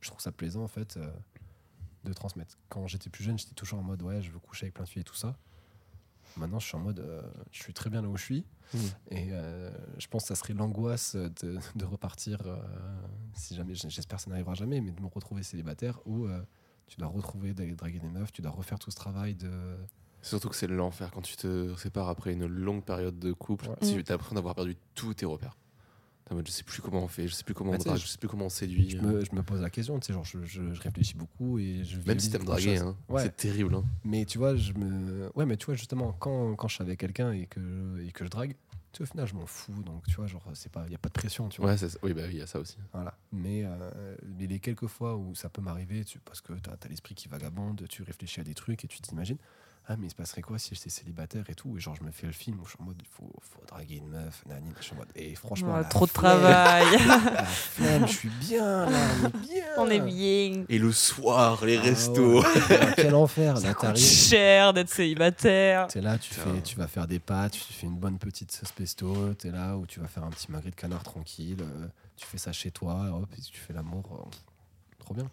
Je 0.00 0.08
trouve 0.08 0.20
ça 0.20 0.32
plaisant 0.32 0.62
en 0.62 0.68
fait 0.68 0.96
euh, 0.96 1.10
de 2.04 2.12
transmettre. 2.12 2.58
Quand 2.68 2.86
j'étais 2.86 3.10
plus 3.10 3.24
jeune, 3.24 3.38
j'étais 3.38 3.54
toujours 3.54 3.78
en 3.78 3.82
mode 3.82 4.02
ouais, 4.02 4.22
je 4.22 4.30
veux 4.30 4.38
coucher 4.38 4.64
avec 4.66 4.74
plein 4.74 4.84
de 4.84 4.88
filles 4.88 5.02
et 5.02 5.04
tout 5.04 5.14
ça. 5.14 5.36
Maintenant, 6.36 6.58
je 6.60 6.66
suis 6.66 6.76
en 6.76 6.80
mode, 6.80 7.00
euh, 7.00 7.22
je 7.50 7.62
suis 7.62 7.72
très 7.72 7.88
bien 7.90 8.02
là 8.02 8.08
où 8.08 8.16
je 8.16 8.22
suis. 8.22 8.44
Mm. 8.74 8.78
Et 9.10 9.28
euh, 9.32 9.70
je 9.98 10.06
pense 10.08 10.22
que 10.24 10.28
ça 10.28 10.34
serait 10.34 10.52
l'angoisse 10.54 11.16
de, 11.16 11.58
de 11.74 11.84
repartir, 11.86 12.38
euh, 12.46 12.56
si 13.34 13.54
jamais, 13.56 13.74
j'espère 13.74 14.18
que 14.18 14.24
ça 14.24 14.30
n'arrivera 14.30 14.54
jamais, 14.54 14.80
mais 14.80 14.90
de 14.92 15.00
me 15.00 15.06
retrouver 15.08 15.42
célibataire 15.42 15.98
où 16.06 16.26
euh, 16.26 16.40
tu 16.86 16.98
dois 16.98 17.08
retrouver, 17.08 17.54
d'aller 17.54 17.74
draguer 17.74 17.98
des 17.98 18.08
meufs, 18.10 18.30
tu 18.30 18.42
dois 18.42 18.50
refaire 18.50 18.78
tout 18.78 18.90
ce 18.90 18.96
travail 18.96 19.34
de. 19.34 19.50
Surtout 20.20 20.48
que 20.50 20.54
c'est 20.56 20.66
l'enfer 20.66 21.10
quand 21.12 21.22
tu 21.22 21.36
te 21.36 21.74
sépares 21.76 22.08
après 22.08 22.32
une 22.34 22.46
longue 22.46 22.84
période 22.84 23.18
de 23.18 23.32
couple. 23.32 23.68
Ouais. 23.68 23.76
Tu 23.80 23.86
Mm. 23.96 24.02
as 24.08 24.10
l'impression 24.12 24.34
d'avoir 24.34 24.54
perdu 24.54 24.76
tous 24.94 25.14
tes 25.14 25.26
repères. 25.26 25.56
Mode, 26.34 26.46
je 26.46 26.52
sais 26.52 26.62
plus 26.62 26.82
comment 26.82 27.02
on 27.02 27.08
fait, 27.08 27.26
je 27.28 27.34
sais 27.34 27.44
plus 27.44 27.54
comment 27.54 27.70
Bah, 27.72 27.78
on 27.80 27.84
drague, 27.84 27.98
je- 27.98 28.06
sais 28.06 28.18
plus 28.18 28.28
comment 28.28 28.46
on 28.46 28.50
séduit. 28.50 28.90
Je 28.90 28.98
me, 28.98 29.24
je 29.24 29.34
me 29.34 29.42
pose 29.42 29.60
la 29.60 29.70
question, 29.70 29.98
tu 29.98 30.06
sais, 30.08 30.12
genre, 30.12 30.24
je, 30.24 30.44
je- 30.44 30.72
je 30.74 30.80
réfléchis 30.82 31.14
beaucoup 31.14 31.58
et 31.58 31.84
je. 31.84 31.98
Même 32.06 32.18
si 32.20 32.30
t'aimes 32.30 32.44
draguer, 32.44 32.78
hein, 32.78 32.96
Ouais. 33.08 33.22
c'est 33.22 33.36
terrible. 33.36 33.74
Hein. 33.74 33.84
Mais 34.04 34.24
tu 34.24 34.38
vois, 34.38 34.54
je 34.56 34.72
me. 34.74 35.30
Ouais, 35.34 35.46
mais 35.46 35.56
tu 35.56 35.66
vois, 35.66 35.74
justement, 35.74 36.12
quand, 36.18 36.54
quand 36.56 36.68
je 36.68 36.74
suis 36.74 36.82
avec 36.82 36.98
quelqu'un 37.00 37.32
et 37.32 37.46
que, 37.46 38.00
et 38.06 38.12
que 38.12 38.24
je 38.24 38.30
drague, 38.30 38.54
tu 38.92 38.98
vois, 39.02 39.04
au 39.04 39.10
final, 39.10 39.26
je 39.26 39.34
m'en 39.34 39.46
fous. 39.46 39.82
Donc, 39.84 40.06
tu 40.06 40.14
vois, 40.16 40.26
genre, 40.26 40.42
il 40.46 40.88
n'y 40.88 40.94
a 40.94 40.98
pas 40.98 41.08
de 41.08 41.12
pression, 41.14 41.48
tu 41.48 41.60
vois. 41.60 41.70
Ouais, 41.70 41.76
c'est- 41.76 41.98
oui, 42.02 42.12
bah 42.14 42.22
oui, 42.26 42.32
il 42.34 42.38
y 42.38 42.42
a 42.42 42.46
ça 42.46 42.58
aussi. 42.58 42.76
Voilà. 42.92 43.14
Mais, 43.32 43.62
euh, 43.64 44.16
mais 44.38 44.46
les 44.46 44.60
quelques 44.60 44.86
fois 44.86 45.16
où 45.16 45.34
ça 45.34 45.48
peut 45.48 45.62
m'arriver, 45.62 46.04
parce 46.24 46.40
que 46.40 46.52
tu 46.54 46.68
as, 46.70 46.88
l'esprit 46.88 47.14
qui 47.14 47.28
vagabonde, 47.28 47.84
tu 47.88 48.02
réfléchis 48.02 48.40
à 48.40 48.44
des 48.44 48.54
trucs 48.54 48.84
et 48.84 48.88
tu 48.88 49.00
t'imagines, 49.00 49.38
ah, 49.90 49.96
mais 49.96 50.06
il 50.06 50.10
se 50.10 50.14
passerait 50.14 50.42
quoi 50.42 50.58
si 50.58 50.74
j'étais 50.74 50.90
célibataire 50.90 51.44
et 51.48 51.54
tout? 51.54 51.74
Et 51.76 51.80
genre, 51.80 51.94
je 51.94 52.02
me 52.04 52.10
fais 52.10 52.26
le 52.26 52.32
film 52.32 52.60
où 52.60 52.64
je 52.66 52.70
suis 52.72 52.78
en 52.80 52.84
mode, 52.84 53.00
il 53.00 53.06
faut, 53.10 53.32
faut 53.40 53.62
draguer 53.66 53.96
une 53.96 54.08
meuf, 54.08 54.42
nani, 54.46 54.70
je 54.78 54.84
suis 54.84 54.92
en 54.92 54.96
mode, 54.96 55.08
et 55.16 55.34
franchement. 55.34 55.82
trop 55.88 56.06
de 56.06 56.10
travail. 56.12 56.84
la 57.06 57.44
flemme, 57.44 58.06
je 58.06 58.12
suis 58.12 58.28
bien 58.28 58.84
là, 58.90 58.98
on 59.22 59.26
est 59.26 59.30
bien. 59.40 59.64
On 59.78 59.90
est 59.90 60.00
bien. 60.00 60.64
Et 60.68 60.78
le 60.78 60.92
soir, 60.92 61.64
les 61.64 61.78
Ah 61.78 61.80
restos. 61.82 62.42
ouais. 62.42 62.92
Quel 62.96 63.14
enfer, 63.14 63.54
là, 63.54 63.60
Ça 63.60 63.72
coûte 63.72 63.80
t'arrives. 63.82 64.04
cher 64.04 64.72
d'être 64.74 64.90
célibataire. 64.90 65.86
T'es 65.86 66.02
là, 66.02 66.18
tu, 66.18 66.34
fais, 66.34 66.60
tu 66.62 66.76
vas 66.76 66.86
faire 66.86 67.06
des 67.06 67.18
pâtes, 67.18 67.52
tu 67.52 67.72
fais 67.72 67.86
une 67.86 67.96
bonne 67.98 68.18
petite 68.18 68.52
sauce 68.52 68.72
pesto, 68.72 69.32
t'es 69.34 69.50
là 69.50 69.76
où 69.78 69.86
tu 69.86 70.00
vas 70.00 70.08
faire 70.08 70.24
un 70.24 70.30
petit 70.30 70.50
magret 70.52 70.70
de 70.70 70.76
canard 70.76 71.02
tranquille, 71.02 71.62
euh, 71.62 71.86
tu 72.16 72.26
fais 72.26 72.38
ça 72.38 72.52
chez 72.52 72.70
toi, 72.70 73.06
hop, 73.14 73.28
et 73.38 73.40
tu 73.40 73.58
fais 73.58 73.72
l'amour. 73.72 74.04
euh, 74.26 74.30
trop 74.98 75.14
bien. 75.14 75.30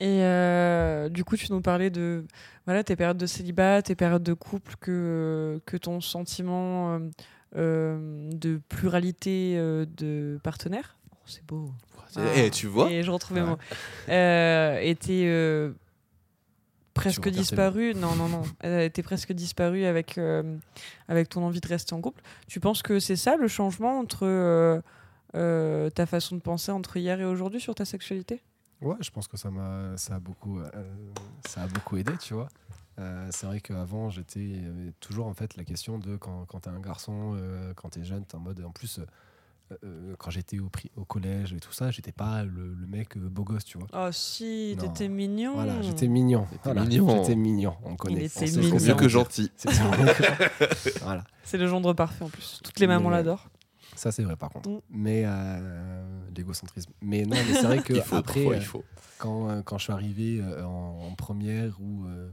Et 0.00 0.22
euh, 0.22 1.08
du 1.08 1.24
coup, 1.24 1.36
tu 1.36 1.50
nous 1.52 1.60
parlais 1.60 1.90
de 1.90 2.24
voilà, 2.66 2.84
tes 2.84 2.94
périodes 2.94 3.16
de 3.18 3.26
célibat, 3.26 3.82
tes 3.82 3.94
périodes 3.96 4.22
de 4.22 4.34
couple, 4.34 4.74
que, 4.80 5.60
que 5.66 5.76
ton 5.76 6.00
sentiment 6.00 6.94
euh, 6.94 6.98
euh, 7.56 8.30
de 8.32 8.60
pluralité 8.68 9.54
euh, 9.56 9.86
de 9.96 10.38
partenaires, 10.44 10.96
oh, 11.12 11.16
c'est 11.26 11.44
beau, 11.46 11.72
Eh, 12.36 12.50
tu 12.50 12.68
vois 12.68 12.90
et 12.92 13.02
je 13.02 13.10
retrouvais 13.10 13.40
Ouais. 13.40 13.46
moi, 13.48 13.58
euh, 14.08 14.78
était 14.82 15.24
euh, 15.26 15.72
presque 16.94 17.28
disparu. 17.28 17.92
Non, 17.94 18.14
non, 18.14 18.28
non, 18.28 18.42
elle 18.60 18.82
était 18.82 19.02
presque 19.02 19.32
disparue 19.32 19.84
avec, 19.84 20.16
euh, 20.18 20.56
avec 21.08 21.28
ton 21.28 21.42
envie 21.42 21.60
de 21.60 21.68
rester 21.68 21.94
en 21.94 22.00
couple. 22.00 22.22
Tu 22.46 22.60
penses 22.60 22.82
que 22.82 23.00
c'est 23.00 23.16
ça 23.16 23.36
le 23.36 23.48
changement 23.48 23.98
entre 23.98 24.26
euh, 24.26 24.80
euh, 25.34 25.90
ta 25.90 26.06
façon 26.06 26.36
de 26.36 26.40
penser 26.40 26.70
entre 26.70 26.96
hier 26.98 27.20
et 27.20 27.24
aujourd'hui 27.24 27.60
sur 27.60 27.74
ta 27.74 27.84
sexualité? 27.84 28.42
Ouais, 28.80 28.96
je 29.00 29.10
pense 29.10 29.26
que 29.26 29.36
ça 29.36 29.50
m'a 29.50 29.96
ça 29.96 30.16
a 30.16 30.20
beaucoup 30.20 30.60
euh, 30.60 30.70
ça 31.46 31.62
a 31.62 31.66
beaucoup 31.66 31.96
aidé, 31.96 32.12
tu 32.18 32.34
vois. 32.34 32.48
Euh, 32.98 33.28
c'est 33.30 33.46
vrai 33.46 33.60
qu'avant, 33.60 34.10
j'étais 34.10 34.40
il 34.40 34.92
toujours 35.00 35.26
en 35.26 35.34
fait 35.34 35.56
la 35.56 35.64
question 35.64 35.98
de 35.98 36.16
quand, 36.16 36.44
quand 36.46 36.60
t'es 36.60 36.70
un 36.70 36.80
garçon, 36.80 37.36
euh, 37.36 37.72
quand 37.74 37.90
t'es 37.90 38.04
jeune, 38.04 38.24
t'es 38.24 38.36
en 38.36 38.40
mode 38.40 38.62
en 38.64 38.70
plus 38.70 39.00
quand 40.16 40.30
j'étais 40.30 40.58
au, 40.58 41.04
collège 41.04 41.52
et 41.52 41.60
tout 41.60 41.74
ça, 41.74 41.90
j'étais 41.90 42.10
pas 42.10 42.42
le, 42.42 42.72
le 42.72 42.86
mec 42.86 43.18
beau 43.18 43.44
gosse, 43.44 43.66
tu 43.66 43.76
vois. 43.76 43.86
Oh 43.92 44.08
si, 44.12 44.74
t'étais 44.80 45.08
mignon. 45.08 45.52
Voilà, 45.52 45.82
j'étais 45.82 46.08
mignon. 46.08 46.46
Voilà, 46.64 46.84
mignon. 46.84 47.22
J'étais 47.22 47.36
mignon. 47.36 47.74
On 47.84 47.94
connaît. 47.94 48.24
était 48.24 48.32
On 48.34 48.40
sait 48.40 48.46
ce 48.46 48.60
mignon. 48.60 48.78
mieux 48.80 48.94
que 48.94 49.08
gentil. 49.10 49.52
C'est 49.56 49.70
voilà. 51.02 51.24
Le 51.52 51.66
gendre 51.66 51.92
parfait 51.92 52.24
en 52.24 52.30
plus. 52.30 52.60
Toutes 52.64 52.80
les 52.80 52.86
mamans 52.86 53.10
l'adorent. 53.10 53.50
Ça, 53.96 54.12
c'est 54.12 54.22
vrai, 54.22 54.36
par 54.36 54.50
contre. 54.50 54.68
Mm. 54.70 54.80
Mais 54.90 55.22
euh, 55.26 56.28
l'égocentrisme. 56.36 56.92
Mais 57.02 57.24
non, 57.24 57.36
mais 57.46 57.54
c'est 57.54 57.62
vrai 57.66 57.78
que 57.82 57.92
Il 57.94 58.02
faut, 58.02 58.16
après, 58.16 58.34
parfois, 58.44 58.54
euh, 58.54 58.58
il 58.58 58.64
faut. 58.64 58.84
quand, 59.18 59.48
euh, 59.50 59.62
quand 59.62 59.78
je 59.78 59.84
suis 59.84 59.92
arrivé 59.92 60.40
euh, 60.40 60.64
en, 60.64 61.08
en 61.10 61.14
première 61.14 61.80
où 61.80 62.04
euh, 62.06 62.30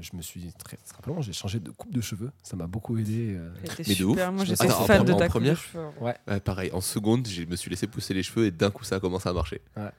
je 0.00 0.16
me 0.16 0.22
suis 0.22 0.50
très 0.54 0.78
simplement 0.82 1.20
j'ai 1.20 1.34
changé 1.34 1.60
de 1.60 1.70
coupe 1.70 1.92
de 1.92 2.00
cheveux 2.00 2.30
ça 2.42 2.56
m'a 2.56 2.66
beaucoup 2.66 2.96
aidé 2.96 3.38
Mais 3.86 3.94
de 3.94 4.04
ouf. 4.04 4.16
Moi 4.32 4.44
j'étais 4.46 4.66
fan 4.66 5.04
de 5.04 5.12
en 5.12 5.16
ta 5.18 5.28
coupe 5.28 5.42
de 5.42 5.52
première 5.52 5.58
cheveux. 5.58 5.84
Ouais, 6.00 6.40
pareil, 6.40 6.70
en 6.72 6.80
seconde, 6.80 7.28
je 7.28 7.42
me 7.44 7.54
suis 7.54 7.68
laissé 7.68 7.86
pousser 7.86 8.14
les 8.14 8.22
cheveux 8.22 8.46
et 8.46 8.50
d'un 8.50 8.70
coup, 8.70 8.82
ça 8.84 8.96
a 8.96 9.00
commencé 9.00 9.28
à 9.28 9.34
marcher. 9.34 9.60
Ouais. 9.76 9.90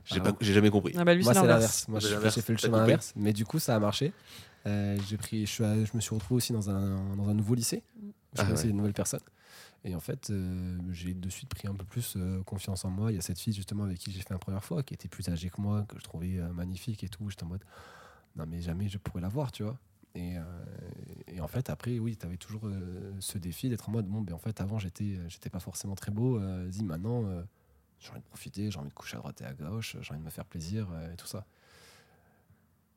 J'ai 0.41 0.53
jamais 0.53 0.71
compris. 0.71 0.93
Ah 0.97 1.03
bah 1.03 1.13
lui 1.13 1.23
moi 1.23 1.35
c'est 1.35 1.41
l'inverse. 1.45 1.87
moi 1.87 2.01
C'est 2.01 2.07
j'ai 2.31 2.41
fait 2.41 2.53
le 2.53 2.57
chemin 2.57 2.79
inverse 2.79 3.13
mais 3.15 3.31
du 3.31 3.45
coup 3.45 3.59
ça 3.59 3.75
a 3.75 3.79
marché 3.79 4.11
Euh, 4.67 4.97
j'ai 5.07 5.17
pris 5.17 5.45
je, 5.45 5.51
suis 5.51 5.63
à- 5.63 5.75
je 5.85 5.91
me 5.93 6.01
suis 6.01 6.15
retrouvé 6.15 6.37
aussi 6.37 6.51
dans 6.51 6.67
un, 6.71 7.15
dans 7.15 7.29
un 7.29 7.35
nouveau 7.35 7.53
lycée 7.53 7.83
je 8.33 8.41
Ah 8.41 8.45
connaissais 8.45 8.63
ouais. 8.63 8.69
des 8.69 8.73
nouvelles 8.73 8.93
personnes 8.93 9.19
et 9.85 9.93
en 9.95 9.99
fait 9.99 10.31
euh, 10.31 10.77
j'ai 10.91 11.13
de 11.13 11.29
suite 11.29 11.49
pris 11.49 11.67
un 11.67 11.75
peu 11.75 11.85
plus 11.85 12.15
euh, 12.17 12.43
confiance 12.43 12.83
en 12.85 12.89
moi. 12.89 13.11
Il 13.11 13.15
y 13.15 13.17
a 13.17 13.21
cette 13.21 13.39
fille 13.39 13.53
justement 13.53 13.83
avec 13.83 13.99
qui 13.99 14.11
j'ai 14.11 14.19
fait 14.19 14.33
la 14.33 14.39
première 14.39 14.63
fois 14.63 14.83
qui 14.83 14.95
était 14.95 15.07
plus 15.07 15.29
âgée 15.29 15.49
que 15.49 15.61
moi 15.61 15.85
que 15.87 15.97
je 15.97 16.03
trouvais 16.03 16.39
euh, 16.39 16.51
magnifique 16.51 17.03
et 17.03 17.07
tout. 17.07 17.29
J'étais 17.29 17.43
en 17.43 17.47
mode 17.47 17.63
non 18.35 18.45
mais 18.47 18.61
jamais 18.61 18.89
je 18.89 18.97
pourrais 18.97 19.21
la 19.21 19.29
voir 19.29 19.51
tu 19.51 19.63
vois. 19.63 19.77
Et, 20.15 20.35
et 21.27 21.41
en 21.41 21.47
fait 21.47 21.69
après 21.69 21.99
oui 21.99 22.15
tu 22.15 22.25
avais 22.25 22.37
toujours 22.37 22.69
ce 23.19 23.37
défi 23.37 23.67
d'être 23.67 23.89
en 23.89 23.91
mode 23.91 24.07
bon 24.07 24.21
ben 24.21 24.33
en 24.33 24.37
fait 24.37 24.61
avant 24.61 24.79
j'étais 24.79 25.19
j'étais 25.27 25.49
pas 25.49 25.59
forcément 25.59 25.95
très 25.95 26.11
beau. 26.11 26.39
Dis 26.67 26.85
maintenant 26.85 27.23
j'ai 27.99 28.11
envie 28.11 28.21
de 28.21 28.25
profiter 28.25 28.71
j'ai 28.71 28.79
envie 28.79 28.89
de 28.89 28.93
coucher 28.93 29.17
à 29.17 29.19
droite 29.19 29.41
et 29.41 29.45
à 29.45 29.53
gauche 29.53 29.97
j'ai 29.99 30.11
envie 30.11 30.21
de 30.21 30.25
me 30.25 30.29
faire 30.29 30.45
plaisir 30.45 30.87
et 31.11 31.17
tout 31.17 31.27
ça 31.27 31.45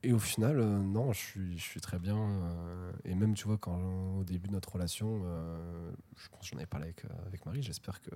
et 0.03 0.12
au 0.12 0.18
final, 0.18 0.59
euh, 0.61 0.78
non, 0.78 1.12
je 1.12 1.18
suis, 1.18 1.59
je 1.59 1.62
suis 1.62 1.80
très 1.80 1.99
bien. 1.99 2.16
euh, 2.16 2.92
et 3.05 3.14
même, 3.14 3.34
tu 3.34 3.44
vois, 3.46 3.59
quand 3.59 3.78
au 4.18 4.24
début 4.24 4.49
de 4.49 4.53
notre 4.53 4.72
relation, 4.72 5.22
euh, 5.24 5.92
je 6.16 6.28
pense 6.28 6.40
que 6.42 6.46
j'en 6.46 6.57
avais 6.59 6.66
parlé 6.66 6.86
avec, 6.86 7.05
euh, 7.05 7.09
avec 7.26 7.44
Marie. 7.46 7.62
J'espère 7.62 8.01
que 8.01 8.11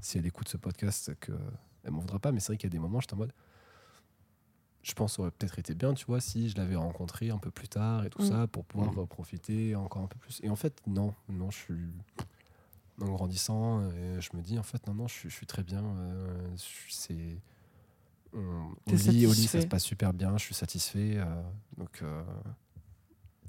si 0.00 0.18
elle 0.18 0.26
écoute 0.26 0.48
ce 0.48 0.56
podcast, 0.56 1.14
que 1.20 1.32
elle 1.84 1.90
m'en 1.92 2.00
voudra 2.00 2.18
pas. 2.18 2.32
Mais 2.32 2.40
c'est 2.40 2.48
vrai 2.48 2.56
qu'il 2.56 2.68
y 2.68 2.72
a 2.72 2.76
des 2.76 2.78
moments, 2.78 3.00
j'étais 3.00 3.14
en 3.14 3.18
mode. 3.18 3.32
Je 4.82 4.92
pense 4.94 5.12
que 5.12 5.16
ça 5.16 5.22
aurait 5.22 5.30
peut-être 5.32 5.58
été 5.58 5.74
bien, 5.74 5.94
tu 5.94 6.04
vois, 6.06 6.20
si 6.20 6.48
je 6.48 6.56
l'avais 6.56 6.76
rencontré 6.76 7.30
un 7.30 7.38
peu 7.38 7.50
plus 7.50 7.68
tard 7.68 8.04
et 8.04 8.10
tout 8.10 8.22
Mm. 8.22 8.26
ça, 8.26 8.46
pour 8.46 8.64
pouvoir 8.64 8.92
Mm. 8.92 9.06
profiter 9.06 9.74
encore 9.74 10.02
un 10.02 10.06
peu 10.06 10.18
plus. 10.18 10.40
Et 10.44 10.48
en 10.48 10.56
fait, 10.56 10.80
non, 10.86 11.12
non, 11.28 11.50
je 11.50 11.56
suis. 11.58 11.88
En 13.02 13.10
grandissant, 13.10 13.90
je 13.90 14.28
me 14.34 14.40
dis, 14.42 14.58
en 14.58 14.62
fait, 14.62 14.86
non, 14.86 14.94
non, 14.94 15.06
je 15.06 15.12
suis, 15.12 15.28
je 15.28 15.34
suis 15.34 15.46
très 15.46 15.62
bien. 15.62 15.84
euh, 15.84 16.48
c'est. 16.88 17.38
On, 18.32 18.70
au 18.70 18.74
T'es 18.86 18.96
lit, 18.96 19.26
au 19.26 19.32
lit, 19.32 19.46
ça 19.46 19.60
se 19.60 19.66
passe 19.66 19.84
super 19.84 20.12
bien, 20.12 20.36
je 20.36 20.44
suis 20.44 20.54
satisfait. 20.54 21.14
euh, 21.16 21.42
donc, 21.78 22.02
euh, 22.02 22.22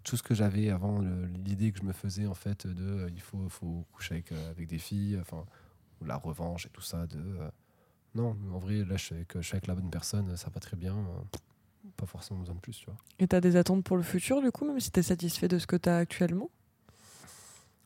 tout 0.04 0.16
ce 0.16 0.24
que 0.24 0.34
j'avais 0.34 0.70
avant, 0.70 1.02
l'idée 1.46 1.72
que 1.72 1.80
je 1.80 1.84
me 1.84 1.92
faisais, 1.92 2.28
en 2.28 2.34
fait, 2.34 2.66
de 2.66 2.84
euh, 2.84 3.10
il 3.14 3.20
faut, 3.22 3.50
faut 3.50 3.86
coucher 3.92 4.16
avec, 4.16 4.32
euh, 4.32 4.52
avec 4.52 4.68
des 4.68 4.78
filles, 4.78 5.18
enfin, 5.20 5.46
ou 6.02 6.06
la 6.06 6.16
revanche 6.16 6.66
et 6.66 6.70
tout 6.70 6.82
ça, 6.82 7.06
de. 7.08 7.18
euh, 7.20 7.50
non, 8.16 8.38
en 8.54 8.58
vrai, 8.58 8.86
là, 8.86 8.96
je 8.96 9.04
suis, 9.04 9.16
avec, 9.16 9.34
je 9.36 9.42
suis 9.42 9.56
avec 9.56 9.68
la 9.68 9.76
bonne 9.76 9.90
personne, 9.90 10.36
ça 10.38 10.50
va 10.50 10.60
très 10.60 10.78
bien. 10.78 10.96
pas 11.98 12.06
forcément 12.06 12.40
besoin 12.40 12.56
de 12.56 12.60
plus, 12.62 12.78
tu 12.78 12.86
vois. 12.86 12.96
Et 13.20 13.28
t'as 13.28 13.42
des 13.42 13.56
attentes 13.58 13.84
pour 13.84 13.98
le 13.98 14.04
futur 14.04 14.42
du 14.42 14.52
coup, 14.52 14.66
même 14.66 14.80
si 14.80 14.92
t'es 14.92 15.04
satisfait 15.04 15.48
de 15.48 15.60
ce 15.60 15.68
que 15.68 15.76
t'as 15.76 15.98
actuellement? 15.98 16.50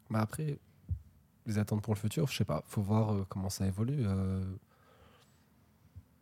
Bah 0.09 0.19
après, 0.21 0.59
les 1.45 1.57
attentes 1.57 1.81
pour 1.81 1.93
le 1.93 1.99
futur, 1.99 2.27
je 2.27 2.37
sais 2.37 2.45
pas, 2.45 2.63
faut 2.67 2.81
voir 2.81 3.25
comment 3.29 3.49
ça 3.49 3.65
évolue. 3.65 4.05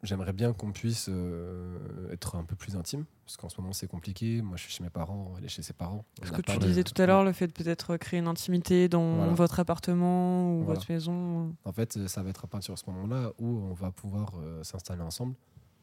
Euh. 0.01 0.05
J'aimerais 0.07 0.33
bien 0.33 0.53
qu'on 0.53 0.71
puisse 0.71 1.07
euh, 1.09 2.11
être 2.11 2.35
un 2.35 2.43
peu 2.43 2.55
plus 2.55 2.75
intime, 2.75 3.05
parce 3.25 3.37
qu'en 3.37 3.49
ce 3.49 3.59
moment 3.59 3.73
c'est 3.73 3.87
compliqué. 3.87 4.41
Moi 4.41 4.57
je 4.57 4.63
suis 4.63 4.71
chez 4.71 4.83
mes 4.83 4.89
parents, 4.89 5.33
elle 5.37 5.45
est 5.45 5.49
chez 5.49 5.61
ses 5.61 5.73
parents. 5.73 6.05
Ce 6.23 6.31
que 6.31 6.41
tu 6.41 6.57
de- 6.57 6.65
disais 6.65 6.83
tout 6.83 6.99
à 7.01 7.05
l'heure, 7.05 7.23
le 7.23 7.31
fait 7.33 7.47
de 7.47 7.51
peut-être 7.51 7.97
créer 7.97 8.19
une 8.19 8.27
intimité 8.27 8.87
dans 8.89 9.15
Voilà. 9.17 9.33
votre 9.33 9.59
appartement 9.59 10.53
ou 10.53 10.63
Voilà. 10.63 10.79
votre 10.79 10.91
maison. 10.91 11.55
En 11.65 11.71
fait, 11.73 11.97
euh, 11.97 12.07
ça 12.07 12.23
va 12.23 12.29
être 12.29 12.45
à 12.45 12.47
partir 12.47 12.73
de 12.73 12.79
ce 12.79 12.89
moment-là 12.89 13.31
où 13.39 13.45
on 13.47 13.73
va 13.73 13.91
pouvoir 13.91 14.33
euh, 14.39 14.63
s'installer 14.63 15.01
ensemble. 15.01 15.35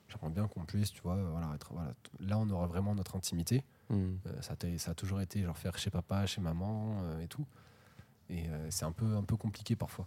J'aimerais 0.08 0.30
bien 0.30 0.46
qu'on 0.46 0.64
puisse, 0.64 0.92
tu 0.92 1.02
vois, 1.02 1.16
voilà, 1.30 1.50
être, 1.54 1.72
voilà, 1.72 1.90
t- 1.94 2.24
là 2.24 2.38
on 2.38 2.48
aura 2.50 2.66
vraiment 2.68 2.94
notre 2.94 3.16
intimité. 3.16 3.64
Hmm. 3.90 4.14
Euh, 4.26 4.40
ça, 4.40 4.54
a 4.54 4.78
ça 4.78 4.92
a 4.92 4.94
toujours 4.94 5.20
été 5.20 5.42
genre 5.42 5.58
faire 5.58 5.76
chez 5.78 5.90
papa, 5.90 6.26
chez 6.26 6.40
maman 6.40 6.96
euh, 7.02 7.20
et 7.20 7.26
tout. 7.26 7.44
Et 8.30 8.48
euh, 8.48 8.66
c'est 8.70 8.84
un 8.84 8.92
peu, 8.92 9.16
un 9.16 9.22
peu 9.24 9.36
compliqué 9.36 9.74
parfois. 9.76 10.06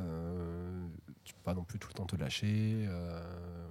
Euh, 0.00 0.86
tu 1.24 1.34
peux 1.34 1.42
pas 1.42 1.54
non 1.54 1.64
plus 1.64 1.78
tout 1.78 1.88
le 1.88 1.94
temps 1.94 2.06
te 2.06 2.16
lâcher. 2.16 2.86
euh, 2.88 3.68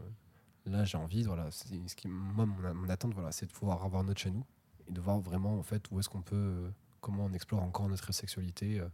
là, 0.65 0.83
j'ai 0.85 0.97
envie, 0.97 1.23
voilà, 1.23 1.49
ce 1.51 1.63
qui, 1.95 2.07
moi, 2.07 2.45
mon, 2.45 2.73
mon 2.73 2.89
attente, 2.89 3.13
voilà, 3.13 3.31
c'est 3.31 3.47
de 3.47 3.51
pouvoir 3.51 3.83
avoir 3.83 4.03
notre 4.03 4.19
chez 4.21 4.31
nous 4.31 4.45
et 4.87 4.91
de 4.91 5.01
voir 5.01 5.19
vraiment 5.19 5.57
en 5.57 5.63
fait 5.63 5.89
où 5.91 5.99
est-ce 5.99 6.09
qu'on 6.09 6.21
peut, 6.21 6.35
euh, 6.35 6.69
comment 7.01 7.25
on 7.25 7.33
explore 7.33 7.63
encore 7.63 7.89
notre 7.89 8.11
sexualité 8.13 8.79
euh, 8.79 8.87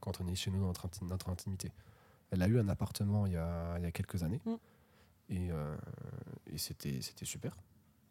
quand 0.00 0.20
on 0.20 0.26
est 0.26 0.34
chez 0.34 0.50
nous 0.50 0.60
dans 0.60 0.66
notre, 0.68 0.86
inti- 0.88 1.04
notre 1.06 1.28
intimité. 1.30 1.70
Elle 2.30 2.42
a 2.42 2.48
eu 2.48 2.58
un 2.58 2.68
appartement 2.68 3.26
il 3.26 3.34
y 3.34 3.36
a, 3.36 3.76
il 3.78 3.84
y 3.84 3.86
a 3.86 3.92
quelques 3.92 4.22
années 4.24 4.40
Mm. 4.44 4.54
et, 5.30 5.50
et 6.52 6.58
c'était, 6.58 7.00
super. 7.24 7.56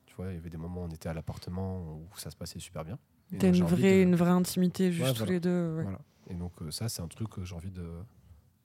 Tu 0.06 0.16
vois, 0.16 0.30
il 0.32 0.36
y 0.36 0.38
avait 0.38 0.50
des 0.50 0.58
moments 0.58 0.82
où 0.82 0.86
on 0.86 0.90
était 0.92 1.10
à 1.10 1.14
l'appartement 1.14 1.80
où 1.96 2.08
ça 2.18 2.30
se 2.32 2.36
passait 2.38 2.60
super 2.60 2.86
bien. 2.86 2.98
T'as 3.40 3.48
une 3.50 3.64
vraie, 3.64 4.00
de- 4.00 4.04
une 4.04 4.16
vraie 4.16 4.30
intimité 4.32 4.92
juste 4.92 5.04
Ouais, 5.06 5.12
tous 5.14 5.18
voilà. 5.20 5.32
les 5.34 5.40
deux. 5.40 5.76
ouais. 5.78 5.84
Voilà. 5.84 6.00
Et 6.28 6.34
donc 6.36 6.54
ça, 6.70 6.88
c'est 6.90 7.02
un 7.02 7.08
truc 7.08 7.30
que 7.30 7.44
j'ai 7.44 7.56
envie 7.56 7.72
de, 7.72 7.90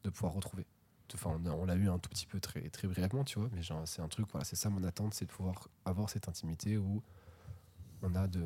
de 0.07 0.11
pouvoir 0.11 0.33
retrouver. 0.33 0.67
Enfin, 1.15 1.41
on, 1.45 1.65
l'a 1.65 1.77
eu 1.77 1.89
un 1.89 1.99
tout 1.99 2.09
petit 2.11 2.27
peu 2.27 2.41
très, 2.41 2.69
très 2.71 2.89
brièvement, 2.89 3.23
tu 3.25 3.39
vois, 3.39 3.49
mais 3.53 3.61
c'est 3.85 4.03
un 4.03 4.09
truc, 4.09 4.27
voilà, 4.33 4.45
c'est 4.45 4.57
ça 4.57 4.71
mon 4.71 4.83
attente, 4.83 5.15
c'est 5.15 5.25
de 5.27 5.31
pouvoir 5.31 5.69
avoir 5.85 6.11
cette 6.11 6.29
intimité 6.29 6.79
où 6.79 7.03
on 8.03 8.15
a 8.15 8.27
de 8.27 8.45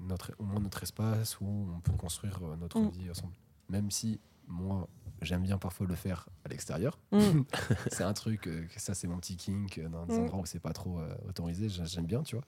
notre, 0.00 0.32
au 0.38 0.44
moins 0.44 0.60
notre 0.60 0.82
espace, 0.82 1.40
où 1.40 1.46
on 1.74 1.80
peut 1.80 1.92
construire 1.96 2.38
euh, 2.42 2.56
notre 2.56 2.78
Mm. 2.80 2.88
vie 2.90 3.10
ensemble. 3.10 3.32
Même 3.70 3.90
si 3.90 4.20
moi, 4.46 4.88
j'aime 5.22 5.42
bien 5.42 5.58
parfois 5.58 5.86
le 5.86 5.94
faire 5.94 6.28
à 6.44 6.48
l'extérieur. 6.48 6.98
Mm. 7.12 7.40
c'est 7.90 8.04
un 8.04 8.12
truc, 8.12 8.46
euh, 8.46 8.66
ça 8.76 8.94
c'est 8.94 9.08
mon 9.08 9.18
petit 9.18 9.36
kink, 9.36 9.78
euh, 9.78 9.88
dans 9.88 10.06
des 10.06 10.18
Mm. 10.18 10.20
endroits 10.22 10.40
où 10.40 10.46
c'est 10.46 10.60
pas 10.60 10.72
trop 10.74 11.00
euh, 11.00 11.14
autorisé, 11.28 11.68
j'a- 11.70 11.84
j'aime 11.84 12.06
bien, 12.06 12.22
tu 12.22 12.36
vois. 12.36 12.44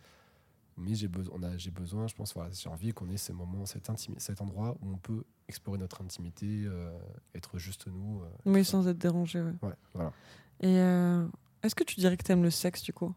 Mais 0.81 0.95
j'ai 0.95 1.09
besoin, 1.09 1.35
on 1.37 1.43
a- 1.43 1.57
j'ai 1.59 1.71
besoin, 1.73 2.07
je 2.07 2.15
pense, 2.15 2.33
voilà, 2.35 2.51
j'ai 2.53 2.69
envie 2.69 2.93
qu'on 2.93 3.09
ait 3.11 3.17
ces 3.17 3.33
moments, 3.33 3.67
cet, 3.67 3.91
cet 4.19 4.41
endroit 4.41 4.77
où 4.81 4.91
on 4.93 4.97
peut 4.97 5.25
explorer 5.49 5.77
notre 5.79 6.03
intimité, 6.03 6.65
euh, 6.67 6.97
être 7.35 7.59
juste 7.59 7.89
nous. 7.89 8.23
euh, 8.23 8.29
Oui, 8.47 8.65
ça. 8.65 8.71
sans 8.73 8.87
être 8.89 8.99
dérangé. 8.99 9.41
ouais. 9.43 9.55
Ouais, 9.63 9.75
voilà. 9.95 10.13
Et 10.61 10.79
euh, 10.79 11.27
est-ce 11.63 11.75
que 11.75 11.83
tu 11.85 11.97
dirais 11.99 12.17
que 12.17 12.23
t'aimes 12.23 12.43
le 12.45 12.51
sexe 12.51 12.83
du 12.83 12.93
coup? 12.93 13.15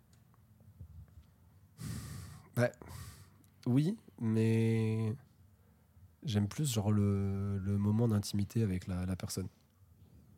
Oui, 3.68 3.96
mais 4.20 5.14
j'aime 6.24 6.48
plus 6.48 6.72
genre 6.74 6.92
le, 6.92 7.60
le 7.60 7.78
moment 7.78 8.08
d'intimité 8.08 8.64
avec 8.64 8.88
la, 8.88 9.06
la 9.06 9.16
personne. 9.16 9.48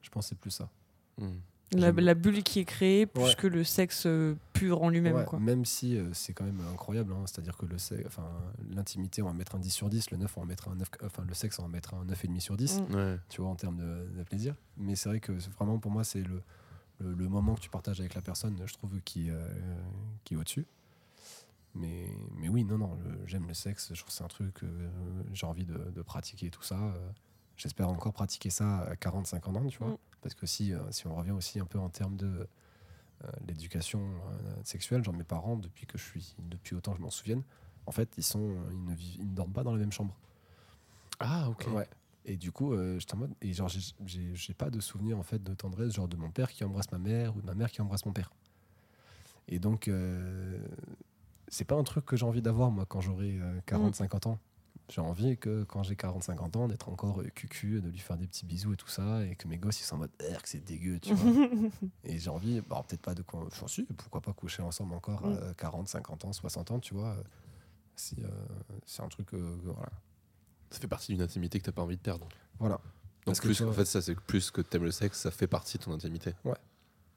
Je 0.02 0.10
pense 0.10 0.26
que 0.26 0.30
c'est 0.30 0.38
plus 0.40 0.52
ça. 0.52 0.70
Hmm. 1.18 1.38
La, 1.80 2.14
bulle 2.14 2.44
qui 2.44 2.60
est 2.60 2.66
créée 2.66 3.06
plus 3.06 3.24
Ouais. 3.24 3.36
que 3.38 3.48
le 3.48 3.64
sexe 3.64 4.04
euh, 4.06 4.36
pur 4.54 4.82
en 4.84 4.90
lui-même. 4.90 5.16
Ouais, 5.16 5.26
quoi. 5.26 5.40
même 5.40 5.66
si 5.66 5.98
euh, 5.98 6.10
c'est 6.14 6.34
quand 6.34 6.46
même 6.46 6.62
incroyable, 6.72 7.14
hein, 7.14 7.24
c'est-à-dire 7.26 7.58
que 7.58 7.66
le 7.66 7.78
sexe, 7.78 8.04
enfin, 8.08 8.28
l'intimité, 8.70 9.22
on 9.22 9.28
va 9.28 9.34
mettre 9.34 9.56
un 9.56 9.60
10 9.60 9.70
sur 9.70 9.90
10, 9.90 10.12
le 10.12 10.18
9, 10.18 10.38
on 10.38 10.42
va 10.42 10.46
mettre 10.48 10.68
un 10.70 10.76
9, 10.76 10.90
enfin, 11.04 11.24
le 11.28 11.34
sexe, 11.34 11.60
on 11.60 11.64
va 11.64 11.68
mettre 11.70 11.94
un 11.94 12.06
9,5 12.06 12.40
sur 12.40 12.58
10. 12.58 12.82
Mm. 12.90 12.96
Ouais. 12.96 13.18
tu 13.30 13.42
vois, 13.42 13.50
en 13.50 13.56
termes 13.56 13.78
de, 13.78 14.18
de 14.18 14.24
plaisir. 14.24 14.56
Mais 14.78 14.96
c'est 14.96 15.10
vrai 15.10 15.20
que 15.20 15.32
vraiment 15.58 15.80
pour 15.80 15.92
moi, 15.92 16.04
c'est 16.04 16.22
le, 16.24 16.42
le, 17.00 17.14
le 17.14 17.28
moment 17.30 17.56
que 17.56 17.62
tu 17.62 17.70
partages 17.70 18.00
avec 18.00 18.14
la 18.16 18.22
personne, 18.22 18.56
je 18.66 18.74
trouve, 18.74 19.00
qui, 19.02 19.30
euh, 19.30 19.46
qui 20.24 20.34
est 20.34 20.38
au-dessus. 20.38 20.66
Mais, 21.76 22.08
mais 22.38 22.50
oui, 22.50 22.64
non, 22.64 22.78
non, 22.78 22.98
j'aime 23.26 23.48
le 23.48 23.56
sexe, 23.56 23.90
je 23.94 24.00
trouve 24.00 24.10
que 24.10 24.14
c'est 24.14 24.24
un 24.24 24.28
truc, 24.28 24.64
euh, 24.64 24.90
j'ai 25.34 25.48
envie 25.48 25.66
de, 25.66 25.74
de 25.96 26.02
pratiquer 26.04 26.52
tout 26.52 26.62
ça. 26.62 26.94
Euh, 27.54 27.58
J'espère 27.58 27.90
encore 27.90 28.14
pratiquer 28.14 28.50
ça 28.50 28.80
à 28.80 28.96
40-50 28.96 29.58
ans, 29.58 29.68
tu 29.68 29.78
vois. 29.80 29.90
Mm. 29.90 29.98
Parce 30.22 30.36
que 30.36 30.46
si, 30.46 30.74
euh, 30.74 30.80
si 30.92 31.08
on 31.08 31.16
revient 31.16 31.32
aussi 31.32 31.60
un 31.60 31.66
peu 31.66 31.80
en 31.80 31.90
termes 31.90 32.16
de 32.16 32.48
euh, 33.24 33.28
l'éducation 33.48 34.00
euh, 34.02 34.56
sexuelle, 34.64 35.04
genre 35.04 35.14
mes 35.14 35.24
parents, 35.24 35.58
depuis 35.58 35.86
que 35.86 35.98
je 35.98 36.04
suis, 36.04 36.36
depuis 36.40 36.76
autant 36.76 36.92
que 36.92 36.98
je 36.98 37.04
m'en 37.04 37.10
souvienne, 37.10 37.44
en 37.86 37.92
fait, 37.92 38.10
ils, 38.18 38.24
sont, 38.24 38.56
ils, 38.72 38.84
ne 38.86 38.96
vivent, 38.96 39.18
ils 39.20 39.30
ne 39.30 39.36
dorment 39.36 39.54
pas 39.54 39.64
dans 39.64 39.74
la 39.74 39.80
même 39.80 39.92
chambre. 39.92 40.16
Ah, 41.20 41.50
ok. 41.50 41.68
Ouais. 41.74 41.88
Et 42.26 42.38
du 42.38 42.52
coup, 42.52 42.74
euh, 42.74 43.00
j'étais 43.00 43.16
en 43.16 43.18
mode. 43.18 43.34
Et 43.42 43.54
genre, 43.54 43.70
j'ai- 43.70 44.54
pas 44.54 44.70
de 44.70 44.80
souvenir 44.80 45.18
en 45.18 45.24
fait 45.24 45.44
de 45.44 45.54
tendresse, 45.54 45.94
genre 45.94 46.08
de 46.08 46.16
mon 46.16 46.32
père 46.32 46.52
qui 46.52 46.64
embrasse 46.64 46.92
ma 46.92 46.98
mère 46.98 47.36
ou 47.36 47.42
de 47.42 47.46
ma 47.46 47.54
mère 47.54 47.72
qui 47.72 47.82
embrasse 47.82 48.06
mon 48.06 48.14
père. 48.14 48.32
Et 49.50 49.60
donc, 49.60 49.88
euh, 49.88 50.58
c'est 51.50 51.66
pas 51.66 51.76
un 51.76 51.84
truc 51.84 52.06
que 52.06 52.16
j'ai 52.16 52.26
envie 52.26 52.42
d'avoir 52.42 52.72
moi 52.72 52.86
quand 52.86 53.02
j'aurai 53.02 53.38
euh, 53.40 53.60
40-50 53.68 54.28
ans. 54.30 54.40
J'ai 54.90 55.02
envie 55.02 55.38
que 55.38 55.64
quand 55.64 55.82
j'ai 55.84 55.96
40-50 55.96 56.58
ans, 56.58 56.68
d'être 56.68 56.90
encore 56.90 57.22
euh, 57.22 57.30
cucu, 57.30 57.80
de 57.82 57.90
lui 57.90 58.00
faire 58.00 58.18
des 58.18 58.28
petits 58.28 58.46
bisous 58.46 58.74
et 58.74 58.78
tout 58.78 58.90
ça, 58.90 59.26
et 59.26 59.36
que 59.36 59.48
mes 59.48 59.58
gosses 59.58 59.80
ils 59.80 59.86
sont 59.86 59.96
en 59.96 60.00
mode 60.00 60.12
Eh, 60.20 60.34
que 60.34 60.48
c'est 60.50 60.64
dégueu, 60.64 61.00
tu 61.00 61.14
vois. 61.14 61.32
et 62.04 62.20
j'ai 62.20 62.30
envie, 62.30 62.60
bon, 62.62 62.84
peut-être 62.84 63.02
pas 63.02 63.16
de 63.16 63.22
quoi. 63.22 63.44
Enfin, 63.48 63.68
si, 63.68 63.84
pourquoi 63.84 64.22
pas 64.22 64.34
coucher 64.34 64.62
ensemble 64.62 64.94
encore 64.94 65.26
Mm. 65.26 65.40
à 65.50 65.54
40, 65.54 65.88
50 65.88 66.26
ans, 66.26 66.34
60 66.34 66.72
ans, 66.72 66.80
tu 66.80 66.94
vois. 66.94 67.12
euh, 67.16 67.24
Si, 67.96 68.18
euh, 68.24 68.28
c'est 68.86 69.02
un 69.04 69.08
truc, 69.08 69.34
euh, 69.34 69.56
que, 69.64 69.70
voilà. 69.70 69.92
Ça 70.72 70.80
fait 70.80 70.88
partie 70.88 71.14
d'une 71.14 71.22
intimité 71.22 71.60
que 71.60 71.66
t'as 71.66 71.72
pas 71.72 71.84
envie 71.84 71.96
de 71.98 72.02
perdre. 72.02 72.28
Voilà. 72.60 72.80
Parce 73.26 73.40
que 73.40 73.46
plus, 73.48 73.58
toi- 73.60 73.70
en 73.70 73.74
fait, 73.74 73.86
ça, 73.86 74.02
c'est 74.02 74.16
que 74.16 74.22
plus 74.22 74.52
que 74.52 74.60
t'aimes 74.62 74.84
le 74.84 74.92
sexe, 74.92 75.20
ça 75.22 75.32
fait 75.32 75.48
partie 75.48 75.78
de 75.78 75.84
ton 75.84 75.94
intimité. 75.94 76.34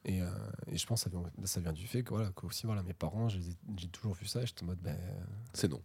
Et, 0.05 0.23
euh, 0.23 0.29
et 0.69 0.77
je 0.79 0.87
pense 0.87 1.03
que 1.03 1.11
ça 1.11 1.17
vient, 1.17 1.29
ça 1.47 1.61
vient 1.61 1.73
du 1.73 1.87
fait 1.89 2.05
que, 2.05 2.11
voilà, 2.11 2.31
que 2.31 2.47
aussi, 2.47 2.65
voilà, 2.67 2.83
mes 2.85 2.93
parents, 2.95 3.29
j'ai 3.29 3.89
toujours 3.91 4.15
vu 4.15 4.27
ça 4.27 4.41
et 4.43 4.47
j'étais 4.47 4.63
en 4.63 4.67
mode, 4.67 4.79
ben, 4.81 4.97
C'est 5.53 5.69
non. 5.69 5.81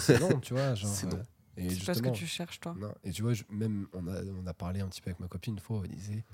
C'est 0.00 0.20
non, 0.20 0.40
tu 0.40 0.54
vois. 0.54 0.74
Genre, 0.74 0.90
C'est 0.90 1.06
non. 1.06 1.16
euh, 1.18 1.22
et 1.56 1.70
C'est 1.70 1.86
pas 1.86 1.94
ce 1.94 2.02
que 2.02 2.08
tu 2.10 2.26
cherches, 2.26 2.60
toi. 2.60 2.74
non. 2.78 2.92
Et 3.04 3.10
tu 3.12 3.22
vois, 3.22 3.32
je- 3.34 3.44
même, 3.50 3.86
on 3.92 4.06
a, 4.08 4.22
on 4.22 4.46
a 4.46 4.54
parlé 4.54 4.80
un 4.80 4.88
petit 4.88 5.00
peu 5.00 5.10
avec 5.10 5.20
ma 5.20 5.28
copine 5.28 5.54
une 5.54 5.60
fois, 5.60 5.80
elle 5.84 5.90
disait, 5.90 6.24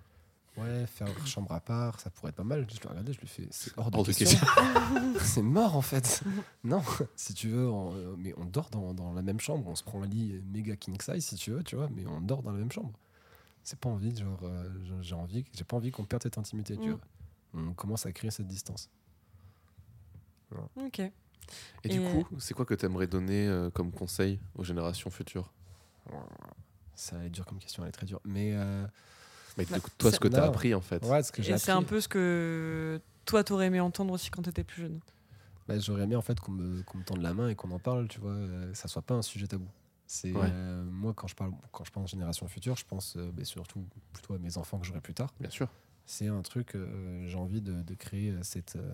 ouais, 0.58 0.86
faire 0.86 1.08
chambre 1.26 1.52
à 1.52 1.60
part, 1.60 1.98
ça 2.00 2.10
pourrait 2.10 2.30
être 2.30 2.36
pas 2.36 2.44
mal. 2.44 2.66
Je 2.68 2.80
l'ai 2.80 2.88
regardé, 2.88 3.12
je 3.12 3.20
lui 3.20 3.26
fais, 3.26 3.46
c'est 3.50 3.72
hors 3.78 3.90
de, 3.90 3.96
Hors 3.96 4.04
question. 4.06 4.38
c'est 5.20 5.42
mort 5.42 5.76
en 5.76 5.82
fait. 5.82 6.22
non, 6.62 6.82
si 7.16 7.32
tu 7.34 7.48
veux, 7.48 7.68
on- 7.68 7.94
euh, 7.94 8.14
mais 8.18 8.34
on 8.36 8.44
dort 8.44 8.68
dans, 8.70 8.92
dans 8.94 9.12
la 9.14 9.22
même 9.22 9.40
chambre, 9.40 9.66
on 9.66 9.74
se 9.74 9.82
prend 9.82 10.02
un 10.02 10.06
lit 10.06 10.40
méga 10.52 10.76
king 10.76 10.96
size 11.00 11.24
si 11.24 11.36
tu 11.36 11.50
veux, 11.52 11.62
tu 11.62 11.76
vois, 11.76 11.88
mais 11.94 12.06
on 12.06 12.20
dort 12.20 12.42
dans 12.42 12.52
la 12.52 12.58
même 12.58 12.72
chambre. 12.72 12.92
C'est 13.62 13.78
pas 13.78 13.88
envie, 13.88 14.14
genre, 14.14 14.40
euh, 14.42 14.68
j'ai- 14.84 15.02
j'ai 15.02 15.14
envie, 15.14 15.44
j'ai 15.54 15.64
pas 15.64 15.76
envie 15.76 15.90
qu'on 15.90 16.04
perde 16.04 16.22
cette 16.22 16.36
intimité, 16.36 16.76
tu 16.76 16.88
Mm. 16.88 16.92
vois. 16.92 17.00
On 17.54 17.72
commence 17.72 18.04
à 18.04 18.12
créer 18.12 18.30
cette 18.30 18.46
distance. 18.48 18.90
Ok. 20.76 21.00
Et, 21.84 21.88
du 21.88 22.00
coup, 22.00 22.24
c'est 22.38 22.54
quoi 22.54 22.64
que 22.64 22.74
t'aimerais 22.74 23.06
donner 23.06 23.46
euh, 23.46 23.70
comme 23.70 23.92
conseil 23.92 24.40
aux 24.54 24.64
générations 24.64 25.10
futures? 25.10 25.52
Ça 26.94 27.18
va 27.18 27.24
être 27.24 27.32
dur 27.32 27.44
comme 27.46 27.58
question, 27.58 27.82
elle 27.82 27.88
est 27.88 27.92
très 27.92 28.06
dure. 28.06 28.20
Mais 28.24 28.52
euh, 28.54 28.86
Mais 29.58 29.64
Bah, 29.66 29.78
toi, 29.98 30.12
ce 30.12 30.18
que 30.20 30.28
t'as 30.28 30.42
non. 30.42 30.48
appris, 30.48 30.74
en 30.74 30.80
fait. 30.80 31.02
ouais, 31.04 31.22
ce 31.22 31.32
que 31.32 31.42
j'ai 31.42 31.52
Et 31.52 31.58
c'est 31.58 31.72
un 31.72 31.82
peu 31.82 32.00
ce 32.00 32.08
que 32.08 33.00
toi, 33.24 33.42
t'aurais 33.44 33.66
aimé 33.66 33.80
entendre 33.80 34.12
aussi 34.14 34.30
quand 34.30 34.42
t'étais 34.42 34.64
plus 34.64 34.82
jeune. 34.82 35.00
bah, 35.66 35.78
j'aurais 35.78 36.02
aimé 36.02 36.14
en 36.16 36.22
fait 36.22 36.38
qu'on 36.40 36.52
me, 36.52 36.82
qu'on 36.82 36.98
me 36.98 37.04
tende 37.04 37.22
la 37.22 37.32
main 37.34 37.48
et 37.48 37.54
qu'on 37.54 37.70
en 37.70 37.78
parle, 37.78 38.06
tu 38.08 38.20
vois, 38.20 38.32
euh, 38.32 38.72
ça 38.74 38.86
soit 38.88 39.02
pas 39.02 39.14
un 39.14 39.22
sujet 39.22 39.46
tabou. 39.46 39.68
C'est 40.06 40.32
Ouais. 40.32 40.50
euh, 40.52 40.84
moi 40.84 41.14
quand 41.14 41.26
je 41.26 41.34
parle 41.34 41.52
quand 41.72 41.84
je 41.84 41.90
pense 41.90 42.10
génération 42.10 42.46
future, 42.46 42.76
je 42.76 42.84
pense 42.84 43.16
euh, 43.16 43.30
bah, 43.32 43.44
surtout 43.44 43.82
plutôt 44.12 44.34
à 44.34 44.38
mes 44.38 44.58
enfants 44.58 44.78
que 44.78 44.86
j'aurai 44.86 45.00
plus 45.00 45.14
tard. 45.14 45.32
Bien 45.40 45.48
sûr. 45.50 45.68
c'est 46.04 46.26
un 46.28 46.42
truc, 46.42 46.74
euh, 46.74 47.26
j'ai 47.26 47.36
envie 47.38 47.62
de, 47.62 47.80
de 47.82 47.94
créer 47.94 48.34
cette, 48.42 48.76
euh, 48.76 48.90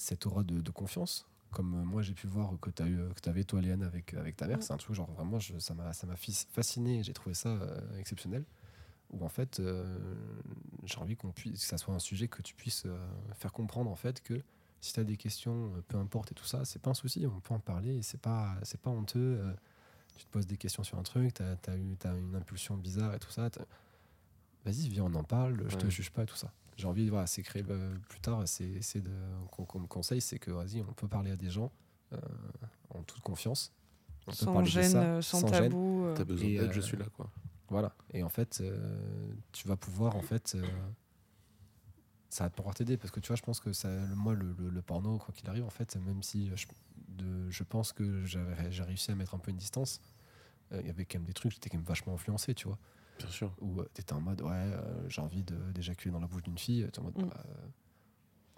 cette 0.00 0.24
aura 0.26 0.42
de, 0.42 0.60
de 0.60 0.70
confiance. 0.70 1.26
Comme 1.50 1.74
euh, 1.74 1.84
moi 1.84 2.00
j'ai 2.00 2.14
pu 2.14 2.26
voir 2.26 2.52
que 2.60 2.70
tu 2.70 3.28
avais 3.28 3.44
toi 3.44 3.60
Léane 3.60 3.82
avec, 3.82 4.14
avec 4.14 4.36
ta 4.36 4.46
mère, 4.46 4.62
c'est 4.62 4.72
un 4.72 4.76
truc 4.78 4.96
genre 4.96 5.10
vraiment, 5.12 5.38
je- 5.38 5.58
ça 5.58 5.74
m'a 5.74 5.92
fasciné, 6.52 7.02
j'ai 7.02 7.12
trouvé 7.12 7.34
ça 7.34 7.50
euh, 7.50 7.98
exceptionnel. 7.98 8.44
Où 9.10 9.24
en 9.24 9.28
fait, 9.28 9.58
euh, 9.58 10.14
j'ai 10.84 10.98
envie 10.98 11.16
qu'on 11.16 11.32
puisse, 11.32 11.60
que 11.62 11.66
ça 11.66 11.76
soit 11.76 11.92
un 11.92 11.98
sujet 11.98 12.28
que 12.28 12.40
tu 12.42 12.54
puisses 12.54 12.84
euh, 12.86 12.96
faire 13.34 13.52
comprendre 13.52 13.90
en 13.90 13.96
fait 13.96 14.22
que 14.22 14.40
si 14.80 14.92
tu 14.94 15.00
as 15.00 15.04
des 15.04 15.16
questions, 15.16 15.72
euh, 15.74 15.82
peu 15.88 15.98
importe 15.98 16.30
et 16.30 16.34
tout 16.34 16.44
ça, 16.44 16.64
c'est 16.64 16.80
pas 16.80 16.90
un 16.90 16.94
souci, 16.94 17.26
on 17.26 17.40
peut 17.40 17.52
en 17.52 17.58
parler 17.58 18.00
c'est 18.02 18.20
pas, 18.20 18.56
c'est 18.62 18.80
pas 18.80 18.90
honteux. 18.90 19.38
euh, 19.42 19.52
tu 20.16 20.24
te 20.24 20.30
poses 20.30 20.46
des 20.46 20.56
questions 20.56 20.84
sur 20.84 20.98
un 20.98 21.02
truc, 21.02 21.34
tu 21.34 21.42
as, 21.42 21.76
une 21.76 22.34
impulsion 22.36 22.76
bizarre 22.76 23.14
et 23.14 23.18
tout 23.18 23.30
ça. 23.30 23.48
Vas-y, 24.64 24.88
viens, 24.88 25.04
on 25.04 25.14
en 25.14 25.24
parle, 25.24 25.64
je 25.68 25.76
te 25.76 25.86
juge 25.90 26.10
pas 26.10 26.22
et 26.22 26.26
tout 26.26 26.36
ça. 26.36 26.52
J'ai 26.80 26.86
envie, 26.86 27.10
voilà, 27.10 27.26
c'est 27.26 27.42
créer 27.42 27.62
euh, 27.68 27.94
plus 28.08 28.20
tard, 28.20 28.42
c'est 28.46 28.80
qu'on 29.50 29.78
me 29.80 29.86
conseille, 29.86 30.22
c'est 30.22 30.38
que 30.38 30.50
vas-y, 30.50 30.80
on 30.80 30.92
peut 30.94 31.08
parler 31.08 31.30
à 31.30 31.36
des 31.36 31.50
gens 31.50 31.70
euh, 32.14 32.18
en 32.88 33.02
toute 33.02 33.20
confiance. 33.20 33.72
On 34.26 34.30
peut 34.30 34.36
Sans 34.36 34.52
parler 34.52 34.66
de 34.68 34.70
gêne, 34.72 34.90
ça, 34.92 35.02
euh, 35.02 35.22
sans, 35.22 35.40
sans 35.40 35.48
gêne. 35.48 35.70
tabou. 35.72 36.06
T'as 36.16 36.24
besoin 36.24 36.48
d'aide, 36.48 36.72
je 36.72 36.80
suis 36.80 36.96
là, 36.96 37.04
quoi. 37.14 37.30
Voilà. 37.68 37.94
Et 38.14 38.22
en 38.22 38.30
fait, 38.30 38.60
euh, 38.62 39.32
tu 39.52 39.68
vas 39.68 39.76
pouvoir, 39.76 40.16
en 40.16 40.22
fait, 40.22 40.54
euh, 40.56 40.66
ça 42.30 42.44
va 42.44 42.50
pouvoir 42.50 42.74
t'aider 42.74 42.96
parce 42.96 43.10
que 43.10 43.20
tu 43.20 43.28
vois, 43.28 43.36
je 43.36 43.42
pense 43.42 43.60
que 43.60 43.72
ça, 43.72 43.88
le- 43.90 44.14
moi, 44.14 44.34
le, 44.34 44.54
le- 44.58 44.70
le 44.70 44.82
porno, 44.82 45.18
quoi 45.18 45.34
qu'il 45.34 45.48
arrive, 45.48 45.64
en 45.64 45.70
fait, 45.70 45.96
même 45.96 46.22
si 46.22 46.50
je, 46.56 46.66
de- 47.08 47.50
je 47.50 47.62
pense 47.62 47.92
que 47.92 48.24
j'avais- 48.24 48.72
j'ai 48.72 48.82
réussi 48.84 49.10
à 49.10 49.14
mettre 49.16 49.34
un 49.34 49.38
peu 49.38 49.50
une 49.50 49.56
distance, 49.56 50.00
euh, 50.72 50.80
il 50.80 50.86
y 50.86 50.90
avait 50.90 51.04
quand 51.04 51.18
même 51.18 51.26
des 51.26 51.32
trucs, 51.34 51.52
j'étais 51.52 51.68
quand 51.68 51.76
même 51.76 51.86
vachement 51.86 52.14
influencé, 52.14 52.54
tu 52.54 52.68
vois. 52.68 52.78
Bien 53.22 53.30
sûr. 53.30 53.52
Où 53.60 53.82
tu 53.94 54.00
étais 54.00 54.12
en 54.12 54.20
mode, 54.20 54.42
ouais, 54.42 54.50
euh, 54.52 55.08
j'ai 55.08 55.20
envie 55.22 55.42
de- 55.42 55.72
d'éjaculer 55.72 56.12
dans 56.12 56.20
la 56.20 56.26
bouche 56.26 56.42
d'une 56.42 56.58
fille. 56.58 56.86
t'es 56.92 56.98
en 57.00 57.04
mode, 57.04 57.18
Mm. 57.22 57.26
bah, 57.28 57.42
euh, 57.46 57.66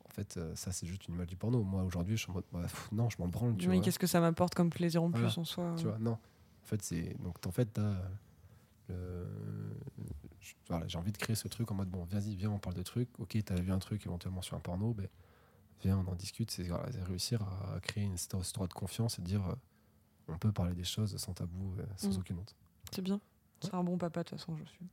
en 0.05 0.09
fait, 0.11 0.37
euh, 0.37 0.55
ça, 0.57 0.73
c'est 0.73 0.87
juste 0.87 1.07
une 1.09 1.15
image 1.15 1.29
du 1.29 1.37
porno. 1.37 1.63
Moi, 1.63 1.83
aujourd'hui, 1.83 2.17
je 2.17 2.23
suis 2.23 2.31
en 2.31 2.35
mode, 2.35 2.45
bah, 2.53 2.63
pff, 2.63 2.91
non, 2.93 3.09
je 3.11 3.17
m'en 3.19 3.29
branle, 3.29 3.57
tu 3.57 3.69
Oui, 3.69 3.81
qu'est-ce 3.81 3.99
que 3.99 4.07
ça 4.07 4.21
m'apporte 4.21 4.55
comme 4.55 4.71
plaisir 4.71 5.03
en 5.03 5.11
plus 5.11 5.39
en 5.39 5.45
soi 5.45 5.75
Tu 5.79 5.85
vois, 5.87 5.99
non. 5.99 6.13
En 6.13 6.67
fait, 6.67 6.83
c'est. 6.83 7.17
Donc, 7.23 7.45
en 7.47 7.51
fait, 7.51 7.67
t'as. 7.67 7.97
le- 8.89 9.27
je- 10.41 10.55
Voilà, 10.69 10.87
j'ai 10.89 10.99
envie 10.99 11.13
de 11.13 11.19
créer 11.19 11.37
ce 11.37 11.49
truc 11.49 11.71
en 11.71 11.75
mode 11.75 11.89
bon, 11.89 12.05
vas-y, 12.05 12.35
viens, 12.35 12.51
on 12.51 12.59
parle 12.59 12.75
de 12.77 12.83
trucs. 12.83 13.09
Ok, 13.19 13.37
t'as 13.45 13.55
vu 13.55 13.71
un 13.73 13.79
truc 13.79 14.05
éventuellement 14.07 14.43
sur 14.43 14.57
un 14.57 14.61
porno, 14.61 14.93
ben, 14.93 15.09
viens, 15.83 15.99
on 15.99 16.11
en 16.11 16.15
discute. 16.15 16.51
C'est 16.51 16.65
voilà, 16.65 16.87
réussir 17.05 17.43
à 17.43 17.79
créer 17.81 18.05
une 18.05 18.15
histoire 18.15 18.43
de 18.69 18.73
confiance 18.75 19.19
et 19.19 19.23
de 19.23 19.27
dire 19.27 19.47
euh, 19.49 19.55
on 20.29 20.39
peut 20.39 20.53
parler 20.53 20.75
des 20.75 20.85
choses 20.85 21.17
sans 21.17 21.33
tabou, 21.33 21.75
euh, 21.79 21.85
sans 21.97 22.11
Mm. 22.17 22.21
aucune 22.21 22.39
honte. 22.39 22.57
C'est 22.93 23.03
bien. 23.03 23.21
C'est 23.63 23.75
un 23.75 23.83
bon 23.85 23.97
papa, 23.97 24.23
de 24.23 24.29
toute 24.29 24.39
façon, 24.39 24.57
je 24.57 24.65
suis. 24.65 24.87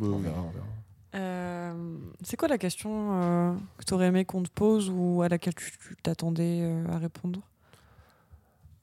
On 0.00 0.18
verra, 0.18 0.40
on 0.42 0.50
verra. 0.50 0.66
Euh, 1.14 1.98
c'est 2.22 2.36
quoi 2.36 2.48
la 2.48 2.58
question 2.58 3.22
euh, 3.22 3.54
que 3.78 3.84
tu 3.84 3.94
aurais 3.94 4.06
aimé 4.06 4.24
qu'on 4.24 4.42
te 4.42 4.50
pose 4.50 4.90
ou 4.90 5.22
à 5.22 5.28
laquelle 5.28 5.54
tu 5.54 5.70
tu 5.78 5.96
t'attendais 6.02 6.60
euh, 6.62 6.86
à 6.92 6.98
répondre? 6.98 7.40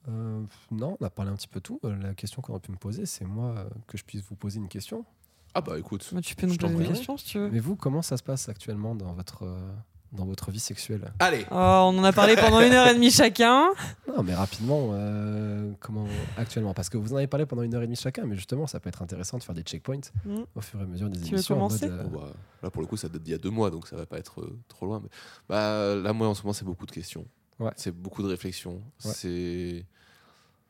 Euh, 0.10 0.42
non, 0.72 0.98
on 1.00 1.06
a 1.06 1.10
parlé 1.10 1.32
un 1.32 1.36
petit 1.36 1.48
peu 1.48 1.62
tout. 1.62 1.80
La 1.84 2.14
question 2.14 2.42
qu'on 2.42 2.54
aurait 2.54 2.62
pu 2.62 2.72
me 2.72 2.78
poser, 2.78 3.06
c'est 3.06 3.26
moi 3.26 3.68
que 3.88 3.98
je 3.98 4.04
puisse 4.04 4.22
vous 4.24 4.36
poser 4.36 4.60
une 4.60 4.68
question. 4.68 5.06
Ah 5.54 5.62
bah 5.62 5.78
écoute, 5.78 6.10
Bah, 6.14 6.22
Tu 6.22 6.36
peux 6.36 6.48
nous 6.48 6.58
poser 6.58 6.74
une 6.74 6.88
question 6.88 7.16
si 7.18 7.26
tu 7.26 7.40
veux. 7.40 7.50
Mais 7.52 7.60
vous, 7.60 7.76
comment 7.76 8.02
ça 8.02 8.18
se 8.18 8.24
passe 8.24 8.50
actuellement 8.50 8.96
dans 8.96 9.14
votre, 9.14 9.44
euh, 9.44 9.72
dans 10.14 10.26
votre 10.26 10.52
vie 10.52 10.60
sexuelle 10.60 11.12
allez 11.20 11.46
Oh, 11.52 11.56
on 11.56 11.98
en 11.98 12.04
a 12.04 12.14
parlé 12.14 12.36
pendant 12.36 12.62
une 12.62 12.72
heure 12.74 12.88
et 12.88 12.94
demie 12.94 13.12
chacun. 13.12 13.70
Non, 14.16 14.22
mais 14.22 14.36
rapidement, 14.36 14.90
euh, 14.94 15.72
comment 15.80 16.06
actuellement 16.38 16.76
Parce 16.76 16.88
que 16.90 16.98
vous 16.98 17.14
en 17.14 17.18
avez 17.18 17.26
parlé 17.26 17.48
pendant 17.48 17.64
une 17.64 17.74
heure 17.74 17.82
et 17.82 17.88
demie 17.88 17.96
chacun, 17.96 18.26
mais 18.26 18.36
justement, 18.36 18.68
ça 18.68 18.80
peut 18.80 18.90
être 18.90 19.02
intéressant 19.02 19.40
de 19.40 19.44
faire 19.44 19.56
des 19.56 19.64
checkpoints 19.64 20.02
Mm. 20.26 20.42
au 20.56 20.62
fur 20.62 20.80
et 20.80 20.84
à 20.84 20.86
mesure 20.86 21.10
des 21.10 21.18
Tu 21.20 21.26
veux 21.26 21.34
émissions. 21.34 21.56
en 21.56 21.68
commencer 21.68 21.90
mode, 21.90 22.00
euh, 22.00 22.04
Bon, 22.04 22.20
bah, 22.20 22.28
Là 22.62 22.70
pour 22.70 22.82
le 22.84 22.88
coup 22.88 22.96
ça 22.96 23.10
date 23.10 23.24
d'il 23.24 23.32
y 23.32 23.36
a 23.36 23.40
deux 23.40 23.50
mois 23.50 23.72
donc 23.72 23.88
ça 23.88 23.96
va 23.96 24.06
pas 24.06 24.18
être 24.20 24.42
euh, 24.42 24.60
trop 24.68 24.86
loin. 24.86 25.00
Mais... 25.04 25.10
Bah, 25.50 25.96
là 25.96 26.14
moi 26.14 26.28
en 26.28 26.34
ce 26.36 26.44
moment 26.44 26.54
c'est 26.54 26.64
beaucoup 26.66 26.86
de 26.86 26.92
questions. 26.92 27.26
Ouais. 27.60 27.72
C'est 27.76 27.92
beaucoup 27.92 28.22
de 28.22 28.28
réflexions. 28.28 28.82
Ouais. 29.06 29.12
C'est 29.14 29.86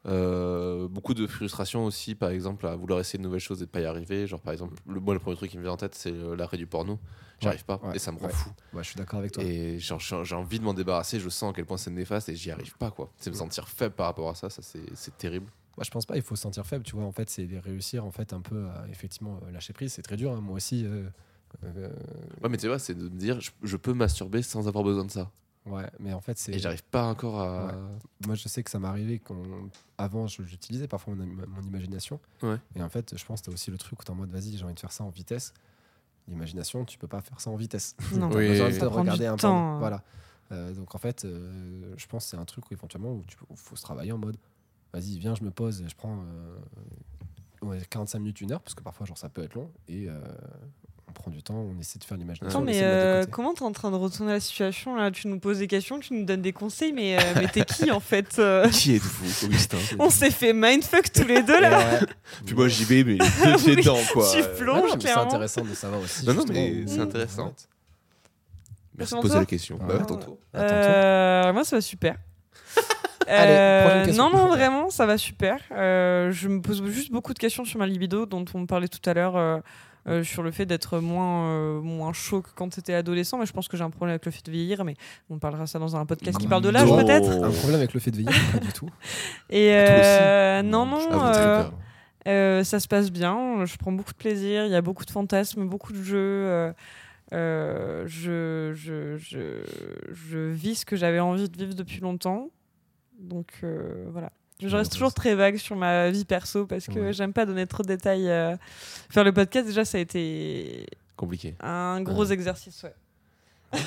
euh, 0.05 0.87
beaucoup 0.89 1.13
de 1.13 1.25
frustration 1.27 1.85
aussi 1.85 2.13
par 2.15 2.29
exemple 2.29 2.67
à 2.67 2.75
vouloir 2.75 2.99
essayer 2.99 3.17
de 3.17 3.23
nouvelles 3.23 3.39
choses 3.39 3.61
et 3.61 3.65
de 3.65 3.69
pas 3.71 3.79
y 3.79 3.85
arriver. 3.85 4.27
Genre 4.27 4.41
par 4.41 4.51
exemple 4.53 4.73
le, 4.87 4.99
moi 4.99 5.13
le 5.13 5.19
premier 5.19 5.35
truc 5.37 5.49
qui 5.51 5.57
me 5.57 5.63
vient 5.63 5.71
en 5.71 5.77
tête 5.77 5.95
c'est 5.95 6.11
euh, 6.11 6.35
l'arrêt 6.35 6.57
du 6.57 6.67
porno. 6.67 6.99
J'y 7.39 7.47
arrive 7.47 7.65
pas 7.65 7.79
ouais, 7.83 7.95
et 7.95 7.99
ça 7.99 8.11
me 8.11 8.17
rend 8.19 8.27
ouais. 8.27 8.31
fou. 8.33 8.49
ouais, 8.73 8.83
je 8.83 8.89
suis 8.89 8.97
d'accord 8.97 9.19
avec 9.19 9.31
toi. 9.33 9.43
Et 9.43 9.77
j'ai 9.79 10.35
envie 10.35 10.59
de 10.59 10.63
m'en 10.63 10.73
débarrasser, 10.73 11.19
je 11.19 11.27
sens 11.29 11.51
à 11.51 11.53
quel 11.53 11.65
point 11.65 11.77
c'est 11.77 11.91
néfaste 11.91 12.29
et 12.29 12.35
j'y 12.35 12.51
arrive 12.51 12.77
pas 12.77 12.91
quoi. 12.91 13.11
C'est 13.17 13.29
me 13.31 13.35
sentir 13.35 13.67
faible 13.67 13.95
par 13.95 14.05
rapport 14.07 14.29
à 14.29 14.35
ça, 14.35 14.49
ça 14.49 14.61
c'est 14.61 15.17
terrible. 15.17 15.47
Moi, 15.75 15.83
je 15.83 15.89
pense 15.89 16.05
pas, 16.05 16.15
il 16.15 16.21
faut 16.21 16.35
se 16.35 16.43
sentir 16.43 16.67
faible, 16.67 16.83
tu 16.83 16.95
vois. 16.95 17.03
En 17.03 17.11
fait, 17.11 17.31
c'est 17.31 17.47
réussir 17.63 18.05
en 18.05 18.11
fait 18.11 18.31
un 18.31 18.41
peu 18.41 18.67
à 18.67 18.85
effectivement 18.91 19.39
euh, 19.43 19.51
lâcher 19.51 19.73
prise. 19.73 19.91
C'est 19.93 20.03
très 20.03 20.17
dur, 20.17 20.31
hein. 20.31 20.39
moi 20.39 20.55
aussi. 20.57 20.85
euh, 20.85 21.03
euh, 21.63 21.89
Ouais 22.43 22.49
mais 22.49 22.57
tu 22.57 22.67
vois 22.67 22.79
c'est 22.79 22.93
de 22.95 23.03
me 23.03 23.09
dire 23.17 23.39
je, 23.41 23.51
je 23.63 23.77
peux 23.77 23.93
masturber 23.93 24.41
sans 24.43 24.67
avoir 24.67 24.83
besoin 24.83 25.05
de 25.05 25.11
ça. 25.11 25.31
Ouais, 25.65 25.89
mais 25.99 26.13
en 26.13 26.21
fait, 26.21 26.37
c'est. 26.37 26.53
Et 26.53 26.59
j'arrive 26.59 26.83
pas 26.83 27.05
encore 27.07 27.39
à... 27.41 27.67
Ouais. 27.67 27.73
Moi, 28.25 28.35
je 28.35 28.47
sais 28.47 28.63
que 28.63 28.69
ça 28.71 28.79
m'est 28.79 28.87
arrivé 28.87 29.19
quand. 29.19 29.41
Avant, 29.97 30.27
je- 30.27 30.43
j'utilisais 30.43 30.87
parfois 30.87 31.15
mon, 31.15 31.23
im- 31.23 31.45
mon 31.47 31.61
imagination. 31.61 32.19
Ouais. 32.41 32.57
Et 32.75 32.81
en 32.83 32.89
fait, 32.89 33.17
je 33.17 33.25
pense 33.25 33.41
que 33.41 33.45
t'as 33.47 33.51
aussi 33.53 33.71
le 33.71 33.77
truc 33.77 33.99
où 33.99 34.03
t'es 34.03 34.11
en 34.11 34.15
mode, 34.15 34.31
vas-y, 34.31 34.57
j'ai 34.57 34.63
envie 34.63 34.73
de 34.73 34.79
faire 34.79 34.91
ça 34.91 35.03
en 35.03 35.09
vitesse. 35.09 35.53
L'imagination, 36.27 36.85
tu 36.85 36.97
peux 36.97 37.07
pas 37.07 37.21
faire 37.21 37.39
ça 37.41 37.49
en 37.49 37.55
vitesse. 37.55 37.95
Non, 38.13 38.29
Oui, 38.33 38.47
besoin 38.47 38.69
de 38.69 38.77
prend 38.77 38.89
du 38.89 38.97
regarder 38.99 39.25
un 39.25 39.35
peu. 39.35 39.41
temps. 39.41 39.77
Voilà. 39.79 40.03
Euh, 40.51 40.73
donc 40.73 40.93
en 40.95 40.97
fait, 40.97 41.25
euh, 41.25 41.93
je 41.97 42.05
pense 42.07 42.25
que 42.25 42.29
c'est 42.31 42.37
un 42.37 42.45
truc 42.45 42.69
où 42.69 42.73
éventuellement 42.73 43.11
où 43.13 43.23
tu- 43.25 43.37
où 43.49 43.55
faut 43.55 43.75
se 43.75 43.81
travailler 43.81 44.11
en 44.11 44.17
mode, 44.17 44.37
vas-y, 44.93 45.17
viens, 45.19 45.35
je 45.35 45.43
me 45.43 45.51
pose, 45.51 45.83
je 45.87 45.95
prends 45.95 46.19
euh, 47.63 47.65
ouais, 47.65 47.81
45 47.89 48.19
minutes, 48.19 48.41
une 48.41 48.51
heure, 48.51 48.61
parce 48.61 48.75
que 48.75 48.83
parfois, 48.83 49.05
genre, 49.05 49.17
ça 49.17 49.29
peut 49.29 49.43
être 49.43 49.55
long, 49.55 49.69
et 49.87 50.07
euh, 50.09 50.21
on 51.17 51.21
prend 51.21 51.31
du 51.31 51.43
temps, 51.43 51.55
on 51.55 51.79
essaie 51.79 51.99
de 51.99 52.03
faire 52.03 52.17
l'imagination. 52.17 52.47
Attends, 52.59 52.61
on 52.61 52.65
mais 52.65 52.79
euh, 52.81 53.25
comment 53.29 53.53
t'es 53.53 53.63
en 53.63 53.71
train 53.71 53.91
de 53.91 53.95
retourner 53.95 54.31
la 54.33 54.39
situation 54.39 54.95
là? 54.95 55.11
Tu 55.11 55.27
nous 55.27 55.39
poses 55.39 55.59
des 55.59 55.67
questions, 55.67 55.99
tu 55.99 56.13
nous 56.13 56.25
donnes 56.25 56.41
des 56.41 56.53
conseils, 56.53 56.91
mais, 56.91 57.17
euh, 57.17 57.21
mais 57.35 57.47
t'es 57.47 57.63
qui 57.63 57.91
en 57.91 57.99
fait 57.99 58.39
euh? 58.39 58.67
Qui 58.71 58.95
êtes-vous 58.95 59.45
Augustin? 59.45 59.77
On 59.99 60.09
s'est 60.09 60.31
fait 60.31 60.53
mindfuck 60.53 61.11
tous 61.11 61.25
les 61.27 61.43
deux 61.43 61.59
là. 61.59 61.77
Ouais. 61.77 61.99
Puis 62.45 62.55
moi 62.55 62.67
j'y 62.67 62.83
vais 62.85 63.03
mais 63.03 63.13
les 63.45 63.65
Oui, 63.65 63.75
dedans 63.75 63.97
quoi. 64.11 64.27
tu 64.33 64.41
plonges. 64.63 64.91
Non, 64.91 64.99
c'est 64.99 65.11
intéressant 65.11 65.61
de 65.63 65.73
savoir 65.73 66.01
aussi. 66.01 66.25
Non, 66.25 66.33
non, 66.33 66.45
mais 66.49 66.83
c'est 66.87 66.99
intéressant. 66.99 67.53
Merci 68.97 69.15
de 69.15 69.19
poser 69.21 69.35
la 69.39 69.45
question. 69.45 69.79
Ah, 69.81 69.85
Bah, 69.87 70.05
ton 70.07 70.17
tour. 70.17 70.37
À 70.53 70.59
ton 70.59 70.75
Euh, 70.75 71.53
moi, 71.53 71.63
ça 71.63 71.77
va 71.77 71.81
super. 71.81 72.15
Allez, 73.25 74.09
Euh, 74.11 74.13
non, 74.13 74.29
non, 74.29 74.47
vraiment, 74.47 74.89
ça 74.89 75.05
va 75.05 75.17
super. 75.17 75.59
Euh, 75.71 76.31
je 76.31 76.47
me 76.49 76.61
pose 76.61 76.83
juste 76.87 77.11
beaucoup 77.11 77.33
de 77.33 77.39
questions 77.39 77.65
sur 77.65 77.79
ma 77.79 77.87
libido, 77.87 78.25
dont 78.25 78.43
on 78.53 78.65
parlait 78.65 78.87
tout 78.89 78.99
à 79.09 79.13
l'heure, 79.13 79.61
euh, 80.07 80.23
sur 80.23 80.43
le 80.43 80.51
fait 80.51 80.65
d'être 80.65 80.99
moins, 80.99 81.45
euh, 81.51 81.81
moins 81.81 82.13
chaud 82.13 82.41
que 82.41 82.49
quand 82.55 82.69
t'étais 82.69 82.93
adolescent. 82.93 83.37
Mais 83.37 83.45
je 83.45 83.53
pense 83.53 83.67
que 83.67 83.77
j'ai 83.77 83.83
un 83.83 83.89
problème 83.89 84.11
avec 84.13 84.25
le 84.25 84.31
fait 84.31 84.45
de 84.45 84.51
vieillir, 84.51 84.83
mais 84.83 84.95
on 85.29 85.39
parlera 85.39 85.65
ça 85.67 85.79
dans 85.79 85.95
un 85.95 86.05
podcast 86.05 86.37
qui 86.37 86.47
parle 86.47 86.61
de 86.63 86.69
l'âge 86.69 86.87
Oh. 86.91 86.97
peut-être. 86.97 87.29
Un 87.43 87.51
problème 87.51 87.75
avec 87.75 87.93
le 87.93 87.99
fait 87.99 88.11
de 88.11 88.17
veiller 88.17 88.29
Pas 88.51 88.59
du 88.59 88.73
tout. 88.73 88.89
Et 89.49 89.69
euh, 89.73 90.61
non, 90.61 90.85
Non, 90.85 90.99
ça 92.63 92.79
se 92.79 92.87
passe 92.87 93.11
bien. 93.11 93.65
Je 93.65 93.77
prends 93.77 93.91
beaucoup 93.91 94.11
de 94.13 94.17
plaisir. 94.17 94.65
Il 94.65 94.71
y 94.71 94.75
a 94.75 94.81
beaucoup 94.81 95.05
de 95.05 95.11
fantasmes, 95.11 95.67
beaucoup 95.67 95.93
de 95.93 96.01
jeux. 96.01 96.73
euh, 97.33 98.03
je, 98.05 98.71
je, 98.75 99.17
je, 99.17 99.63
je 100.11 100.37
vis 100.37 100.75
ce 100.75 100.85
que 100.85 100.95
j'avais 100.95 101.19
envie 101.19 101.49
de 101.49 101.57
vivre 101.57 101.73
depuis 101.75 101.99
longtemps. 102.01 102.49
Donc 103.19 103.47
euh, 103.63 104.05
voilà. 104.11 104.31
Je 104.61 104.75
reste 104.77 104.93
toujours 104.93 105.13
très 105.13 105.35
vague 105.35 105.57
sur 105.57 105.75
ma 105.75 106.09
vie 106.09 106.25
perso 106.25 106.65
parce 106.65 106.87
que 106.87 106.99
Ouais. 106.99 107.13
j'aime 107.13 107.33
pas 107.33 107.45
donner 107.45 107.67
trop 107.67 107.83
de 107.83 107.87
détails. 107.89 108.29
euh. 108.29 108.55
Faire 109.09 109.23
le 109.23 109.33
podcast, 109.33 109.67
déjà, 109.67 109.83
ça 109.83 109.97
a 109.97 110.01
été 110.01 110.85
Compliqué. 111.17 111.55
un 111.59 112.01
gros 112.01 112.25
Ouais. 112.27 112.33
exercice, 112.33 112.83
ouais. 112.83 112.93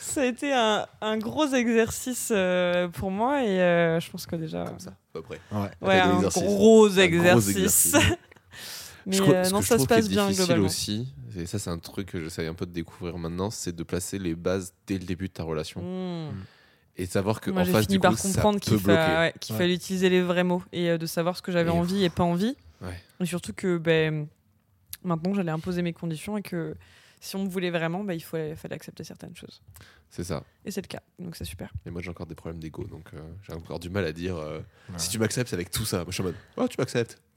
ça 0.00 0.22
a 0.22 0.24
été 0.24 0.52
un, 0.52 0.86
un 1.00 1.18
gros 1.18 1.46
exercice 1.46 2.30
euh, 2.34 2.88
pour 2.88 3.10
moi 3.10 3.42
et 3.44 3.60
euh, 3.60 4.00
je 4.00 4.10
pense 4.10 4.26
que 4.26 4.36
déjà. 4.36 4.64
Comme 4.64 4.80
ça, 4.80 4.90
à 4.90 4.94
peu 5.12 5.22
près. 5.22 5.40
Ouais. 5.52 5.68
Ouais, 5.80 6.00
Un 6.00 6.10
un 6.10 6.14
exercice. 6.16 6.42
gros 6.42 6.86
Un 6.98 7.06
gros 7.08 7.40
exercice. 7.40 7.96
Mais 9.06 9.18
crois- 9.18 9.34
euh, 9.36 9.50
non, 9.50 9.62
ça 9.62 9.78
se 9.78 9.86
passe 9.86 10.08
bien 10.08 10.24
difficile 10.26 10.44
globalement. 10.44 10.66
aussi, 10.66 11.08
et 11.36 11.46
ça 11.46 11.58
c'est 11.58 11.70
un 11.70 11.78
truc 11.78 12.08
que 12.08 12.22
j'essaie 12.22 12.46
un 12.46 12.52
peu 12.54 12.66
de 12.66 12.72
découvrir 12.72 13.16
maintenant, 13.16 13.50
c'est 13.50 13.74
de 13.74 13.82
placer 13.82 14.18
les 14.18 14.34
bases 14.34 14.74
dès 14.86 14.98
le 14.98 15.04
début 15.06 15.28
de 15.28 15.32
ta 15.32 15.44
relation 15.44 15.80
Mmh. 15.80 16.34
Et 16.98 17.06
de 17.06 17.10
savoir 17.10 17.40
que 17.40 17.50
Moi, 17.50 17.62
en 17.62 17.64
j'ai 17.64 17.72
face 17.72 17.82
fini 17.86 17.94
du 17.94 18.00
par 18.00 18.10
coup 18.12 18.16
ça 18.18 18.28
comprendre 18.28 18.58
peut 18.60 18.64
qu'il 18.76 18.76
bloquer. 18.82 19.00
fa- 19.00 19.20
ouais, 19.20 19.34
qu'il 19.40 19.54
Ouais. 19.54 19.58
fallait 19.62 19.74
utiliser 19.74 20.10
les 20.10 20.20
vrais 20.20 20.44
mots 20.44 20.62
et 20.72 20.90
euh, 20.90 20.98
de 20.98 21.06
savoir 21.06 21.36
ce 21.36 21.42
que 21.42 21.52
j'avais 21.52 21.70
Et- 21.70 21.72
envie 21.72 22.04
et 22.04 22.10
pas 22.10 22.24
envie. 22.24 22.56
Ouais. 22.82 23.00
Et 23.20 23.26
surtout 23.26 23.52
que 23.52 23.78
ben, 23.78 24.26
maintenant, 25.04 25.32
j'allais 25.34 25.52
imposer 25.52 25.82
mes 25.82 25.92
conditions 25.92 26.36
et 26.36 26.42
que 26.42 26.74
si 27.20 27.34
on 27.36 27.44
me 27.44 27.48
voulait 27.48 27.70
vraiment, 27.70 28.04
ben, 28.04 28.12
il 28.14 28.20
fallait, 28.22 28.54
fallait 28.56 28.74
accepter 28.74 29.04
certaines 29.04 29.34
choses. 29.36 29.60
C'est 30.10 30.24
ça. 30.24 30.42
Et 30.64 30.70
c'est 30.70 30.80
le 30.80 30.86
cas, 30.86 31.02
donc 31.18 31.36
c'est 31.36 31.44
super. 31.44 31.70
Et 31.84 31.90
moi 31.90 32.00
j'ai 32.00 32.08
encore 32.08 32.26
des 32.26 32.34
problèmes 32.34 32.60
d'ego, 32.60 32.84
donc 32.84 33.04
euh, 33.12 33.18
j'ai 33.46 33.52
encore 33.52 33.78
du 33.78 33.90
mal 33.90 34.06
à 34.06 34.12
dire 34.12 34.36
euh, 34.38 34.60
si 34.96 35.10
tu 35.10 35.18
m'acceptes 35.18 35.50
c'est 35.50 35.54
avec 35.56 35.70
tout 35.70 35.84
ça. 35.84 35.98
Moi 35.98 36.06
je 36.08 36.12
suis 36.14 36.22
en 36.22 36.26
mode 36.26 36.34
oh 36.56 36.66
tu 36.66 36.76
m'acceptes. 36.78 37.20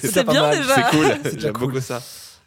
C'est 0.00 0.24
pas 0.24 0.32
bien 0.32 0.42
mal, 0.42 0.56
déjà. 0.58 0.74
C'est 0.76 0.96
cool, 0.96 1.38
j'aime 1.40 1.52
cool. 1.54 1.66
beaucoup 1.66 1.80
ça. 1.80 2.00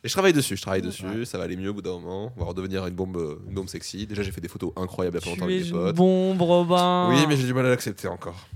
Et 0.04 0.08
je 0.08 0.14
travaille 0.14 0.34
dessus, 0.34 0.56
je 0.56 0.62
travaille 0.62 0.82
dessus, 0.82 1.06
Ouais. 1.06 1.26
ça 1.26 1.38
va 1.38 1.46
aller 1.46 1.58
mieux 1.58 1.70
au 1.70 1.74
bout 1.74 1.82
d'un 1.82 1.94
moment. 2.00 2.32
On 2.38 2.40
va 2.40 2.46
redevenir 2.46 2.86
une 2.88 2.94
bombe, 2.96 3.40
une 3.48 3.54
bombe 3.56 3.68
sexy. 3.68 4.06
Déjà 4.08 4.22
j'ai 4.24 4.32
fait 4.32 4.42
des 4.42 4.48
photos 4.48 4.72
incroyables 4.76 5.18
il 5.18 5.20
y 5.20 5.24
a 5.24 5.26
pas 5.26 5.30
longtemps 5.32 5.46
avec 5.46 5.60
des 5.64 5.68
une 5.70 5.74
potes. 5.74 5.96
bombe, 5.96 6.42
Robin. 6.42 7.10
Oui 7.10 7.26
mais 7.28 7.36
j'ai 7.36 7.46
du 7.48 7.54
mal 7.54 7.66
à 7.66 7.70
l'accepter 7.70 8.08
encore. 8.08 8.48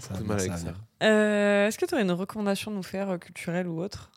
Ça 0.00 0.18
mal 0.20 0.40
ça 0.40 0.48
ça. 0.48 0.56
venir. 0.56 0.74
Euh, 1.02 1.66
Est-ce 1.68 1.78
que 1.78 1.86
tu 1.86 1.94
aurais 1.94 2.02
une 2.02 2.10
recommandation 2.12 2.70
à 2.70 2.74
nous 2.74 2.82
faire, 2.82 3.10
euh, 3.10 3.18
culturelle 3.18 3.66
ou 3.68 3.80
autre? 3.82 4.10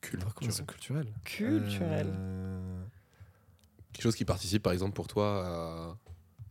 Culture. 0.00 0.28
Recommandation 0.28 0.64
culturelle. 0.64 1.06
Culturelle. 1.24 2.08
Euh, 2.10 2.82
Quelque 3.92 4.02
chose 4.04 4.16
qui 4.16 4.24
participe 4.24 4.62
par 4.62 4.72
exemple 4.72 4.92
pour 4.92 5.08
toi 5.08 5.96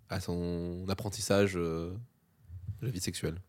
à, 0.10 0.16
à 0.16 0.20
son 0.20 0.86
apprentissage 0.90 1.54
euh, 1.56 1.92
de 2.82 2.86
la 2.88 2.92
vie 2.92 3.00
sexuelle. 3.00 3.40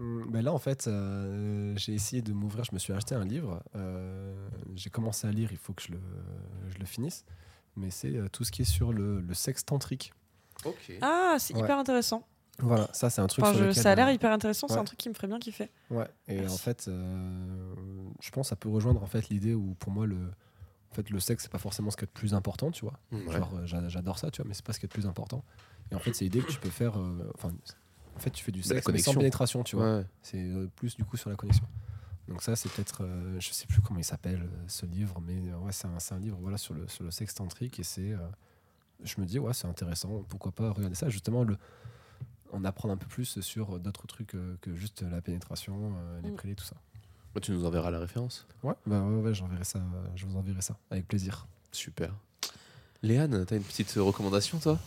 Hum, 0.00 0.26
ben 0.30 0.42
là, 0.42 0.52
en 0.52 0.58
fait, 0.58 0.86
euh, 0.88 1.74
j'ai 1.76 1.94
essayé 1.94 2.22
de 2.22 2.32
m'ouvrir. 2.32 2.64
Je 2.64 2.72
me 2.72 2.78
suis 2.78 2.92
acheté 2.92 3.14
un 3.14 3.24
livre. 3.24 3.62
euh, 3.76 4.48
j'ai 4.74 4.90
commencé 4.90 5.26
à 5.26 5.30
lire. 5.30 5.50
Il 5.52 5.58
faut 5.58 5.72
que 5.72 5.82
je 5.82 5.92
le, 5.92 6.00
je 6.70 6.78
le 6.78 6.84
finisse. 6.86 7.24
Mais 7.76 7.90
c'est 7.90 8.16
euh, 8.16 8.28
tout 8.28 8.42
ce 8.44 8.50
qui 8.50 8.62
est 8.62 8.64
sur 8.64 8.92
le, 8.92 9.20
le 9.20 9.34
sexe 9.34 9.64
tantrique. 9.64 10.12
Ok. 10.64 10.92
Ah, 11.00 11.36
c'est 11.38 11.54
Ouais. 11.54 11.60
hyper 11.60 11.78
intéressant. 11.78 12.26
Voilà, 12.58 12.88
ça, 12.92 13.08
c'est 13.08 13.22
un 13.22 13.26
truc 13.26 13.42
Enfin, 13.44 13.54
sur 13.54 13.62
je- 13.62 13.68
lequel, 13.68 13.82
ça 13.82 13.92
a 13.92 13.94
l'air 13.94 14.08
euh, 14.08 14.12
hyper 14.12 14.30
intéressant, 14.32 14.68
c'est 14.68 14.76
un 14.76 14.84
truc 14.84 14.98
qui 14.98 15.08
me 15.08 15.14
ferait 15.14 15.28
bien 15.28 15.38
kiffer. 15.38 15.70
Ouais, 15.88 16.06
et 16.28 16.40
Merci. 16.40 16.54
en 16.54 16.58
fait, 16.58 16.88
euh, 16.88 17.74
je 18.20 18.30
pense 18.30 18.46
que 18.46 18.50
ça 18.50 18.56
peut 18.56 18.68
rejoindre 18.68 19.02
en 19.02 19.06
fait 19.06 19.30
l'idée 19.30 19.54
où 19.54 19.74
pour 19.78 19.90
moi 19.92 20.04
le, 20.06 20.16
en 20.90 20.94
fait, 20.94 21.08
le 21.08 21.18
sexe 21.20 21.44
c'est 21.44 21.50
pas 21.52 21.56
forcément 21.58 21.90
ce 21.90 21.96
qui 21.96 22.04
est 22.04 22.08
le 22.08 22.12
plus 22.12 22.34
important, 22.34 22.70
tu 22.70 22.84
vois. 22.84 22.98
Ouais. 23.12 23.32
Genre 23.38 23.66
j'a- 23.66 23.88
j'adore 23.88 24.18
ça, 24.18 24.30
tu 24.30 24.42
vois, 24.42 24.48
mais 24.48 24.52
c'est 24.52 24.64
pas 24.66 24.74
ce 24.74 24.78
qui 24.80 24.84
est 24.84 24.92
le 24.94 25.00
plus 25.00 25.06
important. 25.08 25.42
Et 25.90 25.94
en 25.94 26.00
fait, 26.00 26.12
c'est 26.14 26.24
l'idée 26.24 26.42
que 26.42 26.50
tu 26.52 26.58
peux 26.60 26.68
faire, 26.68 26.98
euh, 26.98 27.30
enfin, 27.34 27.50
en 28.20 28.22
fait, 28.22 28.30
tu 28.30 28.44
fais 28.44 28.52
du 28.52 28.62
sexe 28.62 28.86
mais 28.88 28.98
sans 28.98 29.14
pénétration, 29.14 29.62
tu 29.64 29.76
vois. 29.76 29.96
Ouais. 29.98 30.06
C'est 30.22 30.42
euh, 30.42 30.68
plus 30.76 30.94
du 30.96 31.04
coup 31.04 31.16
sur 31.16 31.30
la 31.30 31.36
connexion. 31.36 31.64
Donc 32.28 32.42
ça, 32.42 32.54
c'est 32.54 32.70
peut-être, 32.70 33.02
euh, 33.02 33.40
je 33.40 33.50
sais 33.50 33.66
plus 33.66 33.80
comment 33.80 33.98
il 33.98 34.04
s'appelle 34.04 34.42
euh, 34.42 34.64
ce 34.68 34.84
livre, 34.86 35.20
mais 35.20 35.50
euh, 35.50 35.56
ouais, 35.58 35.72
c'est 35.72 35.86
un, 35.88 35.98
c'est 35.98 36.14
un 36.14 36.18
livre 36.20 36.36
voilà 36.40 36.58
sur 36.58 36.74
le 36.74 36.86
sur 36.86 37.02
le 37.02 37.10
sexe 37.10 37.34
tantrique 37.34 37.80
et 37.80 37.82
c'est, 37.82 38.12
euh, 38.12 38.18
je 39.02 39.20
me 39.20 39.26
dis 39.26 39.38
ouais, 39.38 39.52
c'est 39.54 39.66
intéressant. 39.66 40.22
Pourquoi 40.28 40.52
pas 40.52 40.70
regarder 40.70 40.94
ça 40.94 41.08
justement 41.08 41.42
le 41.44 41.56
en 42.52 42.64
apprendre 42.64 42.92
un 42.94 42.96
peu 42.96 43.06
plus 43.06 43.40
sur 43.40 43.78
d'autres 43.80 44.06
trucs 44.06 44.34
euh, 44.34 44.56
que 44.60 44.74
juste 44.74 45.02
la 45.02 45.20
pénétration, 45.22 45.94
euh, 45.96 46.20
les 46.20 46.30
Mm. 46.30 46.34
prélés, 46.34 46.54
tout 46.54 46.64
ça. 46.64 46.76
Bah, 47.34 47.40
tu 47.40 47.52
nous 47.52 47.64
enverras 47.64 47.90
la 47.90 48.00
référence. 48.00 48.46
Ouais, 48.62 48.74
bah 48.86 49.00
ouais, 49.02 49.20
ouais, 49.22 49.34
j'enverrai 49.34 49.64
ça, 49.64 49.80
je 50.16 50.26
vous 50.26 50.36
enverrai 50.36 50.62
ça 50.62 50.76
avec 50.90 51.06
plaisir. 51.08 51.46
Super. 51.72 52.14
Léane, 53.02 53.44
t'as 53.46 53.56
une 53.56 53.62
petite 53.62 53.92
recommandation 53.96 54.58
toi? 54.58 54.78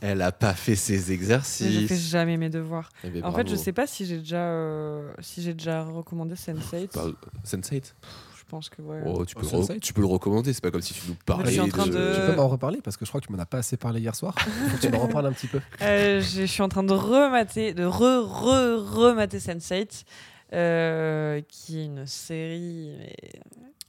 Elle 0.00 0.22
a 0.22 0.30
pas 0.30 0.54
fait 0.54 0.76
ses 0.76 0.92
Mais 0.94 0.98
je 0.98 1.04
fais 1.06 1.12
exercices. 1.14 2.10
jamais 2.10 2.36
mes 2.36 2.48
devoirs. 2.48 2.90
Eh 3.04 3.08
ben, 3.10 3.24
En 3.24 3.32
fait, 3.32 3.48
je 3.48 3.56
sais 3.56 3.72
pas 3.72 3.86
si 3.88 4.06
j'ai 4.06 4.18
déjà, 4.18 4.36
euh, 4.44 5.12
si 5.20 5.42
j'ai 5.42 5.52
déjà 5.52 5.82
recommandé 5.82 6.34
Sense8. 6.36 6.88
Parle- 6.92 7.14
Sense8 7.44 7.92
Je 8.38 8.44
pense 8.48 8.68
que 8.68 8.82
ouais. 8.82 9.02
Oh, 9.04 9.24
tu, 9.24 9.34
peux 9.34 9.42
Oh, 9.52 9.56
le 9.56 9.62
re- 9.62 9.66
Sense8 9.66 9.80
tu 9.80 9.92
peux 9.92 10.00
le 10.00 10.06
recommander, 10.06 10.52
c'est 10.52 10.62
pas 10.62 10.70
comme 10.70 10.80
si 10.82 10.94
tu 10.94 11.02
nous 11.08 11.16
parlais 11.26 11.46
je 11.46 11.50
suis 11.52 11.60
en 11.60 11.68
train 11.68 11.86
de... 11.86 11.92
de- 11.92 12.14
Tu 12.14 12.20
peux 12.20 12.36
m'en 12.36 12.48
reparler 12.48 12.80
parce 12.82 12.96
que 12.96 13.04
je 13.04 13.10
crois 13.10 13.20
que 13.20 13.26
tu 13.26 13.32
m'en 13.32 13.38
as 13.40 13.46
pas 13.46 13.58
assez 13.58 13.76
parlé 13.76 14.00
hier 14.00 14.14
soir. 14.14 14.34
Faut 14.38 14.76
que 14.76 14.80
tu 14.82 14.88
m'en 14.90 14.98
reparles 15.00 15.26
un 15.26 15.32
petit 15.32 15.48
peu. 15.48 15.60
Euh, 15.82 16.20
je 16.20 16.40
je 16.40 16.44
suis 16.46 16.62
en 16.62 16.68
train 16.68 16.84
de 16.84 16.92
remater, 16.92 17.74
de 17.74 17.84
re 17.84 18.22
re 18.24 18.94
remater 18.94 19.38
Sense8, 19.38 20.04
euh, 20.52 21.40
qui 21.48 21.80
est 21.80 21.84
une 21.86 22.06
série, 22.06 22.94
mais 22.98 23.16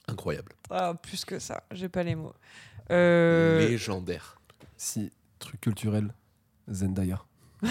Incroyable. 0.08 0.52
ah, 0.72 0.94
plus 1.00 1.26
que 1.26 1.38
ça. 1.40 1.64
J'ai 1.72 1.90
pas 1.90 2.02
les 2.04 2.16
mots. 2.16 2.34
Euh, 2.92 3.60
Légendaire. 3.68 4.40
Si, 4.78 5.12
truc 5.40 5.62
culturel, 5.62 6.14
Zendaya. 6.70 7.22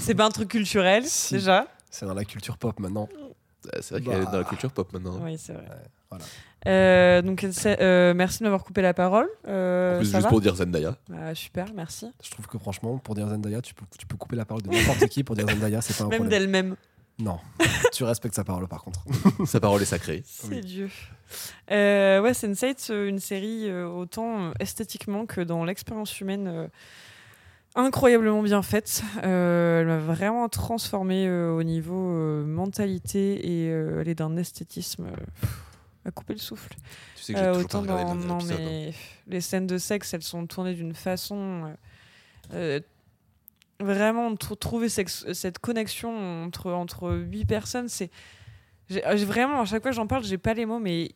C'est 0.00 0.14
pas 0.14 0.24
un 0.26 0.30
truc 0.30 0.48
culturel 0.48 1.04
Si. 1.06 1.34
déjà. 1.34 1.66
C'est 1.90 2.06
dans 2.06 2.14
la 2.14 2.24
culture 2.24 2.56
pop 2.56 2.78
maintenant. 2.80 3.08
C'est 3.80 3.90
vrai 3.90 4.00
qu'elle 4.02 4.22
est 4.22 4.24
Bah. 4.24 4.30
dans 4.32 4.38
la 4.38 4.44
culture 4.44 4.72
pop 4.72 4.90
maintenant. 4.92 5.20
Oui, 5.22 5.36
c'est 5.38 5.52
vrai. 5.52 5.64
voilà. 6.10 6.24
Euh, 6.66 7.20
donc, 7.22 7.44
euh, 7.44 8.14
merci 8.14 8.38
de 8.38 8.44
m'avoir 8.44 8.64
coupé 8.64 8.80
la 8.82 8.94
parole. 8.94 9.28
Euh, 9.46 9.96
En 9.96 9.98
plus, 9.98 10.06
ça 10.06 10.18
juste 10.18 10.24
va 10.24 10.28
pour 10.30 10.40
dire 10.40 10.54
Zendaya. 10.56 10.96
Ah, 11.14 11.34
Super, 11.34 11.66
merci. 11.74 12.06
Je 12.22 12.30
trouve 12.30 12.46
que 12.46 12.58
franchement, 12.58 12.96
pour 12.98 13.14
dire 13.14 13.28
Zendaya, 13.28 13.60
tu 13.60 13.74
peux, 13.74 13.84
tu 13.98 14.06
peux 14.06 14.16
couper 14.16 14.36
la 14.36 14.44
parole 14.46 14.62
de 14.62 14.70
n'importe 14.70 15.06
qui 15.08 15.24
pour 15.24 15.36
dire 15.36 15.46
Zendaya, 15.48 15.80
c'est 15.82 15.96
pas 15.96 16.04
un 16.04 16.08
Même 16.08 16.20
problème. 16.20 16.40
d'elle-même. 16.40 16.76
Non, 17.20 17.38
tu 17.92 18.04
respectes 18.04 18.34
sa 18.34 18.44
parole 18.44 18.66
par 18.68 18.82
contre. 18.82 19.00
Sa 19.46 19.60
parole 19.60 19.82
est 19.82 19.86
sacrée. 19.86 20.22
C'est 20.26 20.48
Oui. 20.48 20.60
Dieu. 20.60 20.90
Euh, 21.70 22.20
ouais, 22.20 22.32
Sense8, 22.32 22.90
euh, 22.90 23.08
une 23.08 23.18
série 23.20 23.68
euh, 23.70 23.86
autant 23.86 24.46
euh, 24.48 24.52
esthétiquement 24.58 25.26
que 25.26 25.40
dans 25.40 25.64
l'expérience 25.64 26.18
humaine 26.20 26.48
euh, 26.48 26.66
incroyablement 27.76 28.42
bien 28.42 28.62
faite. 28.62 29.02
Euh, 29.22 29.80
elle 29.80 29.86
m'a 29.86 29.98
vraiment 29.98 30.48
transformée 30.48 31.26
euh, 31.28 31.52
au 31.52 31.62
niveau 31.62 32.14
euh, 32.14 32.44
mentalité 32.44 33.46
et 33.46 33.70
euh, 33.70 34.00
elle 34.00 34.08
est 34.08 34.16
d'un 34.16 34.36
esthétisme 34.36 35.06
euh, 35.06 35.46
à 36.04 36.10
couper 36.10 36.32
le 36.32 36.40
souffle. 36.40 36.74
Tu 37.16 37.22
sais 37.22 37.32
que 37.34 37.38
j'ai 37.38 37.44
Euh, 37.44 37.52
toujours 37.62 37.68
pas 37.68 37.78
autant 37.78 37.80
regardé 37.82 38.26
dans, 38.26 38.34
non, 38.34 38.38
hein. 38.40 38.46
mais 38.58 38.92
les 39.28 39.40
scènes 39.40 39.66
de 39.68 39.78
sexe, 39.78 40.14
elles 40.14 40.22
sont 40.22 40.46
tournées 40.46 40.74
d'une 40.74 40.94
façon. 40.94 41.72
Vraiment, 43.80 44.32
tr- 44.34 44.58
trouver 44.58 44.88
cette 44.88 45.58
connexion 45.58 46.44
entre, 46.44 46.70
entre 46.72 47.12
huit 47.14 47.44
personnes, 47.46 47.88
c'est. 47.88 48.10
Vraiment, 48.88 49.60
à 49.60 49.64
chaque 49.64 49.82
fois 49.82 49.90
que 49.92 49.96
j'en 49.96 50.06
parle, 50.06 50.24
j'ai 50.24 50.38
pas 50.38 50.54
les 50.54 50.66
mots, 50.66 50.78
mais. 50.78 51.12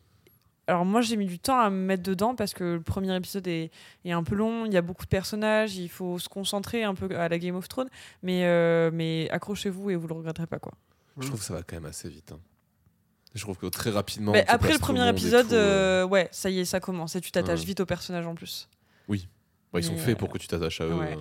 Alors, 0.67 0.83
moi, 0.83 1.01
j'ai 1.01 1.15
mis 1.15 1.27
du 1.27 1.37
temps 1.37 1.59
à 1.59 1.69
me 1.69 1.75
mettre 1.77 2.01
dedans 2.01 2.33
parce 2.33 2.55
que 2.55 2.63
le 2.63 2.81
premier 2.81 3.15
épisode 3.15 3.45
est, 3.47 3.69
est 4.03 4.11
un 4.11 4.23
peu 4.23 4.33
long, 4.33 4.65
il 4.65 4.73
y 4.73 4.77
a 4.77 4.81
beaucoup 4.81 5.03
de 5.03 5.09
personnages, 5.09 5.75
il 5.77 5.89
faut 5.89 6.17
se 6.17 6.27
concentrer 6.27 6.83
un 6.83 6.95
peu 6.95 7.07
à 7.19 7.29
la 7.29 7.37
Game 7.37 7.55
of 7.55 7.67
Thrones, 7.69 7.89
mais, 8.23 8.45
euh, 8.45 8.89
mais 8.91 9.29
accrochez-vous 9.29 9.91
et 9.91 9.95
vous 9.95 10.07
le 10.07 10.15
regretterez 10.15 10.47
pas, 10.47 10.57
quoi. 10.57 10.73
Je 11.19 11.27
trouve 11.27 11.39
que 11.39 11.45
ça 11.45 11.53
va 11.53 11.61
quand 11.61 11.75
même 11.75 11.85
assez 11.85 12.09
vite. 12.09 12.31
hein. 12.31 12.39
Je 13.35 13.41
trouve 13.41 13.57
que 13.57 13.67
très 13.67 13.91
rapidement. 13.91 14.31
Mais 14.31 14.43
après 14.47 14.73
le 14.73 14.79
premier 14.79 15.07
épisode, 15.07 15.49
tout, 15.49 15.53
euh, 15.53 16.03
euh, 16.03 16.07
ouais, 16.07 16.29
ça 16.31 16.49
y 16.49 16.57
est, 16.59 16.65
ça 16.65 16.79
commence 16.79 17.15
et 17.15 17.21
tu 17.21 17.29
t'attaches 17.31 17.59
Ouais. 17.59 17.65
vite 17.67 17.81
aux 17.81 17.85
personnages 17.85 18.25
en 18.25 18.33
plus. 18.33 18.67
bon, 19.07 19.15
ils 19.75 19.83
sont 19.83 19.97
faits 19.97 20.15
euh, 20.15 20.17
pour 20.17 20.29
que 20.29 20.39
tu 20.39 20.47
t'attaches 20.47 20.81
à 20.81 20.85
eux. 20.85 20.95
Ouais. 20.95 21.15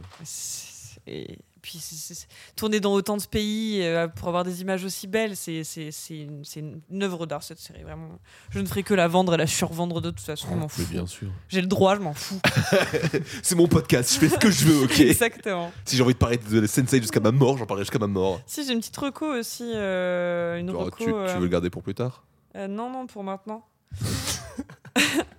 Et 1.07 1.38
puis 1.61 1.78
c'est- 1.80 1.94
c'est- 1.96 2.14
c'est- 2.14 2.26
tourner 2.57 2.80
dans 2.80 2.92
autant 2.94 3.16
de 3.18 3.22
pays 3.24 3.82
euh, 3.82 4.09
pour 4.09 4.28
avoir 4.28 4.42
des 4.44 4.62
images 4.62 4.84
aussi 4.84 5.07
belles, 5.07 5.36
c'est 5.36 5.62
une, 6.11 7.02
œuvre 7.02 7.26
d'art 7.26 7.42
cette 7.42 7.59
série 7.59 7.82
vraiment. 7.82 8.09
Je 8.50 8.58
ne 8.61 8.66
ferai 8.66 8.83
que 8.83 8.95
la 8.95 9.07
vendre 9.08 9.34
et 9.34 9.37
la 9.37 9.46
survendre 9.46 10.00
de 10.00 10.11
toute 10.11 10.20
façon, 10.20 10.49
je 10.50 10.54
m'en 10.57 10.68
fous. 10.68 10.80
Mais 10.83 10.87
bien 10.99 11.07
sûr. 11.07 11.29
J'ai 11.49 11.61
le 11.61 11.66
droit, 11.66 11.95
je 11.96 12.00
m'en 12.00 12.14
fous. 12.14 12.41
C'est 13.42 13.54
mon 13.54 13.66
podcast, 13.68 14.14
je 14.14 14.18
fais 14.18 14.29
ce 14.29 14.38
que 14.38 14.50
je 14.50 14.64
veux, 14.66 14.84
ok 14.84 14.99
Exactement. 15.00 15.72
Si 15.84 15.96
j'ai 15.96 16.03
envie 16.03 16.14
de 16.14 16.18
parler 16.18 16.38
de 16.38 16.66
Sensei 16.66 17.00
jusqu'à 17.00 17.20
ma 17.20 17.33
mort, 17.33 17.58
j'en 17.58 17.66
parlerai 17.66 17.84
jusqu'à 17.84 17.99
ma 17.99 18.07
mort. 18.07 18.41
Si 18.46 18.64
j'ai 18.66 18.72
une 18.72 18.80
petite 18.80 18.96
reco 18.96 19.26
aussi, 19.26 19.72
euh, 19.74 20.58
une 20.58 20.70
Alors, 20.70 20.84
reco. 20.87 20.96
tu, 20.99 21.04
tu 21.04 21.11
euh, 21.14 21.34
veux 21.34 21.41
le 21.42 21.49
garder 21.49 21.70
pour 21.70 21.83
plus 21.83 21.95
tard? 21.95 22.24
non 22.54 22.91
non 22.91 23.07
pour 23.07 23.24
maintenant. 23.24 23.66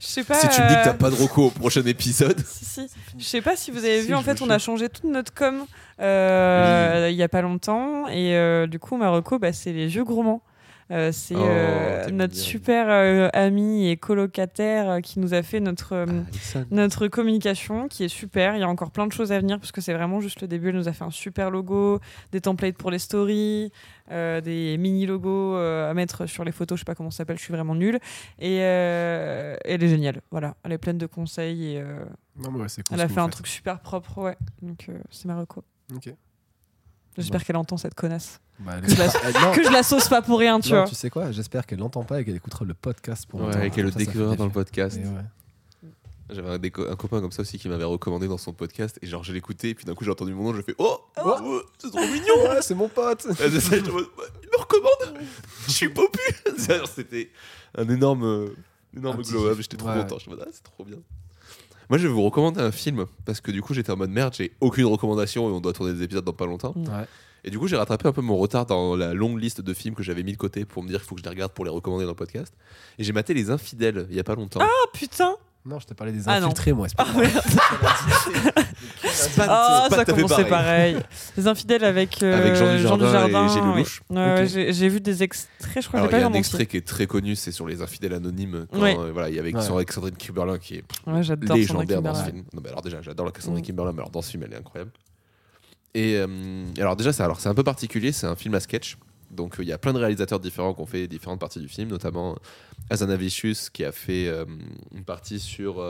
Je 0.00 0.06
sais 0.06 0.24
pas. 0.24 0.34
Si 0.34 0.48
tu 0.48 0.60
me 0.60 0.68
dis 0.68 0.74
que 0.74 0.84
t'as 0.84 0.90
euh, 0.90 0.94
pas 0.94 1.10
de 1.10 1.14
reco 1.14 1.46
au 1.46 1.50
prochain 1.50 1.84
épisode. 1.84 2.42
Si, 2.46 2.88
si. 2.88 2.94
Je 3.18 3.24
sais 3.24 3.42
pas 3.42 3.54
si 3.54 3.70
vous 3.70 3.84
avez 3.84 4.00
Si, 4.00 4.08
vu, 4.08 4.14
en 4.14 4.22
fait, 4.22 4.40
on 4.40 4.48
a 4.48 4.58
changé 4.58 4.88
toute 4.88 5.04
notre 5.04 5.34
com 5.34 5.66
euh, 6.00 7.08
il 7.10 7.16
y 7.16 7.22
a 7.22 7.28
pas 7.28 7.42
longtemps. 7.42 8.08
Et 8.08 8.34
euh, 8.34 8.66
du 8.66 8.78
coup, 8.78 8.96
Marocco, 8.96 9.38
bah, 9.38 9.52
c'est 9.52 9.72
les 9.72 9.86
vieux 9.86 10.04
gourmands. 10.04 10.42
Euh, 10.90 11.10
c'est 11.12 11.34
Oh, 11.36 11.42
euh, 11.42 12.10
notre 12.10 12.34
super 12.34 12.86
euh, 12.88 13.28
ami 13.32 13.88
et 13.88 13.96
colocataire 13.96 15.00
qui 15.02 15.20
nous 15.20 15.32
a 15.34 15.42
fait 15.42 15.60
notre, 15.60 15.94
Alison. 15.96 16.66
notre 16.70 17.08
communication, 17.08 17.88
qui 17.88 18.04
est 18.04 18.08
super. 18.08 18.56
Il 18.56 18.60
y 18.60 18.62
a 18.62 18.68
encore 18.68 18.90
plein 18.90 19.06
de 19.06 19.12
choses 19.12 19.32
à 19.32 19.38
venir 19.38 19.58
parce 19.58 19.72
que 19.72 19.80
c'est 19.80 19.94
vraiment 19.94 20.20
juste 20.20 20.40
le 20.42 20.48
début. 20.48 20.68
Elle 20.70 20.76
nous 20.76 20.88
a 20.88 20.92
fait 20.92 21.04
un 21.04 21.10
super 21.10 21.50
logo, 21.50 22.00
des 22.32 22.40
templates 22.40 22.76
pour 22.76 22.90
les 22.90 22.98
stories, 22.98 23.72
euh, 24.10 24.40
des 24.40 24.76
mini 24.78 25.06
logos 25.06 25.56
euh, 25.56 25.90
à 25.90 25.94
mettre 25.94 26.26
sur 26.26 26.44
les 26.44 26.52
photos. 26.52 26.78
Je 26.78 26.80
sais 26.80 26.84
pas 26.84 26.94
comment 26.94 27.10
ça 27.10 27.18
s'appelle, 27.18 27.38
je 27.38 27.42
suis 27.44 27.52
vraiment 27.54 27.74
nulle. 27.74 27.98
Et 28.38 28.58
euh, 28.62 29.56
elle 29.64 29.82
est 29.82 29.88
géniale. 29.88 30.20
Voilà, 30.30 30.56
elle 30.64 30.72
est 30.72 30.78
pleine 30.78 30.98
de 30.98 31.06
conseils 31.06 31.76
et 31.76 31.82
Non, 32.36 32.50
mais 32.50 32.60
ouais, 32.62 32.68
c'est 32.68 32.86
cool. 32.86 32.94
elle 32.96 33.00
a 33.00 33.08
fait 33.08 33.14
vous 33.14 33.20
un 33.20 33.28
truc 33.28 33.46
super 33.46 33.80
propre. 33.80 34.18
Ouais, 34.18 34.36
donc 34.60 34.88
c'est 35.10 35.26
ma 35.26 35.36
reco. 35.38 35.62
Ok. 35.94 36.12
J'espère 37.16 37.40
Bon. 37.40 37.44
qu'elle 37.46 37.56
entend 37.56 37.76
cette 37.76 37.94
connasse. 37.94 38.40
Bah, 38.60 38.80
Que 38.80 38.88
je 38.90 38.96
la- 38.96 39.06
non, 39.40 39.52
Que 39.54 39.64
je 39.64 39.70
la 39.70 39.82
sauce 39.82 40.08
pas 40.08 40.22
pour 40.22 40.38
rien, 40.38 40.60
tu 40.60 40.70
non, 40.70 40.78
vois. 40.78 40.86
tu 40.88 40.94
sais 40.94 41.10
quoi 41.10 41.30
J'espère 41.32 41.66
qu'elle 41.66 41.78
l'entend 41.80 42.04
pas 42.04 42.20
et 42.20 42.24
qu'elle 42.24 42.36
écoutera 42.36 42.64
le 42.64 42.74
podcast 42.74 43.26
pour 43.28 43.40
Ouais, 43.42 43.66
et 43.66 43.70
qu'elle 43.70 43.84
le 43.86 43.90
découvrira 43.90 44.34
dans 44.36 44.46
le 44.46 44.50
podcast. 44.52 44.98
J'avais 46.30 46.48
un, 46.48 46.56
déco- 46.58 46.90
un 46.90 46.96
copain 46.96 47.20
comme 47.20 47.32
ça 47.32 47.42
aussi 47.42 47.58
qui 47.58 47.68
m'avait 47.68 47.84
recommandé 47.84 48.26
dans 48.26 48.38
son 48.38 48.54
podcast 48.54 48.98
et 49.02 49.06
genre 49.06 49.22
je 49.22 49.34
l'écoutais 49.34 49.70
et 49.70 49.74
puis 49.74 49.84
d'un 49.84 49.94
coup 49.94 50.04
j'ai 50.04 50.10
entendu 50.10 50.32
mon 50.32 50.44
nom, 50.44 50.54
je 50.54 50.62
fais 50.62 50.74
oh, 50.78 50.98
oh, 51.22 51.60
c'est 51.76 51.90
trop 51.90 52.00
mignon. 52.00 52.48
Ouais, 52.48 52.62
c'est 52.62 52.74
mon 52.74 52.88
pote 52.88 53.26
il 53.28 53.34
me 53.34 54.56
recommande. 54.58 55.18
Je 55.66 55.70
suis 55.72 55.88
popu. 55.90 56.18
C'était 56.94 57.30
un 57.76 57.86
énorme, 57.88 58.24
euh, 58.24 58.56
énorme 58.96 59.18
Un 59.18 59.22
glow 59.22 59.46
up. 59.48 59.58
J'étais 59.60 59.76
trop 59.76 59.88
Ouais, 59.88 59.96
content. 60.00 60.18
Je 60.18 60.30
me 60.30 60.36
dis, 60.36 60.42
ah, 60.44 60.48
c'est 60.52 60.62
trop 60.62 60.84
bien. 60.84 60.98
Moi, 61.92 61.98
je 61.98 62.06
vais 62.06 62.14
vous 62.14 62.22
recommander 62.22 62.58
un 62.58 62.72
film 62.72 63.04
parce 63.26 63.42
que 63.42 63.50
du 63.50 63.60
coup, 63.60 63.74
j'étais 63.74 63.92
en 63.92 63.98
mode 63.98 64.08
merde, 64.08 64.32
j'ai 64.34 64.52
aucune 64.62 64.86
recommandation 64.86 65.50
et 65.50 65.52
on 65.52 65.60
doit 65.60 65.74
tourner 65.74 65.92
des 65.92 66.02
épisodes 66.02 66.24
dans 66.24 66.32
pas 66.32 66.46
longtemps. 66.46 66.72
Ouais. 66.74 67.04
Et 67.44 67.50
du 67.50 67.58
coup, 67.58 67.68
j'ai 67.68 67.76
rattrapé 67.76 68.08
un 68.08 68.12
peu 68.12 68.22
mon 68.22 68.38
retard 68.38 68.64
dans 68.64 68.96
la 68.96 69.12
longue 69.12 69.38
liste 69.38 69.60
de 69.60 69.74
films 69.74 69.94
que 69.94 70.02
j'avais 70.02 70.22
mis 70.22 70.32
de 70.32 70.38
côté 70.38 70.64
pour 70.64 70.82
me 70.82 70.88
dire 70.88 71.00
qu'il 71.00 71.08
faut 71.10 71.16
que 71.16 71.20
je 71.20 71.24
les 71.24 71.28
regarde 71.28 71.52
pour 71.52 71.66
les 71.66 71.70
recommander 71.70 72.04
dans 72.04 72.12
le 72.12 72.16
podcast. 72.16 72.54
Et 72.96 73.04
j'ai 73.04 73.12
maté 73.12 73.34
Les 73.34 73.50
Infidèles 73.50 74.06
il 74.08 74.16
y 74.16 74.20
a 74.20 74.24
pas 74.24 74.34
longtemps. 74.34 74.60
Oh 74.62 74.88
putain 74.94 75.36
Non, 75.64 75.78
je 75.78 75.86
t'ai 75.86 75.94
parlé 75.94 76.12
des 76.12 76.22
Ah, 76.26 76.38
infiltrés, 76.38 76.72
moi. 76.72 76.88
Ah 76.98 77.06
merde 77.16 77.40
C'est 79.04 79.36
pas- 79.36 79.46
Ah, 79.48 79.88
ça 79.90 80.04
commençait 80.04 80.44
pareil. 80.44 80.96
Les 81.36 81.46
infidèles 81.46 81.84
avec, 81.84 82.20
euh, 82.22 82.36
Avec 82.36 82.54
Jean 82.56 82.74
Dujardin 82.76 83.06
Dujardin, 83.06 83.46
et 83.46 83.48
Gilles. 83.48 83.62
Lelouch. 83.62 84.02
Ouais, 84.10 84.16
ouais, 84.16 84.42
Ok. 84.42 84.48
j'ai- 84.48 84.72
J'ai 84.72 84.88
vu 84.88 85.00
des 85.00 85.22
extraits, 85.22 85.82
je 85.84 85.88
crois 85.88 85.92
que 85.92 85.96
Alors, 85.98 86.04
j'ai 86.04 86.06
il 86.06 86.10
pas 86.10 86.16
y 86.16 86.20
vu 86.20 86.24
a 86.24 86.30
un 86.30 86.32
extrait 86.38 86.66
qui 86.66 86.76
est 86.78 86.86
très 86.86 87.06
connu, 87.06 87.36
c'est 87.36 87.52
sur 87.52 87.68
les 87.68 87.80
infidèles 87.80 88.14
anonymes. 88.14 88.66
Quand, 88.72 88.80
Ouais. 88.80 88.96
euh, 88.98 89.12
voilà, 89.12 89.28
il 89.28 89.36
y 89.36 89.38
avait 89.38 89.54
Ouais. 89.54 89.62
sur 89.62 89.76
Alexandrine 89.76 90.16
Kimberlin 90.16 90.58
qui 90.58 90.76
est 90.78 90.84
Ouais, 91.06 91.20
légendaire 91.54 92.02
dans 92.02 92.14
ce 92.14 92.24
film. 92.24 92.38
Non, 92.52 92.60
mais 92.62 92.68
alors 92.70 92.82
déjà, 92.82 93.00
j'adore 93.00 93.26
la 93.26 93.32
Cassandra 93.32 93.60
Mm. 93.60 93.62
Kimberlin, 93.62 93.92
mais 93.92 93.98
alors 93.98 94.10
dans 94.10 94.22
ce 94.22 94.30
film, 94.32 94.42
elle 94.44 94.54
est 94.54 94.58
incroyable. 94.58 94.90
Et 95.94 96.16
euh, 96.16 96.26
alors 96.78 96.96
déjà, 96.96 97.12
c'est 97.12 97.22
alors 97.22 97.38
c'est 97.40 97.50
un 97.50 97.54
peu 97.54 97.62
particulier, 97.62 98.10
c'est 98.10 98.26
un 98.26 98.34
film 98.34 98.54
à 98.56 98.60
sketch. 98.60 98.96
Donc 99.32 99.58
euh, 99.58 99.62
il 99.62 99.68
y 99.68 99.72
a 99.72 99.78
plein 99.78 99.92
de 99.92 99.98
réalisateurs 99.98 100.40
différents 100.40 100.74
qui 100.74 100.80
ont 100.82 100.86
fait 100.86 101.08
différentes 101.08 101.40
parties 101.40 101.58
du 101.60 101.68
film, 101.68 101.88
notamment 101.88 102.36
Azanavicius 102.90 103.70
qui 103.70 103.84
a 103.84 103.92
fait 103.92 104.28
euh, 104.28 104.44
une 104.94 105.04
partie 105.04 105.40
sur 105.40 105.80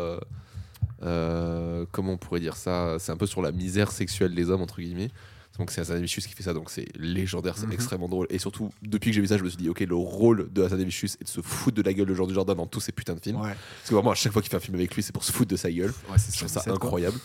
euh, 1.02 1.84
comment 1.92 2.12
on 2.12 2.16
pourrait 2.18 2.40
dire 2.40 2.56
ça, 2.56 2.96
c'est 2.98 3.12
un 3.12 3.16
peu 3.16 3.26
sur 3.26 3.42
la 3.42 3.52
misère 3.52 3.90
sexuelle 3.90 4.34
des 4.34 4.50
hommes 4.50 4.62
entre 4.62 4.80
guillemets. 4.80 5.10
Donc 5.58 5.70
c'est 5.70 5.82
Azanavicius 5.82 6.26
qui 6.26 6.32
fait 6.34 6.44
ça, 6.44 6.54
donc 6.54 6.70
c'est 6.70 6.86
légendaire, 6.96 7.58
c'est 7.58 7.66
Mhm. 7.66 7.72
extrêmement 7.72 8.08
drôle. 8.08 8.26
Et 8.30 8.38
surtout, 8.38 8.70
depuis 8.82 9.10
que 9.10 9.14
j'ai 9.16 9.20
vu 9.20 9.26
ça, 9.26 9.36
je 9.36 9.42
me 9.44 9.48
suis 9.50 9.58
dit, 9.58 9.68
ok, 9.68 9.80
le 9.80 9.94
rôle 9.94 10.50
de 10.50 10.62
Azanavicius 10.62 11.16
est 11.20 11.24
de 11.24 11.28
se 11.28 11.42
foutre 11.42 11.76
de 11.76 11.82
la 11.82 11.92
gueule 11.92 12.06
de 12.06 12.14
Jean 12.14 12.26
Dujardin 12.26 12.54
dans 12.54 12.66
tous 12.66 12.80
ces 12.80 12.92
putains 12.92 13.14
de 13.14 13.20
films. 13.20 13.36
Ouais, 13.40 13.48
Parce 13.80 13.88
que 13.90 13.94
vraiment, 13.94 14.12
à 14.12 14.14
chaque 14.14 14.32
fois 14.32 14.40
qu'il 14.40 14.50
fait 14.50 14.56
un 14.56 14.60
film 14.60 14.76
avec 14.76 14.94
lui, 14.94 15.02
c'est 15.02 15.12
pour 15.12 15.24
se 15.24 15.32
foutre 15.32 15.50
de 15.50 15.56
sa 15.56 15.70
gueule. 15.70 15.92
ouais 16.10 16.16
c'est 16.16 16.32
Je 16.32 16.38
trouve 16.38 16.48
ça 16.48 16.62
quoi. 16.62 16.72
incroyable. 16.74 17.18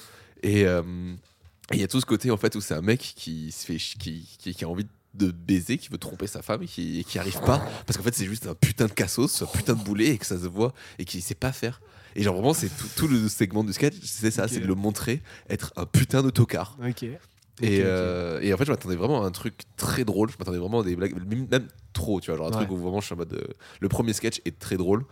Et 0.44 0.65
euh, 0.68 0.81
il 1.72 1.80
y 1.80 1.84
a 1.84 1.88
tout 1.88 2.02
ce 2.02 2.06
côté 2.06 2.30
en 2.30 2.35
fait 2.38 2.53
où 2.56 2.61
c'est 2.61 2.73
un 2.73 2.81
mec 2.81 2.99
qui 2.99 3.49
se 3.53 3.65
fait 3.65 3.77
qui, 3.77 4.27
qui, 4.38 4.53
qui 4.53 4.65
a 4.65 4.68
envie 4.68 4.84
de 4.84 4.89
baiser, 5.26 5.77
qui 5.77 5.89
veut 5.89 5.98
tromper 5.98 6.27
sa 6.27 6.41
femme 6.44 6.61
et 6.64 6.68
qui, 6.68 6.99
et 6.99 7.03
qui 7.03 7.18
arrive 7.18 7.39
pas 7.41 7.60
parce 7.85 7.98
qu'en 7.98 8.03
fait 8.03 8.14
c'est 8.14 8.26
juste 8.26 8.45
un 8.48 8.53
putain 8.53 8.85
de 8.85 8.91
cassos, 8.94 9.41
un 9.41 9.48
putain 9.48 9.73
de 9.73 9.84
boulet 9.84 10.10
et 10.10 10.18
que 10.18 10.26
ça 10.26 10.38
se 10.38 10.45
voit 10.48 10.73
et 10.99 11.06
qu'il 11.06 11.22
sait 11.22 11.34
pas 11.35 11.52
faire. 11.52 11.81
Et 12.15 12.23
genre 12.23 12.35
vraiment 12.35 12.53
c'est 12.53 12.69
tout, 12.69 12.88
tout 12.95 13.07
le 13.07 13.27
segment 13.27 13.64
du 13.64 13.73
sketch, 13.73 13.95
c'est 14.03 14.31
ça, 14.31 14.48
c'est 14.48 14.60
de 14.60 14.68
le 14.68 14.76
montrer 14.76 15.22
être 15.49 15.73
un 15.76 15.85
putain 15.85 16.22
de 16.23 16.30
tocard. 16.30 16.77
Ok. 16.88 17.06
Et, 17.64 17.81
euh, 17.84 18.39
et 18.41 18.53
en 18.53 18.57
fait, 18.57 18.65
je 18.65 18.72
m'attendais 18.72 18.95
vraiment 18.95 19.23
à 19.23 19.26
un 19.26 19.31
truc 19.31 19.61
très 19.77 20.06
drôle. 20.06 20.30
Je 20.30 20.35
m'attendais 20.38 20.60
vraiment 20.60 20.81
à 20.81 20.84
des 20.84 20.95
blagues, 20.95 21.15
même, 21.27 21.68
trop, 21.91 22.22
tu 22.22 22.30
vois. 22.30 22.38
Genre 22.38 22.48
un 22.48 22.52
truc 22.52 22.69
où 22.69 22.77
vraiment 22.77 23.02
je 23.02 23.07
suis 23.07 23.14
en 23.15 23.18
mode. 23.18 23.34
euh, 23.34 23.48
le 23.80 23.89
premier 23.89 24.14
sketch 24.14 24.41
est 24.45 24.60
très 24.60 24.77
drôle, 24.77 25.06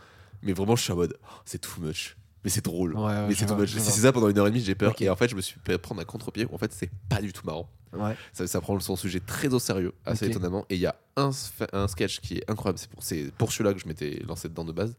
mais 0.43 0.53
vraiment 0.53 0.75
je 0.75 0.83
suis 0.83 0.91
en 0.93 0.95
mode. 0.95 1.17
oh, 1.23 1.27
c'est 1.45 1.59
too 1.59 1.81
much. 1.81 2.15
Mais 2.45 2.51
c'est 2.51 2.63
drôle. 2.63 2.95
Ouais, 2.95 3.03
ouais, 3.03 3.27
mais 3.27 3.33
c'est 3.33 3.47
je 3.47 3.79
Si 3.79 3.91
c'est 3.91 4.01
ça 4.01 4.13
pendant 4.13 4.29
une 4.29 4.37
heure 4.37 4.45
et 4.45 4.51
demie, 4.51 4.61
j'ai 4.61 4.75
peur. 4.75 4.91
Ok. 4.91 5.01
Et 5.01 5.09
en 5.09 5.15
fait, 5.15 5.27
je 5.27 5.35
me 5.35 5.41
suis 5.41 5.59
fait 5.65 5.79
prendre 5.79 5.99
un 5.99 6.05
contre-pied. 6.05 6.45
où 6.45 6.53
En 6.53 6.59
fait, 6.59 6.71
c'est 6.71 6.91
pas 7.09 7.19
du 7.19 7.33
tout 7.33 7.41
marrant. 7.43 7.67
Ouais. 7.91 8.15
Ça, 8.33 8.45
ça 8.45 8.61
prend 8.61 8.79
son 8.79 8.95
sujet 8.95 9.19
très 9.19 9.51
au 9.53 9.59
sérieux, 9.59 9.93
assez 10.05 10.27
étonnamment. 10.27 10.65
Et 10.69 10.75
il 10.75 10.81
y 10.81 10.85
a 10.85 10.95
un, 11.17 11.31
un 11.73 11.87
sketch 11.87 12.19
qui 12.19 12.35
est 12.37 12.49
incroyable. 12.49 12.77
C'est 12.77 12.89
pour, 12.89 13.03
c'est 13.03 13.31
pour 13.37 13.51
celui-là 13.51 13.73
que 13.73 13.79
je 13.79 13.87
m'étais 13.87 14.21
lancé 14.27 14.47
dedans 14.47 14.63
de 14.63 14.71
base. 14.71 14.95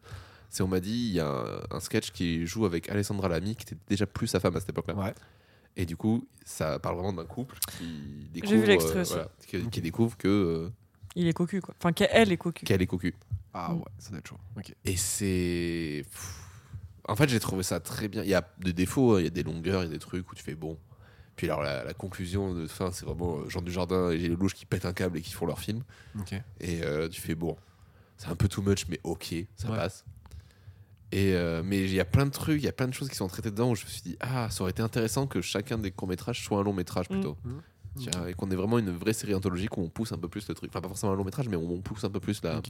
C'est 0.51 0.63
on 0.63 0.69
m'a 0.69 0.81
dit, 0.81 0.91
il 0.91 1.13
y 1.13 1.21
a 1.21 1.29
un, 1.29 1.77
un 1.77 1.81
sketch 1.81 2.11
qui 2.11 2.47
joue 2.47 2.67
avec 2.67 2.89
Alessandra 2.89 3.29
Lamy, 3.29 3.55
qui 3.55 3.63
était 3.63 3.77
déjà 3.89 4.07
plus 4.07 4.27
sa 4.27 4.41
femme 4.41 4.57
à 4.57 4.61
cette 4.61 4.71
époque-là. 4.71 4.95
Ouais. 4.95 5.15
Et 5.77 5.87
du 5.87 5.97
coup, 5.97 6.27
ça 6.45 6.79
parle 6.81 6.97
vraiment 6.97 7.13
d'un 7.13 7.27
couple 7.27 7.59
qui 7.79 8.29
découvre, 8.33 8.55
J'ai 8.55 8.61
vu 8.61 8.73
euh, 8.73 9.01
aussi. 9.03 9.13
voilà, 9.13 9.29
qui, 9.71 9.81
découvre 9.81 10.17
que 10.17 10.27
euh, 10.27 10.71
Il 11.15 11.29
est 11.29 11.33
cocu, 11.33 11.61
quoi. 11.61 11.75
Enfin, 11.79 11.93
qu'elle 11.93 12.33
est 12.33 12.37
cocu. 12.39 12.65
qu'elle 12.65 12.83
est 12.83 12.87
cocu. 12.87 13.15
Ah 13.53 13.75
ouais, 13.75 13.83
ça 13.99 14.11
doit 14.11 14.19
être 14.19 14.29
chaud. 14.29 14.39
Ok. 14.57 14.75
Et 14.85 14.97
c'est, 14.97 16.05
en 17.09 17.17
fait, 17.17 17.29
j'ai 17.29 17.41
trouvé 17.41 17.63
ça 17.63 17.81
très 17.81 18.09
bien. 18.09 18.23
Il 18.23 18.29
y 18.29 18.35
a 18.35 18.49
des 18.59 18.73
défauts, 18.73 19.15
hein, 19.17 19.21
il 19.21 19.25
y 19.25 19.27
a 19.29 19.31
des 19.31 19.43
longueurs, 19.43 19.83
il 19.83 19.87
y 19.87 19.91
a 19.91 19.93
des 19.93 19.99
trucs 19.99 20.31
où 20.31 20.35
tu 20.35 20.43
fais 20.43 20.55
bon. 20.55 20.79
Puis 21.37 21.47
alors 21.49 21.63
la, 21.63 21.85
la 21.85 21.93
conclusion 21.95 22.55
de 22.55 22.67
fin, 22.67 22.91
c'est 22.93 23.05
vraiment 23.05 23.39
euh, 23.39 23.49
Jean 23.49 23.61
Dujardin 23.63 24.11
et 24.11 24.19
Gilles 24.19 24.31
Lelouch 24.31 24.55
qui 24.55 24.65
pètent 24.65 24.87
un 24.87 24.93
câble 24.95 25.19
et 25.19 25.21
qui 25.23 25.33
font 25.33 25.45
leur 25.47 25.59
film. 25.61 25.83
Et 26.61 26.83
euh, 26.83 27.09
tu 27.09 27.21
fais 27.21 27.35
bon, 27.35 27.57
c'est 28.17 28.29
un 28.29 28.37
peu 28.37 28.49
too 28.49 28.63
much, 28.63 28.87
mais 28.89 28.99
ok, 29.05 29.35
ça 29.57 29.71
Ouais. 29.71 29.77
passe. 29.77 30.05
Et 31.13 31.35
euh, 31.35 31.63
mais 31.65 31.83
il 31.85 31.93
y 31.95 32.01
a 32.01 32.05
plein 32.05 32.27
de 32.27 32.31
trucs, 32.31 32.61
il 32.61 32.65
y 32.65 32.69
a 32.69 32.73
plein 32.73 32.89
de 32.89 32.93
choses 32.95 33.09
qui 33.09 33.15
sont 33.15 33.29
traitées 33.29 33.51
dedans 33.51 33.71
où 33.71 33.75
je 33.77 33.85
me 33.85 33.91
suis 33.91 34.03
dit 34.03 34.17
ah 34.21 34.49
ça 34.51 34.63
aurait 34.63 34.71
été 34.73 34.83
intéressant 34.83 35.27
que 35.27 35.41
chacun 35.41 35.79
des 35.79 35.91
courts 35.93 36.09
métrages 36.09 36.43
soit 36.43 36.59
un 36.59 36.63
long 36.65 36.73
métrage 36.73 37.07
Mm. 37.09 37.13
plutôt. 37.13 37.37
Tiens, 37.99 38.27
et 38.27 38.35
qu'on 38.35 38.51
ait 38.51 38.57
vraiment 38.57 38.79
une 38.79 38.91
vraie 38.91 39.15
série 39.15 39.35
anthologique 39.35 39.79
où 39.79 39.81
on 39.83 39.89
pousse 39.89 40.13
un 40.13 40.19
peu 40.19 40.29
plus 40.29 40.47
le 40.49 40.55
truc. 40.55 40.71
Enfin, 40.71 40.83
pas 40.83 40.89
forcément 40.89 41.13
un 41.13 41.17
long 41.17 41.25
métrage, 41.25 41.49
mais 41.49 41.57
on 41.57 41.81
pousse 41.81 42.05
un 42.05 42.11
peu 42.11 42.21
plus 42.21 42.43
la. 42.43 42.61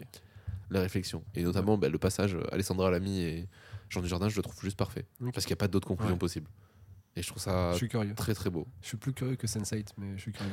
La 0.71 0.81
réflexion. 0.81 1.23
Et 1.35 1.43
notamment, 1.43 1.79
bah, 1.79 1.89
le 1.89 1.99
passage 1.99 2.35
euh, 2.35 2.43
Alessandra 2.53 2.91
Lamy 2.91 3.21
et 3.21 3.49
Jean 3.89 4.01
Dujardin, 4.03 4.29
je 4.29 4.37
le 4.37 4.43
trouve 4.43 4.61
juste 4.63 4.77
parfait. 4.77 5.07
Parce 5.33 5.47
qu'il 5.47 5.53
n'y 5.53 5.59
a 5.59 5.63
pas 5.63 5.69
d'autres 5.69 5.89
conclusions 5.89 6.15
Ouais. 6.15 6.19
possibles. 6.19 6.49
Et 7.15 7.23
je 7.23 7.29
trouve 7.29 7.41
ça 7.43 7.73
Je 7.73 7.77
suis 7.79 7.89
curieux. 7.89 8.15
très 8.15 8.35
très 8.35 8.51
beau. 8.51 8.67
Je 8.83 8.89
suis 8.89 8.97
plus 8.97 9.13
curieux 9.13 9.37
que 9.37 9.47
Sense8, 9.47 9.89
mais 9.99 10.17
je 10.17 10.23
suis 10.23 10.33
curieux. 10.33 10.51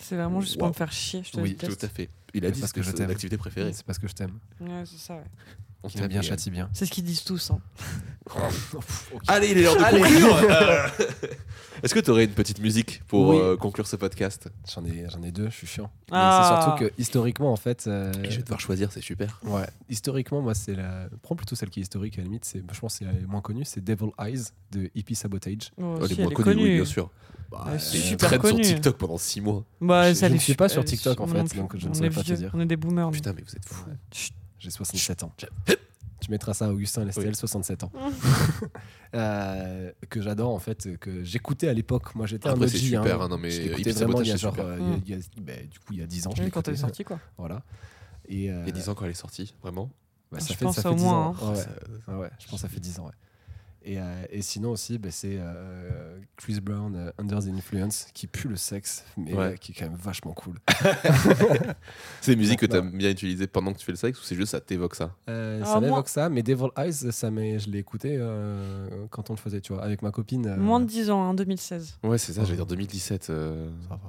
C'est 0.00 0.16
vraiment 0.16 0.40
juste 0.40 0.58
pour 0.58 0.68
me 0.68 0.72
faire 0.72 0.92
chier. 0.92 1.22
Je 1.24 1.30
te 1.32 1.40
Oui. 1.40 1.56
Tout 1.56 1.76
à 1.80 1.88
fait. 1.88 2.10
Il 2.34 2.44
a 2.44 2.50
dit 2.50 2.60
parce 2.60 2.72
que 2.72 2.80
que 2.80 2.86
c'est 2.86 3.06
l'activité 3.06 3.36
préférée. 3.38 3.72
C'est 3.72 3.84
parce 3.86 3.98
que 3.98 4.06
je 4.08 4.14
t'aime. 4.14 4.38
Ouais, 4.60 4.82
c'est 4.84 4.98
ça, 4.98 5.14
ouais. 5.16 5.24
On 5.82 5.88
t'aime 5.88 6.02
aime 6.04 6.08
bien, 6.08 6.20
bien. 6.20 6.28
châtie 6.28 6.50
bien. 6.50 6.68
C'est 6.72 6.84
ce 6.86 6.90
qu'ils 6.90 7.04
disent 7.04 7.22
tous. 7.24 7.50
Hein. 7.50 7.60
Allez, 9.26 9.50
il 9.50 9.58
est 9.58 9.62
l'heure 9.62 9.76
de 9.76 9.82
Allez. 9.82 10.00
conclure 10.00 10.36
Euh, 10.50 10.88
Est-ce 11.82 11.94
que 11.94 12.00
tu 12.00 12.10
aurais 12.10 12.24
une 12.24 12.32
petite 12.32 12.58
musique 12.60 13.02
pour 13.06 13.28
Oui. 13.28 13.36
euh, 13.40 13.56
conclure 13.56 13.86
ce 13.86 13.94
podcast? 13.94 14.48
J'en 14.74 14.84
ai, 14.84 15.06
j'en 15.08 15.22
ai 15.22 15.30
deux, 15.30 15.44
je 15.48 15.54
suis 15.54 15.66
chiant. 15.68 15.90
Mais 16.10 16.16
Ah. 16.20 16.40
C'est 16.42 16.64
surtout 16.66 16.84
que 16.84 17.00
historiquement, 17.00 17.52
en 17.52 17.56
fait. 17.56 17.86
euh, 17.86 18.12
Et 18.24 18.30
je 18.32 18.36
vais 18.38 18.42
devoir 18.42 18.58
choisir, 18.58 18.90
c'est 18.90 19.00
super. 19.00 19.40
Ouais, 19.44 19.66
historiquement, 19.88 20.40
moi, 20.42 20.54
c'est 20.54 20.74
la. 20.74 21.08
Prends 21.22 21.36
plutôt 21.36 21.54
celle 21.54 21.70
qui 21.70 21.78
est 21.78 21.82
historique, 21.82 22.14
à 22.18 22.22
la 22.22 22.24
limite. 22.24 22.44
C'est, 22.44 22.58
je 22.72 22.80
pense 22.80 22.98
que 22.98 23.04
c'est 23.04 23.12
la 23.12 23.26
moins 23.28 23.40
connue. 23.40 23.64
C'est 23.64 23.82
Devil 23.84 24.10
Eyes 24.18 24.42
de 24.72 24.90
Hippie 24.96 25.14
Sabotage. 25.14 25.70
Oh, 25.80 25.98
Oh, 26.00 26.06
si, 26.08 26.16
moins 26.16 26.26
elle 26.26 26.32
est 26.32 26.34
connus, 26.34 26.48
oui, 26.56 26.62
connue. 26.62 26.74
bien 26.76 26.84
sûr. 26.84 27.10
Bah, 27.50 27.64
une 27.72 27.78
super 27.78 28.28
traîne 28.28 28.42
sur. 28.42 28.60
TikTok 28.60 28.96
pendant 28.98 29.16
6 29.16 29.40
mois. 29.40 29.64
Bah, 29.80 30.08
Je- 30.10 30.14
ça 30.18 30.26
je 30.26 30.32
les 30.32 30.38
ne 30.38 30.42
suis 30.42 30.54
pas 30.54 30.68
sur 30.68 30.84
TikTok, 30.84 31.20
en 31.20 31.26
fait, 31.28 31.56
donc 31.56 31.76
je 31.76 31.86
ne 31.86 31.90
on 31.90 31.94
saurais 31.94 32.08
est 32.08 32.10
pas 32.10 32.22
te 32.24 32.32
dire. 32.32 32.50
On 32.54 32.60
est 32.60 32.66
des 32.66 32.76
boomers. 32.76 33.10
Putain, 33.12 33.32
mais 33.32 33.42
vous 33.46 33.54
êtes 33.54 33.64
fous. 33.64 33.84
J'ai 34.58 34.70
67 34.70 35.22
ans. 35.22 35.32
Tu 36.20 36.30
mettras 36.30 36.52
ça 36.54 36.66
à 36.66 36.70
Augustin 36.70 37.04
Lestel, 37.04 37.28
Oui. 37.28 37.34
67 37.34 37.84
ans. 37.84 37.92
Euh, 39.14 39.90
que 40.10 40.20
j'adore 40.20 40.50
en 40.50 40.58
fait, 40.58 40.98
que 40.98 41.24
j'écoutais 41.24 41.66
à 41.68 41.72
l'époque. 41.72 42.14
Moi 42.14 42.26
j'étais 42.26 42.46
un 42.48 42.52
OG. 42.60 42.66
c'est 42.68 42.76
super, 42.76 43.22
hein. 43.22 43.24
hein, 43.24 43.28
non, 43.28 43.38
mais 43.38 43.50
Je 43.50 43.62
Hippie 43.62 43.68
l'écoutais 43.70 43.92
vraiment 43.92 44.20
il 44.20 44.28
y 44.28 44.32
a 44.32 44.36
genre, 44.36 44.54
euh, 44.58 44.76
il 45.06 45.08
y 45.10 45.14
a- 45.14 45.16
il 45.16 45.38
y 45.38 45.40
a- 45.40 45.42
bah, 45.56 45.62
du 45.70 45.78
coup 45.78 45.92
il 45.94 45.98
y 46.00 46.02
a 46.02 46.06
10 46.06 46.26
ans. 46.26 46.32
je 46.36 46.42
Oui, 46.42 46.50
quand 46.50 46.68
elle 46.68 46.74
est 46.74 46.76
sortie, 46.76 47.04
quoi. 47.04 47.18
Voilà. 47.38 47.62
Et, 48.28 48.50
euh, 48.50 48.60
Il 48.64 48.66
y 48.66 48.68
a 48.68 48.72
10 48.72 48.88
ans 48.90 48.94
quand 48.94 49.06
elle 49.06 49.12
est 49.12 49.14
sortie, 49.14 49.54
vraiment. 49.62 49.90
bah, 50.30 50.38
Je 50.40 50.44
ça 50.44 50.54
fait, 50.54 50.64
pense 50.66 50.76
ça 50.76 50.82
fait 50.82 50.88
au 50.88 50.94
10 50.94 51.04
moins, 51.04 51.28
ans. 51.28 51.34
hein. 51.42 51.50
Ouais, 51.52 51.56
Ça- 51.56 51.70
ouais, 52.12 52.18
ouais, 52.20 52.30
je 52.38 52.44
pense 52.48 52.56
que 52.60 52.60
ça 52.60 52.68
fait 52.68 52.80
10 52.80 52.98
ans. 53.00 53.06
Ouais. 53.06 53.12
Et, 53.84 53.98
euh, 54.00 54.22
et 54.30 54.42
sinon 54.42 54.70
aussi, 54.72 54.98
bah, 54.98 55.10
c'est 55.10 55.36
euh, 55.38 56.18
Chris 56.36 56.60
Brown, 56.60 56.94
euh, 56.96 57.10
Under 57.16 57.38
the 57.40 57.46
Influence, 57.48 58.08
qui 58.12 58.26
pue 58.26 58.48
le 58.48 58.56
sexe, 58.56 59.04
mais 59.16 59.32
Ouais. 59.34 59.44
euh, 59.44 59.56
qui 59.56 59.72
est 59.72 59.74
quand 59.74 59.86
même 59.86 59.94
vachement 59.98 60.32
cool. 60.34 60.56
C'est 62.20 62.32
des 62.32 62.36
musiques 62.36 62.58
que 62.60 62.66
tu 62.66 62.76
as 62.76 62.80
bien 62.80 63.10
utilisées 63.10 63.46
pendant 63.46 63.72
que 63.72 63.78
tu 63.78 63.84
fais 63.86 63.92
le 63.92 63.96
sexe 63.96 64.20
ou 64.20 64.24
c'est 64.24 64.34
juste 64.34 64.50
ça 64.52 64.60
t'évoque 64.60 64.94
ça? 64.94 65.14
Euh, 65.28 65.60
Ah, 65.62 65.66
ça 65.66 65.72
moi- 65.80 65.80
m'évoque 65.88 66.08
ça, 66.08 66.28
mais 66.28 66.42
Devil 66.42 66.68
Eyes, 66.76 66.92
ça 67.12 67.30
je 67.30 67.70
l'ai 67.70 67.78
écouté 67.78 68.16
euh, 68.18 69.06
quand 69.10 69.30
on 69.30 69.34
le 69.34 69.38
faisait, 69.38 69.60
tu 69.60 69.72
vois, 69.72 69.82
avec 69.84 70.02
ma 70.02 70.10
copine. 70.10 70.46
euh, 70.46 70.56
Moins 70.56 70.80
de 70.80 70.86
10 70.86 71.10
ans, 71.10 71.22
hein, 71.22 71.34
2016. 71.34 71.98
Ouais, 72.02 72.18
c'est 72.18 72.32
ça, 72.32 72.44
j'allais 72.44 72.56
dire 72.56 72.66
2017. 72.66 73.30
euh, 73.30 73.70
Ça 73.88 73.94
va. 73.94 74.00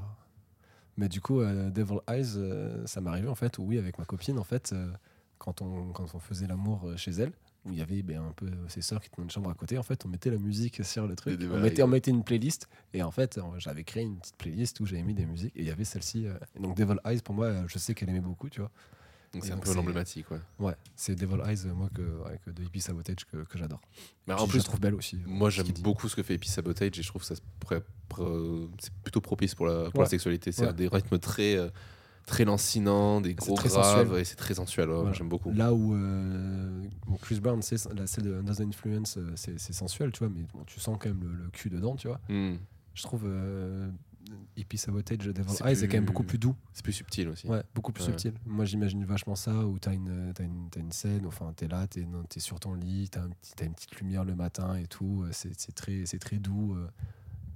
Mais 0.97 1.07
du 1.07 1.21
coup, 1.21 1.39
euh, 1.39 1.69
Devil 1.69 1.99
Eyes, 2.09 2.33
euh, 2.37 2.85
ça 2.85 2.99
m'arrivait 3.01 3.29
en 3.29 3.35
fait, 3.35 3.57
oui, 3.59 3.77
avec 3.77 3.97
ma 3.99 4.05
copine, 4.05 4.37
en 4.39 4.43
fait, 4.43 4.71
euh, 4.73 4.91
quand, 5.37 5.61
on, 5.61 5.91
quand 5.93 6.07
on 6.13 6.19
faisait 6.19 6.47
l'amour 6.47 6.81
euh, 6.85 6.97
chez 6.97 7.11
elle, 7.11 7.31
où 7.65 7.71
il 7.71 7.77
y 7.77 7.81
avait 7.81 8.01
ben, 8.03 8.21
un 8.21 8.31
peu 8.31 8.47
ses 8.67 8.81
sœurs 8.81 9.01
qui 9.01 9.09
tenaient 9.09 9.25
une 9.25 9.29
chambre 9.31 9.49
à 9.49 9.53
côté, 9.53 9.77
en 9.77 9.83
fait, 9.83 10.05
on 10.05 10.09
mettait 10.09 10.29
la 10.29 10.37
musique 10.37 10.83
sur 10.85 11.07
le 11.07 11.15
truc, 11.15 11.39
on 11.51 11.59
mettait, 11.59 11.83
on 11.83 11.87
mettait 11.87 12.11
une 12.11 12.23
playlist, 12.23 12.67
et 12.93 13.03
en 13.03 13.11
fait, 13.11 13.39
j'avais 13.57 13.83
créé 13.83 14.03
une 14.03 14.17
petite 14.17 14.37
playlist 14.37 14.79
où 14.79 14.85
j'avais 14.85 15.03
mis 15.03 15.13
des 15.13 15.25
musiques, 15.25 15.55
et 15.55 15.61
il 15.61 15.67
y 15.67 15.71
avait 15.71 15.83
celle-ci. 15.83 16.25
euh, 16.27 16.33
donc 16.59 16.77
Devil 16.77 16.95
Eyes, 17.05 17.21
pour 17.21 17.35
moi, 17.35 17.47
euh, 17.47 17.63
je 17.67 17.77
sais 17.77 17.93
qu'elle 17.93 18.09
aimait 18.09 18.19
beaucoup, 18.21 18.49
tu 18.49 18.61
vois. 18.61 18.71
Donc 19.33 19.45
c'est 19.45 19.51
un 19.51 19.57
peu 19.57 19.71
l'emblématique, 19.75 20.31
ouais. 20.31 20.39
Ouais, 20.57 20.73
c'est 20.95 21.13
Devil 21.15 21.41
Eyes, 21.47 21.67
euh, 21.67 21.73
moi, 21.75 21.89
que, 21.93 22.01
ouais, 22.01 22.39
que 22.45 22.49
de 22.49 22.63
Hippie 22.63 22.81
Sabotage 22.81 23.25
que, 23.31 23.37
que 23.43 23.57
j'adore. 23.59 23.79
Mais 24.25 24.33
Qui, 24.35 24.41
en 24.41 24.45
je 24.45 24.49
plus, 24.51 24.57
la 24.59 24.63
trouve 24.63 24.79
belle 24.79 24.95
aussi. 24.95 25.19
moi 25.25 25.49
j'aime 25.51 25.67
beaucoup 25.81 26.09
ce 26.09 26.15
que 26.15 26.23
fait 26.23 26.33
Epic 26.35 26.49
Sabotage 26.49 26.97
et 26.97 27.03
je 27.03 27.07
trouve 27.07 27.21
que 27.21 27.27
ça 27.27 27.35
c'est 27.35 28.93
plutôt 29.03 29.21
propice 29.21 29.53
pour 29.55 29.67
la, 29.67 29.91
pour 29.91 29.99
la 29.99 30.05
Ouais. 30.05 30.09
sexualité. 30.09 30.51
C'est 30.51 30.65
Ouais. 30.65 30.73
des 30.73 30.87
rythmes 30.87 31.19
très, 31.19 31.55
euh, 31.57 31.69
très 32.25 32.45
lancinants, 32.45 33.21
des 33.21 33.29
C'est 33.29 33.35
gros 33.35 33.55
très 33.55 33.69
graves 33.69 34.17
et 34.17 34.23
c'est 34.23 34.35
très 34.35 34.53
sensuel. 34.53 34.89
Voilà. 34.89 35.13
J'aime 35.13 35.29
beaucoup. 35.29 35.51
Là 35.51 35.73
où 35.73 35.95
euh, 35.95 36.83
bon, 37.07 37.15
Chris 37.21 37.39
Brown, 37.39 37.61
c'est 37.61 37.83
la 37.93 38.05
celle 38.07 38.25
de 38.25 38.35
Under 38.35 38.55
the 38.55 38.61
Influence, 38.61 39.17
euh, 39.17 39.31
c'est 39.35 39.59
c'est 39.59 39.73
sensuel, 39.73 40.11
tu 40.11 40.19
vois, 40.19 40.29
mais 40.29 40.43
bon, 40.53 40.63
tu 40.65 40.79
sens 40.79 40.97
quand 40.99 41.09
même 41.09 41.21
le, 41.23 41.33
le 41.45 41.49
cul 41.49 41.69
dedans, 41.69 41.95
tu 41.95 42.07
vois. 42.07 42.19
Hmm. 42.29 42.55
Je 42.93 43.03
trouve 43.03 43.23
euh, 43.25 43.89
Hippie 44.57 44.77
Sabotage 44.77 45.19
de 45.19 45.31
Devil 45.31 45.49
C'est 45.49 45.65
Eyes 45.65 45.83
est 45.83 45.87
quand 45.87 45.97
même 45.97 46.05
beaucoup 46.05 46.23
plus 46.23 46.37
doux. 46.37 46.55
C'est 46.73 46.83
plus 46.83 46.93
subtil 46.93 47.29
aussi. 47.29 47.47
Ouais, 47.47 47.63
beaucoup 47.73 47.91
plus 47.91 48.03
Ouais. 48.03 48.09
subtil. 48.11 48.33
Moi, 48.45 48.65
j'imagine 48.65 49.03
vachement 49.05 49.35
ça 49.35 49.65
où 49.65 49.79
t'as 49.79 49.93
une, 49.93 50.31
t'as 50.35 50.43
une, 50.43 50.67
t'as 50.69 50.81
une 50.81 50.91
scène, 50.91 51.25
enfin, 51.25 51.51
t'es 51.55 51.67
là, 51.67 51.87
t'es, 51.87 52.05
t'es 52.27 52.39
sur 52.39 52.59
ton 52.59 52.73
lit, 52.75 53.09
t'as, 53.09 53.21
un 53.23 53.29
petit, 53.29 53.53
t'as 53.55 53.65
une 53.65 53.73
petite 53.73 53.95
lumière 53.99 54.25
le 54.25 54.35
matin 54.35 54.75
et 54.75 54.85
tout. 54.85 55.23
euh, 55.23 55.29
C'est, 55.31 55.57
c'est 55.59 55.73
très, 55.73 56.05
c'est 56.05 56.19
très 56.19 56.37
doux. 56.37 56.75
euh, 56.75 56.87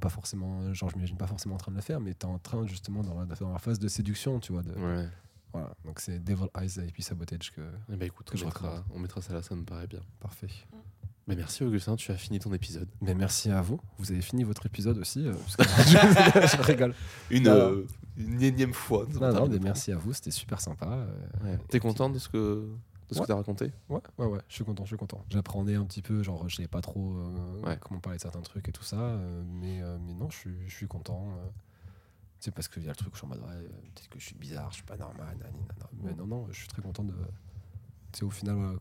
pas 0.03 0.09
forcément, 0.09 0.73
genre, 0.73 0.89
je 0.89 0.95
m'imagine 0.95 1.17
pas 1.17 1.27
forcément 1.27 1.55
en 1.55 1.57
train 1.57 1.71
de 1.71 1.77
le 1.77 1.81
faire, 1.81 1.99
mais 2.01 2.13
t'es 2.13 2.25
en 2.25 2.37
train 2.37 2.67
justement 2.67 3.01
dans 3.03 3.17
la, 3.19 3.25
dans 3.25 3.51
la 3.53 3.57
phase 3.59 3.79
de 3.79 3.87
séduction, 3.87 4.39
tu 4.39 4.51
vois. 4.51 4.61
De, 4.63 4.71
Ouais. 4.73 5.07
Voilà. 5.53 5.71
Donc, 5.85 5.99
c'est 5.99 6.19
Devil 6.19 6.47
Eyes 6.59 6.79
et 6.79 6.91
puis 6.91 7.03
Sabotage 7.03 7.51
que. 7.51 7.61
Eh 7.91 7.95
ben, 7.95 8.05
écoute, 8.07 8.27
Que 8.29 8.35
on 8.35 8.39
je 8.39 8.45
mettra, 8.45 8.83
on 8.93 8.99
mettra 8.99 9.21
ça 9.21 9.33
là, 9.33 9.41
ça 9.43 9.55
me 9.55 9.63
paraît 9.63 9.87
bien. 9.87 10.01
Parfait. 10.19 10.47
Mais 11.27 11.35
merci 11.37 11.63
Augustin, 11.63 11.95
tu 11.95 12.11
as 12.11 12.17
fini 12.17 12.39
ton 12.39 12.51
épisode. 12.53 12.89
Mais 13.01 13.13
merci 13.15 13.49
à 13.49 13.61
vous. 13.61 13.79
Vous 13.97 14.11
avez 14.11 14.21
fini 14.21 14.43
votre 14.43 14.65
épisode 14.65 14.97
aussi. 14.97 15.25
euh, 15.25 15.33
parce 15.33 15.55
que 15.55 15.63
je, 15.63 16.57
je 16.57 16.61
rigole. 16.63 16.93
Une, 17.29 17.47
euh, 17.47 17.83
une 18.17 18.41
énième 18.41 18.73
fois. 18.73 19.05
Non, 19.21 19.47
mais 19.47 19.59
merci 19.59 19.91
à 19.93 19.95
vous. 19.95 20.11
C'était 20.11 20.31
super 20.31 20.59
sympa. 20.59 20.87
euh, 20.87 21.07
Ouais. 21.43 21.59
T'es 21.69 21.79
content 21.79 22.09
de 22.09 22.19
ce 22.19 22.27
que, 22.27 22.67
de 23.13 23.15
ce 23.15 23.19
Ouais. 23.21 23.25
que 23.25 23.31
t'as 23.31 23.35
raconté 23.37 23.71
Ouais, 23.89 23.99
ouais, 24.17 24.25
ouais, 24.27 24.39
je 24.47 24.55
suis 24.55 24.63
content, 24.65 24.83
je 24.83 24.89
suis 24.89 24.97
content. 24.97 25.23
J'apprenais 25.29 25.75
un 25.75 25.85
petit 25.85 26.01
peu, 26.01 26.21
genre, 26.23 26.47
je 26.49 26.55
savais 26.55 26.67
pas 26.67 26.81
trop 26.81 27.13
euh, 27.17 27.61
Ouais. 27.61 27.77
comment 27.81 27.99
parler 27.99 28.17
de 28.17 28.21
certains 28.21 28.41
trucs 28.41 28.67
et 28.67 28.71
tout 28.71 28.83
ça, 28.83 28.99
euh, 28.99 29.43
mais, 29.45 29.81
euh, 29.81 29.97
mais 30.05 30.13
non, 30.13 30.29
je 30.29 30.37
suis, 30.37 30.55
je 30.69 30.75
suis 30.75 30.87
content. 30.87 31.27
euh. 31.37 31.47
C'est 32.39 32.53
parce 32.53 32.67
qu'il 32.67 32.83
y 32.83 32.87
a 32.87 32.89
le 32.89 32.95
truc 32.95 33.09
où 33.13 33.15
je 33.15 33.19
suis 33.19 33.25
en 33.25 33.29
mode, 33.29 33.39
ouais, 33.39 33.63
peut-être 33.95 34.09
que 34.09 34.19
je 34.19 34.25
suis 34.25 34.35
bizarre, 34.35 34.69
je 34.71 34.75
suis 34.75 34.83
pas 34.83 34.97
normal, 34.97 35.37
mais 36.03 36.13
non, 36.13 36.27
non, 36.27 36.47
je 36.51 36.57
suis 36.57 36.67
très 36.67 36.81
content 36.81 37.03
de. 37.05 37.13
Tu 38.11 38.19
sais, 38.19 38.25
au 38.25 38.29
final, 38.29 38.77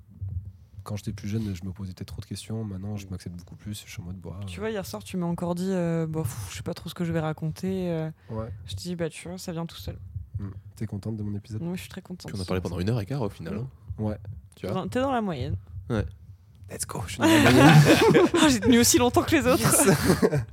quand 0.83 0.97
j'étais 0.97 1.13
plus 1.13 1.29
jeune, 1.29 1.55
je 1.55 1.65
me 1.65 1.71
posais 1.73 1.93
peut-être 1.93 2.09
trop 2.09 2.21
de 2.21 2.27
questions, 2.27 2.65
maintenant, 2.65 2.97
je 2.97 3.07
m'accepte 3.07 3.37
beaucoup 3.37 3.55
plus, 3.55 3.85
je 3.87 3.91
suis 3.93 4.03
en 4.03 4.07
mode, 4.07 4.17
bah. 4.21 4.41
Tu 4.49 4.59
vois, 4.59 4.71
hier 4.71 4.85
soir, 4.85 5.05
tu 5.05 5.17
m'as 5.17 5.27
encore 5.27 5.55
dit, 5.55 5.71
euh, 5.71 6.09
bon, 6.09 6.23
pff, 6.23 6.49
je 6.51 6.57
sais 6.57 6.63
pas 6.65 6.75
trop 6.75 6.89
ce 6.89 6.95
que 6.95 7.05
je 7.05 7.13
vais 7.13 7.21
raconter. 7.21 7.89
euh. 7.93 8.11
ouais. 8.31 8.53
je 8.67 8.75
te 8.75 8.81
dis, 8.81 8.97
bah, 8.97 9.09
tu 9.09 9.29
vois, 9.29 9.39
ça 9.39 9.53
vient 9.53 9.65
tout 9.65 9.77
seul. 9.77 9.97
Mm. 10.41 10.49
T'es 10.75 10.87
contente 10.87 11.17
de 11.17 11.23
mon 11.23 11.37
épisode? 11.37 11.63
Moi, 11.63 11.77
je 11.77 11.83
suis 11.83 11.89
très 11.91 12.03
contente. 12.03 12.27
Puis 12.33 12.37
on 12.37 12.43
a 12.43 12.45
parlé 12.45 12.61
pendant 12.61 12.81
une 12.81 12.91
heure 12.91 13.01
et 13.01 13.07
quart 13.07 13.23
au 13.23 13.29
final. 13.29 13.59
hein. 13.59 13.69
Ouais. 13.99 14.17
Tu 14.57 14.67
vois 14.67 14.87
T'es 14.91 15.01
dans 15.01 15.13
la 15.13 15.21
moyenne. 15.23 15.57
Let's 16.71 16.87
go, 16.87 17.03
je 17.07 17.13
suis 17.13 17.19
dans 17.21 17.27
la 17.27 17.41
moyenne. 17.51 18.29
Ah, 18.41 18.49
J'ai 18.49 18.61
tenu 18.61 18.79
aussi 18.79 18.99
longtemps 18.99 19.23
que 19.23 19.35
les 19.37 19.47
autres. 19.47 19.63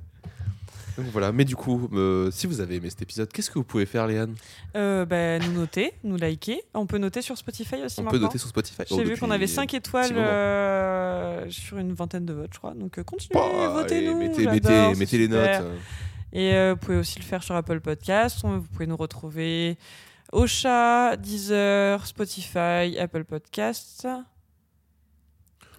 Donc 0.98 1.08
voilà, 1.14 1.32
mais 1.32 1.46
du 1.46 1.56
coup, 1.56 1.88
euh, 1.94 2.30
si 2.30 2.46
vous 2.46 2.60
avez 2.60 2.76
aimé 2.76 2.90
cet 2.90 3.02
épisode, 3.02 3.32
qu'est-ce 3.32 3.50
que 3.50 3.58
vous 3.58 3.64
pouvez 3.64 3.86
faire, 3.86 4.06
Léane? 4.06 4.36
Euh, 4.76 5.06
bah, 5.06 5.40
nous 5.40 5.54
noter, 5.54 5.94
nous 6.04 6.18
liker. 6.18 6.62
On 6.74 6.88
peut 6.88 6.98
noter 6.98 7.22
sur 7.22 7.38
Spotify 7.38 7.76
aussi 7.86 8.02
On 8.02 8.04
maintenant. 8.04 8.20
peut 8.20 8.24
noter 8.26 8.38
sur 8.38 8.50
Spotify. 8.50 8.82
J'ai 8.90 8.96
Oh, 8.96 9.04
vu 9.06 9.16
qu'on 9.18 9.32
avait 9.32 9.48
5 9.48 9.74
étoiles 9.76 10.12
euh, 10.18 11.46
sur 11.50 11.78
une 11.78 11.94
vingtaine 11.94 12.26
de 12.26 12.34
votes, 12.34 12.50
je 12.54 12.58
crois. 12.58 12.74
Donc 12.74 13.00
euh, 13.00 13.04
continuez, 13.06 13.40
Bah, 13.40 13.70
votez-nous. 13.70 14.20
et 14.22 14.28
mettez, 14.98 15.18
les 15.18 15.28
notes. 15.30 15.64
Et 16.34 16.54
euh, 16.54 16.74
vous 16.74 16.86
pouvez 16.86 16.98
aussi 16.98 17.18
le 17.18 17.24
faire 17.24 17.44
sur 17.44 17.56
Apple 17.56 17.80
Podcast. 17.80 18.40
Vous 18.44 18.62
pouvez 18.64 18.86
nous 18.88 18.98
retrouver 18.98 19.78
Ocha, 20.32 21.16
Deezer, 21.18 22.06
Spotify, 22.06 22.98
Apple 23.00 23.24
Podcast, 23.24 24.08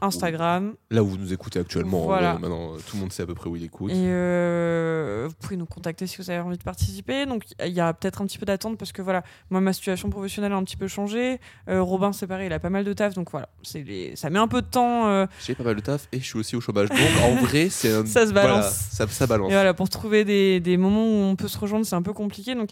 Instagram. 0.03 0.75
Là 0.91 1.03
où 1.05 1.07
vous 1.09 1.19
nous 1.19 1.33
écoutez 1.33 1.61
actuellement, 1.61 2.01
Voilà. 2.05 2.35
euh, 2.35 2.39
maintenant, 2.39 2.73
euh, 2.75 2.79
tout 2.79 2.97
le 2.97 3.01
monde 3.03 3.13
sait 3.13 3.23
à 3.23 3.27
peu 3.27 3.35
près 3.35 3.49
où 3.49 3.55
il 3.55 3.63
écoute. 3.63 3.93
Et 3.93 3.95
euh, 3.97 5.27
vous 5.29 5.35
pouvez 5.39 5.57
nous 5.57 5.67
contacter 5.67 6.07
si 6.09 6.17
vous 6.17 6.31
avez 6.31 6.41
envie 6.41 6.57
de 6.59 6.63
participer. 6.65 7.27
Donc 7.27 7.45
il 7.65 7.73
y 7.73 7.81
a 7.81 7.93
peut-être 7.93 8.23
un 8.23 8.27
petit 8.27 8.39
peu 8.39 8.47
d'attente 8.47 8.77
parce 8.79 8.91
que 8.93 9.03
voilà, 9.03 9.23
moi 9.51 9.61
ma 9.61 9.73
situation 9.73 10.09
professionnelle 10.11 10.53
a 10.53 10.57
un 10.57 10.65
petit 10.65 10.79
peu 10.79 10.89
changé. 10.89 11.39
Euh, 11.69 11.83
Robin 11.83 12.13
c'est 12.13 12.27
pareil, 12.27 12.47
il 12.47 12.53
a 12.53 12.59
pas 12.59 12.71
mal 12.71 12.83
de 12.85 12.93
taf, 12.95 13.15
donc 13.15 13.31
voilà, 13.31 13.51
c'est 13.63 13.83
les... 13.83 14.17
ça 14.17 14.31
met 14.31 14.39
un 14.39 14.49
peu 14.49 14.63
de 14.63 14.67
temps. 14.67 15.27
J'ai 15.47 15.55
pas 15.55 15.65
mal 15.65 15.77
de 15.77 15.81
taf 15.81 16.09
et 16.13 16.19
je 16.19 16.25
suis 16.25 16.39
aussi 16.39 16.57
au 16.57 16.61
chômage. 16.63 16.89
Donc 16.89 16.99
en 17.23 17.35
vrai, 17.45 17.69
c'est 17.69 17.93
un. 17.93 18.05
Ça 18.07 18.27
se 18.27 18.33
balance. 18.33 18.57
voilà, 18.59 18.71
ça, 18.71 19.07
ça 19.07 19.27
balance. 19.29 19.51
Et 19.51 19.55
voilà, 19.55 19.75
pour 19.75 19.91
trouver 19.91 20.25
des, 20.25 20.59
des 20.61 20.77
moments 20.79 21.05
où 21.05 21.25
on 21.31 21.37
peut 21.37 21.47
se 21.49 21.59
rejoindre, 21.59 21.85
c'est 21.87 21.95
un 21.97 22.03
peu 22.03 22.15
compliqué. 22.15 22.55
Donc, 22.55 22.71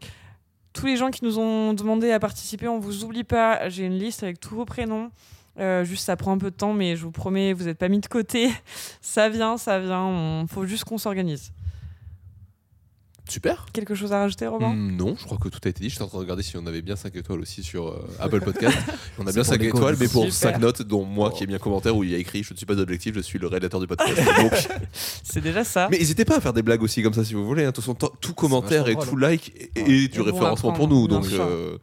tous 0.78 0.86
les 0.86 0.96
gens 0.96 1.10
qui 1.10 1.24
nous 1.24 1.40
ont 1.40 1.74
demandé 1.74 2.12
à 2.12 2.20
participer, 2.20 2.68
on 2.68 2.78
vous 2.78 3.02
oublie 3.02 3.24
pas. 3.24 3.68
J'ai 3.68 3.84
une 3.84 3.98
liste 3.98 4.22
avec 4.22 4.38
tous 4.38 4.54
vos 4.54 4.64
prénoms. 4.64 5.10
Euh, 5.58 5.82
juste, 5.82 6.04
ça 6.04 6.14
prend 6.14 6.30
un 6.30 6.38
peu 6.38 6.52
de 6.52 6.56
temps, 6.56 6.72
mais 6.72 6.94
je 6.94 7.02
vous 7.02 7.10
promets, 7.10 7.52
vous 7.52 7.64
n'êtes 7.64 7.78
pas 7.78 7.88
mis 7.88 7.98
de 7.98 8.06
côté. 8.06 8.48
Ça 9.00 9.28
vient, 9.28 9.56
ça 9.56 9.80
vient. 9.80 10.42
Il 10.42 10.48
faut 10.48 10.66
juste 10.66 10.84
qu'on 10.84 10.98
s'organise. 10.98 11.52
Super. 13.28 13.66
Quelque 13.72 13.94
chose 13.94 14.12
à 14.12 14.20
rajouter, 14.20 14.46
Robin 14.46 14.72
Hmm, 14.74 14.96
non, 14.96 15.14
je 15.18 15.24
crois 15.24 15.38
que 15.38 15.48
tout 15.48 15.60
a 15.64 15.68
été 15.68 15.80
dit. 15.84 15.90
Je 15.90 15.94
suis 15.94 16.02
en 16.02 16.08
train 16.08 16.18
de 16.18 16.22
regarder 16.22 16.42
si 16.42 16.56
on 16.56 16.66
avait 16.66 16.82
bien 16.82 16.96
5 16.96 17.14
étoiles 17.14 17.40
aussi 17.40 17.62
sur 17.62 17.88
euh, 17.88 18.08
Apple 18.18 18.40
Podcast. 18.44 18.76
on 19.18 19.26
a 19.26 19.32
bien 19.32 19.42
pour 19.42 19.44
5 19.52 19.60
l'écho, 19.60 19.76
étoiles, 19.76 19.96
du 19.96 20.02
mais 20.02 20.08
pour 20.08 20.22
Super. 20.24 20.52
5 20.54 20.58
notes, 20.60 20.82
dont 20.82 21.04
moi 21.04 21.30
Oh. 21.32 21.36
qui 21.36 21.44
ai 21.44 21.46
mis 21.46 21.54
un 21.54 21.58
commentaire 21.58 21.94
où 21.96 22.04
il 22.04 22.10
y 22.10 22.14
a 22.14 22.18
écrit 22.18 22.42
Je 22.42 22.52
ne 22.52 22.56
suis 22.56 22.66
pas 22.66 22.78
objectif, 22.78 23.14
je 23.14 23.20
suis 23.20 23.38
le 23.38 23.46
rédacteur 23.46 23.80
du 23.80 23.86
podcast. 23.86 24.18
C'est 25.22 25.40
déjà 25.42 25.64
ça. 25.64 25.88
Mais 25.90 25.98
n'hésitez 25.98 26.24
pas 26.24 26.36
à 26.36 26.40
faire 26.40 26.52
des 26.52 26.62
blagues 26.62 26.82
aussi 26.82 27.02
comme 27.02 27.14
ça 27.14 27.24
si 27.24 27.34
vous 27.34 27.44
voulez. 27.46 27.64
hein. 27.64 27.68
De 27.68 27.72
toute 27.72 27.84
façon, 27.84 27.94
t- 27.94 28.06
tout 28.20 28.34
commentaire 28.34 28.88
et 28.88 28.94
tout 28.96 29.04
drôle, 29.06 29.20
like 29.20 29.52
est, 29.76 29.80
Ouais. 29.82 29.84
du 29.84 30.04
Et 30.04 30.08
bon 30.08 30.22
à 30.22 30.24
référencement 30.32 30.72
pour 30.72 30.88
nous. 30.88 31.06
bien 31.06 31.18
Donc, 31.20 31.26
euh, 31.32 31.76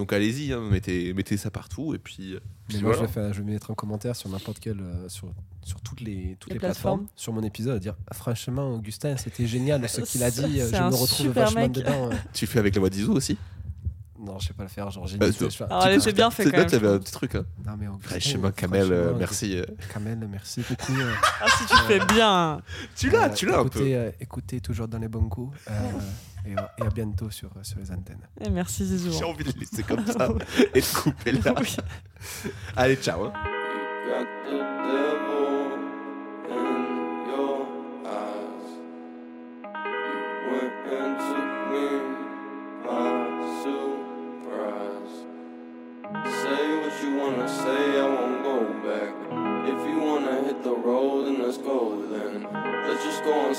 donc 0.00 0.14
allez-y, 0.14 0.50
hein, 0.54 0.62
mettez, 0.70 1.12
mettez 1.12 1.36
ça 1.36 1.50
partout. 1.50 1.94
Et 1.94 1.98
puis, 1.98 2.32
euh, 2.32 2.40
Mais 2.70 2.74
puis 2.76 2.82
moi, 2.82 2.92
voilà. 2.92 3.02
je, 3.02 3.06
vais 3.06 3.12
faire, 3.12 3.32
je 3.34 3.42
vais 3.42 3.52
mettre 3.52 3.70
un 3.70 3.74
commentaire 3.74 4.16
sur 4.16 4.30
n'importe 4.30 4.58
quel, 4.58 4.80
euh, 4.80 5.08
sur, 5.10 5.28
sur 5.62 5.78
toutes 5.82 6.00
les, 6.00 6.38
toutes 6.40 6.48
Les 6.48 6.54
les, 6.54 6.58
plateformes, 6.58 7.00
plateformes. 7.00 7.06
sur 7.16 7.32
mon 7.34 7.42
épisode, 7.42 7.76
à 7.76 7.78
dire 7.78 7.96
ah, 8.10 8.14
franchement, 8.14 8.74
Augustin, 8.74 9.18
c'était 9.18 9.46
génial 9.46 9.86
ce 9.90 10.00
qu'il 10.10 10.22
a 10.22 10.30
dit, 10.30 10.58
euh, 10.58 10.70
je 10.72 10.82
me 10.82 10.94
retrouve 10.94 11.26
vachement 11.28 11.60
mec. 11.60 11.72
dedans. 11.72 12.10
euh. 12.10 12.14
Tu 12.32 12.46
le 12.46 12.50
fais 12.50 12.58
avec 12.60 12.74
la 12.74 12.80
voix 12.80 12.88
d'Iso 12.88 13.12
aussi? 13.12 13.36
Non, 14.22 14.38
je 14.38 14.48
sais 14.48 14.52
pas 14.52 14.64
le 14.64 14.68
faire, 14.68 14.90
genre 14.90 15.06
j'ai 15.06 15.16
Bah, 15.16 15.28
dit, 15.30 15.32
c'est- 15.38 16.12
bien 16.12 16.30
fait 16.30 16.44
C'est 16.44 16.50
quand 16.50 16.58
même. 16.58 16.66
tu 16.68 16.74
avais 16.74 16.88
je 16.88 16.92
un 16.92 16.98
petit 16.98 17.12
truc. 17.12 17.34
Hein. 17.36 17.44
Non, 17.66 17.72
mais 17.78 17.86
Augustin, 17.88 18.08
Franchement, 18.20 18.50
Kamel, 18.54 18.92
euh, 18.92 19.02
franchement, 19.02 19.18
merci. 19.18 19.56
euh. 19.56 19.64
Kamel, 19.92 20.28
merci 20.30 20.62
beaucoup. 20.68 20.92
euh. 21.00 21.12
Ah, 21.40 21.46
si 21.56 21.64
tu 21.66 21.76
fais 21.88 21.98
bien. 22.14 22.60
Tu 22.96 23.08
l'as, 23.10 23.24
Euh, 23.24 23.28
tu 23.34 23.46
l'as 23.46 23.58
un 23.60 23.62
peu. 23.62 23.78
écoutez, 23.78 23.96
euh, 23.96 24.10
écoutez 24.20 24.60
toujours 24.60 24.88
dans 24.88 24.98
les 24.98 25.08
bons 25.08 25.28
coups. 25.28 25.56
euh, 25.70 25.72
et, 26.46 26.52
et 26.52 26.86
à 26.86 26.90
bientôt 26.90 27.30
sur, 27.30 27.50
sur 27.62 27.78
les 27.78 27.90
antennes. 27.92 28.20
Et 28.40 28.50
merci 28.50 28.84
Zizou. 28.84 29.10
J'ai 29.10 29.24
envie 29.24 29.44
de 29.44 29.52
le 29.52 29.60
laisser 29.60 29.82
comme 29.82 30.04
ça 30.06 30.28
et 30.74 30.80
de 30.80 30.86
couper 30.94 31.32
là. 31.32 31.54
Oui. 31.58 31.76
Allez, 32.76 32.96
ciao. 32.96 33.24
hein. 33.24 33.32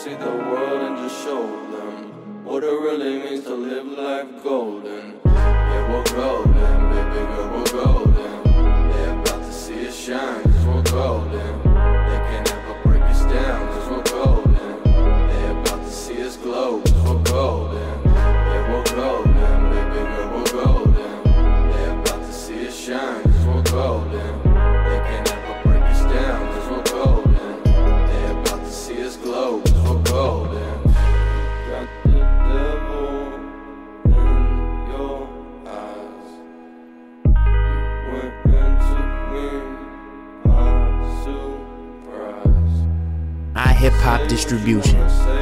See 0.04 0.16
the 0.16 0.26
world 0.26 0.82
and 0.82 0.98
just 0.98 1.24
show 1.24 1.44
them 1.74 2.44
what 2.44 2.64
it 2.64 2.72
really 2.86 3.20
means 3.20 3.44
to 3.44 3.54
live 3.54 3.86
life 3.86 4.44
golden. 4.44 5.14
Yeah, 5.26 5.90
we're 5.92 6.04
golden, 6.16 6.51
hop 44.64 45.41